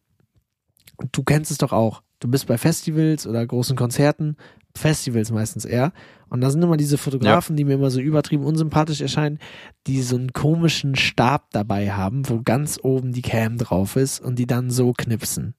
du 1.12 1.22
kennst 1.22 1.51
es 1.51 1.59
doch 1.59 1.72
auch. 1.72 2.03
Du 2.20 2.28
bist 2.28 2.47
bei 2.47 2.59
Festivals 2.59 3.26
oder 3.26 3.45
großen 3.47 3.76
Konzerten, 3.76 4.36
Festivals 4.76 5.30
meistens 5.30 5.64
eher. 5.64 5.92
Und 6.28 6.40
da 6.40 6.51
sind 6.51 6.62
immer 6.62 6.76
diese 6.76 6.99
Fotografen, 6.99 7.57
die 7.57 7.64
mir 7.64 7.74
immer 7.74 7.90
so 7.90 8.01
übertrieben 8.01 8.45
unsympathisch 8.45 9.01
erscheinen, 9.01 9.38
die 9.86 10.03
so 10.03 10.16
einen 10.16 10.32
komischen 10.32 10.97
Stab 10.97 11.51
dabei 11.53 11.92
haben, 11.92 12.28
wo 12.28 12.40
ganz 12.42 12.78
oben 12.82 13.12
die 13.12 13.22
Cam 13.22 13.59
drauf 13.59 13.97
ist 13.97 14.20
und 14.20 14.38
die 14.38 14.47
dann 14.47 14.70
so 14.70 14.92
knipsen. 14.92 15.55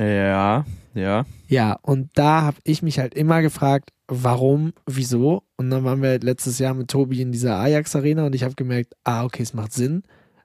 Ja, 0.00 0.64
ja. 0.94 1.26
Ja, 1.48 1.78
und 1.82 2.10
da 2.14 2.42
habe 2.42 2.56
ich 2.64 2.82
mich 2.82 2.98
halt 2.98 3.14
immer 3.14 3.42
gefragt, 3.42 3.90
warum, 4.08 4.72
wieso. 4.86 5.42
Und 5.56 5.70
dann 5.70 5.84
waren 5.84 6.02
wir 6.02 6.18
letztes 6.20 6.58
Jahr 6.58 6.74
mit 6.74 6.88
Tobi 6.88 7.20
in 7.20 7.32
dieser 7.32 7.58
Ajax-Arena 7.58 8.26
und 8.26 8.34
ich 8.34 8.44
habe 8.44 8.54
gemerkt, 8.54 8.94
ah, 9.04 9.24
okay, 9.24 9.42
es 9.42 9.54
macht 9.54 9.72
Sinn. 9.72 10.02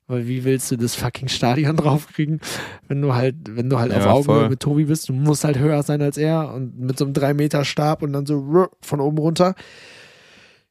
Weil 0.08 0.28
wie 0.28 0.44
willst 0.44 0.70
du 0.70 0.76
das 0.78 0.96
fucking 0.96 1.28
Stadion 1.30 1.76
draufkriegen, 1.78 2.40
wenn 2.88 3.02
du 3.02 3.16
halt, 3.16 3.36
wenn 3.50 3.70
du 3.70 3.80
halt 3.80 3.92
auf 3.92 4.04
Ja, 4.06 4.12
Augenhöhe 4.12 4.42
voll. 4.42 4.50
mit 4.50 4.60
Tobi 4.60 4.86
bist? 4.86 5.10
Du 5.10 5.14
musst 5.14 5.44
halt 5.44 5.58
höher 5.58 5.82
sein 5.84 6.02
als 6.02 6.18
er 6.18 6.54
und 6.54 6.80
mit 6.80 6.98
so 6.98 7.06
einem 7.06 7.14
3 7.14 7.34
Meter 7.34 7.66
Stab 7.66 8.04
und 8.04 8.14
dann 8.14 8.26
so 8.26 8.68
von 8.82 9.00
oben 9.00 9.18
runter. 9.18 9.56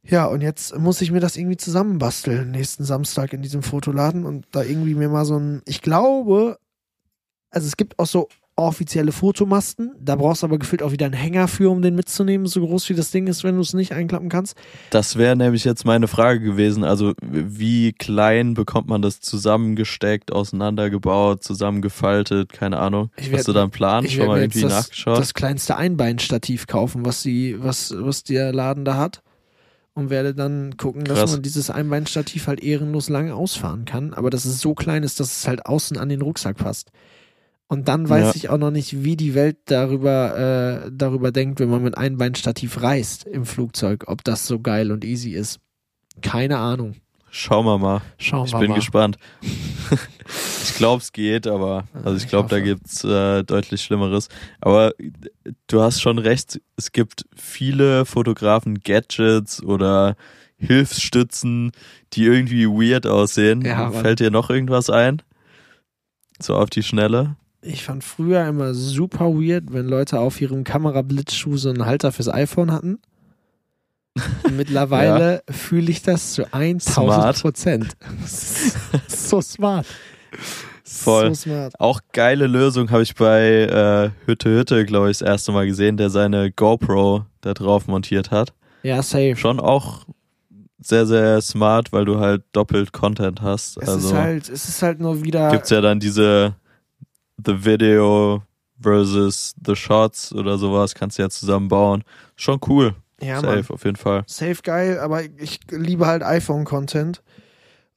Ja, 0.06 0.26
und 0.26 0.42
jetzt 0.42 0.76
muss 0.78 1.00
ich 1.00 1.10
mir 1.10 1.20
das 1.20 1.36
irgendwie 1.36 1.56
zusammenbasteln, 1.56 2.50
nächsten 2.50 2.84
Samstag 2.84 3.32
in 3.32 3.40
diesem 3.42 3.62
Fotoladen 3.62 4.26
und 4.26 4.46
da 4.52 4.62
irgendwie 4.62 4.94
mir 4.94 5.08
mal 5.08 5.24
so 5.24 5.38
ein, 5.38 5.62
ich 5.66 5.80
glaube, 5.80 6.58
also 7.50 7.66
es 7.66 7.76
gibt 7.76 7.98
auch 7.98 8.06
so 8.06 8.28
offizielle 8.56 9.10
Fotomasten, 9.10 9.92
da 10.00 10.14
brauchst 10.16 10.42
du 10.42 10.46
aber 10.46 10.58
gefühlt 10.58 10.82
auch 10.82 10.92
wieder 10.92 11.06
einen 11.06 11.14
Hänger 11.14 11.48
für, 11.48 11.70
um 11.70 11.82
den 11.82 11.94
mitzunehmen, 11.96 12.46
so 12.46 12.60
groß 12.64 12.88
wie 12.88 12.94
das 12.94 13.10
Ding 13.10 13.26
ist, 13.26 13.42
wenn 13.42 13.56
du 13.56 13.60
es 13.62 13.74
nicht 13.74 13.92
einklappen 13.92 14.28
kannst. 14.28 14.56
Das 14.90 15.16
wäre 15.16 15.34
nämlich 15.34 15.64
jetzt 15.64 15.84
meine 15.84 16.06
Frage 16.06 16.40
gewesen. 16.40 16.84
Also, 16.84 17.14
wie 17.22 17.92
klein 17.92 18.54
bekommt 18.54 18.86
man 18.88 19.02
das 19.02 19.20
zusammengesteckt, 19.20 20.32
auseinandergebaut, 20.32 21.42
zusammengefaltet? 21.42 22.52
Keine 22.52 22.78
Ahnung. 22.78 23.10
Ich 23.16 23.30
werd- 23.30 23.38
Hast 23.40 23.48
du 23.48 23.52
da 23.52 23.62
einen 23.62 23.70
Plan? 23.72 24.04
Ich 24.04 24.14
Schon 24.14 24.26
mal 24.28 24.38
irgendwie 24.40 24.60
das, 24.60 24.72
nachgeschaut? 24.72 25.18
das 25.18 25.34
kleinste 25.34 25.76
Einbeinstativ 25.76 26.66
kaufen, 26.66 27.04
was 27.04 27.22
die, 27.22 27.56
was, 27.62 27.92
was 27.96 28.22
der 28.22 28.52
Laden 28.52 28.84
da 28.84 28.96
hat. 28.96 29.22
Und 29.96 30.10
werde 30.10 30.34
dann 30.34 30.76
gucken, 30.76 31.04
dass 31.04 31.20
Krass. 31.20 31.32
man 31.32 31.42
dieses 31.42 31.70
Einbeinstativ 31.70 32.48
halt 32.48 32.60
ehrenlos 32.64 33.08
lange 33.08 33.34
ausfahren 33.34 33.84
kann. 33.84 34.12
Aber 34.12 34.28
dass 34.28 34.44
es 34.44 34.60
so 34.60 34.74
klein 34.74 35.04
ist, 35.04 35.20
dass 35.20 35.36
es 35.38 35.46
halt 35.46 35.66
außen 35.66 35.96
an 35.96 36.08
den 36.08 36.20
Rucksack 36.20 36.56
passt. 36.56 36.90
Und 37.74 37.88
dann 37.88 38.08
weiß 38.08 38.26
Ja. 38.26 38.32
ich 38.36 38.48
auch 38.50 38.56
noch 38.58 38.70
nicht, 38.70 39.02
wie 39.04 39.16
die 39.16 39.34
Welt 39.34 39.56
darüber, 39.66 40.84
äh, 40.86 40.90
darüber 40.92 41.32
denkt, 41.32 41.58
wenn 41.60 41.68
man 41.68 41.82
mit 41.82 41.98
Einbeinstativ 41.98 42.80
reist 42.80 43.24
im 43.26 43.44
Flugzeug, 43.44 44.04
ob 44.06 44.22
das 44.24 44.46
so 44.46 44.60
geil 44.60 44.90
und 44.92 45.04
easy 45.04 45.32
ist. 45.32 45.58
Keine 46.22 46.58
Ahnung. 46.58 46.94
Schauen 47.30 47.66
wir 47.66 47.78
mal. 47.78 48.00
Schauen 48.16 48.46
Ich 48.46 48.52
wir 48.52 48.60
bin 48.60 48.70
mal. 48.70 48.76
gespannt. 48.76 49.18
ich 50.62 50.74
glaube, 50.76 51.02
es 51.02 51.10
geht, 51.12 51.48
aber 51.48 51.84
also 52.04 52.16
ich 52.16 52.28
glaube, 52.28 52.48
da 52.48 52.56
hoffe. 52.56 52.64
gibt's 52.64 53.02
äh, 53.02 53.42
deutlich 53.42 53.82
Schlimmeres. 53.82 54.28
Aber 54.60 54.94
du 55.66 55.80
hast 55.82 56.00
schon 56.00 56.18
recht, 56.18 56.60
es 56.76 56.92
gibt 56.92 57.24
viele 57.34 58.04
Fotografen 58.04 58.78
Gadgets 58.80 59.62
oder 59.64 60.14
Hilfsstützen, 60.56 61.72
die 62.12 62.24
irgendwie 62.24 62.66
weird 62.68 63.06
aussehen. 63.06 63.62
Ja. 63.62 63.90
Fällt 63.90 64.20
dir 64.20 64.30
noch 64.30 64.48
irgendwas 64.48 64.88
ein? 64.88 65.20
So 66.40 66.54
auf 66.56 66.70
die 66.70 66.84
Schnelle? 66.84 67.34
Ich 67.66 67.82
fand 67.82 68.04
früher 68.04 68.46
immer 68.46 68.74
super 68.74 69.32
weird, 69.34 69.72
wenn 69.72 69.86
Leute 69.86 70.20
auf 70.20 70.40
ihrem 70.40 70.64
Kamerablitzschuh 70.64 71.56
so 71.56 71.70
einen 71.70 71.86
Halter 71.86 72.12
fürs 72.12 72.28
iPhone 72.28 72.70
hatten. 72.70 72.98
Mittlerweile 74.56 75.42
fühle 75.50 75.90
ich 75.90 76.02
das 76.02 76.34
zu 76.34 76.52
1000 76.52 76.82
Smart. 76.82 77.40
Prozent. 77.40 77.96
so 79.08 79.40
smart. 79.40 79.86
Voll. 80.84 81.34
So 81.34 81.42
smart. 81.42 81.80
Auch 81.80 82.00
geile 82.12 82.46
Lösung 82.46 82.90
habe 82.90 83.02
ich 83.02 83.14
bei 83.14 84.12
äh, 84.22 84.26
Hütte 84.26 84.50
Hütte, 84.50 84.84
glaube 84.84 85.10
ich, 85.10 85.18
das 85.18 85.28
erste 85.28 85.52
Mal 85.52 85.66
gesehen, 85.66 85.96
der 85.96 86.10
seine 86.10 86.52
GoPro 86.52 87.24
da 87.40 87.54
drauf 87.54 87.86
montiert 87.86 88.30
hat. 88.30 88.52
Ja, 88.82 89.02
safe. 89.02 89.36
Schon 89.36 89.58
auch 89.58 90.04
sehr, 90.78 91.06
sehr 91.06 91.40
smart, 91.40 91.92
weil 91.92 92.04
du 92.04 92.20
halt 92.20 92.42
doppelt 92.52 92.92
Content 92.92 93.40
hast. 93.40 93.78
Es 93.78 93.88
also 93.88 94.08
ist 94.08 94.14
halt, 94.14 94.48
es 94.50 94.68
ist 94.68 94.82
halt 94.82 95.00
nur 95.00 95.24
wieder. 95.24 95.50
gibt's 95.50 95.70
ja 95.70 95.80
dann 95.80 95.98
diese 95.98 96.54
The 97.44 97.64
Video 97.64 98.42
versus 98.80 99.54
The 99.64 99.76
Shots 99.76 100.32
oder 100.32 100.58
sowas, 100.58 100.94
kannst 100.94 101.18
du 101.18 101.22
ja 101.22 101.30
zusammenbauen. 101.30 102.04
Schon 102.36 102.58
cool. 102.68 102.94
ja, 103.20 103.40
Safe, 103.40 103.46
Mann. 103.56 103.64
auf 103.70 103.84
jeden 103.84 103.96
Fall. 103.96 104.24
Safe 104.26 104.58
geil, 104.62 104.98
aber 104.98 105.22
ich 105.22 105.60
liebe 105.70 106.06
halt 106.06 106.22
iPhone-Content. 106.22 107.22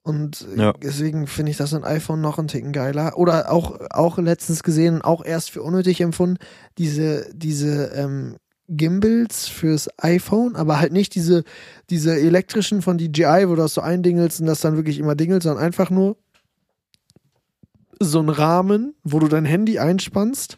Und 0.03 0.47
Ja. 0.55 0.71
deswegen 0.73 1.27
finde 1.27 1.51
ich 1.51 1.57
das 1.57 1.73
ein 1.73 1.83
iPhone 1.83 2.21
noch 2.21 2.38
einen 2.39 2.47
Ticken 2.47 2.71
geiler. 2.71 3.17
Oder 3.17 3.51
auch, 3.51 3.77
auch 3.89 4.17
letztens 4.19 4.63
gesehen, 4.63 5.01
auch 5.01 5.25
erst 5.25 5.49
für 5.51 5.61
unnötig 5.61 5.99
empfunden, 5.99 6.38
diese, 6.77 7.29
diese 7.33 7.88
ähm, 7.93 8.38
Gimbals 8.69 9.47
fürs 9.49 9.89
iPhone, 9.97 10.55
aber 10.55 10.79
halt 10.79 10.93
nicht 10.93 11.15
diese, 11.15 11.43
diese 11.89 12.17
elektrischen 12.19 12.81
von 12.81 12.97
DJI, 12.97 13.45
wo 13.47 13.55
du 13.55 13.61
das 13.63 13.73
so 13.73 13.81
eindingelst 13.81 14.39
und 14.39 14.45
das 14.47 14.61
dann 14.61 14.75
wirklich 14.77 14.99
immer 14.99 15.15
dingelt, 15.15 15.43
sondern 15.43 15.63
einfach 15.63 15.89
nur 15.89 16.15
so 17.99 18.19
ein 18.19 18.29
Rahmen, 18.29 18.95
wo 19.03 19.19
du 19.19 19.27
dein 19.27 19.45
Handy 19.45 19.79
einspannst 19.79 20.57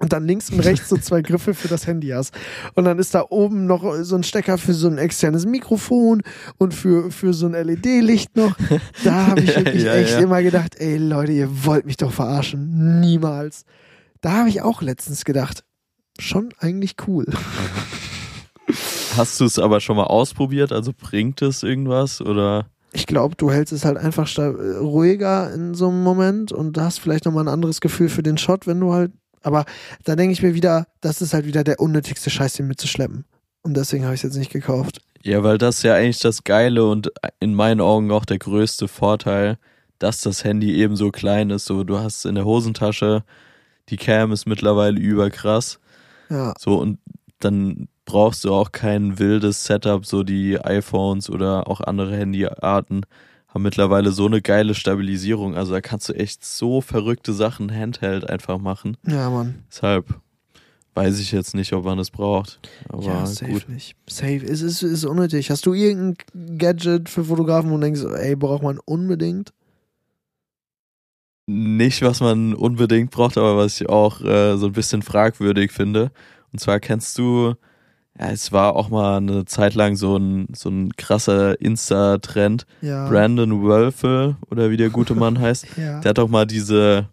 und 0.00 0.12
dann 0.12 0.26
links 0.26 0.50
und 0.50 0.60
rechts 0.60 0.88
so 0.88 0.96
zwei 0.96 1.20
Griffe 1.20 1.52
für 1.54 1.68
das 1.68 1.86
Handy 1.86 2.08
hast. 2.08 2.34
Und 2.74 2.84
dann 2.84 2.98
ist 2.98 3.14
da 3.14 3.26
oben 3.28 3.66
noch 3.66 3.84
so 4.02 4.16
ein 4.16 4.22
Stecker 4.22 4.56
für 4.58 4.72
so 4.72 4.88
ein 4.88 4.98
externes 4.98 5.44
Mikrofon 5.46 6.22
und 6.58 6.72
für, 6.74 7.10
für 7.10 7.34
so 7.34 7.46
ein 7.46 7.52
LED-Licht 7.52 8.34
noch. 8.34 8.56
Da 9.04 9.26
habe 9.26 9.42
ich 9.42 9.54
wirklich 9.56 9.84
Ja, 9.84 9.94
echt 9.94 10.12
ja. 10.12 10.20
immer 10.20 10.42
gedacht, 10.42 10.76
ey 10.78 10.96
Leute, 10.96 11.32
ihr 11.32 11.66
wollt 11.66 11.84
mich 11.84 11.98
doch 11.98 12.12
verarschen. 12.12 13.00
Niemals. 13.00 13.64
Da 14.22 14.32
habe 14.32 14.48
ich 14.48 14.62
auch 14.62 14.80
letztens 14.80 15.24
gedacht, 15.24 15.64
schon 16.18 16.48
eigentlich 16.58 16.96
cool. 17.06 17.26
Hast 19.16 19.40
du 19.40 19.44
es 19.44 19.58
aber 19.58 19.80
schon 19.80 19.96
mal 19.96 20.04
ausprobiert? 20.04 20.72
Also 20.72 20.92
bringt 20.96 21.42
es 21.42 21.62
irgendwas 21.62 22.20
oder? 22.20 22.70
Ich 22.92 23.06
glaube, 23.06 23.36
du 23.36 23.50
hältst 23.50 23.72
es 23.72 23.84
halt 23.84 23.96
einfach 23.96 24.28
ruhiger 24.38 25.52
in 25.54 25.74
so 25.74 25.88
einem 25.88 26.02
Moment 26.02 26.52
und 26.52 26.76
hast 26.78 26.98
vielleicht 26.98 27.24
nochmal 27.24 27.44
ein 27.44 27.52
anderes 27.52 27.80
Gefühl 27.80 28.08
für 28.08 28.22
den 28.22 28.38
Shot, 28.38 28.66
wenn 28.66 28.80
du 28.80 28.92
halt. 28.92 29.12
Aber 29.42 29.64
da 30.04 30.16
denke 30.16 30.32
ich 30.32 30.42
mir 30.42 30.54
wieder, 30.54 30.86
das 31.00 31.22
ist 31.22 31.32
halt 31.32 31.46
wieder 31.46 31.64
der 31.64 31.80
unnötigste 31.80 32.30
Scheiß, 32.30 32.54
den 32.54 32.66
mitzuschleppen. 32.66 33.24
Und 33.62 33.76
deswegen 33.76 34.04
habe 34.04 34.14
ich 34.14 34.20
es 34.20 34.24
jetzt 34.24 34.36
nicht 34.36 34.52
gekauft. 34.52 35.00
Ja, 35.22 35.42
weil 35.42 35.58
das 35.58 35.78
ist 35.78 35.82
ja 35.82 35.94
eigentlich 35.94 36.18
das 36.18 36.44
Geile 36.44 36.86
und 36.86 37.12
in 37.40 37.54
meinen 37.54 37.80
Augen 37.80 38.10
auch 38.10 38.24
der 38.24 38.38
größte 38.38 38.88
Vorteil, 38.88 39.58
dass 39.98 40.22
das 40.22 40.44
Handy 40.44 40.74
eben 40.74 40.96
so 40.96 41.10
klein 41.10 41.50
ist. 41.50 41.66
So, 41.66 41.84
du 41.84 41.98
hast 41.98 42.18
es 42.18 42.24
in 42.24 42.34
der 42.34 42.44
Hosentasche, 42.44 43.22
die 43.90 43.96
Cam 43.96 44.32
ist 44.32 44.46
mittlerweile 44.46 44.98
überkrass. 44.98 45.78
Ja. 46.30 46.54
So, 46.58 46.78
und 46.78 46.98
dann 47.38 47.88
brauchst 48.10 48.42
du 48.42 48.52
auch 48.52 48.72
kein 48.72 49.20
wildes 49.20 49.64
Setup, 49.64 50.04
so 50.04 50.24
die 50.24 50.58
iPhones 50.58 51.30
oder 51.30 51.68
auch 51.68 51.80
andere 51.80 52.16
Handyarten 52.16 53.06
haben 53.46 53.62
mittlerweile 53.62 54.10
so 54.10 54.26
eine 54.26 54.42
geile 54.42 54.74
Stabilisierung. 54.74 55.56
Also 55.56 55.72
da 55.72 55.80
kannst 55.80 56.08
du 56.08 56.14
echt 56.14 56.44
so 56.44 56.80
verrückte 56.80 57.32
Sachen 57.32 57.72
Handheld 57.72 58.28
einfach 58.28 58.58
machen. 58.58 58.96
Ja, 59.06 59.30
Mann. 59.30 59.62
Deshalb 59.70 60.12
weiß 60.94 61.20
ich 61.20 61.30
jetzt 61.30 61.54
nicht, 61.54 61.72
ob 61.72 61.84
man 61.84 62.00
es 62.00 62.10
braucht. 62.10 62.58
Aber 62.88 63.04
ja, 63.04 63.26
safe 63.26 63.52
gut. 63.52 63.68
nicht. 63.68 63.94
Safe. 64.08 64.44
Es 64.44 64.60
ist, 64.60 64.82
ist 64.82 65.04
unnötig. 65.04 65.50
Hast 65.50 65.64
du 65.66 65.72
irgendein 65.72 66.58
Gadget 66.58 67.08
für 67.08 67.24
Fotografen, 67.24 67.70
wo 67.70 67.74
du 67.74 67.82
denkst, 67.82 68.02
ey, 68.02 68.34
braucht 68.34 68.64
man 68.64 68.80
unbedingt? 68.84 69.52
Nicht, 71.46 72.02
was 72.02 72.20
man 72.20 72.54
unbedingt 72.54 73.12
braucht, 73.12 73.38
aber 73.38 73.56
was 73.56 73.80
ich 73.80 73.88
auch 73.88 74.20
äh, 74.20 74.56
so 74.56 74.66
ein 74.66 74.72
bisschen 74.72 75.02
fragwürdig 75.02 75.70
finde. 75.70 76.10
Und 76.52 76.58
zwar 76.58 76.80
kennst 76.80 77.16
du, 77.16 77.54
ja, 78.18 78.30
es 78.30 78.52
war 78.52 78.76
auch 78.76 78.88
mal 78.88 79.18
eine 79.18 79.44
Zeit 79.44 79.74
lang 79.74 79.96
so 79.96 80.16
ein, 80.16 80.48
so 80.54 80.68
ein 80.68 80.94
krasser 80.96 81.60
Insta-Trend. 81.60 82.66
Ja. 82.82 83.08
Brandon 83.08 83.62
Wölfe 83.62 84.36
oder 84.50 84.70
wie 84.70 84.76
der 84.76 84.90
gute 84.90 85.14
Mann 85.14 85.38
heißt. 85.40 85.66
Ja. 85.76 86.00
Der 86.00 86.10
hat 86.10 86.18
doch 86.18 86.28
mal 86.28 86.46
diese 86.46 87.08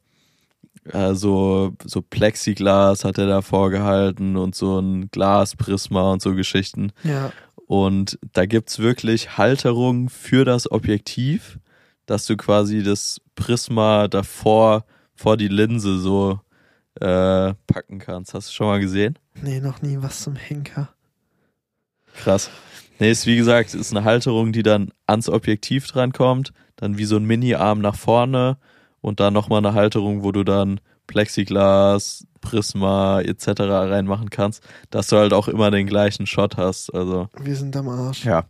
äh, 0.92 1.14
so, 1.14 1.74
so 1.84 2.02
Plexiglas 2.02 3.04
hat 3.04 3.18
er 3.18 3.28
da 3.28 3.42
vorgehalten 3.42 4.38
und 4.38 4.56
so 4.56 4.80
ein 4.80 5.10
Glasprisma 5.12 6.12
und 6.12 6.22
so 6.22 6.34
Geschichten. 6.34 6.92
Ja. 7.04 7.32
Und 7.68 8.18
da 8.34 8.46
gibt's 8.46 8.80
wirklich 8.80 9.38
Halterungen 9.38 10.10
für 10.10 10.46
das 10.46 10.72
Objektiv, 10.72 11.60
dass 12.06 12.26
du 12.26 12.38
quasi 12.38 12.82
das 12.82 13.20
Prisma 13.36 14.08
davor 14.08 14.86
vor 15.14 15.36
die 15.36 15.50
Linse 15.50 15.98
so 16.00 16.40
äh, 17.02 17.54
packen 17.68 18.00
kannst. 18.00 18.34
Hast 18.34 18.50
du 18.50 18.54
schon 18.54 18.68
mal 18.68 18.80
gesehen? 18.80 19.18
Nee, 19.42 19.60
noch 19.60 19.82
nie 19.82 19.98
was 20.02 20.22
zum 20.22 20.36
Henker. 20.36 20.90
Krass. 22.16 22.50
Nee, 23.00 23.12
ist 23.12 23.28
wie 23.28 23.38
gesagt, 23.38 23.74
ist 23.74 23.96
eine 23.96 24.04
Halterung, 24.04 24.52
die 24.52 24.64
dann 24.64 24.92
ans 25.06 25.30
Objektiv 25.30 25.86
drankommt, 25.88 26.52
dann 26.76 26.98
wie 26.98 27.06
so 27.06 27.18
ein 27.18 27.26
Mini-Arm 27.26 27.80
nach 27.80 27.96
vorne 27.96 28.58
und 29.02 29.20
dann 29.20 29.34
nochmal 29.34 29.60
eine 29.60 29.74
Halterung, 29.74 30.24
wo 30.24 30.32
du 30.32 30.44
dann 30.44 30.80
Plexiglas, 31.06 32.26
Prisma 32.42 33.22
etc. 33.22 33.48
reinmachen 33.62 34.30
kannst, 34.30 34.64
dass 34.90 35.08
du 35.08 35.18
halt 35.18 35.34
auch 35.34 35.48
immer 35.48 35.70
den 35.72 35.86
gleichen 35.88 36.26
Shot 36.26 36.58
hast. 36.58 36.94
Also 36.94 37.30
Wir 37.40 37.56
sind 37.56 37.76
am 37.76 37.88
Arsch. 37.90 38.26
ja, 38.26 38.46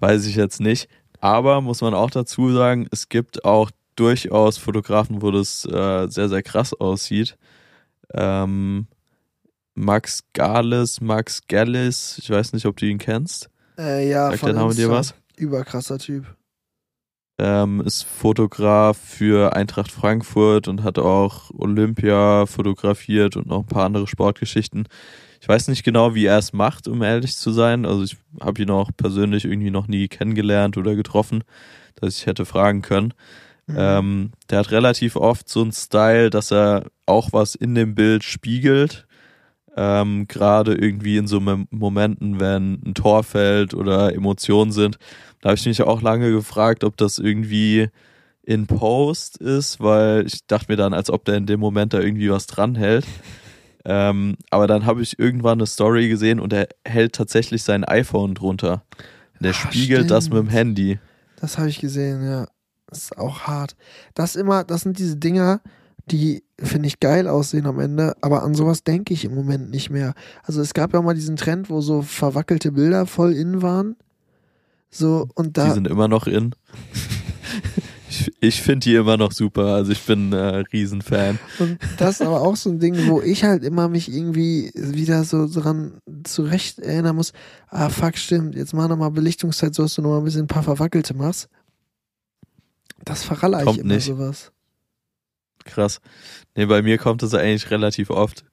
weiß 0.00 0.26
ich 0.26 0.36
jetzt 0.36 0.60
nicht. 0.60 0.88
Aber 1.20 1.60
muss 1.60 1.80
man 1.80 1.94
auch 1.94 2.10
dazu 2.10 2.52
sagen, 2.52 2.86
es 2.92 3.08
gibt 3.08 3.44
auch 3.44 3.70
durchaus 3.98 4.58
Fotografen, 4.58 5.22
wo 5.22 5.30
das 5.30 5.64
äh, 5.64 6.06
sehr, 6.08 6.28
sehr 6.28 6.42
krass 6.42 6.72
aussieht. 6.74 7.36
Ähm, 8.14 8.86
Max 9.74 10.24
Gales, 10.32 11.00
Max 11.00 11.42
Gallis, 11.46 12.18
ich 12.18 12.30
weiß 12.30 12.52
nicht, 12.52 12.66
ob 12.66 12.76
du 12.76 12.86
ihn 12.86 12.98
kennst. 12.98 13.48
Äh, 13.78 14.10
ja, 14.10 14.28
Sagt 14.28 14.40
von 14.40 14.48
der 14.48 14.56
Name 14.56 14.74
dir 14.74 14.90
was? 14.90 15.14
Überkrasser 15.36 15.98
Typ. 15.98 16.26
Ähm, 17.40 17.80
ist 17.82 18.02
Fotograf 18.02 18.98
für 18.98 19.54
Eintracht 19.54 19.92
Frankfurt 19.92 20.66
und 20.66 20.82
hat 20.82 20.98
auch 20.98 21.52
Olympia 21.56 22.46
fotografiert 22.46 23.36
und 23.36 23.46
noch 23.46 23.60
ein 23.60 23.66
paar 23.66 23.84
andere 23.84 24.08
Sportgeschichten. 24.08 24.88
Ich 25.40 25.48
weiß 25.48 25.68
nicht 25.68 25.84
genau, 25.84 26.16
wie 26.16 26.26
er 26.26 26.38
es 26.38 26.52
macht, 26.52 26.88
um 26.88 27.00
ehrlich 27.00 27.36
zu 27.36 27.52
sein. 27.52 27.86
Also 27.86 28.02
ich 28.02 28.16
habe 28.40 28.60
ihn 28.60 28.70
auch 28.70 28.90
persönlich 28.96 29.44
irgendwie 29.44 29.70
noch 29.70 29.86
nie 29.86 30.08
kennengelernt 30.08 30.76
oder 30.76 30.96
getroffen, 30.96 31.44
dass 31.94 32.18
ich 32.18 32.26
hätte 32.26 32.44
fragen 32.44 32.82
können. 32.82 33.14
Mhm. 33.68 33.76
Ähm, 33.78 34.30
der 34.50 34.58
hat 34.60 34.70
relativ 34.70 35.14
oft 35.16 35.48
so 35.48 35.62
einen 35.62 35.72
Style, 35.72 36.30
dass 36.30 36.50
er 36.50 36.84
auch 37.06 37.32
was 37.32 37.54
in 37.54 37.74
dem 37.74 37.94
Bild 37.94 38.24
spiegelt. 38.24 39.06
Ähm, 39.76 40.26
Gerade 40.26 40.74
irgendwie 40.74 41.18
in 41.18 41.26
so 41.28 41.38
Mom- 41.38 41.68
Momenten, 41.70 42.40
wenn 42.40 42.80
ein 42.84 42.94
Tor 42.94 43.22
fällt 43.22 43.74
oder 43.74 44.14
Emotionen 44.14 44.72
sind. 44.72 44.98
Da 45.40 45.50
habe 45.50 45.58
ich 45.58 45.66
mich 45.66 45.82
auch 45.82 46.02
lange 46.02 46.32
gefragt, 46.32 46.82
ob 46.82 46.96
das 46.96 47.18
irgendwie 47.18 47.88
in 48.42 48.66
Post 48.66 49.36
ist, 49.36 49.78
weil 49.80 50.26
ich 50.26 50.46
dachte 50.46 50.72
mir 50.72 50.76
dann, 50.76 50.94
als 50.94 51.10
ob 51.10 51.24
der 51.26 51.36
in 51.36 51.46
dem 51.46 51.60
Moment 51.60 51.92
da 51.92 52.00
irgendwie 52.00 52.30
was 52.30 52.46
dranhält. 52.46 53.04
Ähm, 53.84 54.36
aber 54.50 54.66
dann 54.66 54.86
habe 54.86 55.02
ich 55.02 55.18
irgendwann 55.18 55.58
eine 55.58 55.66
Story 55.66 56.08
gesehen 56.08 56.40
und 56.40 56.52
er 56.52 56.68
hält 56.84 57.12
tatsächlich 57.14 57.62
sein 57.62 57.84
iPhone 57.84 58.34
drunter. 58.34 58.82
Der 59.40 59.50
Ah, 59.50 59.54
spiegelt 59.54 60.10
das 60.10 60.24
mit 60.30 60.38
dem 60.38 60.46
stimmt. 60.46 60.52
Handy. 60.58 60.98
Das 61.40 61.58
habe 61.58 61.68
ich 61.68 61.78
gesehen, 61.78 62.24
ja. 62.24 62.48
Das 62.88 62.98
ist 63.04 63.18
auch 63.18 63.40
hart. 63.42 63.76
Das 64.14 64.34
immer, 64.34 64.64
das 64.64 64.82
sind 64.82 64.98
diese 64.98 65.16
Dinger, 65.16 65.60
die 66.10 66.42
finde 66.58 66.88
ich 66.88 67.00
geil 67.00 67.28
aussehen 67.28 67.66
am 67.66 67.78
Ende, 67.78 68.16
aber 68.22 68.42
an 68.42 68.54
sowas 68.54 68.82
denke 68.82 69.12
ich 69.14 69.24
im 69.24 69.34
Moment 69.34 69.70
nicht 69.70 69.90
mehr. 69.90 70.14
Also 70.42 70.60
es 70.60 70.74
gab 70.74 70.92
ja 70.92 70.98
auch 70.98 71.04
mal 71.04 71.14
diesen 71.14 71.36
Trend, 71.36 71.70
wo 71.70 71.80
so 71.80 72.02
verwackelte 72.02 72.72
Bilder 72.72 73.06
voll 73.06 73.34
in 73.34 73.62
waren. 73.62 73.96
So, 74.90 75.28
und 75.34 75.48
Die 75.48 75.52
da, 75.52 75.74
sind 75.74 75.86
immer 75.86 76.08
noch 76.08 76.26
in. 76.26 76.54
ich 78.08 78.32
ich 78.40 78.62
finde 78.62 78.84
die 78.84 78.94
immer 78.94 79.18
noch 79.18 79.32
super. 79.32 79.74
Also 79.74 79.92
ich 79.92 80.02
bin 80.06 80.32
äh, 80.32 80.64
Riesenfan. 80.72 81.38
und 81.58 81.78
das 81.98 82.20
ist 82.20 82.26
aber 82.26 82.40
auch 82.40 82.56
so 82.56 82.70
ein 82.70 82.78
Ding, 82.78 83.08
wo 83.08 83.20
ich 83.20 83.44
halt 83.44 83.62
immer 83.62 83.88
mich 83.88 84.10
irgendwie 84.10 84.70
wieder 84.74 85.24
so 85.24 85.46
dran 85.46 85.98
zurecht 86.24 86.78
erinnern 86.78 87.16
muss. 87.16 87.32
Ah, 87.68 87.90
fuck, 87.90 88.16
stimmt. 88.16 88.54
Jetzt 88.54 88.72
mach 88.72 88.88
nochmal 88.88 89.10
Belichtungszeit, 89.10 89.74
so 89.74 89.82
dass 89.82 89.94
du 89.94 90.02
nochmal 90.02 90.18
ein 90.20 90.24
bisschen 90.24 90.44
ein 90.44 90.48
paar 90.48 90.62
verwackelte 90.62 91.14
machst. 91.14 91.50
Das 93.08 93.24
verraller 93.24 93.60
ich 93.60 93.64
Kommt 93.64 93.78
immer 93.78 93.94
nicht. 93.94 94.04
sowas. 94.04 94.52
Krass. 95.64 96.00
Nee, 96.54 96.66
bei 96.66 96.82
mir 96.82 96.98
kommt 96.98 97.22
das 97.22 97.34
eigentlich 97.34 97.70
relativ 97.70 98.10
oft. 98.10 98.44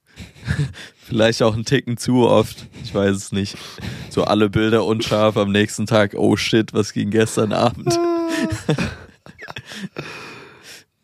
Vielleicht 1.03 1.43
auch 1.43 1.53
einen 1.53 1.65
Ticken 1.65 1.97
zu 1.97 2.27
oft. 2.27 2.67
Ich 2.83 2.93
weiß 2.95 3.15
es 3.15 3.31
nicht. 3.31 3.57
So 4.09 4.23
alle 4.23 4.49
Bilder 4.49 4.85
unscharf 4.85 5.37
am 5.37 5.51
nächsten 5.51 5.85
Tag. 5.85 6.13
Oh 6.15 6.35
shit, 6.37 6.73
was 6.73 6.93
ging 6.93 7.09
gestern 7.11 7.53
Abend? 7.53 7.97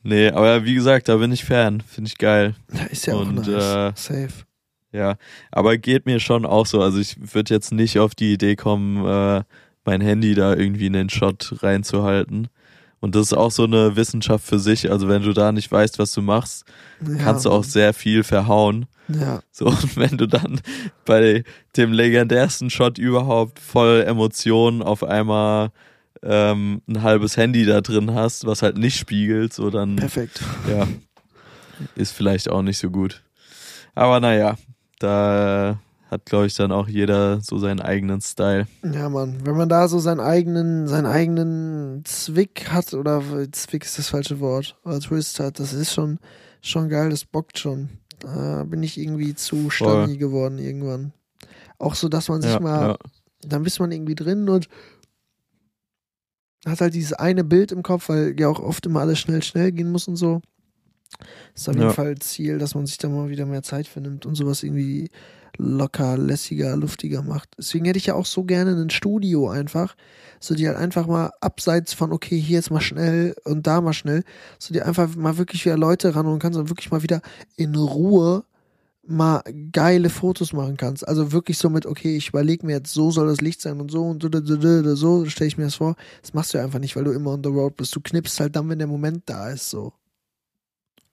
Nee, 0.03 0.29
aber 0.29 0.65
wie 0.65 0.73
gesagt, 0.73 1.09
da 1.09 1.17
bin 1.17 1.31
ich 1.31 1.45
Fan. 1.45 1.81
Finde 1.81 2.07
ich 2.07 2.17
geil. 2.17 2.55
Ja, 2.73 2.83
ist 2.85 3.05
ja 3.05 3.13
auch 3.13 3.21
Und, 3.21 3.35
nice. 3.35 3.47
äh, 3.47 3.91
Safe. 3.95 4.29
Ja, 4.91 5.15
aber 5.51 5.77
geht 5.77 6.05
mir 6.07 6.19
schon 6.19 6.45
auch 6.45 6.65
so. 6.65 6.81
Also 6.81 6.99
ich 6.99 7.33
würde 7.33 7.53
jetzt 7.53 7.71
nicht 7.71 7.99
auf 7.99 8.15
die 8.15 8.33
Idee 8.33 8.55
kommen, 8.55 9.05
äh, 9.05 9.43
mein 9.85 10.01
Handy 10.01 10.33
da 10.33 10.55
irgendwie 10.55 10.87
in 10.87 10.93
den 10.93 11.09
Shot 11.09 11.53
reinzuhalten. 11.61 12.47
Und 13.01 13.15
das 13.15 13.23
ist 13.23 13.33
auch 13.33 13.51
so 13.51 13.63
eine 13.63 13.95
Wissenschaft 13.97 14.45
für 14.45 14.59
sich. 14.59 14.89
Also 14.91 15.07
wenn 15.09 15.23
du 15.23 15.33
da 15.33 15.51
nicht 15.51 15.69
weißt, 15.71 15.99
was 15.99 16.11
du 16.13 16.21
machst, 16.21 16.65
Ja, 17.05 17.15
kannst 17.23 17.45
du 17.45 17.51
auch 17.51 17.63
sehr 17.63 17.93
viel 17.93 18.23
verhauen. 18.23 18.85
Ja, 19.09 19.41
So, 19.51 19.65
und 19.69 19.97
wenn 19.97 20.17
du 20.17 20.27
dann 20.27 20.61
bei 21.05 21.43
dem 21.75 21.91
legendärsten 21.91 22.69
Shot 22.69 22.97
überhaupt 22.99 23.59
voll 23.59 24.03
Emotionen 24.07 24.81
auf 24.81 25.03
einmal 25.03 25.71
ähm, 26.23 26.81
ein 26.87 27.01
halbes 27.01 27.35
Handy 27.35 27.65
da 27.65 27.81
drin 27.81 28.13
hast, 28.13 28.45
was 28.45 28.61
halt 28.61 28.77
nicht 28.77 28.97
spiegelt, 28.97 29.51
so 29.53 29.71
dann 29.71 29.95
perfekt. 29.95 30.39
ja, 30.69 30.87
ist 31.95 32.11
vielleicht 32.11 32.49
auch 32.49 32.61
nicht 32.61 32.77
so 32.77 32.91
gut. 32.91 33.23
Aber 33.95 34.19
naja, 34.19 34.55
da 34.99 35.79
hat, 36.11 36.25
glaube 36.25 36.45
ich, 36.47 36.53
dann 36.55 36.71
auch 36.73 36.87
jeder 36.89 37.39
so 37.41 37.57
seinen 37.57 37.79
eigenen 37.79 38.19
Style. 38.21 38.67
Ja, 38.83 39.09
Mann. 39.09 39.37
Wenn 39.45 39.55
man 39.55 39.69
da 39.69 39.87
so 39.87 39.97
seinen 39.99 40.19
eigenen, 40.19 40.87
seinen 40.87 41.05
eigenen 41.05 42.03
Zwick 42.03 42.69
hat, 42.71 42.93
oder 42.93 43.23
Zwick 43.53 43.85
ist 43.85 43.97
das 43.97 44.09
falsche 44.09 44.39
Wort, 44.41 44.77
oder 44.83 44.99
Twist 44.99 45.39
hat, 45.39 45.59
das 45.59 45.71
ist 45.73 45.93
schon, 45.93 46.19
schon 46.61 46.89
geil, 46.89 47.09
das 47.09 47.23
bockt 47.25 47.57
schon. 47.57 47.89
Da 48.19 48.65
bin 48.65 48.83
ich 48.83 48.99
irgendwie 48.99 49.33
zu 49.33 49.69
stani 49.69 50.17
geworden 50.17 50.59
irgendwann. 50.59 51.13
Auch 51.79 51.95
so, 51.95 52.09
dass 52.09 52.29
man 52.29 52.41
sich 52.41 52.51
Ja, 52.51 52.59
mal, 52.59 52.87
ja. 52.89 52.97
dann 53.41 53.63
bist 53.63 53.79
man 53.79 53.91
irgendwie 53.91 54.15
drin 54.15 54.47
und 54.49 54.67
hat 56.65 56.81
halt 56.81 56.93
dieses 56.93 57.13
eine 57.13 57.43
Bild 57.43 57.71
im 57.71 57.81
Kopf, 57.81 58.09
weil 58.09 58.39
ja 58.39 58.47
auch 58.49 58.59
oft 58.59 58.85
immer 58.85 58.99
alles 58.99 59.17
schnell, 59.17 59.41
schnell 59.41 59.71
gehen 59.71 59.91
muss 59.91 60.07
und 60.07 60.17
so. 60.17 60.41
Ist 61.55 61.67
auf 61.67 61.75
jeden 61.75 61.87
Ja. 61.87 61.93
Fall 61.93 62.17
Ziel, 62.19 62.59
dass 62.59 62.75
man 62.75 62.85
sich 62.85 62.97
da 62.97 63.09
mal 63.09 63.29
wieder 63.29 63.45
mehr 63.45 63.63
Zeit 63.63 63.87
für 63.87 64.01
nimmt 64.01 64.25
und 64.25 64.35
sowas 64.35 64.61
irgendwie 64.61 65.09
locker, 65.57 66.17
lässiger, 66.17 66.75
luftiger 66.75 67.21
macht. 67.21 67.49
Deswegen 67.57 67.85
hätte 67.85 67.97
ich 67.97 68.07
ja 68.07 68.15
auch 68.15 68.25
so 68.25 68.43
gerne 68.43 68.71
ein 68.71 68.89
Studio 68.89 69.49
einfach, 69.49 69.95
so 70.39 70.55
die 70.55 70.67
halt 70.67 70.77
einfach 70.77 71.07
mal 71.07 71.31
abseits 71.41 71.93
von, 71.93 72.11
okay, 72.11 72.39
hier 72.39 72.57
jetzt 72.57 72.71
mal 72.71 72.81
schnell 72.81 73.35
und 73.43 73.67
da 73.67 73.81
mal 73.81 73.93
schnell, 73.93 74.23
so 74.59 74.73
die 74.73 74.81
einfach 74.81 75.15
mal 75.15 75.37
wirklich 75.37 75.65
wieder 75.65 75.77
Leute 75.77 76.15
ran 76.15 76.25
und 76.25 76.39
kannst 76.39 76.57
und 76.59 76.69
wirklich 76.69 76.91
mal 76.91 77.03
wieder 77.03 77.21
in 77.55 77.75
Ruhe 77.75 78.43
mal 79.03 79.41
geile 79.71 80.09
Fotos 80.09 80.53
machen 80.53 80.77
kannst. 80.77 81.07
Also 81.07 81.31
wirklich 81.31 81.57
so 81.57 81.69
mit, 81.69 81.85
okay, 81.85 82.15
ich 82.15 82.29
überlege 82.29 82.65
mir 82.65 82.73
jetzt, 82.73 82.93
so 82.93 83.11
soll 83.11 83.27
das 83.27 83.41
Licht 83.41 83.61
sein 83.61 83.79
und 83.81 83.91
so 83.91 84.03
und 84.03 84.21
so, 84.21 84.29
so, 84.31 84.95
so 84.95 85.25
stelle 85.25 85.47
ich 85.47 85.57
mir 85.57 85.65
das 85.65 85.75
vor. 85.75 85.95
Das 86.21 86.33
machst 86.33 86.53
du 86.53 86.57
ja 86.57 86.63
einfach 86.63 86.79
nicht, 86.79 86.95
weil 86.95 87.03
du 87.03 87.11
immer 87.11 87.31
on 87.31 87.43
the 87.43 87.49
road 87.49 87.75
bist. 87.75 87.95
Du 87.95 88.01
knippst 88.01 88.39
halt 88.39 88.55
dann, 88.55 88.69
wenn 88.69 88.79
der 88.79 88.87
Moment 88.87 89.23
da 89.25 89.49
ist, 89.49 89.69
so. 89.69 89.93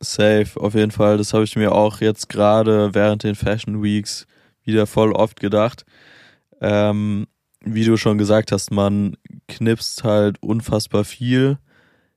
Safe, 0.00 0.48
auf 0.56 0.74
jeden 0.74 0.92
Fall. 0.92 1.18
Das 1.18 1.34
habe 1.34 1.44
ich 1.44 1.56
mir 1.56 1.72
auch 1.72 2.00
jetzt 2.00 2.28
gerade 2.28 2.94
während 2.94 3.24
den 3.24 3.34
Fashion 3.34 3.82
Weeks 3.82 4.26
wieder 4.68 4.86
voll 4.86 5.12
oft 5.12 5.40
gedacht. 5.40 5.84
Ähm, 6.60 7.26
wie 7.64 7.84
du 7.84 7.96
schon 7.96 8.18
gesagt 8.18 8.52
hast, 8.52 8.70
man 8.70 9.16
knipst 9.48 10.04
halt 10.04 10.40
unfassbar 10.42 11.04
viel. 11.04 11.58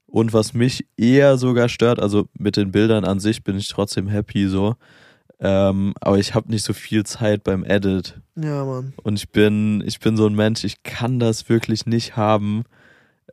Und 0.05 0.33
was 0.33 0.53
mich 0.53 0.85
eher 0.97 1.37
sogar 1.37 1.69
stört, 1.69 1.99
also 1.99 2.27
mit 2.37 2.57
den 2.57 2.71
Bildern 2.71 3.05
an 3.05 3.21
sich 3.21 3.43
bin 3.43 3.57
ich 3.57 3.69
trotzdem 3.69 4.07
happy 4.09 4.47
so. 4.47 4.75
Ähm, 5.39 5.93
aber 6.01 6.19
ich 6.19 6.35
habe 6.35 6.51
nicht 6.51 6.63
so 6.65 6.73
viel 6.73 7.05
Zeit 7.05 7.43
beim 7.43 7.63
Edit. 7.63 8.19
Ja, 8.35 8.65
Mann. 8.65 8.93
Und 9.01 9.15
ich 9.15 9.29
bin, 9.29 9.81
ich 9.87 9.99
bin 9.99 10.17
so 10.17 10.27
ein 10.27 10.35
Mensch, 10.35 10.63
ich 10.65 10.83
kann 10.83 11.19
das 11.19 11.49
wirklich 11.49 11.85
nicht 11.85 12.15
haben, 12.17 12.65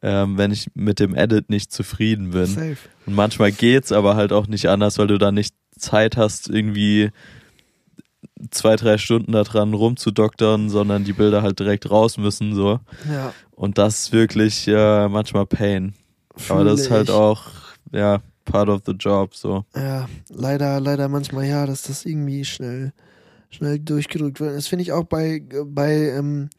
ähm, 0.03 0.39
wenn 0.39 0.53
ich 0.53 0.69
mit 0.75 1.01
dem 1.01 1.15
Edit 1.15 1.51
nicht 1.51 1.73
zufrieden 1.73 2.31
bin. 2.31 2.47
Safe. 2.47 2.77
Und 3.07 3.15
manchmal 3.15 3.53
geht's 3.53 3.91
aber 3.93 4.15
halt 4.15 4.33
auch 4.33 4.47
nicht 4.47 4.69
anders, 4.69 4.99
weil 4.99 5.09
du 5.09 5.19
dann 5.19 5.35
nicht 5.35 5.55
Zeit 5.77 6.17
hast, 6.17 6.49
irgendwie 6.49 7.11
zwei, 8.51 8.77
drei 8.77 8.99
Stunden 8.99 9.33
da 9.33 9.45
dran 9.45 9.75
rumzudoktern, 9.75 10.69
sondern 10.71 11.05
die 11.05 11.13
Bilder 11.13 11.43
halt 11.43 11.59
direkt 11.59 11.91
raus 11.91 12.19
müssen, 12.19 12.55
so. 12.55 12.81
Ja. 13.11 13.33
Und 13.53 13.79
das 13.79 14.01
ist 14.01 14.13
wirklich 14.13 14.69
äh, 14.69 15.09
manchmal 15.09 15.47
Pain. 15.47 15.95
Aber 16.49 16.65
das 16.65 16.81
ist 16.83 16.91
halt 16.91 17.09
ich. 17.09 17.15
auch, 17.15 17.43
ja, 17.93 18.21
part 18.45 18.69
of 18.69 18.83
the 18.87 18.93
job, 18.93 19.35
so. 19.35 19.65
Ja, 19.75 20.09
leider, 20.29 20.81
leider 20.81 21.09
manchmal 21.09 21.47
ja, 21.47 21.67
dass 21.67 21.83
das 21.83 22.05
irgendwie 22.05 22.45
schnell, 22.45 22.93
schnell 23.51 23.79
durchgedrückt 23.79 24.41
wird. 24.41 24.57
Das 24.57 24.69
finde 24.69 24.83
ich 24.83 24.93
auch 24.93 25.05
bei, 25.05 25.43
bei, 25.67 26.11
ähm, 26.11 26.51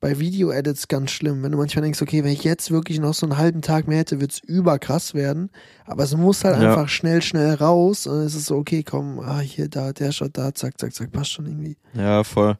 bei 0.00 0.18
Video-Edits 0.18 0.86
ganz 0.88 1.10
schlimm, 1.10 1.42
wenn 1.42 1.52
du 1.52 1.58
manchmal 1.58 1.82
denkst, 1.82 2.00
okay, 2.02 2.22
wenn 2.22 2.32
ich 2.32 2.44
jetzt 2.44 2.70
wirklich 2.70 3.00
noch 3.00 3.14
so 3.14 3.26
einen 3.26 3.36
halben 3.38 3.62
Tag 3.62 3.88
mehr 3.88 3.98
hätte, 3.98 4.20
wird's 4.20 4.38
überkrass 4.38 5.12
werden. 5.14 5.50
Aber 5.86 6.04
es 6.04 6.16
muss 6.16 6.44
halt 6.44 6.60
Ja. 6.62 6.70
einfach 6.70 6.88
schnell, 6.88 7.20
schnell 7.22 7.54
raus. 7.54 8.06
Und 8.06 8.18
es 8.20 8.34
ist 8.34 8.46
so, 8.46 8.56
okay, 8.56 8.82
komm, 8.84 9.18
ah, 9.18 9.40
hier, 9.40 9.68
da, 9.68 9.92
der 9.92 10.12
Shot, 10.12 10.30
da, 10.38 10.54
zack, 10.54 10.78
zack, 10.78 10.94
zack, 10.94 11.10
passt 11.10 11.32
schon 11.32 11.46
irgendwie. 11.46 11.76
Ja, 11.94 12.22
voll. 12.22 12.56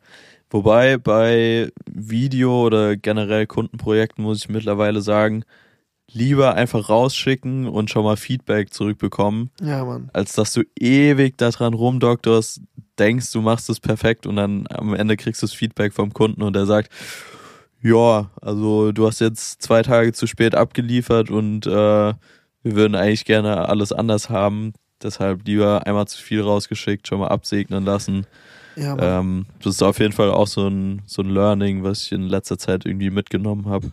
Wobei 0.51 0.97
bei 0.99 1.71
Video 1.93 2.65
oder 2.67 2.97
generell 2.97 3.47
Kundenprojekten 3.47 4.25
muss 4.25 4.39
ich 4.39 4.49
mittlerweile 4.49 5.01
sagen, 5.03 5.45
lieber 6.11 6.55
einfach 6.55 6.89
rausschicken 6.89 7.69
und 7.69 7.91
schon 7.91 8.03
mal 8.03 8.17
Feedback 8.17 8.73
zurückbekommen, 8.73 9.51
Ja, 9.61 9.85
Mann. 9.85 10.09
als 10.15 10.33
dass 10.33 10.55
du 10.55 10.63
ewig 10.81 11.37
daran 11.37 11.75
rumdoktorst, 11.75 12.63
denkst, 12.99 13.33
du 13.33 13.41
machst 13.41 13.71
es 13.71 13.81
perfekt 13.81 14.27
und 14.27 14.37
dann 14.37 14.67
am 14.71 14.95
Ende 14.95 15.17
kriegst 15.17 15.43
du 15.43 15.47
das 15.47 15.55
Feedback 15.55 15.93
vom 15.93 16.13
Kunden 16.13 16.43
und 16.43 16.55
der 16.55 16.67
sagt, 16.67 16.91
ja, 17.83 18.31
also 18.41 18.93
du 18.93 19.07
hast 19.07 19.21
jetzt 19.21 19.63
zwei 19.63 19.83
Tage 19.83 20.13
zu 20.13 20.27
spät 20.27 20.55
abgeliefert 20.55 21.31
und 21.31 21.67
äh, 21.67 21.71
wir 21.71 22.17
würden 22.63 22.95
eigentlich 22.95 23.25
gerne 23.25 23.69
alles 23.69 23.93
anders 23.93 24.31
haben. 24.31 24.73
Deshalb 25.03 25.47
lieber 25.47 25.87
einmal 25.87 26.09
zu 26.09 26.21
viel 26.21 26.41
rausgeschickt, 26.41 27.07
schon 27.07 27.21
mal 27.21 27.29
absegnen 27.29 27.85
lassen. 27.85 28.27
Ja. 28.75 28.97
Ähm, 28.99 29.47
das 29.63 29.75
ist 29.75 29.83
auf 29.83 30.01
jeden 30.01 30.13
Fall 30.13 30.31
auch 30.31 30.47
so 30.47 30.67
ein, 30.67 31.03
so 31.07 31.23
ein 31.23 31.31
Learning, 31.31 31.85
was 31.85 32.03
ich 32.03 32.13
in 32.13 32.23
letzter 32.23 32.59
Zeit 32.59 32.85
irgendwie 32.85 33.11
mitgenommen 33.11 33.67
habe. 33.67 33.93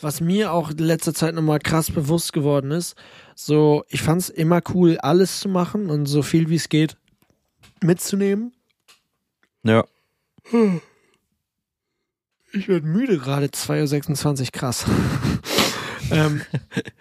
Was 0.00 0.20
mir 0.20 0.52
auch 0.52 0.70
in 0.70 0.78
letzter 0.78 1.14
Zeit 1.14 1.34
nochmal 1.34 1.58
krass 1.58 1.90
bewusst 1.90 2.32
geworden 2.32 2.70
ist, 2.70 2.96
so, 3.34 3.84
ich 3.88 4.02
fand's 4.02 4.28
immer 4.28 4.60
cool, 4.74 4.98
alles 4.98 5.40
zu 5.40 5.48
machen 5.48 5.90
und 5.90 6.06
so 6.06 6.22
viel 6.22 6.48
wie 6.48 6.56
es 6.56 6.68
geht 6.68 6.96
mitzunehmen. 7.82 8.52
Ja, 9.62 9.84
Ich 12.52 12.68
werde 12.68 12.86
müde 12.86 13.18
gerade, 13.18 13.46
2.26 13.46 14.40
Uhr, 14.40 14.46
krass. 14.52 14.86
ähm, 16.10 16.40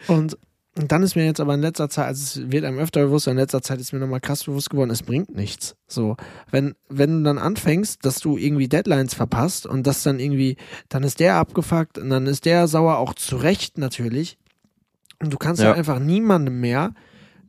und, 0.08 0.38
dann 0.76 1.04
ist 1.04 1.16
mir 1.16 1.26
jetzt 1.26 1.42
aber 1.42 1.56
in 1.56 1.62
letzter 1.62 1.90
Zeit, 1.90 2.06
also 2.06 2.22
es 2.42 2.52
wird 2.52 2.64
einem 2.64 2.78
öfter 2.80 3.02
bewusst, 3.04 3.28
in 3.28 3.36
letzter 3.36 3.62
Zeit 3.62 3.80
ist 3.82 3.92
mir 3.92 4.00
nochmal 4.00 4.22
krass 4.22 4.46
bewusst 4.46 4.70
geworden, 4.70 4.92
es 4.92 5.04
bringt 5.04 5.36
nichts. 5.36 5.76
So, 5.88 6.16
wenn, 6.52 6.76
wenn 6.88 7.18
du 7.18 7.24
dann 7.24 7.38
anfängst, 7.38 8.06
dass 8.06 8.20
du 8.20 8.38
irgendwie 8.38 8.70
Deadlines 8.70 9.14
verpasst 9.14 9.66
und 9.66 9.88
das 9.88 10.04
dann 10.04 10.20
irgendwie, 10.20 10.56
dann 10.88 11.04
ist 11.04 11.20
der 11.20 11.36
abgefuckt 11.36 11.98
und 11.98 12.10
dann 12.10 12.28
ist 12.28 12.46
der 12.46 12.68
sauer, 12.70 12.98
auch 12.98 13.14
zu 13.14 13.36
Recht 13.38 13.78
natürlich. 13.78 14.38
Und 15.22 15.34
du 15.34 15.38
kannst 15.38 15.62
ja, 15.62 15.70
Ja. 15.70 15.74
einfach 15.74 16.00
niemandem 16.00 16.62
mehr 16.62 16.94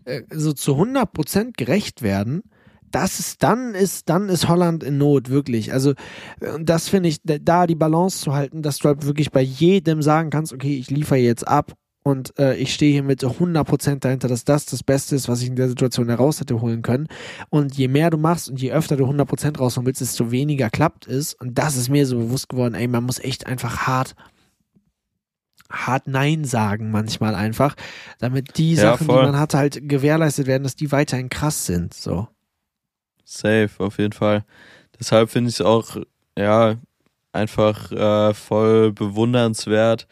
äh, 0.06 0.22
so 0.30 0.52
zu 0.52 0.74
100% 0.74 1.52
gerecht 1.56 2.02
werden. 2.02 2.42
Das 2.90 3.20
ist, 3.20 3.42
dann 3.42 3.74
ist, 3.74 4.08
dann 4.08 4.28
ist 4.28 4.48
Holland 4.48 4.82
in 4.82 4.98
Not, 4.98 5.30
wirklich. 5.30 5.72
Also, 5.72 5.90
äh, 6.40 6.58
das 6.60 6.88
finde 6.88 7.08
ich, 7.08 7.18
da- 7.24 7.66
die 7.66 7.74
Balance 7.74 8.20
zu 8.20 8.34
halten, 8.34 8.62
dass 8.62 8.78
du 8.78 8.88
halt 8.88 9.06
wirklich 9.06 9.30
bei 9.30 9.42
jedem 9.42 10.02
sagen 10.02 10.30
kannst, 10.30 10.52
okay, 10.52 10.76
ich 10.76 10.90
liefere 10.90 11.18
jetzt 11.18 11.46
ab 11.46 11.74
und 12.02 12.36
äh, 12.38 12.56
ich 12.56 12.72
stehe 12.74 12.92
hier 12.92 13.02
mit 13.02 13.22
100% 13.22 14.00
dahinter, 14.04 14.26
dass 14.26 14.44
das 14.44 14.64
das 14.66 14.82
Beste 14.82 15.14
ist, 15.14 15.28
was 15.28 15.42
ich 15.42 15.48
in 15.48 15.56
der 15.56 15.68
Situation 15.68 16.08
heraus 16.08 16.40
hätte 16.40 16.60
holen 16.60 16.82
können. 16.82 17.08
Und 17.50 17.76
je 17.76 17.88
mehr 17.88 18.10
du 18.10 18.16
machst 18.16 18.48
und 18.48 18.60
je 18.60 18.72
öfter 18.72 18.96
du 18.96 19.04
100% 19.06 19.58
rausholen 19.58 19.86
willst, 19.86 20.00
desto 20.00 20.30
weniger 20.30 20.70
klappt 20.70 21.06
es. 21.06 21.34
Und 21.34 21.58
das 21.58 21.76
ist 21.76 21.90
mir 21.90 22.06
so 22.06 22.18
bewusst 22.18 22.48
geworden, 22.48 22.74
ey, 22.74 22.88
man 22.88 23.04
muss 23.04 23.18
echt 23.18 23.46
einfach 23.46 23.86
hart 23.86 24.14
hart 25.70 26.08
Nein 26.08 26.44
sagen 26.44 26.90
manchmal 26.90 27.36
einfach, 27.36 27.76
damit 28.18 28.58
die 28.58 28.74
Ja, 28.74 28.82
Sachen, 28.82 29.06
die 29.06 29.12
voll. 29.12 29.22
man 29.24 29.38
hat, 29.38 29.54
halt 29.54 29.88
gewährleistet 29.88 30.48
werden, 30.48 30.64
dass 30.64 30.74
die 30.74 30.90
weiterhin 30.90 31.28
krass 31.28 31.66
sind. 31.66 31.94
So. 31.94 32.26
Safe, 33.30 33.70
auf 33.78 33.98
jeden 33.98 34.12
Fall. 34.12 34.44
Deshalb 34.98 35.30
finde 35.30 35.50
ich 35.50 35.56
es 35.56 35.60
auch, 35.60 35.96
ja, 36.36 36.76
einfach 37.32 37.92
äh, 37.92 38.34
voll 38.34 38.92
bewundernswert, 38.92 40.06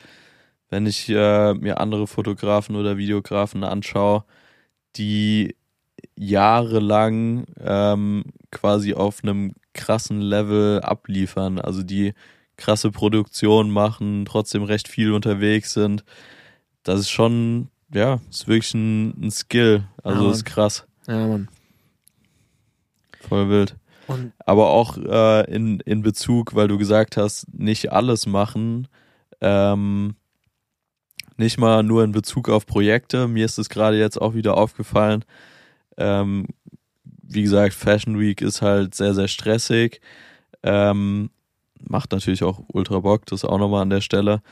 wenn 0.71 0.87
ich 0.87 1.09
äh, 1.09 1.55
mir 1.55 1.81
andere 1.81 2.07
Fotografen 2.07 2.77
oder 2.77 2.97
Videografen 2.97 3.65
anschaue, 3.65 4.25
die 4.97 5.57
jahrelang 6.17 7.47
ähm, 7.61 8.25
quasi 8.51 8.95
auf 8.95 9.23
einem 9.23 9.55
krassen 9.73 10.21
Level 10.21 10.81
abliefern, 10.81 11.59
also 11.59 11.83
die 11.83 12.15
krasse 12.57 12.91
Produktion 12.91 13.71
machen, 13.71 14.25
trotzdem 14.27 14.63
recht 14.65 14.89
viel 14.89 15.13
unterwegs 15.13 15.73
sind. 15.73 16.05
Das 16.83 17.01
ist 17.01 17.11
schon, 17.11 17.69
ja, 17.93 18.21
ist 18.31 18.49
wirklich 18.49 18.75
ein, 18.75 19.27
ein 19.27 19.31
Skill. 19.31 19.85
Also 20.03 20.27
Ja, 20.27 20.33
ist 20.33 20.45
krass, 20.45 20.87
Ja, 21.07 21.27
Mann. 21.27 21.49
Voll 23.29 23.49
wild. 23.49 23.77
Und 24.07 24.33
Aber 24.45 24.71
auch 24.71 24.97
äh, 24.97 25.55
in, 25.55 25.81
in 25.81 26.03
Bezug, 26.03 26.55
weil 26.55 26.69
du 26.69 26.79
gesagt 26.79 27.17
hast, 27.17 27.53
nicht 27.53 27.93
alles 27.93 28.27
machen, 28.27 28.89
ähm, 29.41 30.17
nicht 31.37 31.59
mal 31.59 31.83
nur 31.83 32.03
in 32.03 32.13
Bezug 32.13 32.49
auf 32.49 32.67
Projekte. 32.67 33.29
Mir 33.29 33.45
ist 33.45 33.59
es 33.59 33.69
gerade 33.69 33.99
jetzt 33.99 34.21
auch 34.21 34.35
wieder 34.35 34.57
aufgefallen. 34.57 35.25
Ähm, 35.97 36.47
wie 37.05 37.43
gesagt, 37.43 37.75
Fashion 37.75 38.19
Week 38.19 38.41
ist 38.41 38.63
halt 38.63 38.95
sehr, 38.95 39.15
sehr 39.15 39.29
stressig. 39.29 40.01
Ähm, 40.63 41.31
macht 41.79 42.13
natürlich 42.13 42.43
auch 42.43 42.63
ultra 42.73 43.01
Bock, 43.01 43.27
das 43.27 43.45
auch 43.45 43.59
nochmal 43.59 43.83
an 43.83 43.91
der 43.91 44.01
Stelle. 44.01 44.43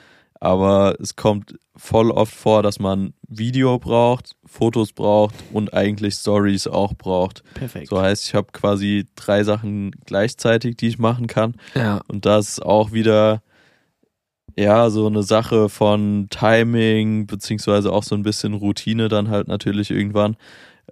Aber 0.40 0.96
es 1.00 1.16
kommt 1.16 1.58
voll 1.76 2.10
oft 2.10 2.34
vor, 2.34 2.62
dass 2.62 2.78
man 2.78 3.12
Video 3.28 3.78
braucht, 3.78 4.32
Fotos 4.44 4.92
braucht 4.92 5.34
und 5.52 5.74
eigentlich 5.74 6.14
Stories 6.14 6.66
auch 6.66 6.94
braucht. 6.94 7.42
perfekt. 7.54 7.88
So 7.88 8.00
heißt, 8.00 8.26
ich 8.26 8.34
habe 8.34 8.48
quasi 8.52 9.06
drei 9.14 9.44
Sachen 9.44 9.92
gleichzeitig, 10.06 10.76
die 10.76 10.88
ich 10.88 10.98
machen 10.98 11.26
kann. 11.26 11.54
Ja. 11.74 12.00
Und 12.08 12.26
das 12.26 12.50
ist 12.50 12.62
auch 12.62 12.92
wieder, 12.92 13.42
ja, 14.56 14.88
so 14.90 15.06
eine 15.06 15.22
Sache 15.22 15.68
von 15.68 16.28
Timing, 16.30 17.26
beziehungsweise 17.26 17.92
auch 17.92 18.02
so 18.02 18.14
ein 18.14 18.22
bisschen 18.22 18.54
Routine 18.54 19.08
dann 19.08 19.28
halt 19.28 19.48
natürlich 19.48 19.90
irgendwann, 19.90 20.36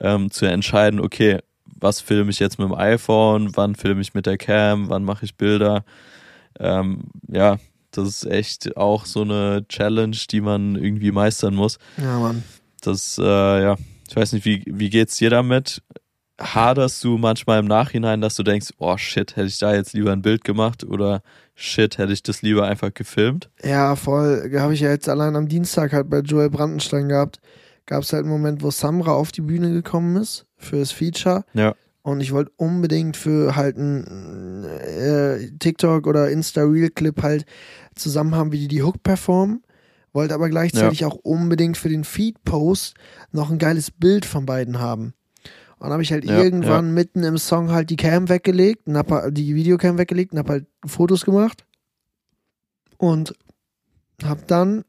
ähm, 0.00 0.30
zu 0.30 0.46
entscheiden, 0.46 1.00
okay, 1.00 1.38
was 1.80 2.00
filme 2.00 2.30
ich 2.30 2.38
jetzt 2.38 2.58
mit 2.58 2.68
dem 2.68 2.74
iPhone, 2.74 3.56
wann 3.56 3.74
filme 3.74 4.00
ich 4.00 4.14
mit 4.14 4.26
der 4.26 4.38
Cam, 4.38 4.88
wann 4.90 5.04
mache 5.04 5.24
ich 5.24 5.36
Bilder. 5.36 5.84
Ähm, 6.58 7.04
ja, 7.28 7.58
das 7.96 8.08
ist 8.08 8.26
echt 8.26 8.76
auch 8.76 9.06
so 9.06 9.22
eine 9.22 9.66
Challenge, 9.68 10.16
die 10.30 10.40
man 10.40 10.76
irgendwie 10.76 11.12
meistern 11.12 11.54
muss. 11.54 11.78
Ja, 11.96 12.18
Mann. 12.18 12.42
Das, 12.80 13.18
äh, 13.18 13.22
ja, 13.22 13.76
ich 14.08 14.16
weiß 14.16 14.32
nicht, 14.32 14.44
wie, 14.44 14.64
wie 14.66 14.90
geht's 14.90 15.16
dir 15.16 15.30
damit? 15.30 15.82
Haderst 16.40 17.02
du 17.04 17.16
manchmal 17.16 17.60
im 17.60 17.66
Nachhinein, 17.66 18.20
dass 18.20 18.34
du 18.34 18.42
denkst, 18.42 18.70
oh 18.78 18.96
shit, 18.96 19.36
hätte 19.36 19.46
ich 19.46 19.58
da 19.58 19.74
jetzt 19.74 19.92
lieber 19.94 20.12
ein 20.12 20.22
Bild 20.22 20.44
gemacht 20.44 20.84
oder 20.84 21.22
shit, 21.54 21.96
hätte 21.98 22.12
ich 22.12 22.22
das 22.22 22.42
lieber 22.42 22.66
einfach 22.66 22.92
gefilmt? 22.92 23.50
Ja, 23.62 23.94
voll. 23.94 24.50
Habe 24.58 24.74
ich 24.74 24.80
ja 24.80 24.90
jetzt 24.90 25.08
allein 25.08 25.36
am 25.36 25.48
Dienstag 25.48 25.92
halt 25.92 26.10
bei 26.10 26.18
Joel 26.18 26.50
Brandenstein 26.50 27.08
gehabt. 27.08 27.40
Gab 27.86 28.02
es 28.02 28.12
halt 28.12 28.24
einen 28.24 28.32
Moment, 28.32 28.62
wo 28.62 28.70
Samra 28.70 29.12
auf 29.12 29.30
die 29.30 29.42
Bühne 29.42 29.72
gekommen 29.72 30.16
ist 30.16 30.46
für 30.56 30.78
das 30.78 30.90
Feature. 30.90 31.44
Ja. 31.52 31.74
Und 32.02 32.20
ich 32.20 32.32
wollte 32.32 32.52
unbedingt 32.56 33.16
für 33.16 33.56
halt 33.56 33.78
ein 33.78 34.64
äh, 34.64 35.50
TikTok 35.58 36.06
oder 36.06 36.30
Insta-Reel-Clip 36.30 37.22
halt 37.22 37.46
zusammen 37.94 38.34
haben, 38.34 38.52
wie 38.52 38.58
die 38.58 38.68
die 38.68 38.82
Hook 38.82 39.02
performen. 39.02 39.62
Wollte 40.12 40.34
aber 40.34 40.48
gleichzeitig 40.48 41.04
auch 41.04 41.16
unbedingt 41.16 41.76
für 41.76 41.88
den 41.88 42.04
Feed-Post 42.04 42.94
noch 43.32 43.50
ein 43.50 43.58
geiles 43.58 43.90
Bild 43.90 44.24
von 44.24 44.46
beiden 44.46 44.78
haben. 44.78 45.14
Und 45.76 45.88
dann 45.88 45.92
habe 45.92 46.02
ich 46.04 46.12
halt 46.12 46.24
Ja, 46.24 46.40
irgendwann 46.40 46.94
mitten 46.94 47.24
im 47.24 47.36
Song 47.36 47.72
halt 47.72 47.90
die 47.90 47.96
Cam 47.96 48.28
weggelegt, 48.28 48.86
und 48.86 48.96
hab 48.96 49.10
halt 49.10 49.36
die 49.36 49.54
Videocam 49.54 49.98
weggelegt 49.98 50.32
und 50.32 50.38
hab 50.38 50.48
halt 50.48 50.66
Fotos 50.86 51.24
gemacht. 51.24 51.64
Und 52.96 53.34
hab 54.22 54.46
dann 54.46 54.84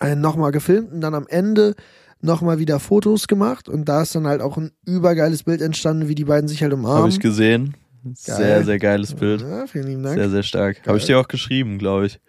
einen 0.00 0.20
nochmal 0.20 0.50
gefilmt 0.50 0.92
und 0.92 1.00
dann 1.00 1.14
am 1.14 1.26
Ende 1.28 1.74
nochmal 2.20 2.58
wieder 2.58 2.80
Fotos 2.80 3.28
gemacht. 3.28 3.68
Und 3.68 3.84
da 3.84 4.02
ist 4.02 4.14
dann 4.14 4.26
halt 4.26 4.42
auch 4.42 4.56
ein 4.56 4.72
übergeiles 4.84 5.44
Bild 5.44 5.62
entstanden, 5.62 6.08
wie 6.08 6.16
die 6.16 6.24
beiden 6.24 6.48
sich 6.48 6.62
halt 6.62 6.72
umarmen. 6.72 7.02
Habe 7.02 7.08
ich 7.10 7.20
gesehen. 7.20 7.76
Sehr, 8.16 8.38
Geil. 8.38 8.64
sehr 8.64 8.78
geiles 8.78 9.14
Bild. 9.14 9.42
Ja, 9.42 9.66
vielen 9.66 9.86
lieben 9.86 10.02
Dank. 10.02 10.16
Sehr, 10.16 10.30
sehr 10.30 10.42
stark. 10.42 10.86
Habe 10.86 10.98
ich 10.98 11.04
dir 11.06 11.18
auch 11.18 11.28
geschrieben, 11.28 11.78
glaube 11.78 12.06
ich. 12.06 12.20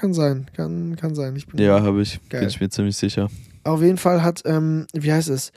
Kann 0.00 0.14
sein, 0.14 0.46
kann, 0.54 0.96
kann 0.96 1.14
sein. 1.14 1.36
Ich 1.36 1.46
bin 1.46 1.60
Ja, 1.60 1.82
habe 1.82 2.00
ich. 2.02 2.18
Geil. 2.28 2.40
Bin 2.40 2.48
ich 2.48 2.60
mir 2.60 2.68
ziemlich 2.70 2.96
sicher. 2.96 3.28
Auf 3.64 3.82
jeden 3.82 3.98
Fall 3.98 4.22
hat, 4.22 4.42
ähm, 4.46 4.86
wie 4.94 5.12
heißt 5.12 5.28
es? 5.28 5.52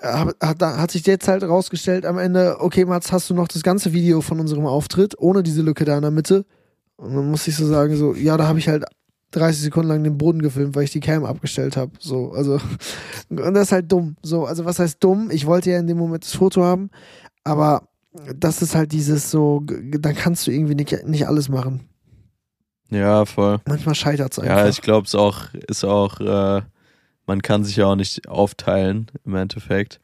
Hat, 0.00 0.34
hat, 0.40 0.60
hat 0.62 0.90
sich 0.90 1.06
jetzt 1.06 1.28
halt 1.28 1.42
rausgestellt 1.42 2.04
am 2.06 2.18
Ende, 2.18 2.56
okay, 2.60 2.84
Mats, 2.84 3.12
hast 3.12 3.30
du 3.30 3.34
noch 3.34 3.48
das 3.48 3.62
ganze 3.62 3.92
Video 3.92 4.20
von 4.22 4.40
unserem 4.40 4.66
Auftritt, 4.66 5.18
ohne 5.18 5.42
diese 5.42 5.62
Lücke 5.62 5.84
da 5.84 5.96
in 5.96 6.02
der 6.02 6.10
Mitte? 6.10 6.44
Und 6.96 7.14
dann 7.14 7.30
muss 7.30 7.46
ich 7.46 7.56
so 7.56 7.66
sagen, 7.66 7.96
so, 7.96 8.14
ja, 8.14 8.36
da 8.36 8.46
habe 8.46 8.58
ich 8.58 8.68
halt 8.68 8.84
30 9.32 9.62
Sekunden 9.62 9.88
lang 9.88 10.04
den 10.04 10.16
Boden 10.18 10.40
gefilmt, 10.40 10.74
weil 10.76 10.84
ich 10.84 10.92
die 10.92 11.00
Cam 11.00 11.24
abgestellt 11.24 11.76
habe. 11.76 11.92
So, 11.98 12.32
also, 12.32 12.54
und 13.28 13.54
das 13.54 13.64
ist 13.64 13.72
halt 13.72 13.90
dumm. 13.90 14.16
So, 14.22 14.44
also 14.46 14.64
was 14.64 14.78
heißt 14.78 15.02
dumm? 15.02 15.30
Ich 15.30 15.46
wollte 15.46 15.70
ja 15.70 15.78
in 15.78 15.86
dem 15.86 15.98
Moment 15.98 16.24
das 16.24 16.34
Foto 16.34 16.62
haben, 16.62 16.90
aber 17.44 17.88
das 18.36 18.62
ist 18.62 18.74
halt 18.74 18.92
dieses 18.92 19.30
so, 19.30 19.62
dann 19.64 20.14
kannst 20.14 20.46
du 20.46 20.50
irgendwie 20.50 20.74
nicht, 20.74 21.06
nicht 21.06 21.26
alles 21.28 21.48
machen. 21.48 21.88
Ja, 22.90 23.24
voll. 23.24 23.58
Manchmal 23.66 23.94
scheitert 23.94 24.32
es 24.32 24.38
einfach. 24.38 24.56
Ja, 24.56 24.68
ich 24.68 24.80
glaube, 24.82 25.06
es 25.06 25.14
auch, 25.14 25.52
ist 25.52 25.84
auch, 25.84 26.20
äh, 26.20 26.62
man 27.26 27.42
kann 27.42 27.64
sich 27.64 27.76
ja 27.76 27.86
auch 27.86 27.96
nicht 27.96 28.28
aufteilen 28.28 29.10
im 29.24 29.34
Endeffekt. 29.34 30.00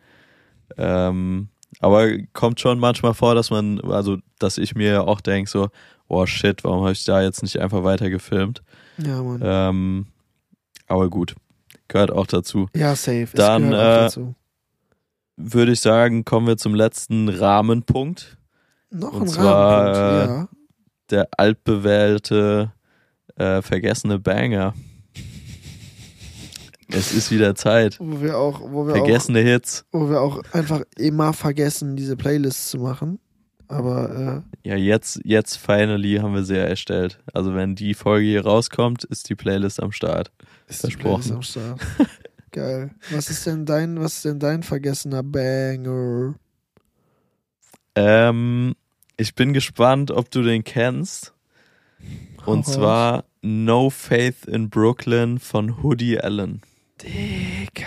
Ähm, 0.77 1.49
aber 1.79 2.09
kommt 2.33 2.61
schon 2.61 2.79
manchmal 2.79 3.15
vor, 3.15 3.35
dass 3.35 3.51
man, 3.51 3.81
also 3.81 4.19
dass 4.39 4.59
ich 4.59 4.75
mir 4.75 5.07
auch 5.07 5.21
denke, 5.21 5.51
so, 5.51 5.69
oh 6.09 6.27
shit, 6.27 6.65
warum 6.65 6.83
habe 6.83 6.93
ich 6.93 7.05
da 7.05 7.23
jetzt 7.23 7.43
nicht 7.43 7.61
einfach 7.61 7.85
weiter 7.85 8.11
gefilmt? 8.11 8.63
Ja, 8.99 9.23
Mann. 9.23 9.41
Ähm, 9.43 10.07
aber 10.89 11.09
gut, 11.09 11.37
gehört 11.89 12.11
auch 12.11 12.27
dazu. 12.27 12.69
ja, 12.75 12.97
safe. 12.97 13.29
Dann, 13.35 13.69
äh, 13.69 13.77
dazu. 13.77 14.35
Würde 15.43 15.73
ich 15.73 15.81
sagen, 15.81 16.25
kommen 16.25 16.47
wir 16.47 16.57
zum 16.57 16.75
letzten 16.75 17.29
Rahmenpunkt. 17.29 18.37
Noch 18.91 19.13
und 19.15 19.23
ein 19.23 19.29
zwar, 19.29 19.87
Rahmenpunkt, 19.87 20.31
äh, 20.31 20.35
ja. 20.35 20.49
Der 21.11 21.29
altbewählte, 21.39 22.73
äh, 23.37 23.63
vergessene 23.63 24.19
Banger. 24.19 24.75
es 26.93 27.13
ist 27.13 27.31
wieder 27.31 27.55
Zeit. 27.55 27.99
Wo 28.01 28.21
wir 28.21 28.37
auch, 28.39 28.61
wo 28.61 28.87
wir 28.87 28.95
auch 28.95 28.99
Vergessene 28.99 29.41
Hits. 29.41 29.85
wo 29.93 30.11
wir 30.11 30.21
auch 30.21 30.41
einfach 30.53 30.83
immer 30.97 31.33
vergessen, 31.33 31.97
diese 31.97 32.17
Playlists 32.17 32.71
zu 32.71 32.79
machen. 32.79 33.19
Aber 33.69 34.43
Ja, 34.65 34.75
jetzt, 34.75 35.21
jetzt 35.25 35.57
finally 35.57 36.17
haben 36.17 36.35
wir 36.35 36.43
sie 36.43 36.57
ja 36.57 36.65
erstellt. 36.65 37.21
Also 37.33 37.55
wenn 37.55 37.77
die 37.77 37.95
Folge 37.95 38.27
hier 38.27 38.45
rauskommt, 38.45 39.05
ist 39.05 39.29
die 39.29 39.37
Playlist 39.37 39.81
am 39.81 39.93
Start. 39.93 40.33
äh, 40.41 40.71
ist 40.71 40.83
die 40.83 40.91
Versprochen. 40.93 41.23
Playlist 41.23 41.57
am 41.57 41.77
Start. 41.77 41.81
Geil. 42.53 42.91
Was 43.11 43.31
ist 43.31 43.47
denn 43.47 43.65
dein, 43.65 44.01
was 44.01 44.17
ist 44.17 44.25
denn 44.25 44.39
dein 44.39 44.63
vergessener 44.63 45.23
Banger? 45.23 46.35
Ähm, 47.95 48.75
ich 49.17 49.35
bin 49.35 49.53
gespannt, 49.53 50.11
ob 50.11 50.31
du 50.31 50.43
den 50.43 50.65
kennst. 50.65 51.33
Und 52.47 52.67
raus. 52.67 52.75
zwar 52.75 53.25
No 53.43 53.91
Faith 53.91 54.47
in 54.47 54.71
Brooklyn 54.71 55.39
von 55.39 55.83
Hoodie 55.83 56.19
Allen. 56.19 56.63
Digga. 57.03 57.87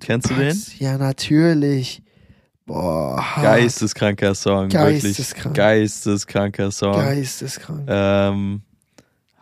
Kennst 0.00 0.30
du 0.30 0.34
den? 0.34 0.60
Ja, 0.78 0.98
natürlich. 0.98 2.02
Boah. 2.66 3.24
Geisteskranker 3.36 4.34
Song, 4.34 4.72
wirklich. 4.72 5.02
Geisteskrank. 5.02 5.56
Geisteskranker 5.56 6.70
Song. 6.70 6.94
Geisteskrank. 6.94 7.86
Ähm, 7.88 8.62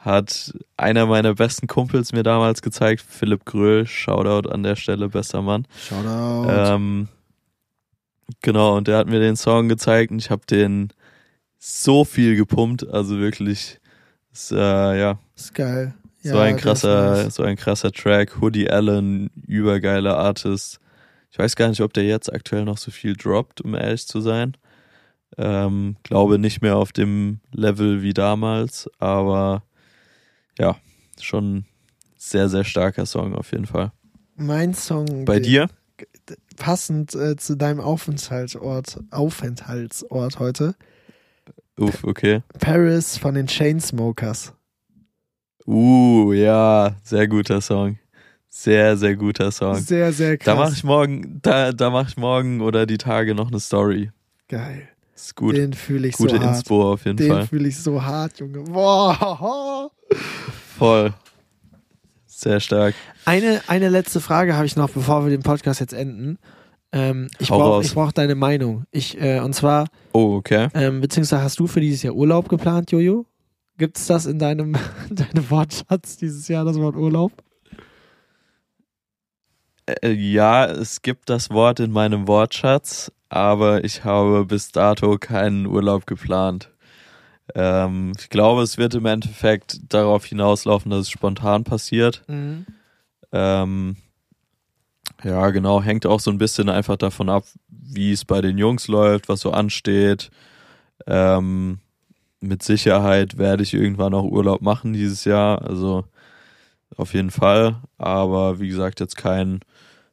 hat 0.01 0.53
einer 0.77 1.07
meiner 1.07 1.35
besten 1.35 1.67
Kumpels 1.67 2.13
mir 2.13 2.23
damals 2.23 2.63
gezeigt, 2.63 3.03
Philipp 3.07 3.45
Gröhl, 3.45 3.87
Shoutout 3.87 4.49
an 4.49 4.63
der 4.63 4.77
Stelle, 4.77 5.09
bester 5.11 5.43
Mann. 5.43 5.67
Shoutout. 5.79 6.49
Ähm, 6.51 7.09
genau, 8.41 8.77
und 8.77 8.89
der 8.89 8.97
hat 8.99 9.09
mir 9.09 9.21
den 9.21 9.37
Song 9.37 9.69
gezeigt 9.69 10.11
und 10.11 10.19
ich 10.19 10.31
habe 10.31 10.47
den 10.47 10.89
so 11.59 12.05
viel 12.05 12.37
gepumpt, 12.37 12.89
also 12.89 13.19
wirklich, 13.19 13.79
ist, 14.33 14.53
äh, 14.53 14.57
ja, 15.01 15.19
ist 15.37 15.55
geil. 15.55 15.95
so 16.23 16.37
Ja, 16.37 16.43
ein 16.43 16.49
der 16.49 16.57
ist 16.57 16.63
krasser, 16.63 17.11
nice. 17.25 17.35
so 17.35 17.43
ein 17.43 17.57
krasser 17.57 17.93
Track. 17.93 18.41
Hoodie 18.41 18.71
Allen, 18.71 19.31
übergeiler 19.47 20.17
Artist. 20.17 20.81
Ich 21.31 21.39
weiß 21.39 21.57
gar 21.57 21.69
nicht, 21.69 21.83
ob 21.83 21.93
der 21.93 22.05
jetzt 22.05 22.33
aktuell 22.33 22.65
noch 22.65 22.79
so 22.79 22.91
viel 22.91 23.15
droppt, 23.15 23.61
um 23.61 23.75
ehrlich 23.75 24.07
zu 24.07 24.21
sein. 24.23 24.57
Ähm, 25.37 25.97
glaube 26.03 26.39
nicht 26.39 26.63
mehr 26.63 26.77
auf 26.77 26.93
dem 26.93 27.41
Level 27.53 28.03
wie 28.03 28.15
damals, 28.15 28.89
aber 28.99 29.63
ja, 30.61 30.77
schon 31.21 31.65
sehr, 32.17 32.49
sehr 32.49 32.65
starker 32.65 33.07
Song 33.07 33.35
auf 33.35 33.51
jeden 33.53 33.67
Fall. 33.67 33.93
Mein 34.37 34.75
Song. 34.75 35.25
Bei 35.25 35.41
dir? 35.41 35.69
Passend 36.57 37.15
äh, 37.15 37.37
zu 37.37 37.57
deinem 37.57 37.81
Aufenthaltsort, 37.81 39.01
Aufenthaltsort 39.11 40.39
heute. 40.39 40.75
Uff, 41.79 42.05
okay. 42.05 42.43
Paris 42.59 43.17
von 43.17 43.35
den 43.35 43.47
Chainsmokers. 43.47 44.53
Uh, 45.67 46.33
ja, 46.33 46.97
sehr 47.03 47.27
guter 47.27 47.61
Song. 47.61 47.99
Sehr, 48.49 48.97
sehr 48.97 49.17
guter 49.17 49.51
Song. 49.53 49.77
Sehr, 49.77 50.13
sehr 50.13 50.37
krass. 50.37 50.45
Da 50.45 50.55
mache 50.57 50.73
ich 50.75 50.85
morgen, 50.85 51.39
da, 51.41 51.73
da 51.73 51.89
mache 51.89 52.09
ich 52.11 52.17
morgen 52.17 52.61
oder 52.61 52.85
die 52.85 52.99
Tage 52.99 53.35
noch 53.35 53.49
eine 53.49 53.61
Story. 53.61 54.11
Geil. 54.49 54.89
Ist 55.21 55.37
gut. 55.37 55.57
Den 55.57 55.73
fühle 55.75 56.09
ich 56.09 56.15
Gute 56.17 56.37
so 56.37 56.43
hart. 56.43 56.57
Inspo 56.57 56.93
auf 56.93 57.05
jeden 57.05 57.17
Den 57.19 57.33
Fall. 57.33 57.47
fühle 57.47 57.69
ich 57.69 57.79
so 57.79 58.03
hart, 58.03 58.39
Junge. 58.39 58.63
Boah. 58.63 59.91
Voll. 60.79 61.13
Sehr 62.27 62.59
stark. 62.61 62.95
Eine, 63.27 63.61
eine 63.67 63.91
letzte 63.91 64.21
Frage 64.21 64.57
habe 64.57 64.65
ich 64.67 64.77
noch, 64.77 64.89
bevor 64.91 65.25
wir 65.25 65.31
den 65.31 65.43
Podcast 65.43 65.81
jetzt 65.81 65.93
enden. 65.93 66.39
Ähm, 66.93 67.29
ich 67.39 67.49
brauche 67.49 67.87
brauch 67.95 68.13
deine 68.13 68.35
Meinung. 68.35 68.85
Ich, 68.91 69.21
äh, 69.21 69.41
und 69.41 69.55
zwar, 69.55 69.89
Oh, 70.13 70.37
okay. 70.37 70.69
ähm, 70.75 71.01
beziehungsweise 71.01 71.43
hast 71.43 71.61
du 71.61 71.67
für 71.67 71.81
dieses 71.81 72.03
Jahr 72.03 72.15
Urlaub 72.15 72.49
geplant, 72.49 72.91
Jojo? 72.91 73.27
Gibt 73.79 73.99
es 73.99 74.07
das 74.07 74.27
in 74.27 74.39
deinem, 74.39 74.75
in 75.11 75.17
deinem 75.17 75.51
Wortschatz 75.51 76.17
dieses 76.17 76.49
Jahr, 76.49 76.65
das 76.65 76.79
Wort 76.79 76.97
Urlaub? 76.97 77.33
Äh, 79.87 80.11
ja, 80.13 80.65
es 80.67 81.03
gibt 81.03 81.29
das 81.31 81.51
Wort 81.51 81.79
in 81.81 81.91
meinem 81.93 82.27
Wortschatz, 82.27 83.13
aber 83.31 83.85
ich 83.85 84.05
habe 84.05 84.45
bis 84.45 84.73
dato 84.73 85.17
keinen 85.17 85.65
Urlaub 85.67 86.07
geplant. 86.07 86.69
Ähm, 87.55 88.13
ich 88.19 88.29
glaube, 88.29 88.63
es 88.63 88.77
wird 88.77 88.95
im 88.95 89.07
Endeffekt 89.07 89.81
darauf 89.89 90.27
hinauslaufen, 90.27 90.91
dass 90.91 91.01
es 91.03 91.11
spontan 91.11 91.65
passiert. 91.65 92.23
Ähm, 93.33 93.97
ja, 95.23 95.51
genau, 95.51 95.81
hängt 95.83 96.07
auch 96.07 96.21
so 96.21 96.31
ein 96.31 96.39
bisschen 96.39 96.69
einfach 96.69 96.97
davon 96.97 97.29
ab, 97.29 97.45
wie 97.69 98.13
es 98.13 98.25
bei 98.25 98.41
den 98.41 98.59
Jungs 98.59 98.89
läuft, 98.89 99.29
was 99.29 99.41
so 99.41 99.53
ansteht. 99.53 100.31
Ähm, 101.07 101.79
mit 102.41 102.63
Sicherheit 102.63 103.39
werde 103.39 103.63
ich 103.63 103.75
irgendwann 103.75 104.15
auch 104.15 104.25
Urlaub 104.25 104.61
machen 104.61 104.93
dieses 104.93 105.25
Jahr, 105.25 105.63
also 105.63 106.05
auf 106.97 107.15
jeden 107.15 107.31
Fall. 107.31 107.77
Aber 107.97 108.59
wie 108.59 108.69
gesagt, 108.69 108.99
jetzt 108.99 109.17
kein 109.17 109.61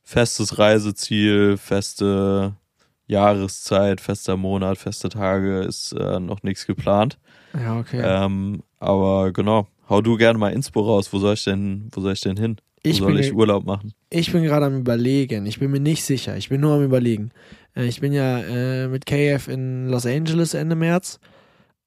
festes 0.04 0.60
Reiseziel, 0.60 1.58
feste 1.58 2.54
Jahreszeit, 3.08 4.02
fester 4.02 4.38
Monat, 4.38 4.78
feste 4.78 5.10
Tage 5.10 5.62
ist 5.62 5.94
äh, 5.94 6.20
noch 6.20 6.44
nichts 6.44 6.66
geplant. 6.68 7.18
Ja, 7.54 7.80
okay. 7.80 8.02
Ähm, 8.04 8.62
aber 8.80 9.32
genau, 9.32 9.68
hau 9.90 10.02
du 10.02 10.18
gerne 10.18 10.38
mal 10.38 10.50
Inspo 10.54 10.82
raus. 10.82 11.12
Wo 11.12 11.20
soll 11.20 11.34
ich 11.34 11.44
denn, 11.44 11.90
wo 11.92 12.02
soll 12.02 12.14
ich 12.14 12.22
denn 12.22 12.38
hin? 12.38 12.58
Wo 12.84 12.90
ich 12.90 12.98
soll 12.98 13.14
bin, 13.14 13.24
ich 13.24 13.34
Urlaub 13.34 13.66
machen? 13.66 13.94
ich 14.10 14.32
bin 14.32 14.44
gerade 14.44 14.66
am 14.68 14.78
überlegen. 14.78 15.46
Ich 15.46 15.60
bin 15.60 15.72
mir 15.72 15.80
nicht 15.80 16.04
sicher. 16.04 16.38
Ich 16.38 16.50
bin 16.50 16.62
nur 16.62 16.76
am 16.76 16.84
überlegen. 16.84 17.32
Äh, 17.76 17.86
ich 17.88 18.00
bin 18.02 18.14
ja 18.14 18.40
äh, 18.40 18.88
mit 18.88 19.06
KF 19.06 19.48
in 19.48 19.88
Los 19.88 20.06
Angeles 20.06 20.54
Ende 20.54 20.76
März 20.76 21.20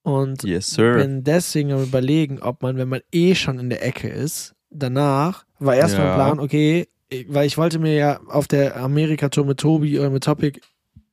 und 0.03 0.43
Yes, 0.43 0.71
sir. 0.71 0.95
bin 0.97 1.23
deswegen 1.25 1.73
am 1.73 1.83
überlegen, 1.83 2.41
ob 2.41 2.63
man, 2.63 2.77
wenn 2.79 2.89
man 2.89 3.01
eh 3.13 3.35
schon 3.35 3.59
in 3.59 3.69
der 3.71 3.85
Ecke 3.85 4.09
ist, 4.09 4.55
danach 4.71 5.45
war 5.59 5.75
erst 5.77 5.97
mein 5.99 6.07
Ja. 6.07 6.15
Plan, 6.15 6.41
okay, 6.41 6.89
weil 7.29 7.47
ich 7.47 7.59
wollte 7.59 7.79
mir 7.79 7.95
ja 7.95 8.21
auf 8.29 8.49
der 8.49 8.77
Amerika-Tour 8.77 9.45
mit 9.45 9.59
Tobi 9.59 9.99
oder 9.99 10.09
mit 10.11 10.25
Topic 10.25 10.61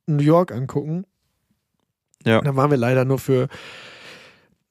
New 0.07 0.23
York 0.23 0.51
angucken. 0.51 1.05
Ja. 2.25 2.41
Da 2.41 2.55
waren 2.55 2.71
wir 2.71 2.77
leider 2.77 3.05
nur 3.05 3.19
für 3.19 3.47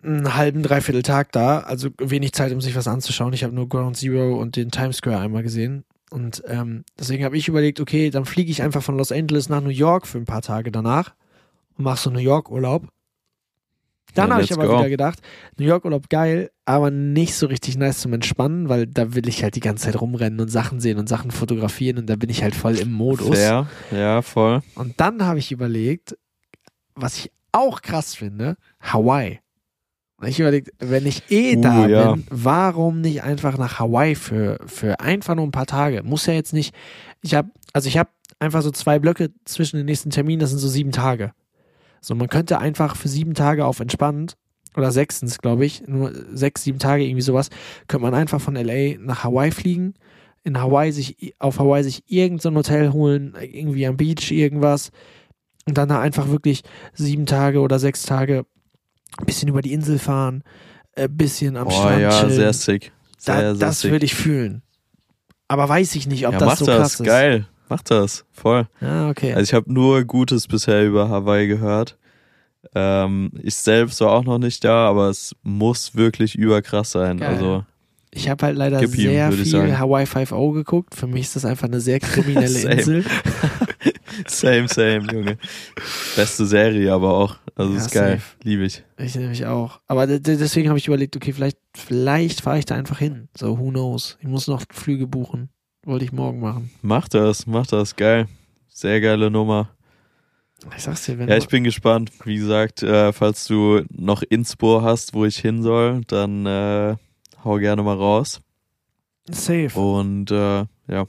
einen 0.02 0.34
halben, 0.34 0.62
dreiviertel 0.62 1.02
Tag 1.02 1.32
da, 1.32 1.60
also 1.60 1.90
wenig 1.98 2.32
Zeit, 2.32 2.52
um 2.52 2.60
sich 2.60 2.76
was 2.76 2.88
anzuschauen. 2.88 3.32
Ich 3.32 3.44
habe 3.44 3.54
nur 3.54 3.68
Ground 3.68 3.96
Zero 3.96 4.36
und 4.40 4.56
den 4.56 4.70
Times 4.70 4.98
Square 4.98 5.20
einmal 5.20 5.42
gesehen. 5.42 5.84
Und 6.10 6.42
ähm, 6.46 6.84
deswegen 6.98 7.24
habe 7.24 7.36
ich 7.36 7.48
überlegt, 7.48 7.80
okay, 7.80 8.10
dann 8.10 8.24
fliege 8.24 8.50
ich 8.50 8.62
einfach 8.62 8.82
von 8.82 8.96
Los 8.96 9.10
Angeles 9.10 9.48
nach 9.48 9.60
New 9.60 9.70
York 9.70 10.06
für 10.06 10.18
ein 10.18 10.24
paar 10.24 10.42
Tage 10.42 10.70
danach 10.70 11.14
und 11.76 11.84
mache 11.84 12.00
so 12.00 12.10
New 12.10 12.20
York 12.20 12.50
Urlaub. 12.50 12.88
Dann 14.16 14.28
Ja, 14.28 14.34
habe 14.34 14.44
ich 14.44 14.52
aber 14.52 14.66
go. 14.66 14.78
wieder 14.78 14.88
gedacht, 14.88 15.20
New 15.58 15.66
York 15.66 15.84
Urlaub 15.84 16.08
geil, 16.08 16.50
aber 16.64 16.90
nicht 16.90 17.34
so 17.34 17.46
richtig 17.46 17.76
nice 17.76 18.00
zum 18.00 18.12
Entspannen, 18.12 18.68
weil 18.68 18.86
da 18.86 19.14
will 19.14 19.28
ich 19.28 19.42
halt 19.42 19.54
die 19.54 19.60
ganze 19.60 19.84
Zeit 19.84 20.00
rumrennen 20.00 20.40
und 20.40 20.48
Sachen 20.48 20.80
sehen 20.80 20.98
und 20.98 21.08
Sachen 21.08 21.30
fotografieren 21.30 21.98
und 21.98 22.06
da 22.10 22.16
bin 22.16 22.30
ich 22.30 22.42
halt 22.42 22.54
voll 22.54 22.76
im 22.76 22.92
Modus. 22.92 23.38
Fair, 23.38 23.68
ja, 23.92 24.22
voll. 24.22 24.62
Und 24.74 25.00
dann 25.00 25.24
habe 25.24 25.38
ich 25.38 25.52
überlegt, 25.52 26.16
was 26.94 27.18
ich 27.18 27.30
auch 27.52 27.82
krass 27.82 28.14
finde, 28.14 28.56
Hawaii. 28.80 29.40
Und 30.18 30.28
ich 30.28 30.40
überlegt, 30.40 30.70
wenn 30.78 31.04
ich 31.04 31.30
eh 31.30 31.56
Uh, 31.56 31.60
da 31.60 31.86
ja. 31.86 32.12
bin, 32.12 32.24
warum 32.30 33.02
nicht 33.02 33.22
einfach 33.22 33.58
nach 33.58 33.78
Hawaii 33.78 34.14
für, 34.14 34.58
für 34.66 34.98
einfach 35.00 35.34
nur 35.34 35.46
ein 35.46 35.50
paar 35.52 35.66
Tage? 35.66 36.02
Muss 36.02 36.24
ja 36.24 36.32
jetzt 36.32 36.54
nicht, 36.54 36.74
ich 37.20 37.34
habe, 37.34 37.50
also 37.74 37.88
ich 37.88 37.98
habe 37.98 38.08
einfach 38.38 38.62
so 38.62 38.70
zwei 38.70 38.98
Blöcke 38.98 39.30
zwischen 39.44 39.76
den 39.76 39.84
nächsten 39.84 40.08
Terminen, 40.08 40.40
das 40.40 40.50
sind 40.50 40.58
so 40.58 40.68
sieben 40.68 40.90
Tage. 40.92 41.32
So, 42.00 42.14
man 42.14 42.28
könnte 42.28 42.58
einfach 42.58 42.96
für 42.96 43.08
sieben 43.08 43.34
Tage 43.34 43.64
auf 43.64 43.80
entspannt, 43.80 44.36
oder 44.76 44.92
sechstens, 44.92 45.38
glaube 45.38 45.64
ich, 45.64 45.86
nur 45.86 46.12
sechs, 46.32 46.64
sieben 46.64 46.78
Tage, 46.78 47.04
irgendwie 47.04 47.22
sowas, 47.22 47.48
könnte 47.88 48.04
man 48.04 48.14
einfach 48.14 48.40
von 48.40 48.54
LA 48.54 48.98
nach 48.98 49.24
Hawaii 49.24 49.50
fliegen, 49.50 49.94
in 50.44 50.60
Hawaii 50.60 50.92
sich, 50.92 51.34
auf 51.38 51.58
Hawaii 51.58 51.82
sich 51.82 52.04
irgendein 52.06 52.40
so 52.40 52.48
ein 52.50 52.56
Hotel 52.56 52.92
holen, 52.92 53.34
irgendwie 53.40 53.86
am 53.86 53.96
Beach, 53.96 54.30
irgendwas, 54.30 54.90
und 55.66 55.76
dann 55.78 55.88
da 55.88 56.00
einfach 56.00 56.28
wirklich 56.28 56.62
sieben 56.92 57.26
Tage 57.26 57.60
oder 57.60 57.78
sechs 57.78 58.02
Tage 58.02 58.46
ein 59.18 59.26
bisschen 59.26 59.48
über 59.48 59.62
die 59.62 59.72
Insel 59.72 59.98
fahren, 59.98 60.44
ein 60.94 61.16
bisschen 61.16 61.56
am 61.56 61.64
Boah, 61.64 61.72
Strand 61.72 62.02
ja, 62.02 62.10
chillen. 62.10 62.32
sehr 62.32 62.52
sick. 62.52 62.92
Sehr, 63.18 63.34
da, 63.34 63.54
sehr 63.54 63.66
das 63.66 63.84
würde 63.84 64.04
ich 64.04 64.14
fühlen. 64.14 64.62
Aber 65.48 65.68
weiß 65.68 65.94
ich 65.94 66.06
nicht, 66.06 66.26
ob 66.26 66.34
ja, 66.34 66.38
das 66.38 66.58
so 66.58 66.66
das, 66.66 66.76
krass 66.76 67.00
ist. 67.00 67.06
geil. 67.06 67.46
Mach 67.68 67.82
das, 67.82 68.24
voll. 68.32 68.66
Ja, 68.80 69.08
okay. 69.10 69.32
Also 69.34 69.42
ich 69.42 69.54
habe 69.54 69.72
nur 69.72 70.04
Gutes 70.04 70.46
bisher 70.46 70.84
über 70.86 71.08
Hawaii 71.08 71.46
gehört. 71.48 71.96
Ähm, 72.74 73.30
ich 73.42 73.54
selbst 73.56 74.00
war 74.00 74.12
auch 74.12 74.24
noch 74.24 74.38
nicht 74.38 74.64
da, 74.64 74.88
aber 74.88 75.08
es 75.08 75.34
muss 75.42 75.94
wirklich 75.94 76.34
überkrass 76.36 76.92
sein. 76.92 77.18
Geil. 77.18 77.28
Also 77.34 77.64
Ich 78.12 78.28
habe 78.28 78.46
halt 78.46 78.56
leider 78.56 78.82
ihm, 78.82 78.88
sehr 78.88 79.32
viel. 79.32 79.78
Hawaii 79.78 80.04
5.0 80.04 80.52
geguckt. 80.54 80.94
Für 80.94 81.06
mich 81.06 81.22
ist 81.22 81.36
das 81.36 81.44
einfach 81.44 81.68
eine 81.68 81.80
sehr 81.80 82.00
kriminelle 82.00 82.48
Same. 82.48 82.74
Insel. 82.74 83.04
same, 84.26 84.68
same, 84.68 85.06
Junge. 85.12 85.38
Beste 86.16 86.46
Serie 86.46 86.92
aber 86.92 87.12
auch. 87.14 87.36
Also 87.54 87.72
Ja, 87.72 87.78
ist 87.78 87.90
geil. 87.92 88.20
Liebe 88.42 88.64
ich. 88.64 88.82
Ich 88.98 89.14
nämlich 89.14 89.46
auch. 89.46 89.80
Aber 89.86 90.06
de- 90.06 90.20
de- 90.20 90.36
deswegen 90.36 90.68
habe 90.68 90.78
ich 90.78 90.86
überlegt, 90.88 91.16
okay, 91.16 91.32
vielleicht, 91.32 91.58
vielleicht 91.74 92.40
fahre 92.42 92.58
ich 92.58 92.64
da 92.64 92.74
einfach 92.74 92.98
hin. 92.98 93.28
So, 93.36 93.58
who 93.58 93.70
knows? 93.70 94.18
Ich 94.20 94.28
muss 94.28 94.46
noch 94.48 94.62
Flüge 94.72 95.06
buchen. 95.06 95.48
Wollte 95.86 96.04
ich 96.04 96.12
morgen 96.12 96.40
machen. 96.40 96.70
Mach 96.82 97.06
das, 97.06 97.46
mach 97.46 97.64
das. 97.64 97.94
Geil. 97.94 98.26
Sehr 98.68 99.00
geile 99.00 99.30
Nummer. 99.30 99.68
Ich 100.76 100.82
sag's 100.82 101.04
dir, 101.04 101.16
wenn 101.16 101.28
Ja, 101.28 101.36
ich 101.36 101.46
bin 101.46 101.62
gespannt. 101.62 102.10
Wie 102.24 102.36
gesagt, 102.36 102.82
äh, 102.82 103.12
falls 103.12 103.44
du 103.46 103.82
noch 103.90 104.22
Inspo 104.22 104.82
hast, 104.82 105.14
wo 105.14 105.24
ich 105.24 105.36
hin 105.38 105.62
soll, 105.62 106.00
dann 106.08 106.44
äh, 106.44 106.96
hau 107.44 107.58
gerne 107.58 107.84
mal 107.84 107.96
raus. 107.96 108.40
safe. 109.30 109.78
Und 109.78 110.32
äh, 110.32 110.64
ja, 110.88 111.06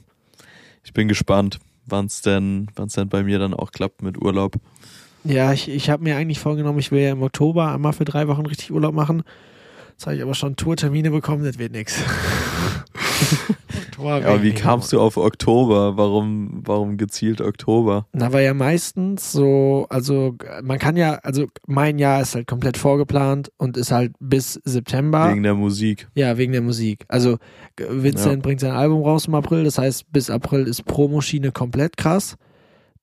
ich 0.84 0.92
bin 0.92 1.08
gespannt, 1.08 1.58
wann's 1.84 2.22
denn, 2.22 2.68
wann's 2.76 2.92
denn 2.92 3.08
bei 3.08 3.24
mir 3.24 3.40
dann 3.40 3.54
auch 3.54 3.72
klappt 3.72 4.02
mit 4.02 4.22
Urlaub. 4.22 4.54
Ja, 5.24 5.52
ich, 5.52 5.68
ich 5.68 5.90
habe 5.90 6.04
mir 6.04 6.14
eigentlich 6.16 6.38
vorgenommen, 6.38 6.78
ich 6.78 6.92
will 6.92 7.00
ja 7.02 7.10
im 7.10 7.22
Oktober 7.22 7.72
einmal 7.74 7.94
für 7.94 8.04
drei 8.04 8.28
Wochen 8.28 8.46
richtig 8.46 8.70
Urlaub 8.70 8.94
machen. 8.94 9.24
Jetzt 9.90 10.06
habe 10.06 10.14
ich 10.14 10.22
aber 10.22 10.34
schon 10.34 10.54
Tourtermine 10.54 11.10
bekommen, 11.10 11.42
das 11.42 11.58
wird 11.58 11.72
nix. 11.72 12.00
Oktober 13.76 14.20
Ja, 14.20 14.28
aber 14.28 14.42
wie 14.42 14.52
kamst 14.52 14.92
du 14.92 15.00
auf 15.00 15.16
Oktober? 15.16 15.96
Warum, 15.96 16.62
warum 16.64 16.96
gezielt 16.96 17.40
Oktober? 17.40 18.06
Na, 18.12 18.32
weil 18.32 18.44
ja 18.44 18.54
meistens 18.54 19.32
so, 19.32 19.86
also 19.90 20.36
man 20.62 20.78
kann 20.78 20.96
ja, 20.96 21.14
also 21.22 21.46
mein 21.66 21.98
Jahr 21.98 22.20
ist 22.22 22.34
halt 22.34 22.46
komplett 22.46 22.76
vorgeplant 22.76 23.50
und 23.56 23.76
ist 23.76 23.90
halt 23.92 24.12
bis 24.20 24.54
September. 24.64 25.30
Wegen 25.30 25.42
der 25.42 25.54
Musik. 25.54 26.08
Ja, 26.14 26.36
wegen 26.38 26.52
der 26.52 26.62
Musik. 26.62 27.04
Also 27.08 27.38
Vincent 27.76 28.36
Ja. 28.36 28.42
bringt 28.42 28.60
sein 28.60 28.72
Album 28.72 29.02
raus 29.02 29.26
im 29.26 29.34
April, 29.34 29.64
das 29.64 29.78
heißt, 29.78 30.10
bis 30.12 30.30
April 30.30 30.66
ist 30.66 30.84
Promoschiene 30.84 31.52
komplett 31.52 31.96
krass. 31.96 32.36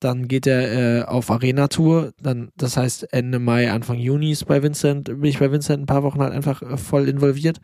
Dann 0.02 0.28
geht 0.28 0.46
er 0.46 1.00
äh, 1.00 1.04
auf 1.04 1.32
Arena-Tour, 1.32 2.12
dann, 2.22 2.50
das 2.58 2.76
heißt 2.76 3.14
Ende 3.14 3.40
Mai, 3.40 3.72
Anfang 3.72 3.98
Juni 3.98 4.32
ist 4.32 4.46
bei 4.46 4.62
Vincent, 4.62 5.06
bin 5.06 5.24
ich 5.24 5.40
bei 5.40 5.52
Vincent 5.52 5.84
ein 5.84 5.86
paar 5.86 6.04
Wochen 6.04 6.20
halt 6.20 6.34
einfach 6.34 6.62
äh, 6.62 6.78
voll 6.78 7.08
involviert. 7.08 7.60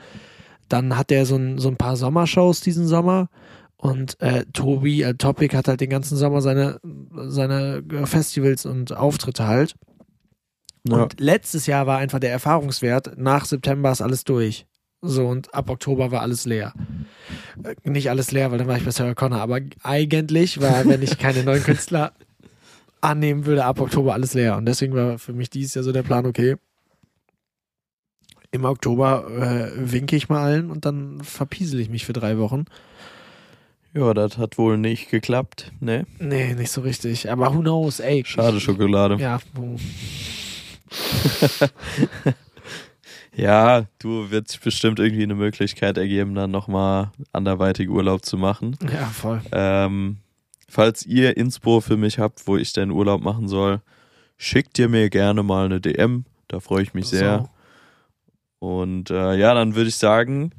Dann 0.72 0.98
hat 0.98 1.12
er 1.12 1.26
so 1.26 1.36
ein, 1.36 1.58
so 1.58 1.68
ein 1.68 1.78
paar 1.78 1.98
Sommershows 1.98 2.62
diesen 2.62 2.88
Sommer 2.88 3.30
und 3.82 4.22
äh, 4.22 4.46
Tobi, 4.54 5.02
äh, 5.02 5.16
Topic 5.16 5.58
hat 5.58 5.68
halt 5.68 5.82
den 5.82 5.90
ganzen 5.90 6.16
Sommer 6.16 6.42
seine, 6.42 6.80
seine 7.14 7.84
äh, 7.92 8.06
Festivals 8.06 8.66
und 8.66 8.96
Auftritte 8.96 9.48
halt. 9.48 9.74
Ja. 10.88 11.04
Und 11.04 11.20
letztes 11.20 11.66
Jahr 11.66 11.88
war 11.88 11.98
einfach 11.98 12.20
der 12.20 12.32
Erfahrungswert, 12.32 13.18
nach 13.18 13.46
September 13.46 13.92
ist 13.92 14.02
alles 14.02 14.24
durch. 14.24 14.68
So, 15.02 15.28
und 15.28 15.54
ab 15.56 15.70
Oktober 15.72 16.12
war 16.12 16.22
alles 16.22 16.46
leer. 16.46 16.74
Äh, 17.64 17.90
Nicht 17.90 18.12
alles 18.12 18.32
leer, 18.32 18.52
weil 18.52 18.60
dann 18.60 18.68
war 18.68 18.78
ich 18.78 18.86
bei 18.86 18.92
Sarah 18.92 19.16
Connor, 19.16 19.42
aber 19.42 19.60
eigentlich 19.82 20.62
war, 20.62 20.86
wenn 20.86 21.02
ich 21.02 21.18
keine 21.18 21.44
neuen 21.44 21.64
Künstler 21.64 22.14
annehmen 23.02 23.48
würde, 23.48 23.66
ab 23.66 23.82
Oktober 23.82 24.14
alles 24.14 24.36
leer. 24.36 24.58
Und 24.58 24.68
deswegen 24.68 24.94
war 24.94 25.18
für 25.18 25.34
mich 25.34 25.50
dieses 25.50 25.74
Jahr 25.74 25.84
so 25.84 25.92
der 25.92 26.04
Plan, 26.04 26.28
okay, 26.28 26.56
im 28.52 28.66
Oktober 28.66 29.26
äh, 29.30 29.92
winke 29.92 30.16
ich 30.16 30.30
mal 30.30 30.44
allen 30.44 30.72
und 30.72 30.86
dann 30.86 31.22
verpiesel 31.24 31.80
ich 31.80 31.90
mich 31.90 32.06
für 32.06 32.14
drei 32.14 32.38
Wochen. 32.38 32.66
ja, 33.94 34.14
das 34.14 34.38
hat 34.38 34.58
wohl 34.58 34.78
nicht 34.78 35.10
geklappt, 35.10 35.72
ne? 35.80 36.06
Nee, 36.20 36.54
nicht 36.54 36.72
so 36.72 36.82
richtig. 36.82 37.30
Aber 37.32 37.54
who 37.54 37.62
knows, 37.62 38.00
ey. 38.00 38.24
Schade 38.26 38.60
Schokolade. 38.60 39.16
Ja. 39.16 39.40
Ja, 43.34 43.86
du 44.00 44.30
wird 44.30 44.50
sich 44.50 44.60
bestimmt 44.60 45.00
irgendwie 45.00 45.24
eine 45.24 45.36
Möglichkeit 45.36 45.98
ergeben, 45.98 46.36
dann 46.36 46.52
nochmal 46.52 47.12
anderweitig 47.32 47.90
Urlaub 47.90 48.26
zu 48.26 48.38
machen. 48.38 48.76
ja, 48.94 49.06
voll. 49.06 49.42
Ähm, 49.54 50.18
falls 50.68 51.06
ihr 51.06 51.38
Inspo 51.38 51.80
für 51.80 51.96
mich 51.96 52.20
habt, 52.20 52.46
wo 52.46 52.58
ich 52.58 52.74
denn 52.74 52.92
Urlaub 52.92 53.22
machen 53.22 53.48
soll, 53.48 53.80
schickt 54.38 54.78
ihr 54.80 54.90
mir 54.90 55.10
gerne 55.10 55.44
mal 55.44 55.66
eine 55.66 55.80
DM. 55.80 56.26
Da 56.50 56.60
freue 56.60 56.84
ich 56.84 56.94
mich 56.94 57.08
sehr. 57.08 57.50
Und 58.62 59.10
äh, 59.10 59.34
ja, 59.34 59.56
dann 59.56 59.74
würde 59.74 59.90
ich 59.90 59.96
sagen, 59.96 60.52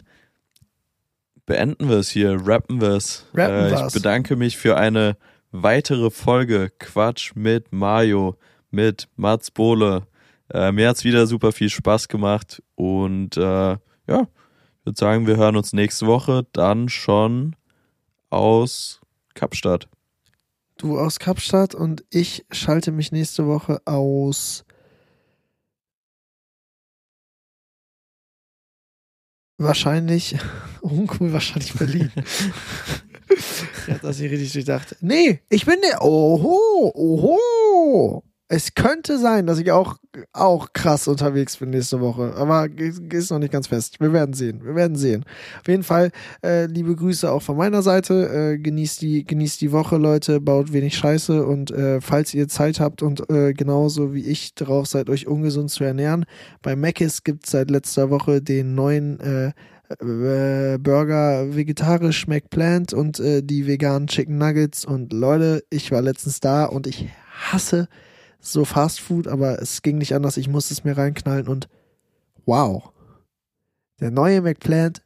beenden 1.46 1.88
wir 1.88 1.98
es 1.98 2.10
hier, 2.10 2.36
rappen 2.44 2.80
wir 2.80 2.96
es. 2.96 3.26
Rappen 3.32 3.72
Äh, 3.72 3.86
ich 3.86 3.92
bedanke 3.92 4.34
mich 4.34 4.58
für 4.58 4.76
eine 4.76 5.16
weitere 5.52 6.10
Folge 6.10 6.72
Quatsch 6.80 7.36
mit 7.36 7.72
Mario, 7.72 8.36
mit 8.72 9.08
Mats 9.14 9.52
Bohle. 9.52 10.08
Äh, 10.52 10.72
mir 10.72 10.88
hat's 10.88 11.04
wieder 11.04 11.28
super 11.28 11.52
viel 11.52 11.70
Spaß 11.70 12.08
gemacht 12.08 12.60
und 12.74 13.36
äh, 13.36 13.40
ja, 13.40 13.78
ich 14.08 14.84
würde 14.84 14.98
sagen, 14.98 15.28
wir 15.28 15.36
hören 15.36 15.54
uns 15.54 15.72
nächste 15.72 16.08
Woche 16.08 16.44
dann 16.52 16.88
schon 16.88 17.54
aus 18.30 19.00
Kapstadt. 19.34 19.88
Du 20.76 20.98
aus 20.98 21.20
Kapstadt 21.20 21.76
und 21.76 22.02
ich 22.10 22.44
schalte 22.50 22.90
mich 22.90 23.12
nächste 23.12 23.46
Woche 23.46 23.80
aus 23.84 24.64
wahrscheinlich 29.58 30.36
uncool, 30.80 31.32
wahrscheinlich 31.32 31.72
Berlin. 31.74 32.10
ich 33.86 33.92
hab 33.92 34.02
das 34.02 34.18
hier 34.18 34.30
richtig 34.30 34.52
durchdacht. 34.52 34.96
Nee, 35.00 35.40
ich 35.48 35.66
bin 35.66 35.80
der. 35.82 36.02
Oho, 36.02 36.92
oho. 36.94 38.24
Es 38.54 38.74
könnte 38.74 39.18
sein, 39.18 39.46
dass 39.46 39.58
ich 39.58 39.72
auch, 39.72 39.96
auch 40.34 40.74
krass 40.74 41.08
unterwegs 41.08 41.56
bin 41.56 41.70
nächste 41.70 42.02
Woche. 42.02 42.34
Aber 42.36 42.68
ist 42.68 43.30
noch 43.30 43.38
nicht 43.38 43.50
ganz 43.50 43.68
fest. 43.68 43.98
Wir 43.98 44.12
werden 44.12 44.34
sehen. 44.34 44.62
Wir 44.62 44.74
werden 44.74 44.94
sehen. 44.94 45.24
Auf 45.60 45.68
jeden 45.68 45.82
Fall, 45.82 46.10
äh, 46.44 46.66
liebe 46.66 46.94
Grüße 46.94 47.32
auch 47.32 47.40
von 47.40 47.56
meiner 47.56 47.80
Seite. 47.80 48.52
Äh, 48.52 48.58
genießt, 48.58 49.00
die, 49.00 49.24
genießt 49.24 49.62
die 49.62 49.72
Woche, 49.72 49.96
Leute. 49.96 50.38
Baut 50.38 50.74
wenig 50.74 50.98
Scheiße. 50.98 51.46
Und 51.46 51.70
äh, 51.70 52.02
falls 52.02 52.34
ihr 52.34 52.46
Zeit 52.46 52.78
habt 52.78 53.00
und 53.00 53.30
äh, 53.30 53.54
genauso 53.54 54.12
wie 54.12 54.26
ich 54.26 54.54
drauf 54.54 54.86
seid, 54.86 55.08
euch 55.08 55.26
ungesund 55.26 55.70
zu 55.70 55.84
ernähren, 55.84 56.26
bei 56.60 56.76
Mc's 56.76 57.24
gibt 57.24 57.46
es 57.46 57.52
seit 57.52 57.70
letzter 57.70 58.10
Woche 58.10 58.42
den 58.42 58.74
neuen 58.74 59.18
äh, 59.20 59.52
äh, 59.98 60.76
Burger 60.76 61.56
vegetarisch 61.56 62.26
McPlant 62.26 62.92
und 62.92 63.16
die 63.18 63.66
veganen 63.66 64.08
Chicken 64.08 64.36
Nuggets. 64.36 64.84
Und 64.84 65.14
Leute, 65.14 65.64
ich 65.70 65.90
war 65.90 66.02
letztens 66.02 66.40
da 66.40 66.66
und 66.66 66.86
ich 66.86 67.08
hasse 67.50 67.88
so 68.42 68.64
Fast 68.64 69.00
Food, 69.00 69.28
aber 69.28 69.62
es 69.62 69.80
ging 69.82 69.98
nicht 69.98 70.14
anders. 70.14 70.36
Ich 70.36 70.48
musste 70.48 70.74
es 70.74 70.84
mir 70.84 70.98
reinknallen 70.98 71.48
und 71.48 71.68
wow. 72.44 72.92
Der 74.00 74.10
neue 74.10 74.42
McPlant, 74.42 75.02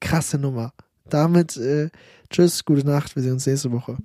krasse 0.00 0.38
Nummer. 0.38 0.72
Damit 1.04 1.56
äh, 1.56 1.90
tschüss, 2.30 2.64
gute 2.64 2.86
Nacht, 2.86 3.14
wir 3.14 3.22
sehen 3.22 3.32
uns 3.32 3.46
nächste 3.46 3.70
Woche. 3.72 3.98